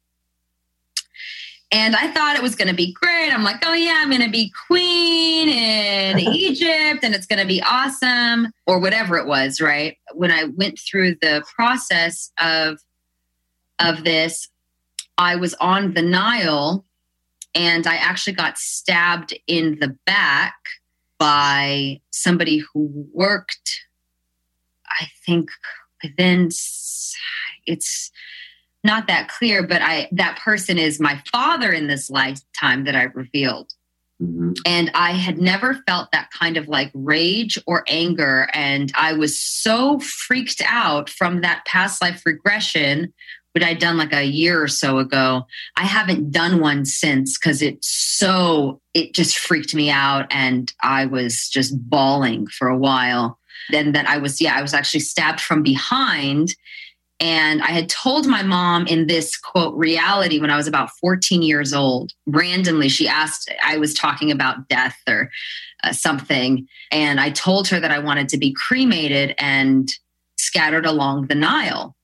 And 1.73 1.95
I 1.95 2.11
thought 2.11 2.35
it 2.35 2.43
was 2.43 2.55
going 2.55 2.67
to 2.67 2.73
be 2.73 2.91
great. 2.91 3.31
I'm 3.31 3.45
like, 3.45 3.63
oh, 3.65 3.73
yeah, 3.73 4.01
I'm 4.01 4.09
going 4.09 4.21
to 4.21 4.29
be 4.29 4.51
queen 4.67 5.47
in 5.47 6.19
Egypt 6.33 7.03
and 7.03 7.15
it's 7.15 7.25
going 7.25 7.39
to 7.39 7.47
be 7.47 7.61
awesome, 7.61 8.51
or 8.67 8.79
whatever 8.79 9.17
it 9.17 9.25
was, 9.25 9.61
right? 9.61 9.97
When 10.13 10.31
I 10.31 10.45
went 10.45 10.79
through 10.79 11.15
the 11.21 11.43
process 11.55 12.31
of, 12.39 12.79
of 13.79 14.03
this, 14.03 14.49
I 15.17 15.37
was 15.37 15.53
on 15.55 15.93
the 15.93 16.01
Nile 16.01 16.83
and 17.55 17.87
I 17.87 17.95
actually 17.95 18.33
got 18.33 18.57
stabbed 18.57 19.33
in 19.47 19.79
the 19.79 19.95
back 20.05 20.55
by 21.17 22.01
somebody 22.11 22.63
who 22.73 23.07
worked 23.13 23.81
I 24.99 25.07
think 25.25 25.49
within 26.03 26.49
it's 27.65 28.11
not 28.83 29.07
that 29.07 29.29
clear, 29.29 29.65
but 29.65 29.81
I 29.81 30.09
that 30.11 30.39
person 30.39 30.77
is 30.77 30.99
my 30.99 31.21
father 31.31 31.71
in 31.71 31.87
this 31.87 32.09
lifetime 32.09 32.85
that 32.85 32.95
I 32.95 33.03
revealed. 33.03 33.73
Mm-hmm. 34.21 34.53
And 34.65 34.91
I 34.93 35.11
had 35.11 35.39
never 35.39 35.81
felt 35.87 36.11
that 36.11 36.29
kind 36.31 36.57
of 36.57 36.67
like 36.67 36.91
rage 36.93 37.57
or 37.65 37.83
anger. 37.87 38.47
And 38.53 38.91
I 38.95 39.13
was 39.13 39.39
so 39.39 39.99
freaked 39.99 40.61
out 40.65 41.09
from 41.09 41.41
that 41.41 41.65
past 41.65 42.01
life 42.01 42.21
regression, 42.25 43.13
which 43.53 43.63
I'd 43.63 43.79
done 43.79 43.97
like 43.97 44.13
a 44.13 44.23
year 44.23 44.61
or 44.61 44.67
so 44.67 44.99
ago. 44.99 45.47
I 45.75 45.85
haven't 45.85 46.31
done 46.31 46.59
one 46.59 46.85
since 46.85 47.37
because 47.37 47.63
it's 47.63 47.87
so, 47.87 48.79
it 48.93 49.15
just 49.15 49.39
freaked 49.39 49.73
me 49.73 49.89
out. 49.89 50.27
And 50.29 50.71
I 50.83 51.07
was 51.07 51.49
just 51.49 51.73
bawling 51.89 52.45
for 52.45 52.67
a 52.67 52.77
while 52.77 53.39
and 53.73 53.95
that 53.95 54.07
I 54.07 54.17
was, 54.17 54.41
yeah, 54.41 54.55
I 54.55 54.61
was 54.61 54.73
actually 54.73 55.01
stabbed 55.01 55.41
from 55.41 55.63
behind. 55.63 56.55
And 57.19 57.61
I 57.61 57.67
had 57.67 57.87
told 57.87 58.25
my 58.25 58.41
mom 58.41 58.87
in 58.87 59.05
this 59.05 59.37
quote 59.37 59.75
reality 59.75 60.39
when 60.39 60.49
I 60.49 60.57
was 60.57 60.67
about 60.67 60.89
14 60.99 61.43
years 61.43 61.71
old. 61.73 62.13
Randomly, 62.25 62.89
she 62.89 63.07
asked, 63.07 63.51
I 63.63 63.77
was 63.77 63.93
talking 63.93 64.31
about 64.31 64.67
death 64.67 64.97
or 65.07 65.29
uh, 65.83 65.93
something. 65.93 66.67
And 66.91 67.19
I 67.19 67.29
told 67.29 67.67
her 67.67 67.79
that 67.79 67.91
I 67.91 67.99
wanted 67.99 68.27
to 68.29 68.37
be 68.37 68.51
cremated 68.53 69.35
and 69.37 69.89
scattered 70.37 70.85
along 70.85 71.27
the 71.27 71.35
Nile, 71.35 71.95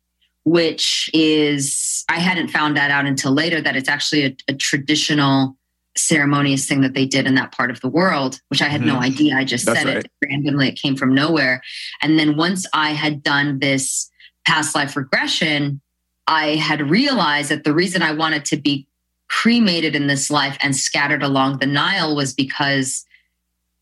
which 0.45 1.09
is, 1.13 2.05
I 2.09 2.19
hadn't 2.19 2.49
found 2.49 2.77
that 2.77 2.91
out 2.91 3.07
until 3.07 3.31
later 3.31 3.59
that 3.59 3.75
it's 3.75 3.89
actually 3.89 4.25
a, 4.25 4.35
a 4.49 4.53
traditional 4.53 5.57
ceremonious 5.97 6.67
thing 6.67 6.81
that 6.81 6.93
they 6.93 7.05
did 7.05 7.25
in 7.25 7.35
that 7.35 7.51
part 7.51 7.71
of 7.71 7.81
the 7.81 7.89
world, 7.89 8.41
which 8.49 8.61
I 8.61 8.65
had 8.65 8.81
mm-hmm. 8.81 8.89
no 8.89 8.99
idea. 8.99 9.35
I 9.35 9.43
just 9.43 9.65
That's 9.65 9.79
said 9.79 9.87
right. 9.87 10.05
it 10.05 10.11
randomly. 10.29 10.69
It 10.69 10.75
came 10.75 10.95
from 10.95 11.13
nowhere. 11.13 11.61
And 12.01 12.17
then 12.17 12.37
once 12.37 12.65
I 12.73 12.91
had 12.91 13.23
done 13.23 13.59
this 13.59 14.09
past 14.45 14.75
life 14.75 14.95
regression, 14.95 15.81
I 16.27 16.55
had 16.55 16.89
realized 16.89 17.49
that 17.49 17.63
the 17.63 17.73
reason 17.73 18.01
I 18.01 18.11
wanted 18.11 18.45
to 18.45 18.57
be 18.57 18.87
cremated 19.29 19.95
in 19.95 20.07
this 20.07 20.29
life 20.29 20.57
and 20.61 20.75
scattered 20.75 21.23
along 21.23 21.59
the 21.59 21.65
Nile 21.65 22.15
was 22.15 22.33
because 22.33 23.05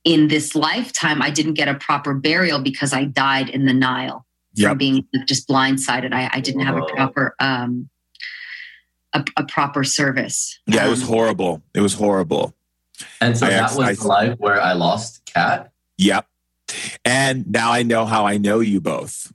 in 0.04 0.28
this 0.28 0.56
lifetime, 0.56 1.22
I 1.22 1.30
didn't 1.30 1.54
get 1.54 1.68
a 1.68 1.76
proper 1.76 2.14
burial 2.14 2.60
because 2.60 2.94
I 2.94 3.06
died 3.06 3.50
in 3.50 3.66
the 3.66 3.74
Nile 3.74 4.26
yep. 4.54 4.70
from 4.70 4.78
being 4.78 5.08
just 5.26 5.48
blindsided. 5.48 6.14
I, 6.14 6.30
I 6.32 6.40
didn't 6.40 6.62
have 6.62 6.78
a 6.78 6.86
proper 6.86 7.36
um, 7.40 7.90
a, 9.16 9.24
a 9.38 9.46
proper 9.46 9.84
service. 9.84 10.60
Yeah, 10.68 10.86
it 10.86 10.90
was 10.90 11.02
um, 11.02 11.08
horrible. 11.08 11.64
It 11.74 11.82
was 11.82 11.94
horrible. 11.94 12.54
And 13.20 13.38
so 13.38 13.48
I 13.48 13.50
that 13.50 13.76
was 13.76 13.80
I, 13.80 13.94
the 13.94 14.08
life 14.08 14.40
where 14.40 14.62
I 14.62 14.74
lost 14.74 15.26
Kat. 15.26 15.72
Yep. 15.98 16.28
And 17.04 17.50
now 17.52 17.72
I 17.72 17.84
know 17.84 18.06
how 18.06 18.26
I 18.26 18.38
know 18.38 18.60
you 18.60 18.82
both. 18.82 19.32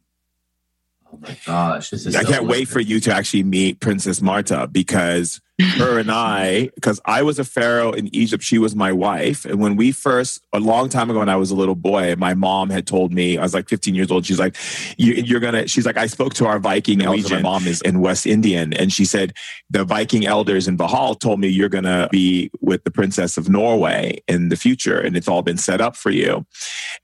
My 1.21 1.37
gosh. 1.45 1.91
This 1.91 2.07
is 2.07 2.17
I 2.17 2.23
so 2.23 2.29
can't 2.29 2.47
wait 2.47 2.69
for 2.69 2.81
you 2.81 2.99
to 3.01 3.15
actually 3.15 3.43
meet 3.43 3.81
Princess 3.81 4.21
Märtha 4.21 4.73
because 4.73 5.41
her 5.61 5.99
and 5.99 6.11
I, 6.11 6.71
because 6.75 6.99
I 7.05 7.23
was 7.23 7.39
a 7.39 7.45
pharaoh 7.45 7.93
in 7.93 8.15
Egypt, 8.15 8.43
she 8.43 8.59
was 8.59 8.75
my 8.75 8.91
wife. 8.91 9.45
And 9.45 9.61
when 9.61 9.77
we 9.77 9.93
first, 9.93 10.43
a 10.55 10.61
long 10.61 10.89
time 10.89 11.11
ago, 11.11 11.19
when 11.19 11.29
I 11.29 11.37
was 11.37 11.51
a 11.51 11.55
little 11.55 11.75
boy, 11.75 12.15
my 12.17 12.33
mom 12.33 12.71
had 12.71 12.87
told 12.87 13.13
me, 13.13 13.37
I 13.37 13.43
was 13.43 13.53
like 13.53 13.69
15 13.69 13.95
years 13.95 14.11
old. 14.11 14.25
She's 14.25 14.39
like, 14.39 14.57
you, 14.97 15.37
are 15.37 15.41
going 15.41 15.55
to, 15.55 15.69
she's 15.69 15.85
like, 15.85 15.99
I 15.99 16.07
spoke 16.07 16.33
to 16.35 16.47
our 16.47 16.59
Viking 16.59 17.03
elders. 17.03 17.31
My 17.31 17.43
mom 17.43 17.67
is 17.67 17.83
in 17.83 18.01
West 18.01 18.27
Indian. 18.27 18.73
And 18.73 18.91
she 18.91 19.05
said, 19.05 19.35
the 19.69 19.85
Viking 19.85 20.27
elders 20.27 20.67
in 20.67 20.79
Bahal 20.79 21.19
told 21.19 21.41
me 21.41 21.49
you're 21.49 21.69
going 21.69 21.85
to 21.85 22.09
be 22.11 22.51
with 22.61 22.85
the 22.85 22.91
Princess 22.91 23.37
of 23.37 23.49
Norway 23.51 24.23
in 24.27 24.49
the 24.49 24.57
future. 24.57 24.99
And 24.99 25.17
it's 25.17 25.29
all 25.29 25.43
been 25.43 25.59
set 25.59 25.81
up 25.81 25.97
for 25.97 26.11
you. 26.11 26.47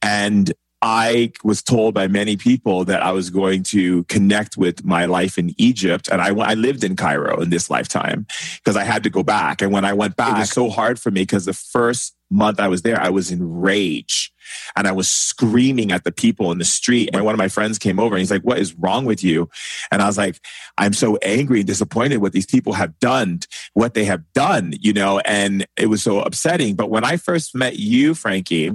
And 0.01 0.55
I 0.89 1.33
was 1.43 1.65
told 1.65 1.95
by 1.95 2.07
many 2.07 2.37
people 2.37 2.85
that 2.85 3.03
I 3.03 3.11
was 3.11 3.29
going 3.29 3.65
to 3.65 4.05
connect 4.05 4.57
with 4.57 4.85
my 4.85 5.07
life 5.07 5.37
in 5.37 5.53
Egypt. 5.59 6.09
And 6.13 6.23
I, 6.23 6.29
I 6.29 6.55
lived 6.55 6.85
in 6.85 6.95
Cairo 6.95 7.41
in 7.41 7.51
this 7.51 7.69
lifetime 7.69 8.25
because 8.59 8.77
I 8.77 8.85
had 8.85 9.03
to 9.03 9.11
go 9.11 9.25
back. 9.25 9.61
And 9.61 9.73
when 9.73 9.85
I 9.85 9.95
went 9.95 10.15
back, 10.15 10.37
it 10.37 10.41
was 10.43 10.51
so 10.51 10.71
hard 10.71 11.01
for 11.01 11.11
me 11.11 11.23
because 11.23 11.45
the 11.45 11.53
first 11.53 12.15
month 12.31 12.61
I 12.61 12.69
was 12.69 12.83
there, 12.83 13.01
I 13.01 13.11
was 13.11 13.33
in 13.33 13.61
rage 13.61 14.33
and 14.77 14.87
I 14.87 14.93
was 14.93 15.09
screaming 15.09 15.91
at 15.91 16.05
the 16.05 16.13
people 16.13 16.53
in 16.53 16.59
the 16.59 16.65
street. 16.65 17.11
And 17.13 17.25
one 17.25 17.35
of 17.35 17.39
my 17.39 17.49
friends 17.49 17.79
came 17.79 17.99
over 17.99 18.15
and 18.15 18.21
he's 18.21 18.31
like, 18.31 18.43
What 18.43 18.59
is 18.59 18.75
wrong 18.75 19.07
with 19.07 19.25
you? 19.25 19.51
And 19.91 20.01
I 20.01 20.07
was 20.07 20.17
like, 20.17 20.41
I'm 20.79 20.93
so 20.93 21.17
angry 21.17 21.61
and 21.61 21.67
disappointed 21.67 22.19
what 22.19 22.33
these 22.33 22.47
people 22.47 22.75
have 22.75 22.97
done, 23.01 23.41
what 23.75 23.95
they 23.95 24.05
have 24.05 24.23
done, 24.35 24.75
you 24.81 24.93
know, 24.93 25.19
and 25.21 25.67
it 25.77 25.87
was 25.87 26.03
so 26.03 26.21
upsetting. 26.21 26.77
But 26.77 26.91
when 26.91 27.03
I 27.03 27.17
first 27.17 27.57
met 27.57 27.77
you, 27.77 28.15
Frankie, 28.15 28.71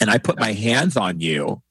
and 0.00 0.10
I 0.10 0.18
put 0.18 0.38
my 0.38 0.52
hands 0.52 0.96
on 0.96 1.20
you, 1.20 1.62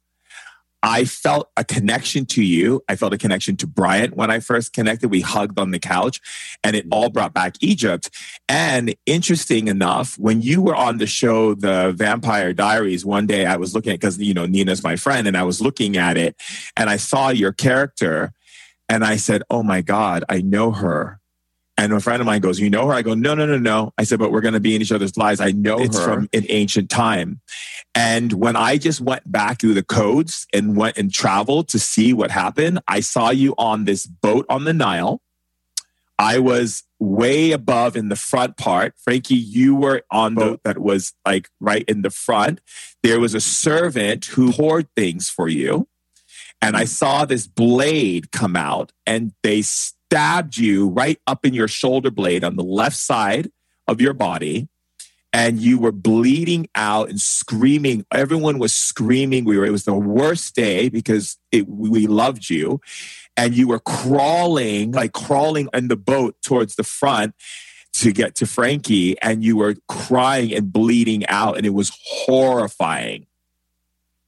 I 0.81 1.03
felt 1.03 1.49
a 1.57 1.65
connection 1.65 2.26
to 2.27 2.43
you. 2.43 2.81
I 2.88 2.95
felt 2.95 3.14
a 3.14 3.18
connection 3.18 3.57
to 3.57 3.68
Bryant 3.68 4.15
when 4.15 4.31
I 4.31 4.39
first 4.39 4.72
connected. 4.72 5.10
We 5.10 5.22
hugged 5.22 5.60
on 5.60 5.72
the 5.72 5.80
couch 5.80 6.22
and 6.64 6.76
it 6.76 6.85
all 6.91 7.10
brought 7.10 7.34
back 7.34 7.56
Egypt. 7.60 8.10
And 8.47 8.95
interesting 9.06 9.68
enough, 9.68 10.18
when 10.18 10.41
you 10.41 10.61
were 10.61 10.76
on 10.76 10.97
the 10.97 11.07
show, 11.07 11.53
The 11.53 11.91
Vampire 11.95 12.53
Diaries, 12.53 13.06
one 13.06 13.27
day 13.27 13.45
I 13.45 13.57
was 13.57 13.73
looking 13.76 13.91
at, 13.91 13.99
because, 13.99 14.19
you 14.19 14.34
know, 14.34 14.45
Nina's 14.45 14.84
my 14.84 14.95
friend, 14.95 15.27
and 15.27 15.35
I 15.35 15.43
was 15.43 15.60
looking 15.60 15.97
at 15.97 16.18
it 16.18 16.35
and 16.77 16.89
I 16.89 16.95
saw 16.95 17.30
your 17.30 17.51
character 17.51 18.31
and 18.88 19.03
I 19.03 19.18
said, 19.18 19.43
Oh 19.49 19.64
my 19.64 19.81
God, 19.81 20.23
I 20.30 20.41
know 20.41 20.72
her. 20.72 21.19
And 21.80 21.93
a 21.93 22.01
friend 22.01 22.22
of 22.22 22.26
mine 22.26 22.41
goes, 22.41 22.60
You 22.60 22.69
know 22.69 22.85
her? 22.88 22.93
I 22.93 23.01
go, 23.01 23.14
No, 23.14 23.34
no, 23.34 23.45
no, 23.45 23.57
no. 23.57 23.93
I 23.97 24.03
said, 24.03 24.19
But 24.19 24.34
we're 24.34 24.41
going 24.41 24.53
to 24.53 24.60
be 24.60 24.76
in 24.76 24.81
each 24.81 24.91
other's 24.91 25.15
lives. 25.15 25.39
I 25.39 25.51
know 25.51 25.80
it's 25.80 25.97
her. 25.97 26.03
from 26.03 26.30
an 26.34 26.45
ancient 26.49 26.89
time. 26.89 27.39
And 27.95 28.34
when 28.34 28.57
I 28.57 28.77
just 28.77 28.99
went 28.99 29.31
back 29.31 29.61
through 29.61 29.76
the 29.76 29.84
codes 29.84 30.45
and 30.53 30.76
went 30.76 30.97
and 30.97 31.11
traveled 31.11 31.69
to 31.69 31.80
see 31.80 32.11
what 32.11 32.31
happened, 32.31 32.81
I 32.89 32.99
saw 32.99 33.30
you 33.30 33.56
on 33.57 33.85
this 33.85 34.06
boat 34.06 34.45
on 34.49 34.65
the 34.65 34.73
Nile. 34.73 35.22
I 36.19 36.39
was 36.39 36.84
way 36.99 37.53
above 37.53 37.95
in 37.95 38.10
the 38.10 38.18
front 38.18 38.57
part. 38.57 38.93
Frankie, 38.97 39.35
you 39.35 39.73
were 39.73 40.03
on 40.11 40.35
the 40.35 40.41
boat 40.41 40.61
that 40.65 40.80
was 40.80 41.14
like 41.26 41.49
right 41.61 41.85
in 41.88 42.01
the 42.01 42.10
front. 42.10 42.60
There 43.03 43.22
was 43.22 43.34
a 43.34 43.39
servant 43.39 44.26
who 44.26 44.51
poured 44.51 44.93
things 44.97 45.30
for 45.30 45.47
you. 45.47 45.88
And 46.61 46.76
I 46.76 46.84
saw 46.84 47.23
this 47.23 47.47
blade 47.47 48.34
come 48.34 48.57
out 48.57 48.91
and 49.06 49.31
they 49.43 49.61
stabbed 50.10 50.57
you 50.57 50.88
right 50.90 51.19
up 51.27 51.45
in 51.45 51.53
your 51.53 51.68
shoulder 51.68 52.10
blade 52.10 52.44
on 52.44 52.56
the 52.56 52.64
left 52.64 52.95
side 52.95 53.52
of 53.88 54.02
your 54.02 54.14
body 54.14 54.68
and 55.31 55.60
you 55.60 55.77
were 55.77 55.91
bleeding 55.91 56.68
out 56.73 57.10
and 57.10 57.22
screaming. 57.22 58.03
Everyone 58.11 58.57
was 58.57 58.73
screaming. 58.73 59.45
We 59.45 59.60
were, 59.60 59.65
it 59.68 59.72
was 59.72 59.86
the 59.86 59.94
worst 59.94 60.56
day 60.56 60.90
because 60.90 61.38
it, 61.52 61.68
we 61.68 62.07
loved 62.07 62.49
you. 62.49 62.81
And 63.38 63.56
you 63.56 63.68
were 63.68 63.80
crawling, 63.80 64.94
like 64.94 65.14
crawling 65.14 65.69
in 65.76 65.90
the 65.90 65.95
boat 65.95 66.36
towards 66.41 66.76
the 66.76 66.84
front 66.84 67.36
to 67.94 68.11
get 68.11 68.34
to 68.36 68.48
Frankie. 68.48 69.22
And 69.22 69.44
you 69.44 69.57
were 69.57 69.76
crying 69.88 70.56
and 70.56 70.73
bleeding 70.73 71.27
out. 71.27 71.57
And 71.57 71.68
it 71.68 71.76
was 71.76 71.91
horrifying. 72.03 73.27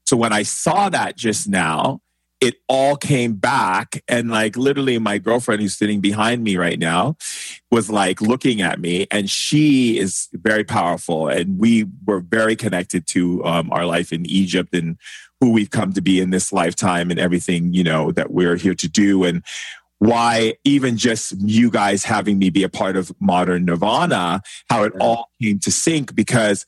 So 0.05 0.15
when 0.15 0.31
I 0.31 0.43
saw 0.43 0.89
that 0.89 1.17
just 1.17 1.49
now, 1.49 2.01
it 2.41 2.55
all 2.67 2.97
came 2.97 3.33
back. 3.33 4.03
And 4.07 4.31
like 4.31 4.57
literally 4.57 4.97
my 4.97 5.19
girlfriend 5.19 5.61
who's 5.61 5.77
sitting 5.77 6.01
behind 6.01 6.43
me 6.43 6.57
right 6.57 6.79
now 6.79 7.15
was 7.69 7.89
like 7.89 8.19
looking 8.19 8.61
at 8.61 8.79
me 8.79 9.07
and 9.11 9.29
she 9.29 9.99
is 9.99 10.27
very 10.33 10.63
powerful. 10.63 11.27
And 11.27 11.59
we 11.59 11.85
were 12.05 12.19
very 12.19 12.55
connected 12.55 13.05
to 13.07 13.45
um, 13.45 13.71
our 13.71 13.85
life 13.85 14.11
in 14.11 14.25
egypt 14.25 14.73
and 14.73 14.97
who 15.39 15.51
we've 15.51 15.69
come 15.69 15.93
to 15.93 16.01
be 16.01 16.19
in 16.19 16.31
this 16.31 16.51
lifetime 16.51 17.11
and 17.11 17.19
everything 17.19 17.73
you 17.73 17.83
know 17.83 18.11
that 18.11 18.31
we're 18.31 18.55
here 18.55 18.75
to 18.75 18.87
do. 18.87 19.23
And 19.23 19.43
why 19.99 20.55
even 20.63 20.97
just 20.97 21.33
you 21.41 21.69
guys 21.69 22.03
having 22.03 22.39
me 22.39 22.49
be 22.49 22.63
a 22.63 22.69
part 22.69 22.97
of 22.97 23.11
modern 23.19 23.65
nirvana 23.65 24.41
how 24.67 24.83
it 24.83 24.93
all 24.99 25.29
came 25.39 25.59
to 25.59 25.71
sync 25.71 26.15
because 26.15 26.65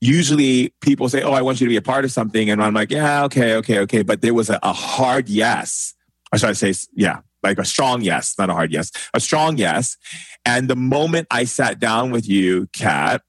usually 0.00 0.74
people 0.80 1.08
say, 1.08 1.22
Oh, 1.22 1.32
I 1.32 1.42
want 1.42 1.60
you 1.60 1.66
to 1.66 1.70
be 1.70 1.76
a 1.76 1.82
part 1.82 2.04
of 2.04 2.12
something. 2.12 2.50
And 2.50 2.62
I'm 2.62 2.74
like, 2.74 2.90
Yeah, 2.90 3.24
okay, 3.24 3.54
okay, 3.56 3.78
okay. 3.80 4.02
But 4.02 4.22
there 4.22 4.34
was 4.34 4.50
a, 4.50 4.58
a 4.62 4.72
hard 4.72 5.28
yes. 5.28 5.94
Or 6.32 6.38
should 6.38 6.50
I 6.50 6.52
say, 6.52 6.74
yeah, 6.94 7.20
like 7.42 7.58
a 7.58 7.64
strong 7.64 8.02
yes, 8.02 8.36
not 8.38 8.50
a 8.50 8.54
hard 8.54 8.72
yes, 8.72 8.92
a 9.14 9.20
strong 9.20 9.58
yes. 9.58 9.96
And 10.44 10.68
the 10.68 10.76
moment 10.76 11.26
I 11.30 11.44
sat 11.44 11.78
down 11.78 12.10
with 12.10 12.28
you, 12.28 12.68
Kat, 12.72 13.22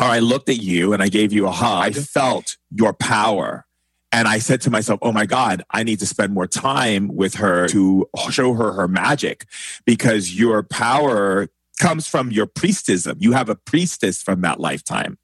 or 0.00 0.06
I 0.06 0.18
looked 0.18 0.48
at 0.48 0.58
you 0.58 0.92
and 0.92 1.02
I 1.02 1.08
gave 1.08 1.32
you 1.32 1.46
a 1.46 1.50
hug, 1.50 1.84
I 1.84 1.90
felt 1.92 2.56
your 2.70 2.92
power. 2.92 3.64
And 4.12 4.28
I 4.28 4.38
said 4.38 4.60
to 4.62 4.70
myself, 4.70 4.98
oh 5.02 5.12
my 5.12 5.26
God, 5.26 5.62
I 5.70 5.82
need 5.82 5.98
to 5.98 6.06
spend 6.06 6.32
more 6.32 6.46
time 6.46 7.08
with 7.08 7.34
her 7.34 7.68
to 7.68 8.08
show 8.30 8.54
her 8.54 8.72
her 8.72 8.88
magic 8.88 9.46
because 9.84 10.38
your 10.38 10.62
power 10.62 11.48
comes 11.80 12.08
from 12.08 12.30
your 12.30 12.46
priestessism. 12.46 13.16
You 13.18 13.32
have 13.32 13.48
a 13.48 13.56
priestess 13.56 14.22
from 14.22 14.40
that 14.42 14.58
lifetime 14.58 15.18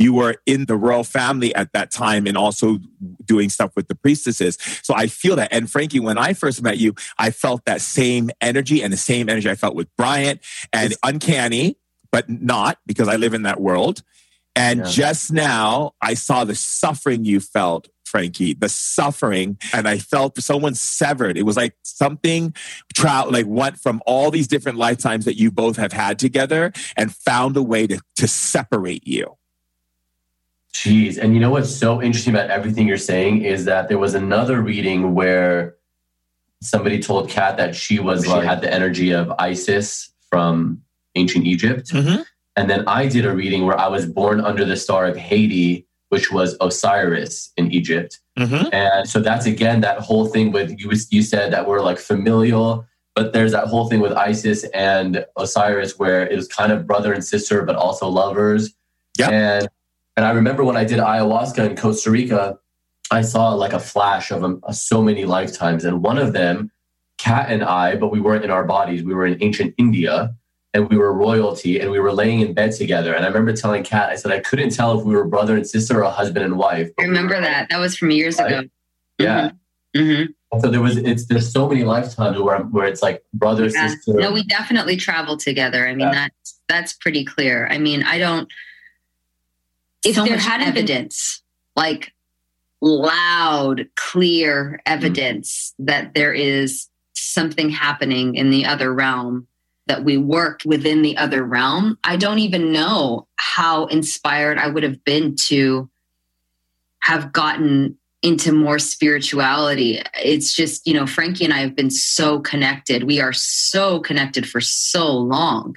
you 0.00 0.14
were 0.14 0.36
in 0.46 0.64
the 0.64 0.76
royal 0.76 1.04
family 1.04 1.54
at 1.54 1.72
that 1.74 1.90
time 1.90 2.26
and 2.26 2.36
also 2.36 2.78
doing 3.24 3.50
stuff 3.50 3.70
with 3.76 3.86
the 3.88 3.94
priestesses. 3.94 4.56
So 4.82 4.94
I 4.96 5.06
feel 5.06 5.36
that. 5.36 5.52
And 5.52 5.70
Frankie, 5.70 6.00
when 6.00 6.16
I 6.16 6.32
first 6.32 6.62
met 6.62 6.78
you, 6.78 6.94
I 7.18 7.30
felt 7.30 7.66
that 7.66 7.82
same 7.82 8.30
energy 8.40 8.82
and 8.82 8.92
the 8.92 8.96
same 8.96 9.28
energy 9.28 9.50
I 9.50 9.54
felt 9.54 9.74
with 9.74 9.94
Bryant 9.96 10.40
and 10.72 10.90
it's 10.90 11.00
uncanny, 11.02 11.76
but 12.10 12.28
not 12.30 12.78
because 12.86 13.08
I 13.08 13.16
live 13.16 13.34
in 13.34 13.42
that 13.42 13.60
world. 13.60 14.02
And 14.56 14.80
yeah. 14.80 14.86
just 14.86 15.32
now 15.32 15.92
I 16.00 16.14
saw 16.14 16.44
the 16.44 16.54
suffering 16.54 17.24
you 17.24 17.38
felt 17.38 17.88
Frankie, 18.04 18.54
the 18.54 18.68
suffering, 18.68 19.56
and 19.72 19.86
I 19.86 19.98
felt 19.98 20.36
someone 20.42 20.74
severed. 20.74 21.38
It 21.38 21.44
was 21.44 21.56
like 21.56 21.76
something 21.84 22.54
trout 22.94 23.30
like 23.30 23.46
went 23.46 23.78
from 23.78 24.02
all 24.04 24.32
these 24.32 24.48
different 24.48 24.78
lifetimes 24.78 25.26
that 25.26 25.36
you 25.36 25.52
both 25.52 25.76
have 25.76 25.92
had 25.92 26.18
together 26.18 26.72
and 26.96 27.14
found 27.14 27.56
a 27.56 27.62
way 27.62 27.86
to 27.86 28.00
to 28.16 28.26
separate 28.26 29.06
you. 29.06 29.36
Jeez. 30.74 31.18
And 31.18 31.34
you 31.34 31.40
know 31.40 31.50
what's 31.50 31.74
so 31.74 32.00
interesting 32.00 32.34
about 32.34 32.50
everything 32.50 32.86
you're 32.86 32.96
saying 32.96 33.42
is 33.42 33.64
that 33.64 33.88
there 33.88 33.98
was 33.98 34.14
another 34.14 34.62
reading 34.62 35.14
where 35.14 35.76
somebody 36.62 37.00
told 37.00 37.28
Kat 37.28 37.56
that 37.56 37.74
she 37.74 37.98
was 37.98 38.24
she 38.24 38.30
like, 38.30 38.44
had 38.44 38.60
the 38.60 38.72
energy 38.72 39.12
of 39.12 39.32
Isis 39.38 40.10
from 40.28 40.82
ancient 41.16 41.46
Egypt. 41.46 41.88
Mm-hmm. 41.88 42.22
And 42.56 42.70
then 42.70 42.86
I 42.86 43.06
did 43.08 43.24
a 43.26 43.34
reading 43.34 43.66
where 43.66 43.78
I 43.78 43.88
was 43.88 44.06
born 44.06 44.40
under 44.40 44.64
the 44.64 44.76
star 44.76 45.06
of 45.06 45.16
Haiti, 45.16 45.86
which 46.10 46.30
was 46.30 46.56
Osiris 46.60 47.52
in 47.56 47.72
Egypt. 47.72 48.20
Mm-hmm. 48.38 48.72
And 48.72 49.08
so 49.08 49.20
that's 49.20 49.46
again 49.46 49.80
that 49.80 50.00
whole 50.00 50.26
thing 50.26 50.52
with 50.52 50.78
you. 50.78 50.92
You 51.10 51.22
said 51.22 51.52
that 51.52 51.66
we're 51.66 51.80
like 51.80 51.98
familial, 51.98 52.86
but 53.14 53.32
there's 53.32 53.52
that 53.52 53.66
whole 53.66 53.88
thing 53.88 54.00
with 54.00 54.12
Isis 54.12 54.64
and 54.74 55.24
Osiris 55.36 55.98
where 55.98 56.26
it 56.26 56.36
was 56.36 56.48
kind 56.48 56.72
of 56.72 56.86
brother 56.86 57.12
and 57.12 57.24
sister, 57.24 57.62
but 57.62 57.76
also 57.76 58.08
lovers. 58.08 58.74
Yeah. 59.18 59.30
And 59.30 59.68
and 60.16 60.26
I 60.26 60.30
remember 60.30 60.64
when 60.64 60.76
I 60.76 60.84
did 60.84 60.98
ayahuasca 60.98 61.70
in 61.70 61.76
Costa 61.76 62.10
Rica, 62.10 62.58
I 63.10 63.22
saw 63.22 63.54
like 63.54 63.72
a 63.72 63.80
flash 63.80 64.30
of 64.30 64.44
um, 64.44 64.62
so 64.70 65.02
many 65.02 65.24
lifetimes. 65.24 65.84
And 65.84 66.02
one 66.02 66.18
of 66.18 66.32
them, 66.32 66.70
Kat 67.18 67.50
and 67.50 67.62
I, 67.62 67.96
but 67.96 68.10
we 68.12 68.20
weren't 68.20 68.44
in 68.44 68.50
our 68.50 68.64
bodies. 68.64 69.02
We 69.02 69.14
were 69.14 69.26
in 69.26 69.42
ancient 69.42 69.74
India 69.78 70.34
and 70.72 70.88
we 70.88 70.96
were 70.96 71.12
royalty 71.12 71.80
and 71.80 71.90
we 71.90 71.98
were 71.98 72.12
laying 72.12 72.40
in 72.40 72.54
bed 72.54 72.72
together. 72.72 73.14
And 73.14 73.24
I 73.24 73.28
remember 73.28 73.52
telling 73.52 73.82
Kat, 73.82 74.10
I 74.10 74.14
said, 74.14 74.30
I 74.30 74.40
couldn't 74.40 74.70
tell 74.70 74.98
if 74.98 75.04
we 75.04 75.14
were 75.14 75.24
brother 75.24 75.56
and 75.56 75.66
sister 75.66 76.04
or 76.04 76.10
husband 76.10 76.44
and 76.44 76.56
wife. 76.56 76.90
I 76.98 77.02
remember 77.02 77.34
we 77.36 77.42
that. 77.42 77.68
That 77.70 77.78
was 77.78 77.96
from 77.96 78.10
years 78.10 78.38
right? 78.38 78.52
ago. 78.52 78.68
Yeah. 79.18 79.50
Mm-hmm. 79.96 80.00
Mm-hmm. 80.00 80.60
So 80.60 80.70
there 80.70 80.80
was, 80.80 80.96
it's, 80.96 81.26
there's 81.26 81.52
so 81.52 81.68
many 81.68 81.84
lifetimes 81.84 82.38
where, 82.38 82.58
where 82.58 82.86
it's 82.86 83.02
like 83.02 83.22
brother, 83.34 83.66
yeah. 83.66 83.88
sister. 83.88 84.14
No, 84.14 84.32
we 84.32 84.44
definitely 84.44 84.96
traveled 84.96 85.40
together. 85.40 85.86
I 85.86 85.94
mean, 85.94 86.08
yeah. 86.08 86.12
that's, 86.12 86.60
that's 86.68 86.92
pretty 86.92 87.24
clear. 87.24 87.66
I 87.68 87.78
mean, 87.78 88.02
I 88.04 88.18
don't, 88.18 88.48
if 90.04 90.16
so 90.16 90.24
there 90.24 90.38
had 90.38 90.60
evidence, 90.60 91.42
like 91.76 92.12
loud, 92.80 93.88
clear 93.96 94.80
evidence 94.86 95.74
mm. 95.80 95.86
that 95.86 96.14
there 96.14 96.32
is 96.32 96.88
something 97.14 97.70
happening 97.70 98.34
in 98.34 98.50
the 98.50 98.64
other 98.64 98.92
realm, 98.92 99.46
that 99.86 100.04
we 100.04 100.16
work 100.16 100.60
within 100.64 101.02
the 101.02 101.16
other 101.16 101.42
realm, 101.42 101.98
I 102.04 102.16
don't 102.16 102.38
even 102.38 102.72
know 102.72 103.26
how 103.36 103.86
inspired 103.86 104.58
I 104.58 104.68
would 104.68 104.82
have 104.82 105.04
been 105.04 105.36
to 105.46 105.90
have 107.00 107.32
gotten 107.32 107.96
into 108.22 108.52
more 108.52 108.78
spirituality. 108.78 110.00
It's 110.22 110.54
just, 110.54 110.86
you 110.86 110.94
know, 110.94 111.06
Frankie 111.06 111.44
and 111.44 111.54
I 111.54 111.58
have 111.58 111.74
been 111.74 111.90
so 111.90 112.38
connected. 112.40 113.04
We 113.04 113.20
are 113.20 113.32
so 113.32 114.00
connected 114.00 114.48
for 114.48 114.60
so 114.60 115.10
long. 115.10 115.76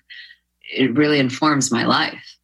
It 0.69 0.95
really 0.95 1.19
informs 1.19 1.71
my 1.71 1.85
life. 1.85 2.37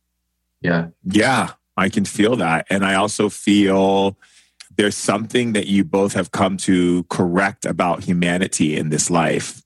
Yeah. 0.62 0.88
Yeah. 1.04 1.52
I 1.80 1.90
can 1.90 2.06
feel 2.06 2.36
that. 2.38 2.68
And 2.70 2.86
I 2.86 2.96
also 2.96 3.30
feel 3.30 4.18
there's 4.78 4.96
something 4.96 5.54
that 5.54 5.68
you 5.68 5.84
both 5.84 6.14
have 6.14 6.32
come 6.32 6.58
to 6.58 7.04
correct 7.06 7.66
about 7.66 8.04
humanity 8.04 8.78
in 8.78 8.90
this 8.90 9.10
life. 9.10 9.62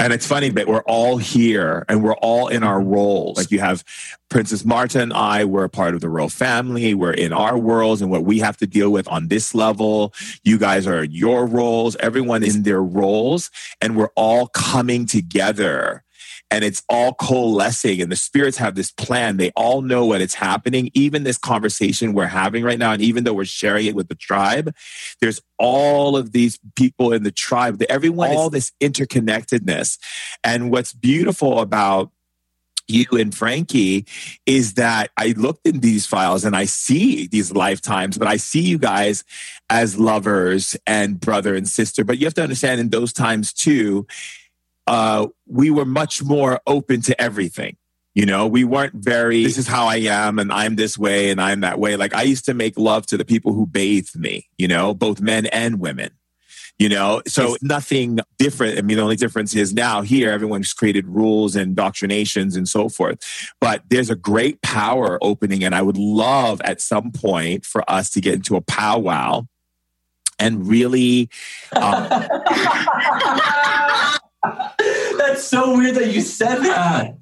And 0.00 0.12
it's 0.12 0.26
funny 0.26 0.48
that 0.50 0.68
we're 0.68 0.82
all 0.82 1.16
here 1.16 1.84
and 1.88 2.04
we're 2.04 2.14
all 2.14 2.46
in 2.46 2.62
our 2.62 2.80
roles. 2.80 3.36
Like 3.36 3.50
you 3.50 3.58
have 3.58 3.82
Princess 4.28 4.62
Märtha 4.62 5.00
and 5.00 5.12
I, 5.12 5.44
we're 5.44 5.64
a 5.64 5.68
part 5.68 5.94
of 5.94 6.00
the 6.00 6.08
royal 6.08 6.28
family. 6.28 6.94
We're 6.94 7.12
in 7.12 7.32
our 7.32 7.58
worlds 7.58 8.00
and 8.00 8.08
what 8.08 8.24
we 8.24 8.38
have 8.38 8.56
to 8.58 8.66
deal 8.66 8.90
with 8.90 9.08
on 9.08 9.26
this 9.26 9.56
level. 9.56 10.14
You 10.44 10.56
guys 10.56 10.86
are 10.86 11.02
your 11.02 11.46
roles. 11.46 11.96
Everyone 11.96 12.44
is 12.44 12.54
in 12.54 12.62
their 12.62 12.82
roles 12.82 13.50
and 13.80 13.96
we're 13.96 14.12
all 14.14 14.46
coming 14.46 15.04
together 15.04 16.04
and 16.50 16.64
it's 16.64 16.82
all 16.88 17.14
coalescing 17.14 18.00
and 18.00 18.10
the 18.10 18.16
spirits 18.16 18.56
have 18.56 18.74
this 18.74 18.90
plan. 18.90 19.36
They 19.36 19.50
all 19.50 19.82
know 19.82 20.06
what 20.06 20.20
it's 20.20 20.34
happening. 20.34 20.90
Even 20.94 21.24
this 21.24 21.38
conversation 21.38 22.14
we're 22.14 22.26
having 22.26 22.64
right 22.64 22.78
now 22.78 22.92
and 22.92 23.02
even 23.02 23.24
though 23.24 23.34
we're 23.34 23.44
sharing 23.44 23.86
it 23.86 23.94
with 23.94 24.08
the 24.08 24.14
tribe 24.14 24.74
there's 25.20 25.40
all 25.58 26.16
of 26.16 26.32
these 26.32 26.58
people 26.76 27.12
in 27.12 27.22
the 27.22 27.30
tribe. 27.30 27.82
Everyone 27.88 28.30
all 28.30 28.50
this 28.50 28.72
interconnectedness. 28.80 29.98
And 30.44 30.70
what's 30.70 30.92
beautiful 30.92 31.60
about 31.60 32.10
you 32.88 33.06
and 33.12 33.34
Frankie 33.34 34.06
is 34.46 34.74
that 34.74 35.10
I 35.18 35.34
looked 35.36 35.66
in 35.66 35.80
these 35.80 36.06
files 36.06 36.44
and 36.44 36.56
I 36.56 36.64
see 36.64 37.26
these 37.26 37.52
lifetimes, 37.52 38.16
but 38.16 38.26
I 38.26 38.38
see 38.38 38.62
you 38.62 38.78
guys 38.78 39.24
as 39.68 39.98
lovers 39.98 40.76
and 40.86 41.20
brother 41.20 41.54
and 41.54 41.68
sister. 41.68 42.02
But 42.02 42.18
you 42.18 42.26
have 42.26 42.34
to 42.34 42.42
understand 42.42 42.80
in 42.80 42.88
those 42.88 43.12
times 43.12 43.52
too, 43.52 44.06
uh, 44.88 45.28
we 45.46 45.70
were 45.70 45.84
much 45.84 46.22
more 46.22 46.60
open 46.66 47.02
to 47.02 47.20
everything. 47.20 47.76
You 48.14 48.26
know, 48.26 48.46
we 48.46 48.64
weren't 48.64 48.94
very, 48.94 49.44
this 49.44 49.58
is 49.58 49.68
how 49.68 49.86
I 49.86 49.96
am 49.96 50.38
and 50.38 50.52
I'm 50.52 50.76
this 50.76 50.98
way 50.98 51.30
and 51.30 51.40
I'm 51.40 51.60
that 51.60 51.78
way. 51.78 51.96
Like 51.96 52.14
I 52.14 52.22
used 52.22 52.46
to 52.46 52.54
make 52.54 52.78
love 52.78 53.06
to 53.08 53.16
the 53.16 53.24
people 53.24 53.52
who 53.52 53.66
bathed 53.66 54.16
me, 54.16 54.48
you 54.56 54.66
know, 54.66 54.94
both 54.94 55.20
men 55.20 55.46
and 55.46 55.78
women. 55.78 56.10
You 56.78 56.88
know, 56.88 57.22
so 57.26 57.54
it's 57.54 57.62
nothing 57.62 58.20
different. 58.38 58.78
I 58.78 58.82
mean, 58.82 58.98
the 58.98 59.02
only 59.02 59.16
difference 59.16 59.54
is 59.54 59.74
now 59.74 60.00
here, 60.02 60.30
everyone's 60.30 60.72
created 60.72 61.08
rules 61.08 61.56
and 61.56 61.74
doctrinations 61.74 62.54
and 62.54 62.68
so 62.68 62.88
forth. 62.88 63.18
But 63.60 63.82
there's 63.90 64.10
a 64.10 64.16
great 64.16 64.62
power 64.62 65.18
opening. 65.20 65.64
And 65.64 65.74
I 65.74 65.82
would 65.82 65.98
love 65.98 66.60
at 66.62 66.80
some 66.80 67.10
point 67.10 67.66
for 67.66 67.88
us 67.90 68.10
to 68.10 68.20
get 68.20 68.34
into 68.34 68.54
a 68.54 68.60
powwow 68.60 69.42
and 70.38 70.68
really. 70.68 71.28
Um, 71.72 72.08
That's 75.18 75.44
so 75.44 75.76
weird 75.76 75.96
that 75.96 76.08
you 76.12 76.20
said 76.20 76.58
that. 76.58 77.18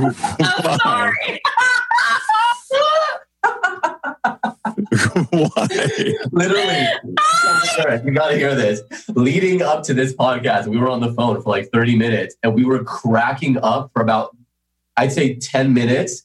I'm 0.00 0.14
sorry. 0.78 1.40
Why? 5.30 5.68
Literally, 6.32 6.86
you 8.04 8.12
gotta 8.12 8.36
hear 8.36 8.54
this. 8.54 8.82
Leading 9.14 9.62
up 9.62 9.82
to 9.84 9.94
this 9.94 10.14
podcast, 10.14 10.66
we 10.66 10.78
were 10.78 10.88
on 10.88 11.00
the 11.00 11.12
phone 11.12 11.40
for 11.42 11.50
like 11.50 11.70
30 11.72 11.96
minutes 11.96 12.36
and 12.42 12.54
we 12.54 12.64
were 12.64 12.84
cracking 12.84 13.58
up 13.58 13.90
for 13.92 14.02
about, 14.02 14.36
I'd 14.96 15.12
say 15.12 15.36
10 15.36 15.74
minutes. 15.74 16.24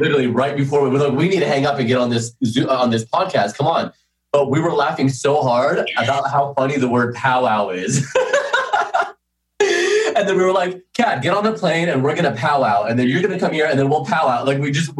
Literally 0.00 0.26
right 0.26 0.56
before 0.56 0.82
we 0.82 0.90
were 0.90 0.98
like, 0.98 1.12
we 1.12 1.28
need 1.28 1.40
to 1.40 1.46
hang 1.46 1.66
up 1.66 1.78
and 1.78 1.86
get 1.86 1.98
on 1.98 2.10
this 2.10 2.34
on 2.68 2.90
this 2.90 3.04
podcast. 3.04 3.56
Come 3.56 3.66
on. 3.66 3.92
But 4.32 4.50
we 4.50 4.60
were 4.60 4.72
laughing 4.72 5.08
so 5.08 5.40
hard 5.42 5.88
about 5.96 6.30
how 6.30 6.52
funny 6.54 6.76
the 6.76 6.88
word 6.88 7.14
powwow 7.14 7.70
is. 7.70 8.06
and 9.60 10.28
then 10.28 10.36
we 10.36 10.44
were 10.44 10.52
like, 10.52 10.82
Kat, 10.94 11.22
get 11.22 11.32
on 11.34 11.44
the 11.44 11.52
plane 11.54 11.88
and 11.88 12.02
we're 12.04 12.14
gonna 12.14 12.34
powwow. 12.36 12.84
And 12.84 12.98
then 12.98 13.08
you're 13.08 13.22
gonna 13.22 13.38
come 13.38 13.52
here 13.52 13.66
and 13.66 13.78
then 13.78 13.88
we'll 13.88 14.04
powwow. 14.04 14.44
Like 14.44 14.58
we 14.58 14.70
just 14.70 14.90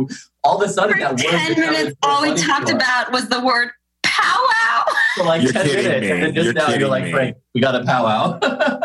all 0.45 0.63
of 0.63 0.69
a 0.69 0.73
sudden 0.73 0.95
For 0.95 1.01
that 1.01 1.19
10 1.19 1.49
became 1.49 1.61
minutes, 1.73 1.97
all 2.03 2.23
we 2.23 2.35
talked 2.35 2.71
about 2.71 3.13
was 3.13 3.29
the 3.29 3.45
word 3.45 3.69
powwow. 4.03 4.85
for 5.17 5.25
like 5.25 5.43
You're 5.43 5.53
10 5.53 5.67
kidding 5.67 5.85
minutes. 5.85 6.01
me. 6.07 6.11
And 6.11 6.23
then 6.23 6.35
just 6.35 6.45
You're 6.45 6.53
now 6.55 6.67
kidding 6.67 6.81
you're 6.81 6.89
like, 6.89 7.05
me. 7.05 7.13
Frank, 7.13 7.37
we 7.55 7.61
got 7.61 7.75
a 7.75 7.85
powwow. 7.85 8.39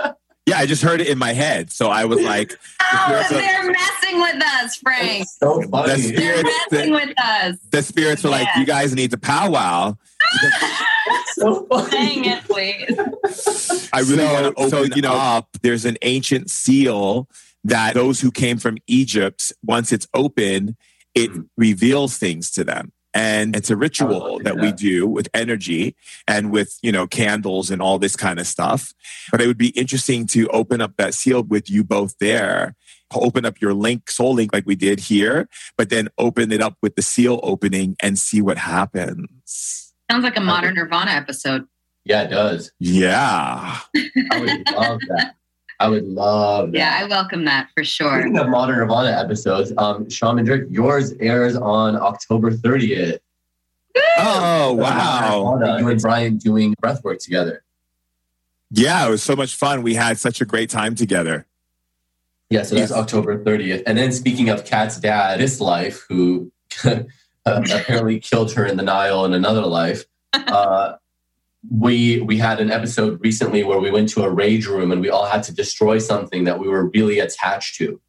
Yeah, 0.53 0.59
I 0.59 0.65
just 0.67 0.83
heard 0.83 1.01
it 1.01 1.07
in 1.07 1.17
my 1.17 1.33
head. 1.33 1.71
So 1.71 1.87
I 1.89 2.05
was 2.05 2.21
like, 2.21 2.53
Oh, 2.81 3.05
spirits 3.25 3.29
they're 3.29 3.71
messing 3.71 4.21
with 4.21 4.43
us, 4.43 4.75
Frank. 4.77 5.27
so 5.27 5.59
The 5.61 5.67
funny. 5.67 5.87
They're 5.87 5.97
spirit- 5.97 6.47
messing 6.71 6.91
with 6.93 7.13
us. 7.17 7.57
the 7.71 7.81
spirits 7.81 8.23
were 8.23 8.29
like, 8.29 8.47
you 8.57 8.65
guys 8.65 8.93
need 8.93 9.11
to 9.11 9.17
powwow. 9.17 9.97
so 11.33 11.65
funny. 11.65 11.89
Dang 11.89 12.25
it, 12.25 12.43
please. 12.43 13.89
I 13.91 13.99
really 14.01 14.17
So- 14.17 14.33
want 14.33 14.45
to 14.55 14.61
open 14.61 14.69
so, 14.69 14.77
open 14.79 14.91
you 14.95 15.01
know- 15.01 15.13
up. 15.13 15.49
There's 15.63 15.85
an 15.85 15.97
ancient 16.03 16.51
seal 16.51 17.27
that 17.63 17.95
those 17.95 18.21
who 18.21 18.29
came 18.29 18.57
from 18.59 18.77
Egypt, 18.87 19.53
once 19.65 19.91
it's 19.91 20.07
open, 20.13 20.75
it 21.15 21.31
mm. 21.31 21.47
reveals 21.57 22.17
things 22.17 22.51
to 22.51 22.63
them. 22.63 22.91
And 23.13 23.55
it's 23.55 23.69
a 23.69 23.77
ritual 23.77 24.19
love 24.19 24.43
that 24.43 24.57
we 24.57 24.71
do 24.71 25.07
with 25.07 25.29
energy 25.33 25.95
and 26.27 26.51
with, 26.51 26.79
you 26.81 26.91
know, 26.91 27.05
candles 27.05 27.69
and 27.69 27.81
all 27.81 27.99
this 27.99 28.15
kind 28.15 28.39
of 28.39 28.47
stuff. 28.47 28.93
But 29.31 29.41
it 29.41 29.47
would 29.47 29.57
be 29.57 29.69
interesting 29.69 30.25
to 30.27 30.47
open 30.49 30.81
up 30.81 30.97
that 30.97 31.13
seal 31.13 31.43
with 31.43 31.69
you 31.69 31.83
both 31.83 32.17
there. 32.19 32.75
Open 33.13 33.45
up 33.45 33.61
your 33.61 33.75
link, 33.75 34.09
soul 34.09 34.33
link, 34.33 34.51
like 34.51 34.65
we 34.65 34.75
did 34.75 34.99
here, 34.99 35.47
but 35.77 35.91
then 35.91 36.09
open 36.17 36.51
it 36.51 36.61
up 36.61 36.77
with 36.81 36.95
the 36.95 37.03
seal 37.03 37.39
opening 37.43 37.95
and 38.01 38.17
see 38.17 38.41
what 38.41 38.57
happens. 38.57 39.93
Sounds 40.09 40.23
like 40.23 40.35
a 40.35 40.41
modern 40.41 40.73
Nirvana 40.73 41.11
episode. 41.11 41.67
Yeah, 42.05 42.23
it 42.23 42.29
does. 42.29 42.71
Yeah. 42.79 43.79
I 44.31 44.39
would 44.39 44.71
love 44.71 44.99
that. 45.09 45.35
I 45.79 45.89
would 45.89 46.05
love 46.05 46.71
that. 46.71 46.77
Yeah, 46.77 46.97
I 46.99 47.05
welcome 47.05 47.45
that 47.45 47.69
for 47.75 47.83
sure. 47.83 48.21
Speaking 48.21 48.37
of 48.39 48.49
modern 48.49 48.77
Nirvana 48.77 49.09
episodes, 49.17 49.73
um, 49.77 50.09
Shaman 50.09 50.45
Durek, 50.45 50.67
yours 50.71 51.13
airs 51.19 51.55
on 51.55 51.95
October 51.95 52.51
30th. 52.51 53.19
Oh, 54.17 54.73
wow. 54.73 55.55
Nirvana, 55.59 55.79
You 55.81 55.87
and 55.89 56.01
Brian 56.01 56.37
doing 56.37 56.73
breathwork 56.81 57.19
together. 57.19 57.63
Yeah, 58.71 59.05
it 59.07 59.09
was 59.11 59.21
so 59.21 59.35
much 59.35 59.55
fun. 59.55 59.83
We 59.83 59.93
had 59.93 60.17
such 60.17 60.41
a 60.41 60.45
great 60.45 60.69
time 60.69 60.95
together. 60.95 61.45
Yeah, 62.49 62.63
so 62.63 62.75
that's 62.75 62.91
Yes. 62.91 62.99
October 62.99 63.43
30th. 63.43 63.83
And 63.85 63.97
then 63.97 64.11
speaking 64.11 64.49
of 64.49 64.65
Kat's 64.65 64.99
dad, 64.99 65.39
this 65.39 65.59
life, 65.59 66.05
who 66.09 66.51
uh, 66.83 67.01
apparently 67.45 68.19
killed 68.19 68.51
her 68.53 68.65
in 68.65 68.77
the 68.77 68.83
Nile 68.83 69.25
in 69.25 69.33
another 69.33 69.61
life, 69.65 70.05
uh, 70.33 70.93
we 71.71 72.19
we 72.21 72.37
had 72.37 72.59
an 72.59 72.71
episode 72.71 73.19
recently 73.23 73.63
where 73.63 73.79
we 73.79 73.89
went 73.91 74.09
to 74.09 74.23
a 74.23 74.29
rage 74.29 74.65
room 74.67 74.91
and 74.91 74.99
we 75.01 75.09
all 75.09 75.25
had 75.25 75.43
to 75.43 75.53
destroy 75.53 75.97
something 75.97 76.43
that 76.43 76.59
we 76.59 76.67
were 76.67 76.89
really 76.89 77.19
attached 77.19 77.75
to. 77.77 77.99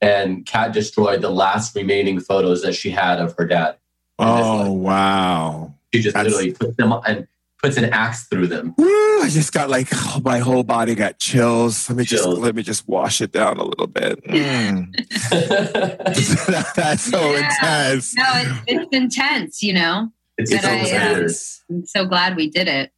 And 0.00 0.44
Kat 0.46 0.72
destroyed 0.72 1.20
the 1.20 1.30
last 1.30 1.76
remaining 1.76 2.18
photos 2.20 2.62
that 2.62 2.74
she 2.74 2.90
had 2.90 3.20
of 3.20 3.34
her 3.38 3.46
dad. 3.46 3.76
Oh, 4.18 4.72
wow. 4.72 5.74
She 5.94 6.00
just 6.02 6.14
That's- 6.14 6.32
literally 6.32 6.54
puts 6.54 6.76
them 6.76 6.92
and 7.06 7.26
puts 7.62 7.76
an 7.76 7.84
axe 7.92 8.24
through 8.26 8.48
them. 8.48 8.74
Woo, 8.76 9.22
I 9.22 9.28
just 9.28 9.52
got 9.52 9.70
like 9.70 9.88
oh, 9.92 10.20
my 10.24 10.38
whole 10.38 10.64
body 10.64 10.94
got 10.96 11.18
chills. 11.20 11.88
Let 11.88 11.98
me 11.98 12.04
just 12.04 12.26
let 12.26 12.54
me 12.56 12.62
just 12.64 12.88
wash 12.88 13.20
it 13.20 13.30
down 13.30 13.58
a 13.58 13.64
little 13.64 13.86
bit. 13.86 14.20
Mm. 14.32 14.86
That's 16.74 17.02
so 17.02 17.20
Yeah. 17.32 17.44
intense. 17.92 18.14
No, 18.16 18.24
it's, 18.34 18.60
it's 18.66 18.92
intense, 18.96 19.62
you 19.62 19.74
know. 19.74 20.08
it's 20.38 20.50
But 20.50 20.62
so 20.62 20.68
I, 20.68 20.90
uh. 20.96 21.28
I'm 21.70 21.86
so 21.86 22.04
glad 22.06 22.36
we 22.36 22.50
did 22.50 22.68
it. 22.68 22.90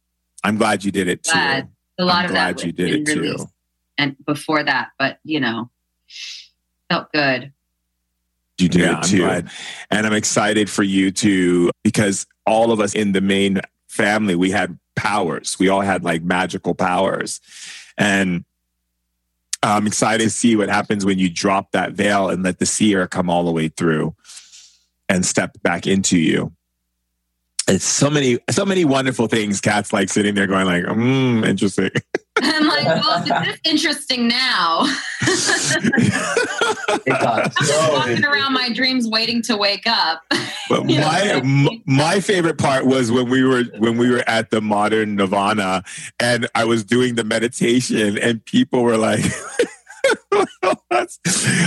I'm 0.45 0.57
glad 0.57 0.83
you 0.83 0.91
did 0.91 1.07
it 1.07 1.23
too. 1.23 1.31
Glad. 1.33 1.69
A 1.97 2.05
lot 2.05 2.17
I'm 2.19 2.25
of 2.25 2.31
glad 2.31 2.57
that 2.57 2.65
you 2.65 2.71
did 2.71 3.07
it 3.09 3.13
too. 3.13 3.37
and 3.97 4.15
before 4.25 4.63
that, 4.63 4.89
but 4.99 5.19
you 5.23 5.39
know, 5.39 5.69
felt 6.89 7.11
good. 7.11 7.51
You 8.57 8.69
did 8.69 8.81
Yeah, 8.81 8.91
it 8.91 8.95
I'm 8.97 9.01
too. 9.03 9.49
And 9.91 10.07
I'm 10.07 10.13
excited 10.13 10.69
for 10.69 10.83
you 10.83 11.11
to 11.11 11.71
because 11.83 12.25
all 12.45 12.71
of 12.71 12.79
us 12.79 12.93
in 12.93 13.11
the 13.11 13.21
main 13.21 13.59
family, 13.87 14.35
we 14.35 14.51
had 14.51 14.77
powers. 14.95 15.57
We 15.59 15.67
all 15.69 15.81
had 15.81 16.03
like 16.03 16.23
magical 16.23 16.73
powers. 16.73 17.41
And 17.97 18.45
I'm 19.63 19.87
excited 19.87 20.23
to 20.25 20.29
see 20.29 20.55
what 20.55 20.69
happens 20.69 21.05
when 21.05 21.17
you 21.19 21.29
drop 21.29 21.71
that 21.71 21.93
veil 21.93 22.29
and 22.29 22.43
let 22.43 22.59
the 22.59 22.65
seer 22.65 23.07
come 23.07 23.29
all 23.29 23.43
the 23.43 23.51
way 23.51 23.67
through 23.67 24.15
and 25.09 25.25
step 25.25 25.61
back 25.63 25.87
into 25.87 26.17
you. 26.17 26.53
It's 27.67 27.83
so 27.85 28.09
many, 28.11 28.37
so 28.51 28.63
many 28.63 28.85
wonderful 28.85 29.27
things. 29.27 29.59
Kat's 29.59 29.91
like 29.91 30.09
sitting 30.09 30.35
there 30.35 30.45
going 30.45 30.65
like, 30.67 30.83
mm, 30.83 31.43
interesting. 31.47 31.89
I'm 32.41 32.67
like, 32.67 32.85
well, 32.85 33.23
this 33.23 33.47
is 33.55 33.59
interesting 33.65 34.27
now. 34.27 34.85
It 37.07 37.09
got 37.09 37.53
I'm 37.57 37.65
so 37.65 37.77
walking 37.93 38.11
interesting. 38.17 38.25
around 38.25 38.53
my 38.53 38.69
dreams 38.69 39.07
waiting 39.07 39.41
to 39.43 39.57
wake 39.57 39.85
up. 39.87 40.21
But 40.69 40.89
You 40.89 40.99
my 40.99 41.33
like- 41.33 41.43
m- 41.43 41.83
my 41.85 42.19
favorite 42.19 42.57
part 42.57 42.87
was 42.87 43.11
when 43.11 43.29
we 43.29 43.43
were 43.43 43.63
when 43.77 43.97
we 43.99 44.09
were 44.09 44.23
at 44.27 44.49
the 44.49 44.61
modern 44.61 45.15
Nirvana 45.15 45.83
and 46.19 46.47
I 46.55 46.65
was 46.65 46.83
doing 46.83 47.13
the 47.15 47.23
meditation 47.23 48.17
and 48.17 48.43
people 48.45 48.81
were 48.81 48.97
like 48.97 49.23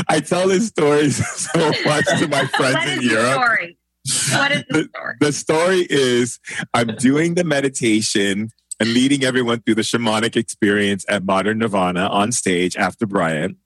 I 0.09 0.21
tell 0.21 0.49
this 0.49 0.67
story 0.69 1.11
so 1.11 1.71
much 1.85 2.05
to 2.19 2.27
my 2.29 2.45
friends 2.47 2.91
in 2.99 3.03
Europe. 3.09 3.35
story? 3.35 3.78
What 4.33 4.53
is 4.53 4.65
the 4.69 4.89
story? 4.89 5.17
The 5.21 5.33
story 5.33 5.87
is 5.91 6.41
I'm 6.75 6.97
doing 6.97 7.35
the 7.35 7.45
meditation 7.45 8.51
and 8.81 8.95
leading 8.95 9.25
everyone 9.25 9.61
through 9.61 9.75
the 9.75 9.83
shamanic 9.83 10.37
experience 10.37 11.05
at 11.09 11.25
Modern 11.25 11.59
Nirvana 11.59 12.07
on 12.07 12.33
stage 12.33 12.77
after 12.77 13.07
Brian. 13.07 13.57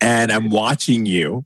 And 0.00 0.32
I'm 0.32 0.50
watching 0.50 1.06
you. 1.06 1.44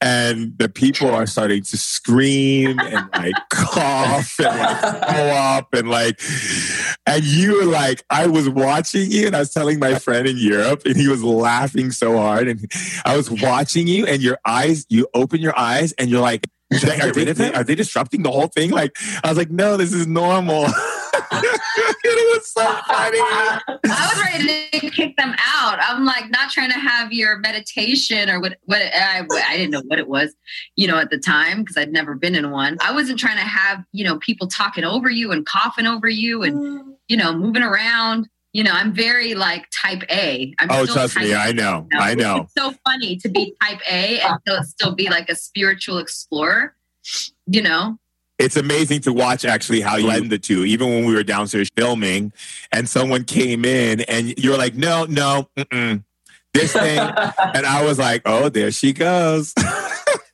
And 0.00 0.56
the 0.56 0.70
people 0.70 1.10
are 1.10 1.26
starting 1.26 1.62
to 1.62 1.76
scream 1.76 2.80
and 2.80 3.08
like 3.12 3.34
cough 3.50 4.40
and 4.40 4.58
like 4.58 4.80
go 4.80 5.22
up 5.28 5.74
and 5.74 5.90
like 5.90 6.18
and 7.06 7.22
you 7.22 7.58
were 7.58 7.70
like 7.70 8.02
I 8.08 8.26
was 8.26 8.48
watching 8.48 9.10
you 9.10 9.26
and 9.26 9.36
I 9.36 9.40
was 9.40 9.52
telling 9.52 9.78
my 9.78 9.98
friend 9.98 10.26
in 10.26 10.38
Europe 10.38 10.82
and 10.86 10.96
he 10.96 11.08
was 11.08 11.22
laughing 11.22 11.90
so 11.90 12.16
hard 12.16 12.48
and 12.48 12.72
I 13.04 13.18
was 13.18 13.30
watching 13.30 13.86
you 13.86 14.06
and 14.06 14.22
your 14.22 14.38
eyes 14.46 14.86
you 14.88 15.06
open 15.12 15.40
your 15.40 15.56
eyes 15.58 15.92
and 15.98 16.08
you're 16.08 16.22
like 16.22 16.48
should 16.72 16.90
I 16.90 16.96
get 16.96 17.16
rid? 17.16 17.54
Are 17.54 17.64
they 17.64 17.74
disrupting 17.74 18.22
the 18.22 18.30
whole 18.30 18.48
thing? 18.48 18.70
Like 18.70 18.96
I 19.24 19.28
was 19.28 19.38
like, 19.38 19.50
no, 19.50 19.76
this 19.76 19.92
is 19.92 20.06
normal. 20.06 20.64
it 21.32 22.36
was 22.36 22.50
so 22.50 22.64
funny. 22.86 23.18
I 23.18 23.60
was 23.84 24.22
ready 24.22 24.80
to 24.80 24.90
kick 24.90 25.16
them 25.16 25.34
out. 25.38 25.78
I'm 25.80 26.04
like 26.04 26.30
not 26.30 26.50
trying 26.50 26.70
to 26.70 26.78
have 26.78 27.12
your 27.12 27.38
meditation 27.38 28.28
or 28.30 28.40
what. 28.40 28.56
What 28.64 28.82
I, 28.82 29.26
I 29.46 29.56
didn't 29.56 29.70
know 29.70 29.82
what 29.86 29.98
it 29.98 30.08
was, 30.08 30.34
you 30.76 30.86
know, 30.86 30.98
at 30.98 31.10
the 31.10 31.18
time 31.18 31.60
because 31.60 31.76
I'd 31.76 31.92
never 31.92 32.14
been 32.14 32.34
in 32.34 32.50
one. 32.50 32.76
I 32.82 32.92
wasn't 32.92 33.18
trying 33.18 33.38
to 33.38 33.44
have 33.44 33.82
you 33.92 34.04
know 34.04 34.18
people 34.18 34.46
talking 34.46 34.84
over 34.84 35.10
you 35.10 35.32
and 35.32 35.46
coughing 35.46 35.86
over 35.86 36.08
you 36.08 36.42
and 36.42 36.56
mm. 36.56 36.94
you 37.08 37.16
know 37.16 37.32
moving 37.32 37.62
around. 37.62 38.28
You 38.52 38.64
know, 38.64 38.72
I'm 38.72 38.92
very 38.94 39.34
like 39.34 39.66
type 39.70 40.02
A. 40.10 40.54
I'm 40.58 40.68
Oh, 40.70 40.86
trust 40.86 41.16
me, 41.16 41.30
type 41.32 41.38
I 41.38 41.48
A, 41.50 41.52
know. 41.52 41.86
you 41.92 41.98
I 41.98 42.14
know. 42.14 42.42
It's 42.42 42.54
so 42.56 42.72
funny 42.86 43.16
to 43.16 43.28
be 43.28 43.54
type 43.62 43.80
A 43.90 44.20
and 44.20 44.38
still, 44.40 44.62
still 44.64 44.94
be 44.94 45.08
like 45.10 45.28
a 45.28 45.34
spiritual 45.36 45.98
explorer. 45.98 46.74
You 47.46 47.62
know, 47.62 47.98
It's 48.38 48.56
amazing 48.56 49.00
to 49.02 49.12
watch 49.12 49.44
actually 49.44 49.80
how 49.82 49.96
you 49.96 50.04
blend 50.04 50.30
the 50.30 50.38
two. 50.38 50.64
Even 50.64 50.88
when 50.88 51.04
we 51.04 51.14
were 51.14 51.22
downstairs 51.22 51.68
filming 51.76 52.32
and 52.72 52.88
someone 52.88 53.24
came 53.24 53.64
in 53.64 54.00
and 54.02 54.36
you're 54.38 54.58
like, 54.58 54.74
no, 54.74 55.04
no, 55.04 55.48
mm-mm, 55.56 56.02
this 56.54 56.72
thing. 56.72 56.98
and 57.54 57.66
I 57.66 57.84
was 57.84 57.98
like, 57.98 58.22
oh, 58.24 58.48
there 58.48 58.70
she 58.70 58.92
goes. 58.92 59.54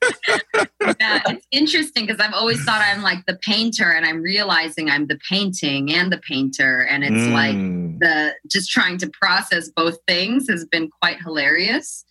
yeah, 0.99 1.21
it's 1.27 1.47
interesting 1.51 2.05
because 2.05 2.19
I've 2.19 2.33
always 2.33 2.63
thought 2.63 2.81
I'm 2.81 3.01
like 3.01 3.25
the 3.25 3.37
painter, 3.41 3.91
and 3.91 4.05
I'm 4.05 4.21
realizing 4.21 4.89
I'm 4.89 5.07
the 5.07 5.19
painting 5.29 5.91
and 5.91 6.11
the 6.11 6.17
painter, 6.17 6.81
and 6.89 7.03
it's 7.03 7.13
mm. 7.13 7.33
like 7.33 7.99
the 7.99 8.33
just 8.49 8.69
trying 8.69 8.97
to 8.99 9.09
process 9.09 9.69
both 9.69 9.97
things 10.07 10.49
has 10.49 10.65
been 10.65 10.89
quite 11.01 11.21
hilarious. 11.21 12.05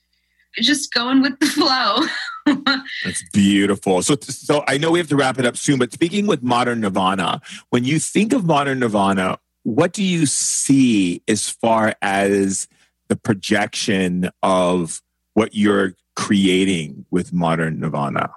Just 0.61 0.95
going 0.95 1.21
with 1.21 1.39
the 1.41 1.47
flow. 1.47 1.99
That's 3.05 3.29
beautiful. 3.33 4.03
So, 4.03 4.15
so 4.21 4.63
I 4.69 4.79
know 4.79 4.93
we 4.93 5.01
have 5.01 5.09
to 5.09 5.17
wrap 5.17 5.41
it 5.41 5.47
up 5.47 5.57
soon, 5.57 5.81
but 5.81 5.93
speaking 5.93 6.29
with 6.29 6.45
modern 6.45 6.81
Nirvana, 6.81 7.41
when 7.71 7.83
you 7.83 7.99
think 7.99 8.33
of 8.33 8.45
modern 8.45 8.79
Nirvana, 8.79 9.41
what 9.65 9.93
do 9.93 10.05
you 10.05 10.27
see 10.27 11.23
as 11.27 11.51
far 11.51 11.97
as 12.03 12.69
the 13.09 13.17
projection 13.17 14.31
of 14.43 15.03
what 15.35 15.55
you're 15.55 15.95
creating 16.15 17.07
with 17.11 17.33
modern 17.33 17.81
Nirvana? 17.81 18.31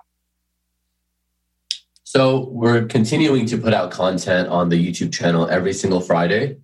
So 2.03 2.49
we're 2.49 2.85
continuing 2.85 3.45
to 3.47 3.57
put 3.57 3.73
out 3.73 3.91
content 3.91 4.47
on 4.47 4.69
the 4.69 4.75
YouTube 4.75 5.13
channel 5.13 5.47
every 5.49 5.73
single 5.73 5.99
Friday. 5.99 6.57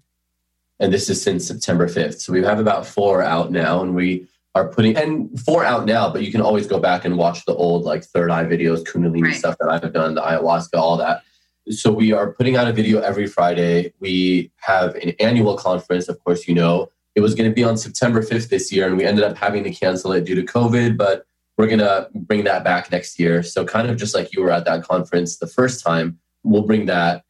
And 0.80 0.91
this 0.91 1.10
is 1.10 1.22
since 1.22 1.45
September 1.48 1.88
5th. 1.88 2.19
So 2.22 2.34
we 2.34 2.44
have 2.44 2.60
about 2.60 2.85
four 2.85 3.22
out 3.22 3.52
now 3.52 3.81
and 3.81 3.94
we 3.94 4.27
are 4.56 4.68
putting 4.68 4.95
and 4.95 5.40
four 5.40 5.65
out 5.65 5.85
now, 5.85 6.11
but 6.11 6.23
you 6.23 6.31
can 6.31 6.41
always 6.41 6.68
go 6.68 6.80
back 6.80 7.06
and 7.06 7.18
watch 7.18 7.44
the 7.45 7.53
old 7.56 7.84
like 7.84 8.03
third 8.03 8.31
eye 8.31 8.45
videos, 8.45 8.84
Kundalini 8.84 9.23
right. 9.23 9.35
stuff 9.35 9.56
that 9.60 9.69
I've 9.69 9.94
done, 9.94 10.15
the 10.15 10.22
ayahuasca, 10.22 10.77
all 10.77 10.98
that. 10.98 11.23
So 11.69 11.91
we 11.91 12.11
are 12.11 12.34
putting 12.34 12.56
out 12.56 12.68
a 12.68 12.73
video 12.73 12.99
every 12.99 13.26
Friday. 13.26 13.94
We 13.99 14.52
have 14.57 14.95
an 14.95 15.14
annual 15.19 15.57
conference, 15.57 16.10
of 16.10 16.23
course, 16.23 16.48
you 16.48 16.53
know. 16.53 16.90
It 17.15 17.22
was 17.22 17.35
going 17.35 17.49
to 17.49 17.53
be 17.53 17.64
on 17.64 17.77
September 17.77 18.22
5th 18.22 18.49
this 18.49 18.72
year, 18.72 18.88
and 18.88 18.98
we 18.98 19.06
ended 19.06 19.23
up 19.23 19.38
having 19.38 19.64
to 19.64 19.72
cancel 19.72 20.11
it 20.14 20.26
due 20.26 20.35
to 20.35 20.44
COVID, 20.44 20.98
but 20.98 21.26
we're 21.57 21.68
going 21.68 21.80
to 21.80 22.10
bring 22.14 22.44
that 22.45 22.64
back 22.64 22.91
next 22.91 23.19
year. 23.19 23.44
So, 23.44 23.65
kind 23.65 23.90
of 23.90 23.98
just 23.98 24.15
like 24.15 24.34
you 24.34 24.41
were 24.41 24.52
at 24.52 24.65
that 24.65 24.84
conference 24.84 25.38
the 25.38 25.48
first 25.48 25.84
time, 25.84 26.19
we'll 26.44 26.64
bring 26.64 26.88
that. 26.88 27.23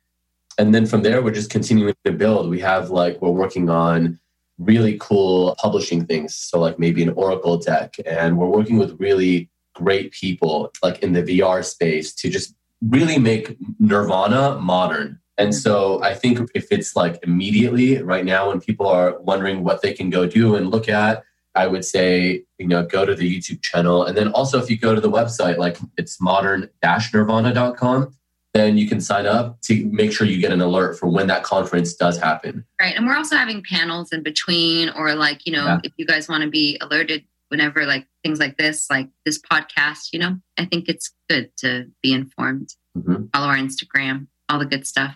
And 0.57 0.73
then 0.73 0.85
from 0.85 1.01
there, 1.01 1.21
we're 1.21 1.31
just 1.31 1.49
continuing 1.49 1.95
to 2.05 2.11
build. 2.11 2.49
We 2.49 2.59
have 2.61 2.89
like, 2.89 3.21
we're 3.21 3.31
working 3.31 3.69
on 3.69 4.19
really 4.59 4.97
cool 5.01 5.55
publishing 5.59 6.05
things. 6.05 6.35
So, 6.35 6.59
like 6.59 6.79
maybe 6.79 7.03
an 7.03 7.09
Oracle 7.09 7.57
deck, 7.57 7.95
and 8.05 8.37
we're 8.37 8.47
working 8.47 8.77
with 8.77 8.99
really 8.99 9.49
great 9.75 10.11
people 10.11 10.71
like 10.81 10.99
in 10.99 11.13
the 11.13 11.23
VR 11.23 11.65
space 11.65 12.13
to 12.13 12.29
just 12.29 12.55
really 12.81 13.17
make 13.17 13.57
Nirvana 13.79 14.59
modern. 14.59 15.19
And 15.37 15.53
so 15.55 16.01
I 16.03 16.13
think 16.13 16.49
if 16.53 16.67
it's 16.71 16.95
like 16.95 17.19
immediately 17.23 18.01
right 18.01 18.23
now 18.23 18.49
when 18.49 18.61
people 18.61 18.87
are 18.87 19.19
wondering 19.19 19.63
what 19.63 19.81
they 19.81 19.93
can 19.93 20.09
go 20.09 20.27
do 20.27 20.55
and 20.55 20.69
look 20.69 20.87
at, 20.87 21.23
I 21.55 21.67
would 21.67 21.85
say, 21.85 22.43
you 22.57 22.67
know, 22.67 22.85
go 22.85 23.05
to 23.05 23.15
the 23.15 23.37
YouTube 23.37 23.61
channel. 23.61 24.03
And 24.05 24.17
then 24.17 24.29
also 24.29 24.61
if 24.61 24.69
you 24.69 24.77
go 24.77 24.95
to 24.95 25.01
the 25.01 25.09
website, 25.09 25.57
like 25.57 25.77
it's 25.97 26.21
modern-nirvana.com, 26.21 28.15
then 28.53 28.77
you 28.77 28.87
can 28.87 29.01
sign 29.01 29.25
up 29.25 29.59
to 29.61 29.85
make 29.87 30.11
sure 30.11 30.27
you 30.27 30.39
get 30.39 30.51
an 30.51 30.61
alert 30.61 30.97
for 30.97 31.07
when 31.07 31.25
that 31.27 31.43
conference 31.43 31.95
does 31.95 32.19
happen. 32.19 32.63
Right. 32.79 32.95
And 32.95 33.05
we're 33.07 33.15
also 33.15 33.35
having 33.35 33.63
panels 33.63 34.11
in 34.11 34.21
between 34.21 34.89
or 34.89 35.15
like, 35.15 35.45
you 35.45 35.53
know, 35.53 35.65
yeah. 35.65 35.79
if 35.83 35.93
you 35.97 36.05
guys 36.05 36.29
want 36.29 36.43
to 36.43 36.49
be 36.49 36.77
alerted 36.81 37.23
whenever 37.49 37.85
like 37.85 38.07
things 38.23 38.39
like 38.39 38.57
this, 38.57 38.87
like 38.89 39.09
this 39.25 39.39
podcast, 39.39 40.09
you 40.13 40.19
know, 40.19 40.37
I 40.57 40.65
think 40.65 40.87
it's 40.87 41.11
good 41.29 41.51
to 41.57 41.87
be 42.01 42.13
informed. 42.13 42.75
Mm-hmm. 42.97 43.25
Follow 43.33 43.47
our 43.47 43.57
Instagram, 43.57 44.27
all 44.49 44.59
the 44.59 44.65
good 44.65 44.85
stuff. 44.85 45.15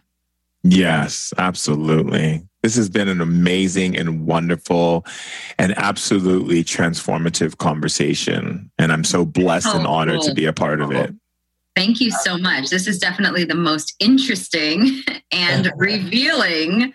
Yes, 0.70 1.34
absolutely. 1.38 2.44
This 2.64 2.76
has 2.76 2.90
been 2.90 3.08
an 3.08 3.22
amazing 3.22 3.98
and 3.98 4.26
wonderful 4.26 5.06
and 5.58 5.78
absolutely 5.78 6.64
transformative 6.64 7.58
conversation. 7.58 8.72
And 8.78 8.92
I'm 8.92 9.04
so 9.04 9.26
blessed 9.26 9.68
oh, 9.70 9.78
and 9.78 9.88
honored 9.88 10.22
cool. 10.22 10.30
to 10.30 10.34
be 10.34 10.46
a 10.46 10.54
part 10.54 10.82
of 10.82 10.92
it. 10.92 11.14
Thank 11.76 12.02
you 12.02 12.10
so 12.10 12.38
much. 12.38 12.70
This 12.70 12.88
is 12.88 12.98
definitely 12.98 13.44
the 13.44 13.56
most 13.56 13.94
interesting 14.00 15.04
and 15.32 15.72
revealing 15.78 16.94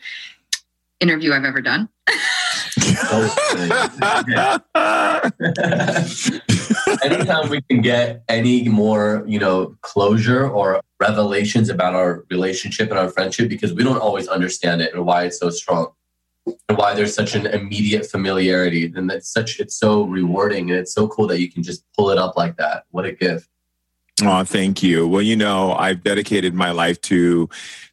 interview 1.02 1.32
I've 1.32 1.44
ever 1.44 1.60
done. 1.60 1.88
Anytime 7.02 7.50
we 7.50 7.60
can 7.62 7.82
get 7.82 8.22
any 8.28 8.68
more, 8.68 9.24
you 9.26 9.38
know, 9.38 9.76
closure 9.82 10.48
or 10.48 10.80
revelations 11.00 11.68
about 11.68 11.94
our 11.94 12.24
relationship 12.30 12.90
and 12.90 12.98
our 12.98 13.10
friendship, 13.10 13.48
because 13.48 13.72
we 13.72 13.82
don't 13.82 13.98
always 13.98 14.28
understand 14.28 14.80
it 14.80 14.94
and 14.94 15.04
why 15.04 15.24
it's 15.24 15.38
so 15.38 15.50
strong 15.50 15.88
and 16.68 16.78
why 16.78 16.94
there's 16.94 17.14
such 17.14 17.34
an 17.34 17.46
immediate 17.46 18.06
familiarity. 18.06 18.92
And 18.94 19.10
that's 19.10 19.30
such, 19.30 19.60
it's 19.60 19.76
so 19.76 20.04
rewarding 20.04 20.70
and 20.70 20.78
it's 20.78 20.94
so 20.94 21.08
cool 21.08 21.26
that 21.26 21.40
you 21.40 21.50
can 21.50 21.62
just 21.62 21.84
pull 21.96 22.10
it 22.10 22.18
up 22.18 22.36
like 22.36 22.56
that. 22.56 22.84
What 22.90 23.04
a 23.04 23.12
gift. 23.12 23.48
Oh, 24.20 24.44
thank 24.44 24.82
you. 24.82 25.08
Well, 25.08 25.22
you 25.22 25.34
know, 25.34 25.72
I've 25.72 26.02
dedicated 26.02 26.54
my 26.54 26.70
life 26.70 27.00
to 27.02 27.48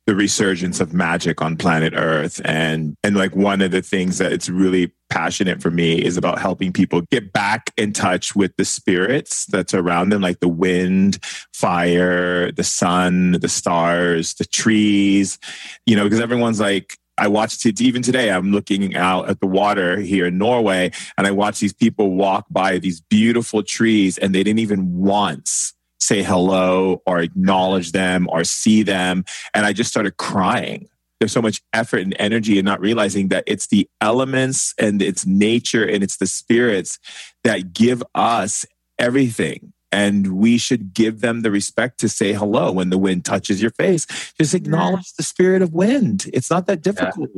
the 0.06 0.16
resurgence 0.16 0.80
of 0.80 0.94
magic 0.94 1.42
on 1.42 1.56
planet 1.56 1.94
Earth. 1.96 2.42
And 2.44 2.96
and 3.04 3.16
like 3.16 3.36
one 3.36 3.62
of 3.62 3.72
the 3.72 3.82
things 3.82 4.18
that 4.18 4.32
it's 4.32 4.50
really 4.50 4.92
passionate 5.10 5.62
for 5.62 5.72
me 5.72 6.04
is 6.04 6.18
about 6.18 6.40
helping 6.40 6.74
people 6.74 7.02
get 7.10 7.32
back 7.32 7.72
in 7.78 7.94
touch 7.94 8.36
with 8.36 8.52
the 8.58 8.66
spirits 8.66 9.46
that's 9.46 9.74
around 9.74 10.10
them, 10.10 10.22
like 10.22 10.40
the 10.40 10.48
wind, 10.48 11.20
fire, 11.54 12.52
the 12.52 12.64
sun, 12.64 13.34
the 13.34 13.50
stars, 13.50 14.34
the 14.36 14.46
trees, 14.46 15.40
you 15.86 15.96
know, 15.96 16.04
because 16.04 16.20
everyone's 16.20 16.60
like, 16.60 16.98
I 17.18 17.28
watched 17.28 17.66
it 17.66 17.82
even 17.82 18.02
today. 18.02 18.32
I'm 18.32 18.52
looking 18.52 18.96
out 18.96 19.30
at 19.30 19.40
the 19.40 19.48
water 19.48 20.00
here 20.00 20.28
in 20.28 20.38
Norway 20.38 20.92
and 21.18 21.28
I 21.28 21.32
watch 21.32 21.60
these 21.60 21.74
people 21.74 22.16
walk 22.16 22.46
by 22.50 22.78
these 22.78 23.02
beautiful 23.02 23.62
trees 23.62 24.18
and 24.18 24.34
they 24.34 24.44
didn't 24.44 24.60
even 24.60 24.98
once 24.98 25.74
say 26.00 26.24
hello 26.24 27.02
or 27.06 27.20
acknowledge 27.20 27.92
them 27.92 28.28
or 28.30 28.44
see 28.44 28.84
them. 28.84 29.26
And 29.54 29.66
I 29.66 29.74
just 29.74 29.90
started 29.90 30.18
crying. 30.18 30.88
There's 31.20 31.34
so 31.34 31.42
much 31.42 31.62
effort 31.74 32.02
and 32.02 32.16
energy 32.18 32.58
and 32.58 32.66
not 32.66 32.80
realizing 32.80 33.28
that 33.28 33.44
it's 33.46 33.68
the 33.68 33.90
elements 34.00 34.74
and 34.78 35.02
it's 35.02 35.26
nature 35.26 35.86
and 35.86 36.02
it's 36.02 36.18
the 36.18 36.28
spirits 36.28 36.98
that 37.44 37.74
give 37.74 38.02
us 38.16 38.66
everything. 38.98 39.74
And 39.92 40.38
we 40.38 40.58
should 40.58 40.94
give 40.94 41.20
them 41.20 41.42
the 41.42 41.52
respect 41.52 42.00
to 42.02 42.10
say 42.10 42.32
hello 42.32 42.72
when 42.72 42.90
the 42.90 42.98
wind 42.98 43.26
touches 43.26 43.62
your 43.62 43.72
face. 43.72 44.06
Just 44.06 44.54
mm-hmm. 44.54 44.58
acknowledge 44.58 45.14
the 45.16 45.24
spirit 45.24 45.62
of 45.62 45.74
wind. 45.74 46.30
It's 46.32 46.50
not 46.50 46.68
that 46.68 46.82
difficult. 46.82 47.32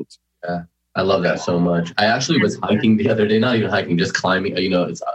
Yeah. 0.43 0.49
yeah. 0.49 0.61
I 0.93 1.03
love 1.03 1.23
that 1.23 1.39
so 1.39 1.57
much. 1.57 1.93
I 1.97 2.05
actually 2.05 2.41
was 2.41 2.57
hiking 2.57 2.97
the 2.97 3.09
other 3.09 3.25
day, 3.25 3.39
not 3.39 3.55
even 3.55 3.69
hiking, 3.69 3.97
just 3.97 4.13
climbing. 4.13 4.57
You 4.57 4.69
know, 4.69 4.83
it's 4.83 5.01
uh, 5.01 5.11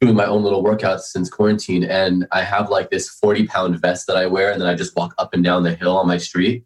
doing 0.00 0.14
my 0.14 0.26
own 0.26 0.42
little 0.42 0.62
workouts 0.62 1.02
since 1.02 1.30
quarantine 1.30 1.84
and 1.84 2.26
I 2.32 2.42
have 2.42 2.68
like 2.68 2.90
this 2.90 3.08
40 3.08 3.46
pound 3.46 3.80
vest 3.80 4.06
that 4.06 4.16
I 4.16 4.26
wear 4.26 4.50
and 4.50 4.60
then 4.60 4.68
I 4.68 4.74
just 4.74 4.94
walk 4.96 5.14
up 5.18 5.32
and 5.32 5.42
down 5.42 5.62
the 5.62 5.74
hill 5.74 5.96
on 5.96 6.06
my 6.06 6.18
street. 6.18 6.64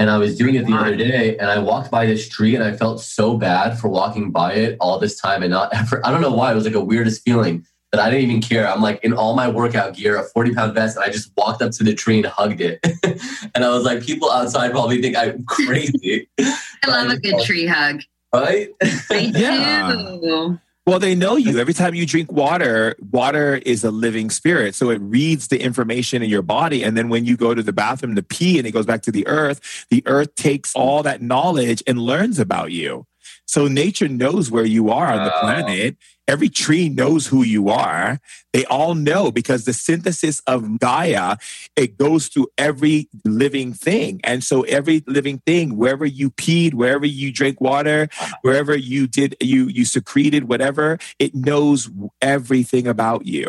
And 0.00 0.10
I 0.10 0.18
was 0.18 0.36
doing 0.36 0.56
it 0.56 0.66
the 0.66 0.74
other 0.74 0.96
day 0.96 1.38
and 1.38 1.48
I 1.48 1.58
walked 1.58 1.88
by 1.88 2.04
this 2.04 2.28
tree 2.28 2.56
and 2.56 2.64
I 2.64 2.76
felt 2.76 3.00
so 3.00 3.38
bad 3.38 3.78
for 3.78 3.86
walking 3.86 4.32
by 4.32 4.54
it 4.54 4.76
all 4.80 4.98
this 4.98 5.20
time 5.20 5.42
and 5.44 5.52
not 5.52 5.72
ever, 5.74 6.04
I 6.04 6.10
don't 6.10 6.20
know 6.20 6.32
why. 6.32 6.50
It 6.50 6.56
was 6.56 6.64
like 6.64 6.74
a 6.74 6.84
weirdest 6.84 7.22
feeling 7.22 7.64
that 7.92 8.00
I 8.04 8.10
didn't 8.10 8.28
even 8.28 8.42
care. 8.42 8.68
I'm 8.68 8.82
like 8.82 9.04
in 9.04 9.12
all 9.12 9.36
my 9.36 9.48
workout 9.48 9.94
gear, 9.94 10.16
a 10.16 10.24
40 10.24 10.54
pound 10.54 10.74
vest, 10.74 10.96
and 10.96 11.04
I 11.04 11.10
just 11.10 11.30
walked 11.36 11.62
up 11.62 11.70
to 11.72 11.84
the 11.84 11.94
tree 11.94 12.16
and 12.16 12.26
hugged 12.26 12.60
it. 12.60 12.80
and 13.54 13.64
I 13.64 13.68
was 13.68 13.84
like, 13.84 14.02
people 14.02 14.32
outside 14.32 14.72
probably 14.72 15.00
think 15.00 15.16
I'm 15.16 15.44
crazy. 15.48 16.28
I 16.40 16.56
love 16.88 17.10
a 17.10 17.18
good 17.18 17.40
tree 17.44 17.66
hug. 17.66 18.02
Right? 18.34 18.70
I 18.82 19.30
do. 19.30 20.58
Well, 20.86 20.98
they 20.98 21.14
know 21.14 21.36
you. 21.36 21.58
Every 21.58 21.72
time 21.72 21.94
you 21.94 22.04
drink 22.04 22.30
water, 22.30 22.94
water 23.10 23.56
is 23.56 23.84
a 23.84 23.90
living 23.90 24.28
spirit. 24.28 24.74
So 24.74 24.90
it 24.90 25.00
reads 25.00 25.48
the 25.48 25.58
information 25.62 26.22
in 26.22 26.28
your 26.28 26.42
body. 26.42 26.84
And 26.84 26.94
then 26.94 27.08
when 27.08 27.24
you 27.24 27.38
go 27.38 27.54
to 27.54 27.62
the 27.62 27.72
bathroom 27.72 28.14
to 28.16 28.22
pee 28.22 28.58
and 28.58 28.66
it 28.66 28.72
goes 28.72 28.84
back 28.84 29.00
to 29.02 29.10
the 29.10 29.26
earth, 29.26 29.86
the 29.88 30.02
earth 30.04 30.34
takes 30.34 30.74
all 30.74 31.02
that 31.02 31.22
knowledge 31.22 31.82
and 31.86 31.98
learns 31.98 32.38
about 32.38 32.70
you. 32.70 33.06
So 33.46 33.66
nature 33.66 34.08
knows 34.08 34.50
where 34.50 34.66
you 34.66 34.90
are 34.90 35.06
on 35.06 35.24
the 35.24 35.30
planet. 35.30 35.96
Every 36.26 36.48
tree 36.48 36.88
knows 36.88 37.26
who 37.26 37.42
you 37.42 37.68
are. 37.68 38.18
They 38.52 38.64
all 38.66 38.94
know 38.94 39.30
because 39.30 39.64
the 39.64 39.72
synthesis 39.72 40.40
of 40.46 40.78
Gaia, 40.78 41.36
it 41.76 41.98
goes 41.98 42.28
through 42.28 42.48
every 42.56 43.08
living 43.24 43.74
thing. 43.74 44.20
And 44.24 44.42
so 44.42 44.62
every 44.62 45.04
living 45.06 45.42
thing, 45.46 45.76
wherever 45.76 46.06
you 46.06 46.30
peed, 46.30 46.72
wherever 46.74 47.04
you 47.04 47.32
drank 47.32 47.60
water, 47.60 48.08
wherever 48.42 48.74
you 48.74 49.06
did, 49.06 49.36
you, 49.40 49.66
you 49.66 49.84
secreted, 49.84 50.48
whatever, 50.48 50.98
it 51.18 51.34
knows 51.34 51.90
everything 52.22 52.86
about 52.86 53.26
you. 53.26 53.48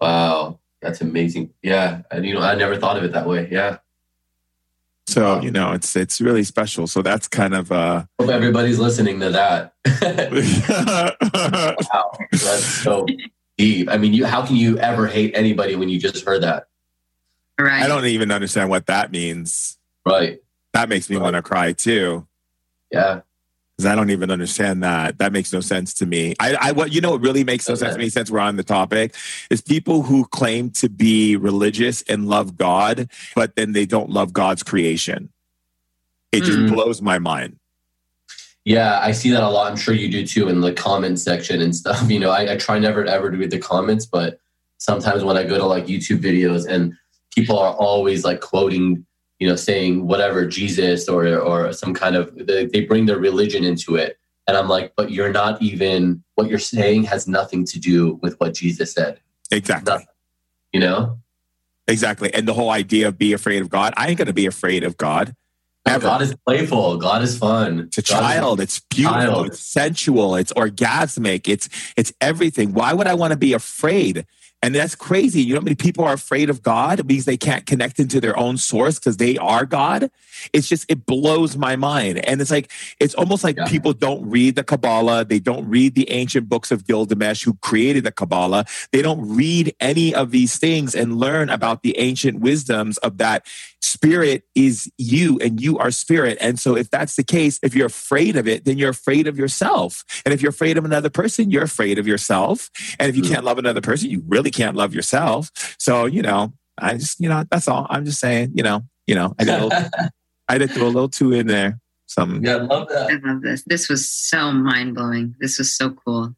Wow. 0.00 0.58
That's 0.82 1.00
amazing. 1.00 1.54
Yeah. 1.62 2.02
And, 2.10 2.26
you 2.26 2.34
know, 2.34 2.40
I 2.40 2.54
never 2.54 2.76
thought 2.76 2.98
of 2.98 3.04
it 3.04 3.12
that 3.12 3.26
way. 3.26 3.48
Yeah. 3.50 3.78
So 5.06 5.40
you 5.40 5.50
know, 5.50 5.72
it's 5.72 5.96
it's 5.96 6.20
really 6.20 6.44
special. 6.44 6.86
So 6.86 7.02
that's 7.02 7.28
kind 7.28 7.54
of 7.54 7.70
uh 7.70 8.04
hope 8.18 8.30
everybody's 8.30 8.78
listening 8.78 9.20
to 9.20 9.30
that. 9.30 9.74
wow, 11.92 12.18
that's 12.30 12.64
so 12.64 13.06
deep. 13.58 13.90
I 13.90 13.98
mean, 13.98 14.14
you 14.14 14.24
how 14.24 14.44
can 14.44 14.56
you 14.56 14.78
ever 14.78 15.06
hate 15.06 15.32
anybody 15.34 15.76
when 15.76 15.88
you 15.88 15.98
just 15.98 16.24
heard 16.24 16.42
that? 16.42 16.68
Right. 17.58 17.82
I 17.82 17.86
don't 17.86 18.06
even 18.06 18.32
understand 18.32 18.70
what 18.70 18.86
that 18.86 19.12
means. 19.12 19.78
Right. 20.04 20.40
That 20.72 20.88
makes 20.88 21.08
me 21.08 21.16
right. 21.16 21.22
want 21.22 21.36
to 21.36 21.42
cry 21.42 21.72
too. 21.72 22.26
Yeah. 22.90 23.20
Because 23.76 23.90
I 23.90 23.96
don't 23.96 24.10
even 24.10 24.30
understand 24.30 24.84
that. 24.84 25.18
That 25.18 25.32
makes 25.32 25.52
no 25.52 25.60
sense 25.60 25.94
to 25.94 26.06
me. 26.06 26.34
I, 26.38 26.54
I 26.60 26.72
what 26.72 26.92
you 26.92 27.00
know 27.00 27.10
what 27.10 27.22
really 27.22 27.42
makes 27.42 27.68
no 27.68 27.74
sense 27.74 27.94
to 27.94 27.98
me 27.98 28.08
since 28.08 28.30
we're 28.30 28.38
on 28.38 28.56
the 28.56 28.62
topic 28.62 29.14
is 29.50 29.60
people 29.60 30.02
who 30.02 30.26
claim 30.26 30.70
to 30.70 30.88
be 30.88 31.34
religious 31.36 32.02
and 32.02 32.28
love 32.28 32.56
God, 32.56 33.10
but 33.34 33.56
then 33.56 33.72
they 33.72 33.84
don't 33.84 34.10
love 34.10 34.32
God's 34.32 34.62
creation. 34.62 35.30
It 36.30 36.42
just 36.42 36.58
Mm. 36.58 36.68
blows 36.68 37.02
my 37.02 37.18
mind. 37.18 37.58
Yeah, 38.64 38.98
I 39.00 39.12
see 39.12 39.30
that 39.30 39.42
a 39.42 39.48
lot. 39.48 39.70
I'm 39.70 39.76
sure 39.76 39.92
you 39.92 40.10
do 40.10 40.26
too 40.26 40.48
in 40.48 40.60
the 40.60 40.72
comment 40.72 41.18
section 41.18 41.60
and 41.60 41.74
stuff. 41.74 42.02
You 42.10 42.20
know, 42.20 42.30
I, 42.30 42.52
I 42.52 42.56
try 42.56 42.78
never 42.78 43.04
ever 43.04 43.30
to 43.30 43.36
read 43.36 43.50
the 43.50 43.58
comments, 43.58 44.06
but 44.06 44.38
sometimes 44.78 45.24
when 45.24 45.36
I 45.36 45.44
go 45.44 45.58
to 45.58 45.66
like 45.66 45.86
YouTube 45.86 46.20
videos 46.20 46.66
and 46.66 46.94
people 47.34 47.58
are 47.58 47.74
always 47.74 48.24
like 48.24 48.40
quoting, 48.40 49.04
you 49.38 49.48
know, 49.48 49.56
saying 49.56 50.06
whatever 50.06 50.46
Jesus 50.46 51.08
or 51.08 51.26
or 51.38 51.72
some 51.72 51.94
kind 51.94 52.16
of 52.16 52.32
they, 52.46 52.66
they 52.66 52.82
bring 52.82 53.06
their 53.06 53.18
religion 53.18 53.64
into 53.64 53.96
it, 53.96 54.18
and 54.46 54.56
I'm 54.56 54.68
like, 54.68 54.92
but 54.96 55.10
you're 55.10 55.32
not 55.32 55.60
even 55.62 56.22
what 56.34 56.48
you're 56.48 56.58
saying 56.58 57.04
has 57.04 57.26
nothing 57.26 57.64
to 57.66 57.78
do 57.78 58.18
with 58.22 58.38
what 58.40 58.54
Jesus 58.54 58.92
said. 58.92 59.20
Exactly. 59.50 59.92
Nothing. 59.92 60.06
You 60.72 60.80
know, 60.80 61.18
Exactly. 61.86 62.32
And 62.32 62.48
the 62.48 62.54
whole 62.54 62.70
idea 62.70 63.08
of 63.08 63.18
be 63.18 63.32
afraid 63.32 63.60
of 63.60 63.68
God. 63.68 63.92
I 63.96 64.08
ain't 64.08 64.18
gonna 64.18 64.32
be 64.32 64.46
afraid 64.46 64.84
of 64.84 64.96
God. 64.96 65.34
No. 65.86 65.98
God 65.98 66.22
is 66.22 66.34
playful. 66.46 66.96
God 66.96 67.22
is 67.22 67.36
fun. 67.36 67.80
It's 67.80 67.98
a 67.98 68.02
God 68.02 68.02
is- 68.02 68.08
child. 68.08 68.60
It's 68.60 68.80
beautiful. 68.80 69.20
child. 69.20 69.46
It's 69.48 69.60
sensual. 69.60 70.36
It's 70.36 70.52
orgasmic. 70.54 71.46
It's 71.46 71.68
it's 71.96 72.12
everything. 72.20 72.72
Why 72.72 72.94
would 72.94 73.06
I 73.06 73.14
want 73.14 73.32
to 73.32 73.38
be 73.38 73.52
afraid? 73.52 74.24
And 74.64 74.74
that's 74.74 74.94
crazy. 74.94 75.42
You 75.42 75.52
know 75.52 75.60
how 75.60 75.64
many 75.64 75.76
people 75.76 76.04
are 76.06 76.14
afraid 76.14 76.48
of 76.48 76.62
God 76.62 77.06
because 77.06 77.26
they 77.26 77.36
can't 77.36 77.66
connect 77.66 78.00
into 78.00 78.18
their 78.18 78.34
own 78.38 78.56
source 78.56 78.98
because 78.98 79.18
they 79.18 79.36
are 79.36 79.66
God? 79.66 80.10
It's 80.54 80.66
just, 80.66 80.90
it 80.90 81.04
blows 81.04 81.54
my 81.54 81.76
mind. 81.76 82.24
And 82.26 82.40
it's 82.40 82.50
like, 82.50 82.70
it's 82.98 83.14
almost 83.14 83.44
like 83.44 83.58
Yeah. 83.58 83.66
people 83.66 83.92
don't 83.92 84.26
read 84.30 84.56
the 84.56 84.64
Kabbalah. 84.64 85.26
They 85.26 85.38
don't 85.38 85.68
read 85.68 85.94
the 85.94 86.10
ancient 86.10 86.48
books 86.48 86.72
of 86.72 86.86
Gilgamesh, 86.86 87.44
who 87.44 87.54
created 87.60 88.04
the 88.04 88.10
Kabbalah. 88.12 88.64
They 88.90 89.02
don't 89.02 89.28
read 89.28 89.74
any 89.80 90.14
of 90.14 90.30
these 90.30 90.56
things 90.56 90.94
and 90.94 91.18
learn 91.18 91.50
about 91.50 91.82
the 91.82 91.98
ancient 91.98 92.40
wisdoms 92.40 92.96
of 92.98 93.18
that 93.18 93.46
spirit 93.84 94.44
is 94.54 94.90
you 94.98 95.38
and 95.40 95.60
you 95.60 95.78
are 95.78 95.90
spirit. 95.90 96.38
And 96.40 96.58
so 96.58 96.76
if 96.76 96.90
that's 96.90 97.16
the 97.16 97.22
case, 97.24 97.60
if 97.62 97.74
you're 97.74 97.86
afraid 97.86 98.36
of 98.36 98.48
it, 98.48 98.64
then 98.64 98.78
you're 98.78 98.90
afraid 98.90 99.26
of 99.26 99.38
yourself. 99.38 100.04
And 100.24 100.32
if 100.32 100.40
you're 100.40 100.50
afraid 100.50 100.78
of 100.78 100.84
another 100.84 101.10
person, 101.10 101.50
you're 101.50 101.64
afraid 101.64 101.98
of 101.98 102.06
yourself. 102.06 102.70
And 102.98 103.10
if 103.10 103.16
you 103.16 103.22
Mm. 103.22 103.28
can't 103.28 103.44
love 103.44 103.58
another 103.58 103.80
person, 103.82 104.08
you 104.10 104.22
really 104.26 104.50
can't 104.50 104.74
love 104.76 104.94
yourself. 104.94 105.50
So, 105.78 106.06
you 106.06 106.22
know, 106.22 106.52
I 106.78 106.94
just, 106.94 107.20
you 107.20 107.28
know, 107.28 107.44
that's 107.50 107.68
all. 107.68 107.86
I'm 107.90 108.04
just 108.04 108.20
saying, 108.20 108.52
you 108.54 108.62
know, 108.62 108.82
you 109.06 109.14
know, 109.14 109.34
I 109.38 109.44
got 109.44 109.60
a 109.60 109.64
little, 109.66 109.88
I 110.48 110.58
did 110.58 110.70
throw 110.72 110.86
a 110.86 110.88
little 110.88 111.08
two 111.08 111.32
in 111.32 111.46
there. 111.46 111.78
Some 112.06 112.42
yeah, 112.44 112.56
I 112.56 112.60
love 112.60 112.88
that. 112.88 113.10
I 113.10 113.14
love 113.26 113.42
this. 113.42 113.62
This 113.64 113.88
was 113.88 114.10
so 114.10 114.50
mind 114.52 114.94
blowing. 114.94 115.34
This 115.40 115.58
was 115.58 115.74
so 115.76 115.90
cool. 115.90 116.34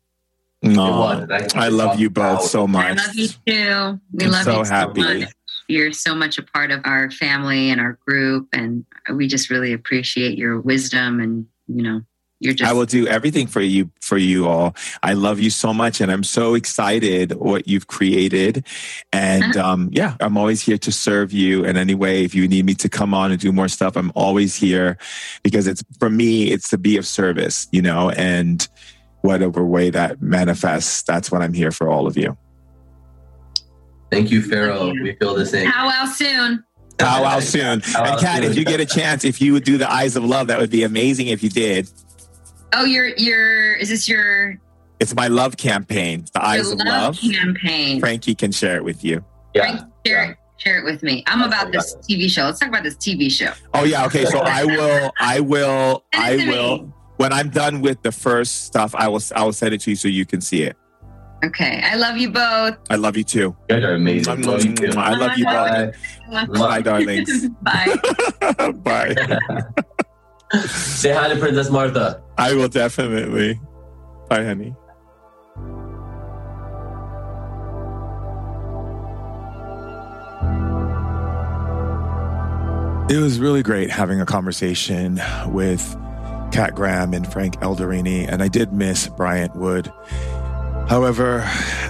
no, 0.62 1.26
It. 1.30 1.56
I 1.56 1.68
love 1.68 1.98
you 1.98 2.08
both 2.10 2.42
so 2.42 2.66
much. 2.66 2.84
I 2.86 2.94
much. 2.94 3.06
love 3.06 3.14
you 3.14 3.28
too. 3.28 4.00
We 4.12 4.24
I'm 4.24 4.30
love 4.32 4.44
so 4.44 4.58
you 4.58 4.64
so 4.64 4.70
happy. 4.72 5.00
much. 5.00 5.32
You're 5.68 5.92
so 5.92 6.14
much 6.14 6.38
a 6.38 6.42
part 6.42 6.70
of 6.70 6.80
our 6.84 7.10
family 7.10 7.70
and 7.70 7.80
our 7.80 7.98
group, 8.06 8.48
and 8.52 8.84
we 9.12 9.26
just 9.26 9.50
really 9.50 9.72
appreciate 9.72 10.38
your 10.38 10.60
wisdom. 10.60 11.20
And 11.20 11.46
you 11.66 11.82
know, 11.82 12.02
you're 12.38 12.52
just 12.52 12.70
I 12.70 12.74
will 12.74 12.84
do 12.84 13.06
everything 13.06 13.46
for 13.46 13.60
you 13.60 13.90
for 14.00 14.18
you 14.18 14.46
all. 14.46 14.76
I 15.02 15.14
love 15.14 15.40
you 15.40 15.48
so 15.48 15.72
much 15.72 16.00
and 16.00 16.12
I'm 16.12 16.22
so 16.22 16.54
excited 16.54 17.32
what 17.32 17.66
you've 17.66 17.86
created. 17.86 18.66
And 19.12 19.56
um, 19.66 19.88
yeah, 19.92 20.16
I'm 20.20 20.36
always 20.36 20.60
here 20.60 20.78
to 20.78 20.92
serve 20.92 21.32
you 21.32 21.64
in 21.64 21.76
any 21.76 21.94
way. 21.94 22.24
If 22.24 22.34
you 22.34 22.46
need 22.46 22.66
me 22.66 22.74
to 22.74 22.88
come 22.88 23.14
on 23.14 23.30
and 23.30 23.40
do 23.40 23.52
more 23.52 23.68
stuff, 23.68 23.96
I'm 23.96 24.12
always 24.14 24.54
here 24.54 24.98
because 25.42 25.66
it's 25.66 25.82
for 25.98 26.10
me, 26.10 26.50
it's 26.52 26.68
to 26.70 26.78
be 26.78 26.98
of 26.98 27.06
service, 27.06 27.68
you 27.72 27.80
know, 27.80 28.10
and 28.10 28.68
whatever 29.22 29.64
way 29.64 29.90
that 29.90 30.20
manifests, 30.20 31.02
that's 31.02 31.32
what 31.32 31.42
I'm 31.42 31.54
here 31.54 31.70
for 31.70 31.88
all 31.88 32.06
of 32.06 32.16
you. 32.16 32.36
Thank 34.10 34.30
you, 34.30 34.42
Pharaoh. 34.42 34.90
We 34.90 35.12
feel 35.16 35.34
the 35.34 35.46
same. 35.46 35.66
how 35.66 35.86
well 35.86 36.06
soon. 36.06 36.64
How 37.00 37.22
well 37.22 37.40
soon. 37.40 37.80
Pow 37.82 38.02
wow 38.04 38.12
And 38.12 38.20
Kat, 38.20 38.42
soon. 38.42 38.50
if 38.52 38.56
you 38.58 38.64
get 38.64 38.80
a 38.80 38.86
chance, 38.86 39.24
if 39.24 39.40
you 39.40 39.52
would 39.52 39.64
do 39.64 39.76
the 39.78 39.90
eyes 39.90 40.16
of 40.16 40.24
love, 40.24 40.46
that 40.46 40.58
would 40.58 40.70
be 40.70 40.84
amazing 40.84 41.26
if 41.28 41.42
you 41.42 41.50
did. 41.50 41.90
Oh, 42.72 42.84
your 42.84 43.08
your 43.16 43.74
is 43.74 43.88
this 43.90 44.08
your, 44.08 44.58
It's 45.00 45.14
my 45.14 45.28
love 45.28 45.56
campaign, 45.56 46.24
the 46.32 46.44
eyes 46.44 46.64
your 46.64 46.72
of 46.72 46.78
love, 46.80 47.22
love. 47.22 47.32
campaign? 47.34 48.00
Frankie 48.00 48.34
can 48.34 48.52
share 48.52 48.76
it 48.76 48.84
with 48.84 49.04
you. 49.04 49.24
Yeah. 49.54 49.62
Frank, 49.76 49.80
share 50.06 50.30
it. 50.30 50.36
Share 50.58 50.78
it 50.78 50.84
with 50.84 51.02
me. 51.02 51.22
I'm 51.26 51.42
about 51.42 51.70
this 51.70 51.96
TV 51.96 52.30
show. 52.30 52.44
Let's 52.44 52.58
talk 52.60 52.70
about 52.70 52.82
this 52.82 52.94
TV 52.96 53.30
show. 53.30 53.52
Oh 53.74 53.84
yeah, 53.84 54.06
okay. 54.06 54.24
So 54.24 54.38
I 54.40 54.64
will, 54.76 55.12
I 55.20 55.40
will, 55.40 56.04
I 56.14 56.36
will. 56.48 56.92
When 57.18 57.32
I'm 57.32 57.50
done 57.50 57.82
with 57.82 58.02
the 58.02 58.12
first 58.12 58.64
stuff, 58.64 58.94
I 58.94 59.08
will, 59.08 59.20
I 59.34 59.44
will 59.44 59.52
send 59.52 59.74
it 59.74 59.80
to 59.82 59.90
you 59.90 59.96
so 59.96 60.08
you 60.08 60.24
can 60.26 60.40
see 60.40 60.62
it. 60.62 60.76
Okay. 61.46 61.80
I 61.84 61.94
love 61.94 62.16
you 62.16 62.30
both. 62.30 62.76
I 62.90 62.96
love 62.96 63.16
you 63.16 63.22
too. 63.24 63.38
You 63.40 63.56
guys 63.68 63.84
are 63.84 63.94
amazing. 63.94 64.42
Love 64.42 64.64
you 64.64 64.74
too. 64.74 64.98
I 64.98 65.14
love 65.14 65.38
you 65.38 65.44
both. 65.44 65.94
Bye. 66.30 66.46
Bye, 66.58 66.80
darlings. 66.82 67.48
Bye. 67.62 67.96
Bye. 68.82 69.14
Say 70.66 71.12
hi 71.12 71.28
to 71.28 71.36
Princess 71.36 71.70
Märtha. 71.70 72.20
I 72.38 72.54
will 72.54 72.68
definitely. 72.68 73.60
Bye, 74.28 74.44
honey. 74.44 74.74
It 83.08 83.20
was 83.20 83.38
really 83.38 83.62
great 83.62 83.88
having 83.90 84.20
a 84.20 84.26
conversation 84.26 85.20
with 85.46 85.80
Kat 86.50 86.74
Graham 86.74 87.14
and 87.14 87.30
Frank 87.30 87.54
Elaridi, 87.60 88.26
and 88.28 88.42
I 88.42 88.48
did 88.48 88.72
miss 88.72 89.06
Bryant 89.08 89.54
Wood. 89.54 89.92
However, 90.88 91.40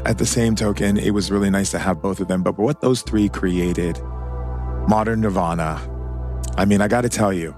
at 0.07 0.17
the 0.17 0.25
same 0.25 0.55
token, 0.55 0.97
it 0.97 1.11
was 1.11 1.31
really 1.31 1.51
nice 1.51 1.71
to 1.73 1.79
have 1.79 2.01
both 2.01 2.19
of 2.19 2.29
them. 2.29 2.43
But 2.43 2.59
what 2.59 2.81
those 2.81 3.03
three 3.03 3.29
created, 3.29 4.03
Modern 4.89 5.21
Nirvana, 5.21 5.81
I 6.57 6.65
mean, 6.65 6.81
I 6.81 6.89
got 6.89 7.03
to 7.03 7.11
tell 7.11 7.33
you, 7.33 7.55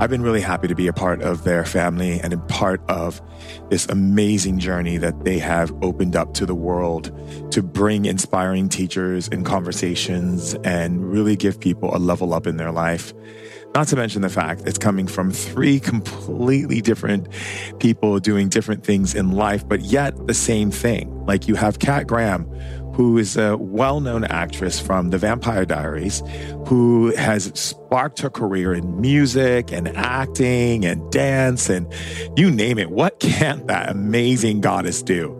I've 0.00 0.10
been 0.10 0.22
really 0.22 0.40
happy 0.40 0.68
to 0.68 0.74
be 0.74 0.88
a 0.88 0.92
part 0.92 1.22
of 1.22 1.44
their 1.44 1.64
family 1.64 2.20
and 2.20 2.32
a 2.32 2.38
part 2.38 2.82
of 2.90 3.22
this 3.70 3.86
amazing 3.88 4.58
journey 4.58 4.98
that 4.98 5.24
they 5.24 5.38
have 5.38 5.72
opened 5.82 6.16
up 6.16 6.34
to 6.34 6.46
the 6.46 6.54
world 6.54 7.12
to 7.52 7.62
bring 7.62 8.04
inspiring 8.04 8.68
teachers 8.68 9.28
and 9.28 9.46
conversations 9.46 10.54
and 10.64 11.10
really 11.10 11.36
give 11.36 11.58
people 11.60 11.94
a 11.96 11.98
level 11.98 12.34
up 12.34 12.46
in 12.46 12.56
their 12.56 12.72
life. 12.72 13.14
Not 13.76 13.88
to 13.88 13.96
mention 13.96 14.22
the 14.22 14.30
fact 14.30 14.62
it's 14.64 14.78
coming 14.78 15.06
from 15.06 15.30
three 15.30 15.78
completely 15.80 16.80
different 16.80 17.28
people 17.78 18.18
doing 18.20 18.48
different 18.48 18.82
things 18.82 19.14
in 19.14 19.32
life, 19.32 19.68
but 19.68 19.82
yet 19.82 20.26
the 20.26 20.32
same 20.32 20.70
thing. 20.70 21.26
Like 21.26 21.46
you 21.46 21.56
have 21.56 21.78
Kat 21.78 22.06
Graham, 22.06 22.48
who 22.96 23.18
is 23.18 23.36
a 23.36 23.58
well 23.58 24.00
known 24.00 24.24
actress 24.24 24.80
from 24.80 25.10
The 25.10 25.18
Vampire 25.18 25.66
Diaries, 25.66 26.22
who 26.66 27.14
has 27.14 27.52
sparked 27.54 28.20
her 28.20 28.30
career 28.30 28.72
in 28.72 29.00
music 29.00 29.70
and 29.70 29.88
acting 29.88 30.86
and 30.86 31.12
dance 31.12 31.68
and 31.68 31.92
you 32.36 32.50
name 32.50 32.78
it. 32.78 32.90
What 32.90 33.20
can't 33.20 33.66
that 33.66 33.90
amazing 33.90 34.62
goddess 34.62 35.02
do? 35.02 35.38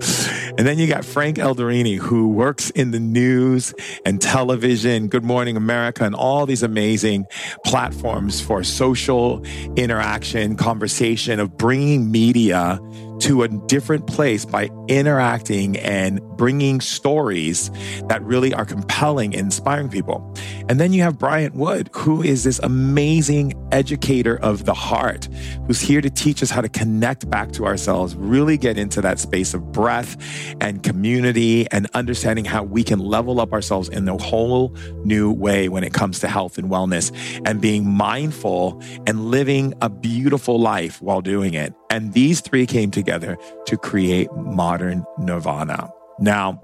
And 0.59 0.67
then 0.67 0.79
you 0.79 0.87
got 0.87 1.05
Frank 1.05 1.39
Elaridi, 1.39 1.97
who 1.97 2.29
works 2.29 2.71
in 2.71 2.91
the 2.91 3.01
news 3.01 3.75
and 4.05 4.21
television, 4.21 5.09
Good 5.09 5.25
Morning 5.25 5.57
America, 5.57 6.05
and 6.05 6.15
all 6.15 6.47
these 6.47 6.63
amazing 6.63 7.27
platforms 7.65 8.41
for 8.41 8.65
social 8.65 9.45
interaction, 9.77 10.57
conversation, 10.57 11.41
of 11.41 11.57
bringing 11.57 12.11
media 12.11 12.79
to 13.21 13.43
a 13.43 13.49
different 13.49 14.07
place 14.07 14.45
by 14.45 14.71
interacting 14.89 15.77
and 15.79 16.21
bringing 16.37 16.81
stories 16.81 17.71
that 18.09 18.23
really 18.23 18.53
are 18.53 18.65
compelling 18.65 19.35
and 19.35 19.47
inspiring 19.47 19.89
people. 19.89 20.35
And 20.69 20.79
then 20.79 20.93
you 20.93 21.03
have 21.03 21.19
Bryant 21.19 21.55
Wood, 21.55 21.89
who 21.93 22.23
is 22.23 22.45
this 22.45 22.59
amazing 22.59 23.55
educator 23.73 24.37
of 24.41 24.65
the 24.65 24.75
heart, 24.75 25.29
who's 25.67 25.81
here 25.81 26.01
to 26.01 26.11
teach 26.11 26.43
us 26.43 26.51
how 26.51 26.61
to 26.61 26.69
connect 26.69 27.29
back 27.31 27.53
to 27.53 27.65
ourselves, 27.65 28.15
really 28.17 28.59
get 28.59 28.77
into 28.77 29.01
that 29.01 29.19
space 29.19 29.55
of 29.55 29.73
breath 29.73 30.17
and 30.61 30.83
community 30.83 31.67
and 31.71 31.89
understanding 31.95 32.45
how 32.45 32.65
we 32.65 32.83
can 32.83 32.99
level 32.99 33.41
up 33.41 33.53
ourselves 33.53 33.89
in 33.89 34.09
a 34.09 34.17
whole 34.19 34.75
new 35.05 35.33
way 35.33 35.69
when 35.69 35.85
it 35.85 35.93
comes 35.93 36.19
to 36.19 36.29
health 36.29 36.59
and 36.59 36.71
wellness 36.71 37.13
and 37.47 37.61
being 37.61 37.89
mindful 37.89 38.83
and 39.07 39.31
living 39.31 39.73
a 39.81 39.89
beautiful 39.89 40.61
life 40.61 41.01
while 41.01 41.21
doing 41.21 41.55
it. 41.55 41.73
And 41.91 42.13
these 42.13 42.41
three 42.41 42.67
came 42.67 42.91
together 42.91 43.39
to 43.67 43.77
create 43.77 44.33
modern 44.33 45.05
nirvana. 45.19 45.91
Now, 46.19 46.61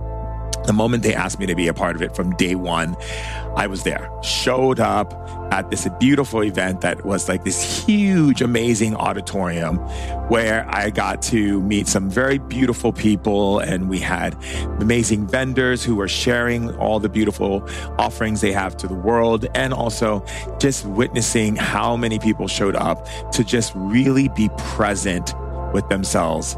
the 0.65 0.73
moment 0.73 1.03
they 1.03 1.15
asked 1.15 1.39
me 1.39 1.47
to 1.47 1.55
be 1.55 1.69
a 1.69 1.75
part 1.75 1.97
of 1.97 2.03
it 2.03 2.15
from 2.15 2.35
day 2.37 2.55
one, 2.55 2.97
I 3.57 3.67
was 3.67 3.83
there, 3.83 4.11
showed 4.23 4.81
up 4.81 5.13
at 5.53 5.71
this 5.71 5.87
beautiful 6.01 6.43
event 6.43 6.81
that 6.81 7.05
was 7.05 7.29
like 7.29 7.45
this 7.45 7.85
huge, 7.85 8.41
amazing 8.41 8.97
auditorium 8.97 9.77
where 10.29 10.67
I 10.75 10.89
got 10.89 11.21
to 11.23 11.61
meet 11.61 11.87
some 11.87 12.09
very 12.09 12.39
beautiful 12.39 12.93
people. 12.93 13.59
And 13.59 13.91
we 13.91 13.99
had 13.99 14.35
amazing 14.81 15.27
vendors 15.27 15.85
who 15.85 15.95
were 15.95 16.09
sharing 16.09 16.75
all 16.77 17.01
the 17.01 17.11
beautiful 17.11 17.69
offerings 17.99 18.41
they 18.41 18.53
have 18.53 18.77
to 18.79 18.87
the 18.87 18.95
world. 18.95 19.47
And 19.55 19.75
also 19.75 20.25
just 20.59 20.87
witnessing 20.87 21.57
how 21.57 21.97
many 21.97 22.19
people 22.19 22.49
showed 22.49 22.77
up 22.77 23.07
to 23.33 23.45
just 23.45 23.73
really 23.75 24.29
be 24.29 24.49
present 24.57 25.35
with 25.73 25.89
themselves 25.89 26.57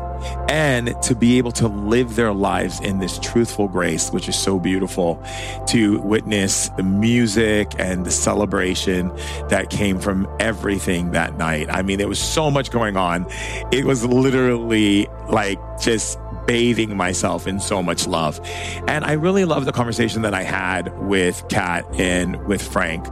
and 0.49 0.95
to 1.03 1.15
be 1.15 1.39
able 1.39 1.53
to 1.53 1.69
live 1.69 2.17
their 2.17 2.33
lives 2.33 2.81
in 2.81 2.99
this 2.99 3.19
truthful 3.19 3.69
grace, 3.69 4.11
which 4.11 4.29
is 4.29 4.37
so 4.37 4.59
beautiful, 4.59 5.23
to 5.67 6.01
witness 6.01 6.69
the 6.71 6.83
music 6.83 7.73
and 7.79 8.05
the 8.05 8.11
celebration 8.11 9.09
that 9.49 9.71
came 9.71 9.99
from 9.99 10.29
everything 10.41 11.13
that 11.13 11.37
night. 11.37 11.69
I 11.71 11.83
mean, 11.83 11.99
there 11.99 12.09
was 12.09 12.21
so 12.21 12.51
much 12.51 12.71
going 12.71 12.97
on. 12.97 13.27
It 13.73 13.85
was 13.85 14.05
literally 14.05 15.09
like 15.29 15.59
just 15.81 16.19
bathing 16.47 16.97
myself 16.97 17.47
in 17.47 17.59
so 17.59 17.83
much 17.83 18.07
love. 18.07 18.41
And 18.87 19.05
I 19.05 19.13
really 19.13 19.45
love 19.45 19.65
the 19.65 19.73
conversation 19.73 20.23
that 20.23 20.35
I 20.35 20.43
had 20.43 20.97
with 20.99 21.47
Kat 21.49 21.87
and 21.99 22.45
with 22.47 22.63
Frank 22.63 23.07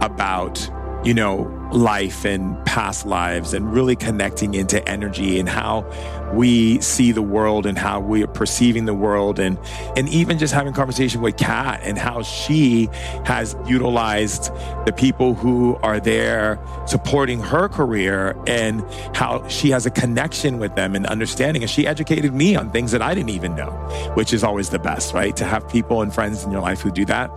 about 0.00 0.70
you 1.04 1.12
know, 1.12 1.44
life 1.74 2.24
and 2.24 2.64
past 2.64 3.04
lives 3.04 3.52
and 3.52 3.72
really 3.72 3.96
connecting 3.96 4.54
into 4.54 4.86
energy 4.88 5.40
and 5.40 5.48
how 5.48 5.84
we 6.32 6.80
see 6.80 7.12
the 7.12 7.22
world 7.22 7.66
and 7.66 7.76
how 7.76 8.00
we 8.00 8.22
are 8.22 8.28
perceiving 8.28 8.84
the 8.84 8.94
world 8.94 9.38
and 9.38 9.58
and 9.96 10.08
even 10.08 10.38
just 10.38 10.54
having 10.54 10.72
conversation 10.72 11.20
with 11.20 11.36
Kat 11.36 11.80
and 11.82 11.98
how 11.98 12.22
she 12.22 12.88
has 13.24 13.56
utilized 13.66 14.52
the 14.86 14.92
people 14.92 15.34
who 15.34 15.76
are 15.82 16.00
there 16.00 16.58
supporting 16.86 17.40
her 17.40 17.68
career 17.68 18.36
and 18.46 18.84
how 19.14 19.46
she 19.48 19.70
has 19.70 19.84
a 19.84 19.90
connection 19.90 20.58
with 20.58 20.74
them 20.76 20.94
and 20.94 21.06
understanding. 21.06 21.62
And 21.62 21.70
she 21.70 21.86
educated 21.86 22.32
me 22.32 22.56
on 22.56 22.70
things 22.70 22.92
that 22.92 23.02
I 23.02 23.14
didn't 23.14 23.30
even 23.30 23.54
know 23.54 23.70
which 24.14 24.32
is 24.32 24.44
always 24.44 24.70
the 24.70 24.78
best 24.78 25.12
right? 25.12 25.34
To 25.36 25.44
have 25.44 25.68
people 25.68 26.02
and 26.02 26.14
friends 26.14 26.44
in 26.44 26.50
your 26.50 26.60
life 26.60 26.80
who 26.80 26.90
do 26.90 27.04
that 27.06 27.30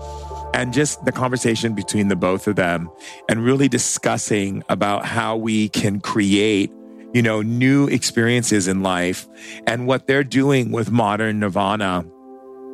and 0.53 0.73
just 0.73 1.03
the 1.05 1.11
conversation 1.11 1.73
between 1.73 2.07
the 2.07 2.15
both 2.15 2.47
of 2.47 2.55
them 2.55 2.89
and 3.29 3.43
really 3.43 3.67
discussing 3.67 4.63
about 4.69 5.05
how 5.05 5.35
we 5.35 5.69
can 5.69 5.99
create 5.99 6.71
you 7.13 7.21
know 7.21 7.41
new 7.41 7.87
experiences 7.87 8.67
in 8.67 8.83
life 8.83 9.27
and 9.65 9.87
what 9.87 10.07
they're 10.07 10.23
doing 10.23 10.71
with 10.71 10.91
modern 10.91 11.39
nirvana. 11.39 12.05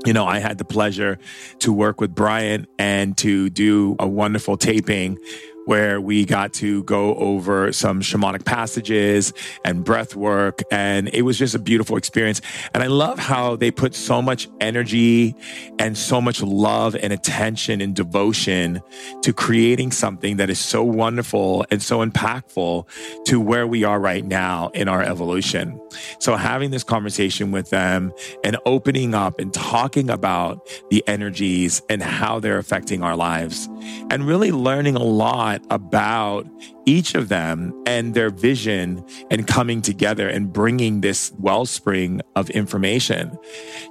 You 0.06 0.12
know, 0.12 0.26
I 0.26 0.40
had 0.40 0.58
the 0.58 0.66
pleasure 0.66 1.18
to 1.60 1.72
work 1.72 2.02
with 2.02 2.14
Brian 2.14 2.68
and 2.78 3.18
to 3.20 3.50
do 3.50 3.96
a 4.00 4.08
wonderful 4.08 4.58
taping 4.58 5.18
where 5.66 6.02
we 6.02 6.26
got 6.26 6.54
to 6.54 6.84
go 6.84 7.16
over 7.16 7.72
some 7.72 8.02
shamanic 8.02 8.46
passages 8.46 9.34
and 9.64 9.84
breath 9.84 10.16
work. 10.16 10.62
And 10.72 11.10
it 11.14 11.24
was 11.24 11.38
just 11.38 11.56
a 11.56 11.60
beautiful 11.60 11.98
experience. 11.98 12.42
And 12.74 12.84
I 12.84 12.88
love 12.88 13.20
how 13.20 13.56
they 13.56 13.72
put 13.72 13.96
so 13.96 14.22
much 14.22 14.48
energy 14.60 15.36
and 15.80 15.98
so 15.98 16.22
much 16.22 16.42
love 16.42 16.96
and 16.96 17.14
attention 17.14 17.82
and 17.82 17.96
devotion 17.96 18.82
to 19.22 19.34
creating 19.34 19.92
something 19.92 20.38
that 20.38 20.50
is 20.50 20.60
so 20.60 20.84
wonderful 20.84 21.66
and 21.72 21.82
so 21.82 22.06
impactful 22.06 22.88
to 23.26 23.40
where 23.40 23.68
we 23.68 23.84
are 23.84 24.00
right 24.00 24.26
now 24.26 24.70
in 24.70 24.88
our 24.88 25.02
evolution. 25.02 25.80
So 26.20 26.36
having 26.36 26.72
this 26.72 26.84
conversation 26.84 27.52
with 27.52 27.70
them 27.70 28.12
and 28.44 28.58
opening 28.66 29.14
up 29.14 29.40
and 29.40 29.54
talking 29.54 30.10
about 30.10 30.68
the 30.90 31.04
energies 31.08 31.82
and 31.90 32.02
how 32.02 32.40
they're 32.40 32.58
affecting 32.58 33.04
our 33.04 33.16
lives 33.16 33.70
and 34.10 34.26
really 34.28 34.52
learning 34.52 34.96
a 34.96 35.04
lot 35.04 35.53
lot 35.54 35.66
about 35.70 36.48
each 36.86 37.16
of 37.16 37.30
them 37.30 37.74
and 37.86 38.14
their 38.14 38.30
vision 38.30 39.04
and 39.32 39.48
coming 39.48 39.82
together 39.82 40.28
and 40.28 40.52
bringing 40.52 41.02
this 41.02 41.32
wellspring 41.40 42.22
of 42.36 42.50
information. 42.52 43.38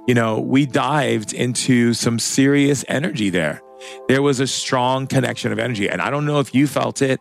You 0.07 0.13
know, 0.13 0.39
we 0.39 0.65
dived 0.65 1.33
into 1.33 1.93
some 1.93 2.19
serious 2.19 2.85
energy 2.87 3.29
there. 3.29 3.61
There 4.07 4.21
was 4.21 4.39
a 4.39 4.47
strong 4.47 5.07
connection 5.07 5.51
of 5.51 5.59
energy. 5.59 5.89
And 5.89 6.01
I 6.01 6.09
don't 6.09 6.25
know 6.25 6.39
if 6.39 6.53
you 6.53 6.67
felt 6.67 7.01
it. 7.01 7.19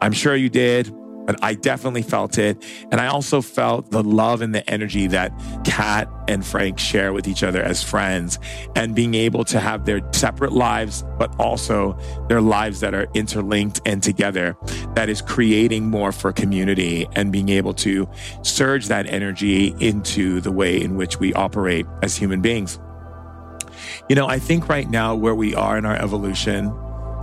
I'm 0.00 0.12
sure 0.12 0.34
you 0.34 0.48
did 0.48 0.92
but 1.26 1.42
I 1.42 1.54
definitely 1.54 2.02
felt 2.02 2.38
it. 2.38 2.62
And 2.90 3.00
I 3.00 3.06
also 3.06 3.40
felt 3.40 3.90
the 3.90 4.02
love 4.02 4.42
and 4.42 4.54
the 4.54 4.68
energy 4.68 5.06
that 5.08 5.32
Kat 5.64 6.08
and 6.28 6.44
Frank 6.44 6.78
share 6.78 7.12
with 7.12 7.26
each 7.28 7.42
other 7.42 7.62
as 7.62 7.82
friends 7.82 8.38
and 8.76 8.94
being 8.94 9.14
able 9.14 9.44
to 9.46 9.60
have 9.60 9.84
their 9.84 10.00
separate 10.12 10.52
lives, 10.52 11.04
but 11.18 11.34
also 11.38 11.98
their 12.28 12.40
lives 12.40 12.80
that 12.80 12.94
are 12.94 13.06
interlinked 13.14 13.80
and 13.86 14.02
together 14.02 14.56
that 14.94 15.08
is 15.08 15.22
creating 15.22 15.88
more 15.88 16.12
for 16.12 16.32
community 16.32 17.06
and 17.12 17.32
being 17.32 17.48
able 17.48 17.74
to 17.74 18.08
surge 18.42 18.86
that 18.86 19.06
energy 19.06 19.74
into 19.80 20.40
the 20.40 20.52
way 20.52 20.80
in 20.80 20.96
which 20.96 21.18
we 21.18 21.32
operate 21.34 21.86
as 22.02 22.16
human 22.16 22.40
beings. 22.40 22.78
You 24.08 24.16
know, 24.16 24.26
I 24.26 24.38
think 24.38 24.68
right 24.68 24.88
now 24.88 25.14
where 25.14 25.34
we 25.34 25.54
are 25.54 25.78
in 25.78 25.84
our 25.84 25.96
evolution, 25.96 26.72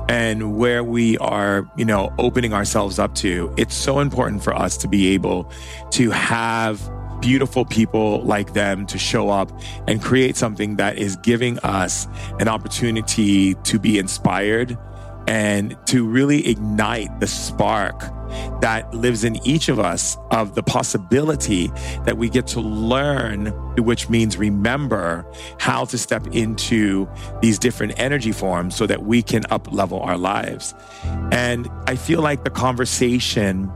and 0.10 0.58
where 0.58 0.84
we 0.84 1.20
are, 1.20 1.70
you 1.78 1.86
know, 1.86 2.12
opening 2.18 2.52
ourselves 2.52 2.98
up 2.98 3.14
to, 3.14 3.54
it's 3.58 3.76
so 3.76 4.00
important 4.00 4.44
for 4.44 4.56
us 4.56 4.76
to 4.76 4.88
be 4.88 5.10
able 5.10 5.50
to 5.92 6.10
have 6.10 6.82
beautiful 7.22 7.64
people 7.64 8.24
like 8.24 8.54
them 8.54 8.88
to 8.88 8.98
show 8.98 9.30
up 9.30 9.52
and 9.88 10.02
create 10.02 10.36
something 10.36 10.78
that 10.78 10.98
is 10.98 11.16
giving 11.18 11.60
us 11.60 12.08
an 12.40 12.48
opportunity 12.48 13.54
to 13.56 13.78
be 13.78 14.00
inspired 14.00 14.76
and 15.30 15.78
to 15.86 16.08
really 16.08 16.48
ignite 16.48 17.20
the 17.20 17.28
spark 17.28 18.00
that 18.62 18.92
lives 18.96 19.24
in 19.24 19.36
each 19.48 19.70
of 19.70 19.80
us 19.80 20.18
of 20.32 20.56
the 20.56 20.64
possibility 20.64 21.68
that 22.04 22.18
we 22.18 22.30
get 22.30 22.48
to 22.48 22.60
learn, 22.60 23.46
which 23.78 24.10
means 24.10 24.38
remember 24.38 25.24
how 25.60 25.86
to 25.86 26.00
step 26.00 26.26
into 26.32 27.08
these 27.44 27.60
different 27.60 27.94
energy 28.00 28.32
forms 28.32 28.76
so 28.76 28.88
that 28.88 29.04
we 29.04 29.22
can 29.22 29.44
up 29.52 29.72
level 29.72 30.00
our 30.00 30.18
lives. 30.18 30.74
And 31.32 31.70
I 31.86 31.96
feel 31.96 32.22
like 32.22 32.44
the 32.44 32.50
conversation 32.50 33.72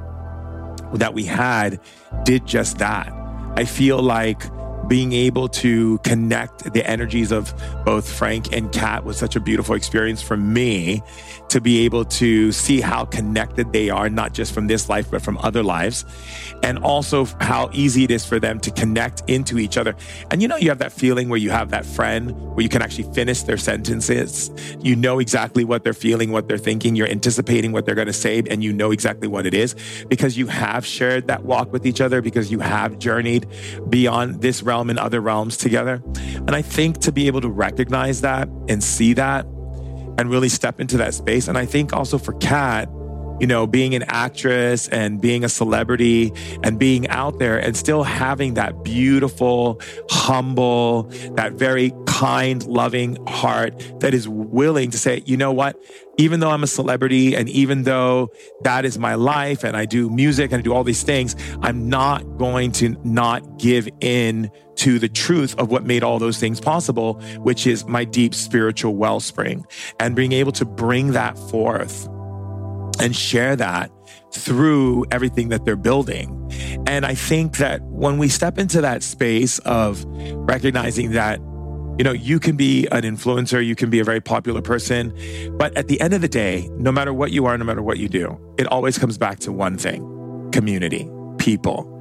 that 0.93 1.13
we 1.13 1.23
had 1.23 1.80
did 2.23 2.47
just 2.47 2.80
that. 2.80 3.13
I 3.55 3.65
feel 3.65 4.01
like 4.01 4.41
being 4.88 5.13
able 5.13 5.47
to 5.47 5.97
connect 5.99 6.73
the 6.73 6.88
energies 6.89 7.31
of 7.31 7.53
both 7.85 8.09
Frank 8.11 8.53
and 8.53 8.71
Kat 8.71 9.05
was 9.05 9.17
such 9.17 9.35
a 9.35 9.39
beautiful 9.39 9.75
experience 9.75 10.21
for 10.21 10.38
me 10.38 11.01
to 11.53 11.61
be 11.61 11.85
able 11.85 12.03
to 12.03 12.51
see 12.51 12.81
how 12.81 13.05
connected 13.05 13.71
they 13.73 13.88
are, 13.88 14.09
not 14.09 14.34
just 14.34 14.55
from 14.55 14.65
this 14.65 14.89
life, 14.89 15.11
but 15.11 15.21
from 15.21 15.38
other 15.38 15.61
lives. 15.61 16.03
And 16.63 16.80
also 16.80 17.25
how 17.41 17.69
easy 17.73 18.05
it 18.05 18.09
is 18.09 18.25
for 18.25 18.39
them 18.39 18.59
to 18.61 18.71
connect 18.71 19.21
into 19.30 19.59
each 19.59 19.77
other. 19.77 19.95
And 20.31 20.41
you 20.41 20.47
know, 20.47 20.55
you 20.55 20.69
have 20.69 20.80
that 20.80 20.91
feeling 20.91 21.30
where 21.30 21.38
you 21.38 21.51
have 21.51 21.69
that 21.69 21.85
friend 21.85 22.31
where 22.55 22.63
you 22.63 22.69
can 22.69 22.81
actually 22.81 23.13
finish 23.13 23.43
their 23.43 23.57
sentences. 23.57 24.49
You 24.81 24.95
know 24.95 25.19
exactly 25.19 25.63
what 25.63 25.84
they're 25.84 25.93
feeling, 25.93 26.31
what 26.31 26.47
they're 26.47 26.57
thinking. 26.57 26.95
You're 26.95 27.07
anticipating 27.07 27.71
what 27.71 27.85
they're 27.85 27.93
going 27.93 28.07
to 28.07 28.13
say, 28.13 28.41
and 28.49 28.63
you 28.63 28.73
know 28.73 28.89
exactly 28.89 29.27
what 29.27 29.45
it 29.45 29.53
is 29.53 29.75
because 30.09 30.35
you 30.35 30.47
have 30.47 30.84
shared 30.84 31.27
that 31.27 31.43
walk 31.43 31.71
with 31.71 31.85
each 31.85 32.01
other, 32.01 32.19
because 32.19 32.51
you 32.51 32.61
have 32.61 32.97
journeyed 32.97 33.45
beyond 33.89 34.41
this 34.41 34.63
realm 34.63 34.89
and 34.89 34.97
other 34.97 35.21
realms 35.21 35.55
together. 35.57 36.01
And 36.34 36.55
I 36.55 36.63
think 36.63 36.97
to 37.01 37.11
be 37.11 37.27
able 37.27 37.41
to 37.41 37.49
recognize 37.49 38.21
that 38.21 38.49
and 38.67 38.84
see 38.84 39.13
that 39.13 39.45
and 40.18 40.30
really 40.30 40.49
step 40.49 40.80
into 40.80 40.98
that 40.98 41.14
space. 41.14 41.48
And 41.48 41.57
I 41.57 41.65
think 41.65 41.94
also 41.94 42.18
for 42.18 42.34
Kat, 42.34 42.90
you 43.40 43.48
know, 43.48 43.65
being 43.65 43.95
an 43.95 44.03
actress 44.03 44.88
and 44.88 45.19
being 45.19 45.44
a 45.44 45.49
celebrity 45.49 46.31
and 46.64 46.80
being 46.80 47.07
out 47.10 47.40
there 47.40 47.57
and 47.57 47.76
still 47.76 48.03
having 48.03 48.53
that 48.53 48.84
beautiful, 48.84 49.81
humble, 50.10 51.03
that 51.35 51.53
very 51.53 51.91
kind, 52.14 52.64
loving 52.68 53.18
heart 53.26 53.73
that 53.99 54.14
is 54.14 54.30
willing 54.30 54.91
to 54.91 54.99
say, 54.99 55.23
you 55.26 55.35
know 55.35 55.52
what? 55.52 55.76
Even 56.19 56.40
though 56.40 56.52
I'm 56.52 56.61
a 56.61 56.68
celebrity 56.68 57.35
and 57.35 57.49
even 57.49 57.84
though 57.84 58.31
that 58.61 58.85
is 58.85 58.99
my 58.99 59.15
life 59.15 59.64
and 59.64 59.76
I 59.76 59.85
do 59.85 60.11
music 60.11 60.52
and 60.52 60.60
I 60.60 60.61
do 60.61 60.76
all 60.76 60.84
these 60.84 61.02
things, 61.02 61.35
I'm 61.64 61.90
not 61.90 62.38
going 62.38 62.72
to 62.73 62.90
not 63.03 63.57
give 63.57 63.90
in 63.99 64.52
to 64.76 64.99
the 64.99 65.10
truth 65.10 65.57
of 65.57 65.72
what 65.72 65.85
made 65.85 66.03
all 66.03 66.19
those 66.19 66.38
things 66.38 66.61
possible, 66.61 67.15
which 67.40 67.65
is 67.65 67.85
my 67.85 68.06
deep 68.06 68.35
spiritual 68.35 68.95
wellspring 68.95 69.65
and 69.99 70.15
being 70.15 70.34
able 70.34 70.52
to 70.52 70.65
bring 70.65 71.14
that 71.14 71.35
forth 71.49 72.07
and 72.99 73.15
share 73.15 73.56
that 73.56 73.90
through 74.31 75.03
everything 75.10 75.49
that 75.49 75.65
they're 75.65 75.76
building. 75.76 76.30
And 76.85 77.07
I 77.07 77.15
think 77.15 77.57
that 77.57 77.81
when 77.81 78.19
we 78.19 78.27
step 78.27 78.60
into 78.60 78.81
that 78.81 79.02
space 79.02 79.57
of 79.60 80.06
recognizing 80.07 81.14
that, 81.14 81.40
you 81.98 82.03
know, 82.03 82.11
you 82.11 82.40
can 82.40 82.56
be 82.56 82.88
an 82.88 83.03
influencer, 83.03 83.64
you 83.65 83.76
can 83.76 83.90
be 83.90 83.99
a 83.99 84.03
very 84.03 84.22
popular 84.22 84.61
person, 84.61 85.14
but 85.57 85.76
at 85.78 85.88
the 85.88 86.02
end 86.02 86.14
of 86.14 86.22
the 86.22 86.28
day, 86.28 86.70
no 86.78 86.91
matter 86.91 87.14
what 87.14 87.32
you 87.32 87.45
are, 87.45 87.57
no 87.57 87.65
matter 87.65 87.84
what 87.84 87.99
you 87.99 88.10
do, 88.10 88.40
it 88.57 88.65
always 88.68 88.98
comes 88.98 89.18
back 89.18 89.40
to 89.40 89.52
one 89.52 89.78
thing 89.78 90.10
community, 90.52 91.10
people 91.38 91.93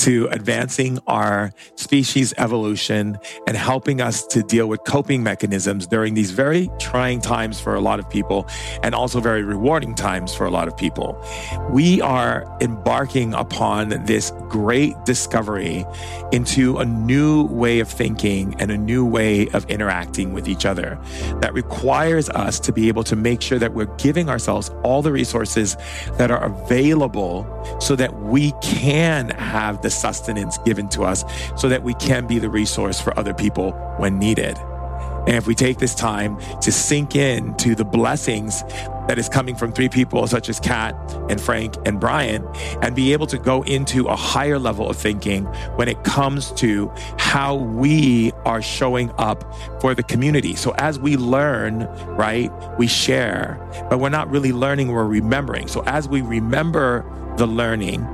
to 0.00 0.28
advancing 0.28 0.98
our 1.06 1.52
species 1.74 2.32
evolution 2.38 3.18
and 3.46 3.56
helping 3.56 4.00
us 4.00 4.26
to 4.26 4.42
deal 4.42 4.66
with 4.66 4.82
coping 4.84 5.22
mechanisms 5.22 5.86
during 5.86 6.14
these 6.14 6.30
very 6.30 6.70
trying 6.78 7.20
times 7.20 7.60
for 7.60 7.74
a 7.74 7.80
lot 7.80 7.98
of 7.98 8.08
people 8.08 8.48
and 8.82 8.94
also 8.94 9.20
very 9.20 9.42
rewarding 9.42 9.94
times 9.94 10.34
for 10.34 10.46
a 10.46 10.50
lot 10.50 10.68
of 10.68 10.76
people. 10.76 11.22
We 11.70 12.00
are 12.00 12.46
embarking 12.62 13.34
upon 13.34 13.90
this 14.06 14.32
great 14.48 14.94
discovery 15.04 15.84
into 16.32 16.78
a 16.78 16.84
new 16.86 17.44
way 17.48 17.80
of 17.80 17.88
thinking 17.88 18.56
and 18.58 18.70
a 18.70 18.78
new 18.78 19.04
way 19.04 19.48
of 19.48 19.68
interacting 19.68 20.32
with 20.32 20.48
each 20.48 20.64
other 20.64 20.98
that 21.40 21.52
requires 21.52 22.30
us 22.30 22.58
to 22.60 22.72
be 22.72 22.88
able 22.88 23.04
to 23.04 23.16
make 23.16 23.42
sure 23.42 23.58
that 23.58 23.74
we're 23.74 23.94
giving 23.96 24.30
ourselves 24.30 24.70
all 24.82 25.02
the 25.02 25.12
resources 25.12 25.76
that 26.16 26.30
are 26.30 26.42
available 26.44 27.46
so 27.80 27.94
that 27.96 28.14
we 28.22 28.52
can 28.62 29.28
have 29.30 29.82
the 29.82 29.89
the 29.90 29.96
sustenance 29.96 30.56
given 30.58 30.88
to 30.88 31.02
us 31.02 31.24
so 31.56 31.68
that 31.68 31.82
we 31.82 31.94
can 31.94 32.26
be 32.26 32.38
the 32.38 32.48
resource 32.48 33.00
for 33.00 33.18
other 33.18 33.34
people 33.34 33.72
when 33.98 34.18
needed. 34.18 34.56
And 35.26 35.36
if 35.36 35.46
we 35.46 35.54
take 35.54 35.78
this 35.78 35.94
time 35.94 36.38
to 36.60 36.72
sink 36.72 37.14
in 37.14 37.54
to 37.56 37.74
the 37.74 37.84
blessings 37.84 38.62
that 39.06 39.18
is 39.18 39.28
coming 39.28 39.54
from 39.54 39.72
three 39.72 39.88
people 39.88 40.26
such 40.26 40.48
as 40.48 40.60
Kat 40.60 40.94
and 41.28 41.40
Frank 41.40 41.76
and 41.84 42.00
Brian, 42.00 42.46
and 42.80 42.94
be 42.94 43.12
able 43.12 43.26
to 43.26 43.36
go 43.38 43.62
into 43.62 44.06
a 44.06 44.16
higher 44.16 44.58
level 44.58 44.88
of 44.88 44.96
thinking 44.96 45.44
when 45.76 45.88
it 45.88 46.02
comes 46.04 46.52
to 46.52 46.90
how 47.18 47.56
we 47.56 48.32
are 48.46 48.62
showing 48.62 49.10
up 49.18 49.44
for 49.80 49.94
the 49.94 50.02
community. 50.04 50.54
So 50.54 50.72
as 50.78 50.98
we 50.98 51.16
learn, 51.16 51.84
right, 52.16 52.50
we 52.78 52.86
share, 52.86 53.58
but 53.90 53.98
we're 53.98 54.08
not 54.08 54.30
really 54.30 54.52
learning, 54.52 54.88
we're 54.88 55.04
remembering. 55.04 55.66
So 55.66 55.82
as 55.86 56.08
we 56.08 56.22
remember 56.22 57.04
the 57.36 57.46
learning 57.46 58.06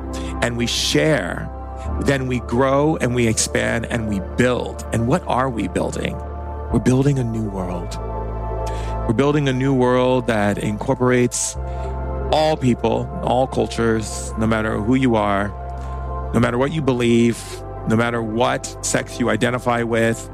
and 0.43 0.57
we 0.57 0.67
share, 0.67 1.51
then 2.01 2.27
we 2.27 2.41
grow 2.41 2.97
and 2.97 3.15
we 3.15 3.27
expand 3.27 3.87
and 3.87 4.09
we 4.09 4.21
build. 4.37 4.87
And 4.93 5.09
what 5.09 5.23
are 5.27 5.49
we 5.49 5.69
building? 5.69 6.17
We're 6.73 6.81
building 6.81 7.19
a 7.19 7.25
new 7.25 7.49
world. 7.49 7.97
We're 9.07 9.15
building 9.15 9.49
a 9.49 9.53
new 9.53 9.73
world 9.73 10.27
that 10.27 10.59
incorporates 10.59 11.57
all 12.33 12.57
people, 12.57 13.09
all 13.23 13.47
cultures, 13.47 14.33
no 14.37 14.47
matter 14.47 14.79
who 14.81 14.95
you 14.95 15.15
are, 15.15 15.49
no 16.35 16.41
matter 16.41 16.59
what 16.59 16.73
you 16.73 16.83
believe, 16.83 17.41
no 17.89 17.97
matter 17.97 18.21
what 18.21 18.85
sex 18.85 19.21
you 19.21 19.31
identify 19.31 19.83
with, 19.83 20.29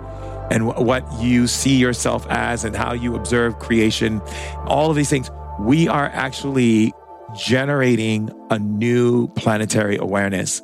and 0.51 0.67
what 0.67 1.05
you 1.21 1.47
see 1.47 1.77
yourself 1.77 2.27
as, 2.29 2.65
and 2.65 2.75
how 2.75 2.93
you 2.93 3.15
observe 3.15 3.59
creation, 3.59 4.21
all 4.67 4.91
of 4.91 4.97
these 4.97 5.11
things. 5.11 5.31
We 5.61 5.87
are 5.87 6.07
actually 6.07 6.93
generating 7.37 8.31
a 8.51 8.59
new 8.59 9.29
planetary 9.29 9.97
awareness 9.97 10.61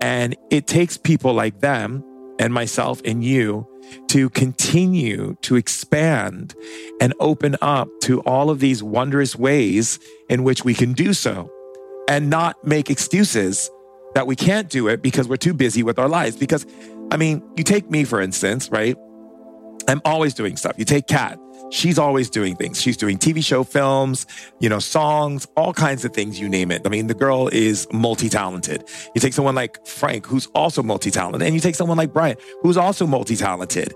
and 0.00 0.36
it 0.50 0.66
takes 0.66 0.96
people 0.96 1.34
like 1.34 1.60
them 1.60 2.04
and 2.38 2.54
myself 2.54 3.02
and 3.04 3.22
you 3.22 3.66
to 4.08 4.30
continue 4.30 5.36
to 5.42 5.56
expand 5.56 6.54
and 7.00 7.12
open 7.20 7.56
up 7.60 7.88
to 8.02 8.20
all 8.22 8.50
of 8.50 8.60
these 8.60 8.82
wondrous 8.82 9.36
ways 9.36 9.98
in 10.28 10.42
which 10.42 10.64
we 10.64 10.74
can 10.74 10.92
do 10.92 11.12
so 11.12 11.50
and 12.08 12.30
not 12.30 12.62
make 12.64 12.90
excuses 12.90 13.70
that 14.14 14.26
we 14.26 14.34
can't 14.34 14.68
do 14.68 14.88
it 14.88 15.02
because 15.02 15.28
we're 15.28 15.36
too 15.36 15.54
busy 15.54 15.82
with 15.82 15.98
our 15.98 16.08
lives. 16.08 16.36
Because, 16.36 16.66
I 17.10 17.16
mean, 17.16 17.42
you 17.56 17.64
take 17.64 17.90
me, 17.90 18.04
for 18.04 18.20
instance, 18.20 18.70
right? 18.70 18.96
I'm 19.90 20.00
always 20.04 20.34
doing 20.34 20.56
stuff. 20.56 20.74
You 20.76 20.84
take 20.84 21.06
Kat, 21.06 21.38
she's 21.70 21.98
always 21.98 22.30
doing 22.30 22.56
things. 22.56 22.80
She's 22.80 22.96
doing 22.96 23.18
TV 23.18 23.44
show 23.44 23.64
films, 23.64 24.26
you 24.60 24.68
know, 24.68 24.78
songs, 24.78 25.46
all 25.56 25.72
kinds 25.72 26.04
of 26.04 26.12
things, 26.12 26.38
you 26.38 26.48
name 26.48 26.70
it. 26.70 26.82
I 26.84 26.88
mean, 26.88 27.06
the 27.06 27.14
girl 27.14 27.48
is 27.48 27.86
multi 27.92 28.28
talented. 28.28 28.88
You 29.14 29.20
take 29.20 29.32
someone 29.32 29.54
like 29.54 29.84
Frank, 29.86 30.26
who's 30.26 30.46
also 30.54 30.82
multi 30.82 31.10
talented, 31.10 31.42
and 31.42 31.54
you 31.54 31.60
take 31.60 31.74
someone 31.74 31.98
like 31.98 32.12
Brian, 32.12 32.36
who's 32.62 32.76
also 32.76 33.06
multi 33.06 33.36
talented. 33.36 33.92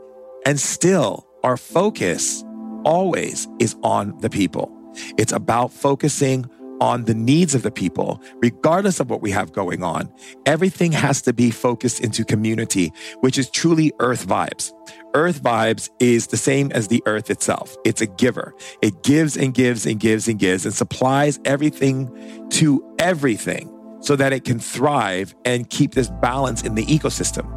And 0.46 0.58
still, 0.60 1.26
our 1.42 1.56
focus 1.56 2.44
always 2.84 3.48
is 3.58 3.76
on 3.82 4.18
the 4.20 4.30
people. 4.30 4.70
It's 5.18 5.32
about 5.32 5.72
focusing 5.72 6.48
on 6.84 7.04
the 7.04 7.14
needs 7.14 7.54
of 7.54 7.62
the 7.62 7.70
people, 7.70 8.20
regardless 8.42 9.00
of 9.00 9.08
what 9.08 9.22
we 9.22 9.30
have 9.30 9.52
going 9.52 9.82
on. 9.82 10.12
Everything 10.44 10.92
has 10.92 11.22
to 11.22 11.32
be 11.32 11.50
focused 11.50 11.98
into 11.98 12.26
community, 12.26 12.92
which 13.20 13.38
is 13.38 13.48
truly 13.48 13.90
earth 14.00 14.26
vibes. 14.26 14.70
Earth 15.14 15.42
vibes 15.42 15.88
is 15.98 16.26
the 16.26 16.36
same 16.36 16.70
as 16.72 16.88
the 16.88 17.02
earth 17.06 17.30
itself. 17.30 17.74
It's 17.86 18.02
a 18.02 18.06
giver. 18.06 18.54
It 18.82 19.02
gives 19.02 19.34
and 19.34 19.54
gives 19.54 19.86
and 19.86 19.98
gives 19.98 20.28
and 20.28 20.38
gives 20.38 20.66
and 20.66 20.74
supplies 20.74 21.40
everything 21.46 22.50
to 22.50 22.84
everything 22.98 23.73
so 24.04 24.16
that 24.16 24.32
it 24.32 24.44
can 24.44 24.58
thrive 24.58 25.34
and 25.44 25.68
keep 25.70 25.94
this 25.94 26.10
balance 26.20 26.62
in 26.62 26.74
the 26.74 26.84
ecosystem. 26.86 27.50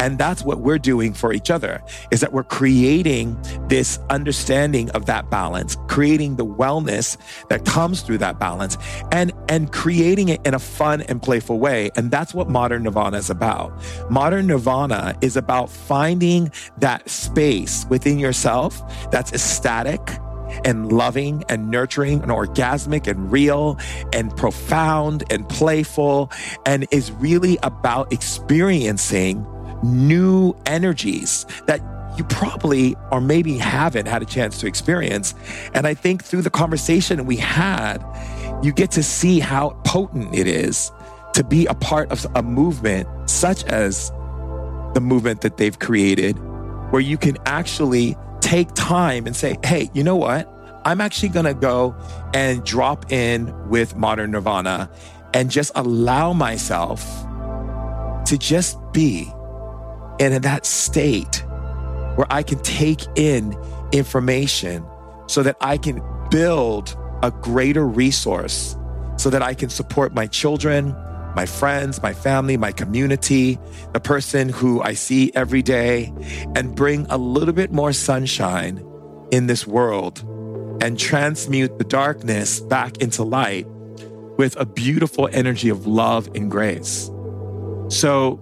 And 0.00 0.18
that's 0.18 0.42
what 0.42 0.60
we're 0.60 0.78
doing 0.78 1.12
for 1.12 1.32
each 1.32 1.50
other 1.50 1.82
is 2.10 2.20
that 2.20 2.32
we're 2.32 2.44
creating 2.44 3.38
this 3.68 3.98
understanding 4.08 4.90
of 4.90 5.06
that 5.06 5.30
balance, 5.30 5.76
creating 5.88 6.36
the 6.36 6.46
wellness 6.46 7.18
that 7.48 7.64
comes 7.66 8.00
through 8.00 8.18
that 8.18 8.38
balance 8.38 8.78
and 9.12 9.32
and 9.48 9.70
creating 9.70 10.30
it 10.30 10.44
in 10.46 10.54
a 10.54 10.58
fun 10.58 11.02
and 11.02 11.22
playful 11.22 11.58
way. 11.58 11.90
And 11.96 12.10
that's 12.10 12.32
what 12.32 12.48
modern 12.48 12.84
nirvana 12.84 13.18
is 13.18 13.28
about. 13.28 13.72
Modern 14.10 14.46
nirvana 14.46 15.16
is 15.20 15.36
about 15.36 15.68
finding 15.68 16.50
that 16.78 17.08
space 17.08 17.84
within 17.90 18.18
yourself 18.18 18.82
that's 19.10 19.32
ecstatic 19.32 20.00
and 20.64 20.92
loving 20.92 21.44
and 21.48 21.70
nurturing 21.70 22.22
and 22.22 22.30
orgasmic 22.30 23.06
and 23.06 23.30
real 23.32 23.78
and 24.12 24.36
profound 24.36 25.24
and 25.30 25.48
playful 25.48 26.30
and 26.66 26.86
is 26.90 27.10
really 27.12 27.58
about 27.62 28.12
experiencing 28.12 29.46
new 29.82 30.54
energies 30.66 31.46
that 31.66 31.80
you 32.16 32.24
probably 32.24 32.94
or 33.10 33.20
maybe 33.20 33.56
haven't 33.56 34.06
had 34.06 34.22
a 34.22 34.26
chance 34.26 34.58
to 34.60 34.66
experience. 34.66 35.34
And 35.74 35.86
I 35.86 35.94
think 35.94 36.22
through 36.22 36.42
the 36.42 36.50
conversation 36.50 37.24
we 37.24 37.36
had, 37.36 37.98
you 38.62 38.72
get 38.72 38.90
to 38.92 39.02
see 39.02 39.40
how 39.40 39.70
potent 39.84 40.34
it 40.34 40.46
is 40.46 40.92
to 41.34 41.42
be 41.42 41.66
a 41.66 41.74
part 41.74 42.10
of 42.12 42.26
a 42.34 42.42
movement 42.42 43.08
such 43.28 43.64
as 43.64 44.10
the 44.92 45.00
movement 45.00 45.40
that 45.40 45.56
they've 45.56 45.78
created, 45.78 46.38
where 46.90 47.00
you 47.00 47.16
can 47.16 47.38
actually 47.46 48.16
take 48.42 48.72
time 48.74 49.26
and 49.26 49.34
say, 49.34 49.56
hey, 49.64 49.90
you 49.94 50.04
know 50.04 50.16
what? 50.16 50.48
I'm 50.84 51.00
actually 51.00 51.30
going 51.30 51.46
to 51.46 51.54
go 51.54 51.94
and 52.34 52.64
drop 52.64 53.10
in 53.10 53.68
with 53.68 53.96
modern 53.96 54.32
nirvana 54.32 54.90
and 55.32 55.50
just 55.50 55.72
allow 55.74 56.32
myself 56.32 57.02
to 58.26 58.36
just 58.36 58.76
be 58.92 59.32
in 60.18 60.42
that 60.42 60.66
state 60.66 61.44
where 62.16 62.26
I 62.30 62.42
can 62.42 62.58
take 62.62 63.06
in 63.16 63.56
information 63.92 64.84
so 65.28 65.42
that 65.42 65.56
I 65.60 65.78
can 65.78 66.02
build 66.30 66.96
a 67.22 67.30
greater 67.30 67.86
resource 67.86 68.76
so 69.16 69.30
that 69.30 69.42
I 69.42 69.54
can 69.54 69.68
support 69.68 70.12
my 70.12 70.26
children, 70.26 70.96
my 71.34 71.46
friends, 71.46 72.02
my 72.02 72.12
family, 72.12 72.56
my 72.56 72.72
community, 72.72 73.58
the 73.92 74.00
person 74.00 74.48
who 74.48 74.82
I 74.82 74.94
see 74.94 75.32
every 75.34 75.62
day, 75.62 76.12
and 76.54 76.74
bring 76.74 77.06
a 77.08 77.18
little 77.18 77.54
bit 77.54 77.72
more 77.72 77.92
sunshine 77.92 78.84
in 79.30 79.46
this 79.46 79.66
world 79.66 80.20
and 80.82 80.98
transmute 80.98 81.78
the 81.78 81.84
darkness 81.84 82.60
back 82.60 82.98
into 82.98 83.22
light 83.22 83.66
with 84.36 84.56
a 84.58 84.66
beautiful 84.66 85.28
energy 85.32 85.68
of 85.68 85.86
love 85.86 86.28
and 86.34 86.50
grace. 86.50 87.10
So, 87.88 88.40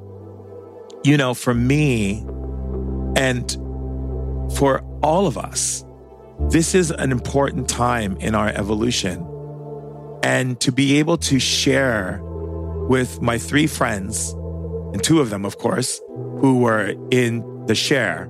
you 1.04 1.16
know, 1.16 1.34
for 1.34 1.54
me 1.54 2.24
and 3.16 3.50
for 4.56 4.82
all 5.02 5.26
of 5.26 5.36
us, 5.36 5.84
this 6.48 6.74
is 6.74 6.90
an 6.90 7.12
important 7.12 7.68
time 7.68 8.16
in 8.16 8.34
our 8.34 8.48
evolution. 8.48 9.26
And 10.22 10.58
to 10.60 10.72
be 10.72 10.98
able 10.98 11.16
to 11.18 11.38
share 11.38 12.22
with 12.88 13.20
my 13.20 13.38
three 13.38 13.66
friends, 13.66 14.32
and 14.92 15.02
two 15.02 15.20
of 15.20 15.30
them, 15.30 15.44
of 15.44 15.58
course, 15.58 16.00
who 16.40 16.58
were 16.58 16.94
in 17.10 17.66
the 17.66 17.74
share, 17.74 18.24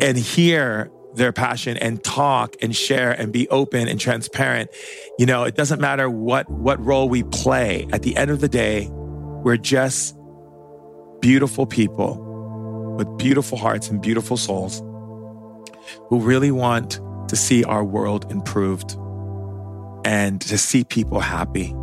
and 0.00 0.16
hear 0.16 0.90
their 1.14 1.32
passion 1.32 1.76
and 1.76 2.02
talk 2.02 2.54
and 2.62 2.74
share 2.74 3.10
and 3.12 3.32
be 3.32 3.48
open 3.48 3.88
and 3.88 3.98
transparent. 4.00 4.70
You 5.18 5.26
know, 5.26 5.44
it 5.44 5.56
doesn't 5.56 5.80
matter 5.80 6.08
what 6.08 6.48
what 6.48 6.84
role 6.84 7.08
we 7.08 7.22
play. 7.24 7.86
At 7.92 8.02
the 8.02 8.16
end 8.16 8.30
of 8.30 8.40
the 8.40 8.48
day, 8.48 8.88
we're 8.90 9.56
just 9.56 10.16
beautiful 11.20 11.66
people 11.66 12.26
with 12.96 13.18
beautiful 13.18 13.58
hearts 13.58 13.88
and 13.88 14.00
beautiful 14.00 14.36
souls 14.36 14.80
who 16.08 16.20
really 16.20 16.50
want 16.50 17.00
to 17.28 17.36
see 17.36 17.64
our 17.64 17.84
world 17.84 18.30
improved 18.30 18.96
and 20.04 20.40
to 20.40 20.58
see 20.58 20.84
people 20.84 21.20
happy 21.20 21.74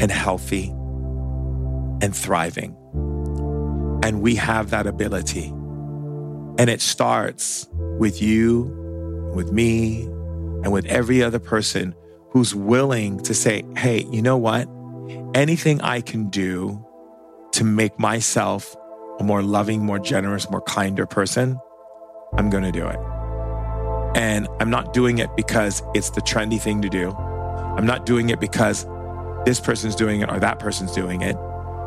and 0.00 0.10
healthy 0.10 0.68
and 2.02 2.14
thriving. 2.14 2.76
And 4.02 4.20
we 4.20 4.34
have 4.36 4.70
that 4.70 4.86
ability. 4.86 5.48
And 6.58 6.70
it 6.70 6.80
starts 6.80 7.66
with 7.72 8.22
you, 8.22 9.32
with 9.34 9.52
me, 9.52 10.02
and 10.62 10.72
with 10.72 10.86
every 10.86 11.22
other 11.22 11.38
person 11.38 11.94
who's 12.30 12.54
willing 12.54 13.20
to 13.20 13.34
say, 13.34 13.64
hey, 13.76 14.06
you 14.10 14.22
know 14.22 14.36
what? 14.36 14.68
Anything 15.34 15.80
I 15.80 16.00
can 16.00 16.28
do 16.28 16.84
to 17.52 17.64
make 17.64 17.98
myself 17.98 18.76
a 19.18 19.24
more 19.24 19.42
loving, 19.42 19.84
more 19.84 19.98
generous, 19.98 20.50
more 20.50 20.60
kinder 20.60 21.06
person, 21.06 21.58
I'm 22.34 22.50
going 22.50 22.64
to 22.64 22.72
do 22.72 22.86
it. 22.86 22.98
And 24.16 24.48
I'm 24.60 24.70
not 24.70 24.92
doing 24.92 25.18
it 25.18 25.34
because 25.36 25.82
it's 25.94 26.10
the 26.10 26.20
trendy 26.20 26.60
thing 26.60 26.82
to 26.82 26.88
do. 26.88 27.12
I'm 27.12 27.86
not 27.86 28.06
doing 28.06 28.30
it 28.30 28.40
because 28.40 28.86
this 29.46 29.60
person's 29.60 29.94
doing 29.94 30.20
it 30.20 30.28
or 30.28 30.38
that 30.40 30.58
person's 30.58 30.92
doing 30.92 31.22
it 31.22 31.36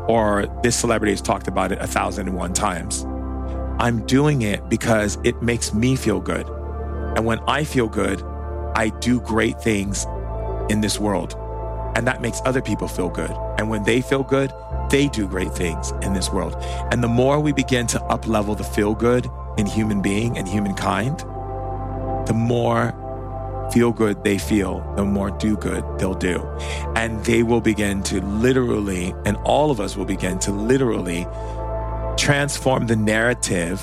or 0.08 0.46
this 0.62 0.74
celebrity 0.74 1.12
has 1.12 1.20
talked 1.20 1.46
about 1.46 1.70
it 1.70 1.78
a 1.78 1.86
thousand 1.86 2.26
and 2.26 2.36
one 2.36 2.52
times. 2.52 3.04
I'm 3.78 4.04
doing 4.06 4.42
it 4.42 4.68
because 4.68 5.18
it 5.24 5.40
makes 5.42 5.72
me 5.72 5.94
feel 5.94 6.20
good. 6.20 6.48
And 7.16 7.24
when 7.24 7.38
I 7.40 7.64
feel 7.64 7.86
good, 7.86 8.22
I 8.74 8.88
do 9.00 9.20
great 9.20 9.60
things 9.60 10.06
in 10.70 10.80
this 10.80 10.98
world. 10.98 11.34
And 11.96 12.06
that 12.06 12.22
makes 12.22 12.40
other 12.44 12.62
people 12.62 12.88
feel 12.88 13.10
good. 13.10 13.30
And 13.58 13.68
when 13.68 13.84
they 13.84 14.00
feel 14.00 14.22
good, 14.22 14.52
they 14.90 15.08
do 15.08 15.28
great 15.28 15.52
things 15.52 15.92
in 16.02 16.14
this 16.14 16.32
world. 16.32 16.56
And 16.90 17.04
the 17.04 17.08
more 17.08 17.40
we 17.40 17.52
begin 17.52 17.86
to 17.88 18.02
up 18.04 18.26
level 18.26 18.54
the 18.54 18.64
feel 18.64 18.94
good 18.94 19.28
in 19.58 19.66
human 19.66 20.00
being 20.00 20.38
and 20.38 20.48
humankind, 20.48 21.20
the 22.26 22.34
more 22.34 22.94
feel 23.72 23.92
good 23.92 24.22
they 24.24 24.38
feel, 24.38 24.80
the 24.96 25.04
more 25.04 25.30
do 25.30 25.56
good 25.56 25.84
they'll 25.98 26.14
do. 26.14 26.40
And 26.96 27.24
they 27.24 27.42
will 27.42 27.60
begin 27.60 28.02
to 28.04 28.20
literally, 28.20 29.14
and 29.24 29.36
all 29.38 29.70
of 29.70 29.80
us 29.80 29.96
will 29.96 30.04
begin 30.04 30.38
to 30.40 30.52
literally 30.52 31.26
transform 32.16 32.86
the 32.86 32.96
narrative 32.96 33.82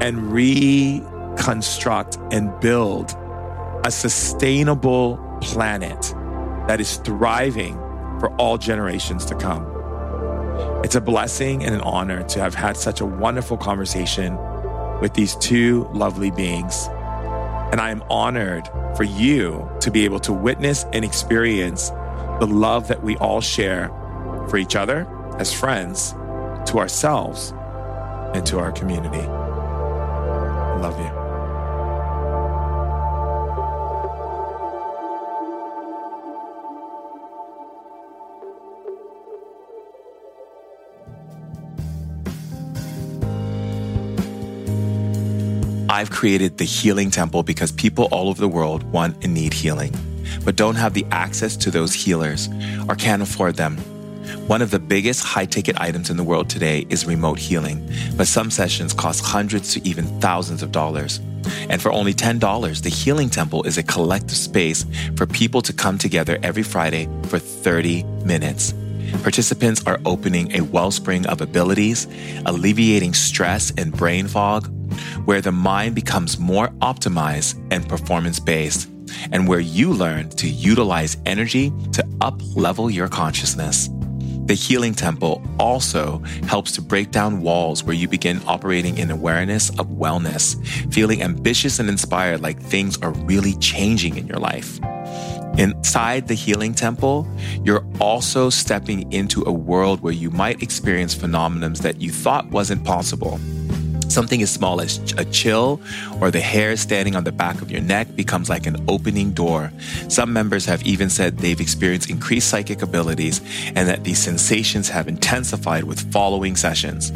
and 0.00 0.32
reconstruct 0.32 2.18
and 2.32 2.58
build 2.60 3.14
a 3.84 3.90
sustainable 3.90 5.18
planet 5.42 6.14
that 6.68 6.80
is 6.80 6.96
thriving 6.98 7.74
for 8.18 8.34
all 8.36 8.56
generations 8.56 9.24
to 9.26 9.34
come. 9.34 9.70
It's 10.84 10.94
a 10.94 11.00
blessing 11.00 11.64
and 11.64 11.74
an 11.74 11.80
honor 11.82 12.22
to 12.24 12.40
have 12.40 12.54
had 12.54 12.76
such 12.76 13.00
a 13.00 13.06
wonderful 13.06 13.56
conversation 13.56 14.38
with 15.00 15.14
these 15.14 15.36
two 15.36 15.88
lovely 15.92 16.30
beings. 16.30 16.88
And 17.72 17.80
I 17.80 17.90
am 17.90 18.02
honored 18.08 18.68
for 18.96 19.04
you 19.04 19.68
to 19.80 19.90
be 19.90 20.04
able 20.04 20.20
to 20.20 20.32
witness 20.32 20.84
and 20.92 21.04
experience 21.04 21.90
the 22.40 22.46
love 22.46 22.88
that 22.88 23.02
we 23.02 23.16
all 23.16 23.40
share 23.40 23.88
for 24.48 24.56
each 24.56 24.76
other 24.76 25.06
as 25.38 25.52
friends, 25.52 26.12
to 26.66 26.78
ourselves, 26.78 27.52
and 28.34 28.44
to 28.46 28.58
our 28.58 28.72
community. 28.72 29.26
I 29.26 30.76
love 30.80 30.98
you. 30.98 31.23
I've 46.04 46.10
created 46.10 46.58
the 46.58 46.64
Healing 46.64 47.10
Temple 47.10 47.42
because 47.42 47.72
people 47.72 48.10
all 48.12 48.28
over 48.28 48.38
the 48.38 48.46
world 48.46 48.82
want 48.92 49.24
and 49.24 49.32
need 49.32 49.54
healing, 49.54 49.90
but 50.44 50.54
don't 50.54 50.74
have 50.74 50.92
the 50.92 51.06
access 51.10 51.56
to 51.56 51.70
those 51.70 51.94
healers 51.94 52.50
or 52.90 52.94
can't 52.94 53.22
afford 53.22 53.56
them. 53.56 53.78
One 54.46 54.60
of 54.60 54.70
the 54.70 54.78
biggest 54.78 55.24
high 55.24 55.46
ticket 55.46 55.80
items 55.80 56.10
in 56.10 56.18
the 56.18 56.22
world 56.22 56.50
today 56.50 56.84
is 56.90 57.06
remote 57.06 57.38
healing, 57.38 57.90
but 58.18 58.26
some 58.26 58.50
sessions 58.50 58.92
cost 58.92 59.24
hundreds 59.24 59.72
to 59.72 59.88
even 59.88 60.04
thousands 60.20 60.62
of 60.62 60.72
dollars. 60.72 61.20
And 61.70 61.80
for 61.80 61.90
only 61.90 62.12
$10, 62.12 62.82
the 62.82 62.90
Healing 62.90 63.30
Temple 63.30 63.62
is 63.62 63.78
a 63.78 63.82
collective 63.82 64.36
space 64.36 64.84
for 65.16 65.24
people 65.24 65.62
to 65.62 65.72
come 65.72 65.96
together 65.96 66.38
every 66.42 66.64
Friday 66.64 67.08
for 67.28 67.38
30 67.38 68.02
minutes. 68.26 68.74
Participants 69.22 69.82
are 69.86 69.98
opening 70.04 70.52
a 70.52 70.60
wellspring 70.60 71.24
of 71.28 71.40
abilities, 71.40 72.06
alleviating 72.44 73.14
stress 73.14 73.72
and 73.78 73.96
brain 73.96 74.26
fog, 74.26 74.70
where 75.24 75.40
the 75.40 75.52
mind 75.52 75.94
becomes 75.94 76.38
more 76.38 76.68
optimized 76.80 77.60
and 77.70 77.88
performance 77.88 78.40
based, 78.40 78.88
and 79.32 79.48
where 79.48 79.60
you 79.60 79.92
learn 79.92 80.28
to 80.30 80.48
utilize 80.48 81.16
energy 81.26 81.72
to 81.92 82.04
up 82.20 82.40
level 82.56 82.90
your 82.90 83.08
consciousness. 83.08 83.88
The 84.46 84.54
Healing 84.54 84.92
Temple 84.92 85.42
also 85.58 86.18
helps 86.46 86.72
to 86.72 86.82
break 86.82 87.10
down 87.10 87.40
walls 87.40 87.82
where 87.82 87.96
you 87.96 88.08
begin 88.08 88.42
operating 88.46 88.98
in 88.98 89.10
awareness 89.10 89.70
of 89.78 89.86
wellness, 89.86 90.54
feeling 90.92 91.22
ambitious 91.22 91.78
and 91.78 91.88
inspired 91.88 92.42
like 92.42 92.60
things 92.60 92.98
are 92.98 93.12
really 93.12 93.54
changing 93.54 94.18
in 94.18 94.26
your 94.26 94.36
life. 94.36 94.78
Inside 95.56 96.28
the 96.28 96.34
Healing 96.34 96.74
Temple, 96.74 97.26
you're 97.62 97.86
also 98.00 98.50
stepping 98.50 99.10
into 99.12 99.44
a 99.46 99.52
world 99.52 100.00
where 100.02 100.12
you 100.12 100.30
might 100.30 100.62
experience 100.62 101.14
phenomena 101.14 101.70
that 101.80 102.02
you 102.02 102.10
thought 102.10 102.50
wasn't 102.50 102.84
possible. 102.84 103.40
Something 104.08 104.42
as 104.42 104.50
small 104.50 104.80
as 104.80 104.98
a 105.18 105.24
chill 105.24 105.80
or 106.20 106.30
the 106.30 106.40
hair 106.40 106.76
standing 106.76 107.16
on 107.16 107.24
the 107.24 107.32
back 107.32 107.60
of 107.60 107.70
your 107.70 107.80
neck 107.80 108.14
becomes 108.14 108.48
like 108.48 108.66
an 108.66 108.76
opening 108.88 109.32
door. 109.32 109.72
Some 110.08 110.32
members 110.32 110.64
have 110.66 110.82
even 110.84 111.10
said 111.10 111.38
they've 111.38 111.60
experienced 111.60 112.10
increased 112.10 112.48
psychic 112.48 112.82
abilities 112.82 113.40
and 113.74 113.88
that 113.88 114.04
these 114.04 114.18
sensations 114.18 114.88
have 114.88 115.08
intensified 115.08 115.84
with 115.84 116.12
following 116.12 116.56
sessions. 116.56 117.12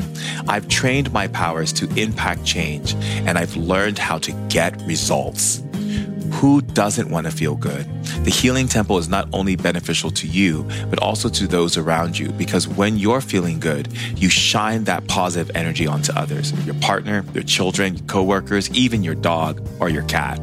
I've 0.49 0.69
trained 0.69 1.13
my 1.13 1.29
powers 1.29 1.73
to 1.75 1.89
impact 1.95 2.45
change 2.45 2.95
and 3.27 3.39
I've 3.39 3.57
learned 3.57 3.99
how 3.99 4.19
to 4.19 4.33
get 4.49 4.81
results. 4.83 5.63
Who 6.33 6.61
doesn't 6.63 7.11
want 7.11 7.27
to 7.27 7.33
feel 7.33 7.57
good? 7.57 7.87
The 8.25 8.31
Healing 8.31 8.69
Temple 8.69 8.99
is 8.99 9.09
not 9.09 9.29
only 9.33 9.57
beneficial 9.57 10.11
to 10.13 10.27
you, 10.27 10.69
but 10.89 11.01
also 11.01 11.29
to 11.29 11.47
those 11.47 11.77
around 11.77 12.19
you 12.19 12.31
because 12.31 12.69
when 12.69 12.97
you're 12.97 13.21
feeling 13.21 13.59
good, 13.59 13.89
you 14.17 14.29
shine 14.29 14.85
that 14.85 15.07
positive 15.09 15.51
energy 15.57 15.87
onto 15.87 16.13
others 16.13 16.53
your 16.65 16.77
partner, 16.77 17.25
your 17.35 17.43
children, 17.43 17.97
your 17.97 18.07
coworkers, 18.07 18.71
even 18.71 19.03
your 19.03 19.15
dog 19.15 19.67
or 19.81 19.89
your 19.89 20.05
cat. 20.05 20.39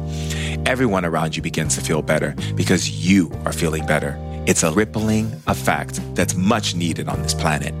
Everyone 0.66 1.04
around 1.04 1.36
you 1.36 1.42
begins 1.42 1.76
to 1.76 1.80
feel 1.80 2.02
better 2.02 2.34
because 2.54 2.90
you 3.08 3.30
are 3.44 3.52
feeling 3.52 3.86
better. 3.86 4.18
It's 4.46 4.62
a 4.62 4.72
rippling 4.72 5.32
effect 5.46 6.00
that's 6.14 6.34
much 6.36 6.74
needed 6.74 7.08
on 7.08 7.22
this 7.22 7.34
planet. 7.34 7.74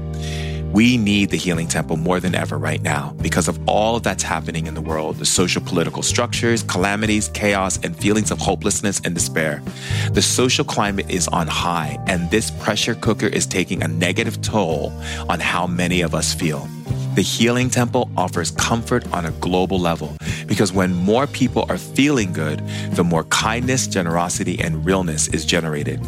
We 0.76 0.98
need 0.98 1.30
the 1.30 1.38
Healing 1.38 1.68
Temple 1.68 1.96
more 1.96 2.20
than 2.20 2.34
ever 2.34 2.58
right 2.58 2.82
now 2.82 3.16
because 3.22 3.48
of 3.48 3.58
all 3.66 3.98
that's 3.98 4.22
happening 4.22 4.66
in 4.66 4.74
the 4.74 4.82
world 4.82 5.16
the 5.16 5.24
social 5.24 5.62
political 5.62 6.02
structures, 6.02 6.62
calamities, 6.62 7.28
chaos, 7.28 7.82
and 7.82 7.96
feelings 7.96 8.30
of 8.30 8.38
hopelessness 8.38 9.00
and 9.02 9.14
despair. 9.14 9.62
The 10.12 10.20
social 10.20 10.66
climate 10.66 11.08
is 11.08 11.28
on 11.28 11.46
high, 11.46 11.98
and 12.08 12.30
this 12.30 12.50
pressure 12.50 12.94
cooker 12.94 13.26
is 13.26 13.46
taking 13.46 13.82
a 13.82 13.88
negative 13.88 14.42
toll 14.42 14.92
on 15.30 15.40
how 15.40 15.66
many 15.66 16.02
of 16.02 16.14
us 16.14 16.34
feel. 16.34 16.68
The 17.14 17.22
Healing 17.22 17.70
Temple 17.70 18.10
offers 18.14 18.50
comfort 18.50 19.10
on 19.14 19.24
a 19.24 19.30
global 19.30 19.80
level 19.80 20.14
because 20.46 20.74
when 20.74 20.92
more 20.92 21.26
people 21.26 21.64
are 21.70 21.78
feeling 21.78 22.34
good, 22.34 22.62
the 22.90 23.02
more 23.02 23.24
kindness, 23.24 23.86
generosity, 23.86 24.60
and 24.60 24.84
realness 24.84 25.26
is 25.28 25.46
generated. 25.46 26.02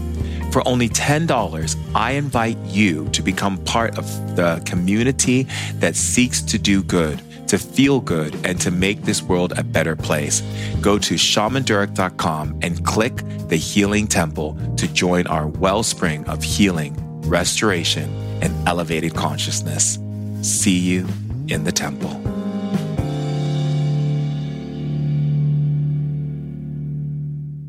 For 0.51 0.67
only 0.67 0.89
$10, 0.89 1.77
I 1.95 2.13
invite 2.13 2.59
you 2.65 3.09
to 3.11 3.23
become 3.23 3.59
part 3.65 3.99
of 3.99 4.07
the 4.37 4.63
community 4.65 5.47
that 5.75 5.95
seeks 5.95 6.41
to 6.43 6.59
do 6.59 6.83
good, 6.83 7.23
to 7.49 7.59
feel 7.59 8.01
good, 8.01 8.35
and 8.45 8.61
to 8.63 8.71
make 8.71 9.03
this 9.03 9.23
world 9.23 9.53
a 9.59 9.63
better 9.63 9.95
place. 9.95 10.41
Go 10.81 10.99
to 10.99 11.15
shamandurek.com 11.15 12.61
and 12.63 12.85
click 12.85 13.17
the 13.49 13.57
Healing 13.57 14.07
Temple 14.07 14.57
to 14.77 14.89
join 14.89 15.27
our 15.27 15.47
wellspring 15.47 16.27
of 16.29 16.43
healing, 16.43 16.97
restoration, 17.29 18.11
and 18.43 18.69
elevated 18.69 19.15
consciousness. 19.15 19.99
See 20.43 20.79
you 20.79 21.07
in 21.49 21.65
the 21.65 21.73
temple. 21.73 22.38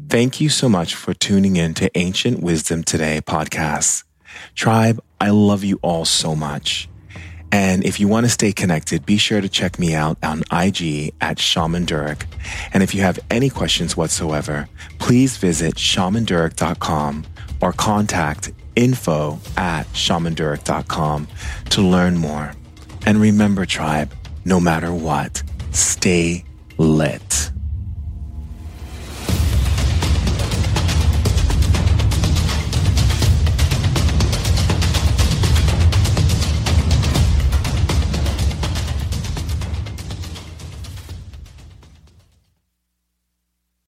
Thank 0.09 0.41
you 0.41 0.49
so 0.49 0.67
much 0.67 0.95
for 0.95 1.13
tuning 1.13 1.55
in 1.55 1.75
to 1.75 1.95
Ancient 1.95 2.41
Wisdom 2.41 2.83
Today 2.83 3.21
podcast. 3.21 4.05
Tribe, 4.55 4.99
I 5.21 5.29
love 5.29 5.63
you 5.63 5.77
all 5.83 6.03
so 6.03 6.35
much. 6.35 6.89
And 7.51 7.85
if 7.85 7.99
you 7.99 8.07
want 8.07 8.25
to 8.25 8.31
stay 8.31 8.51
connected, 8.51 9.05
be 9.05 9.17
sure 9.17 9.39
to 9.39 9.47
check 9.47 9.77
me 9.77 9.93
out 9.93 10.17
on 10.23 10.41
IG 10.51 11.13
at 11.21 11.37
Shaman 11.37 11.85
Durek. 11.85 12.25
And 12.73 12.81
if 12.81 12.95
you 12.95 13.03
have 13.03 13.19
any 13.29 13.51
questions 13.51 13.95
whatsoever, 13.95 14.67
please 14.97 15.37
visit 15.37 15.75
shamandurek.com 15.75 17.25
or 17.61 17.71
contact 17.71 18.51
info 18.75 19.39
at 19.57 19.83
shamandurek.com 19.93 21.27
to 21.69 21.81
learn 21.83 22.17
more. 22.17 22.53
And 23.05 23.21
remember, 23.21 23.63
tribe, 23.67 24.11
no 24.43 24.59
matter 24.59 24.91
what, 24.91 25.43
stay 25.71 26.45
lit. 26.79 27.51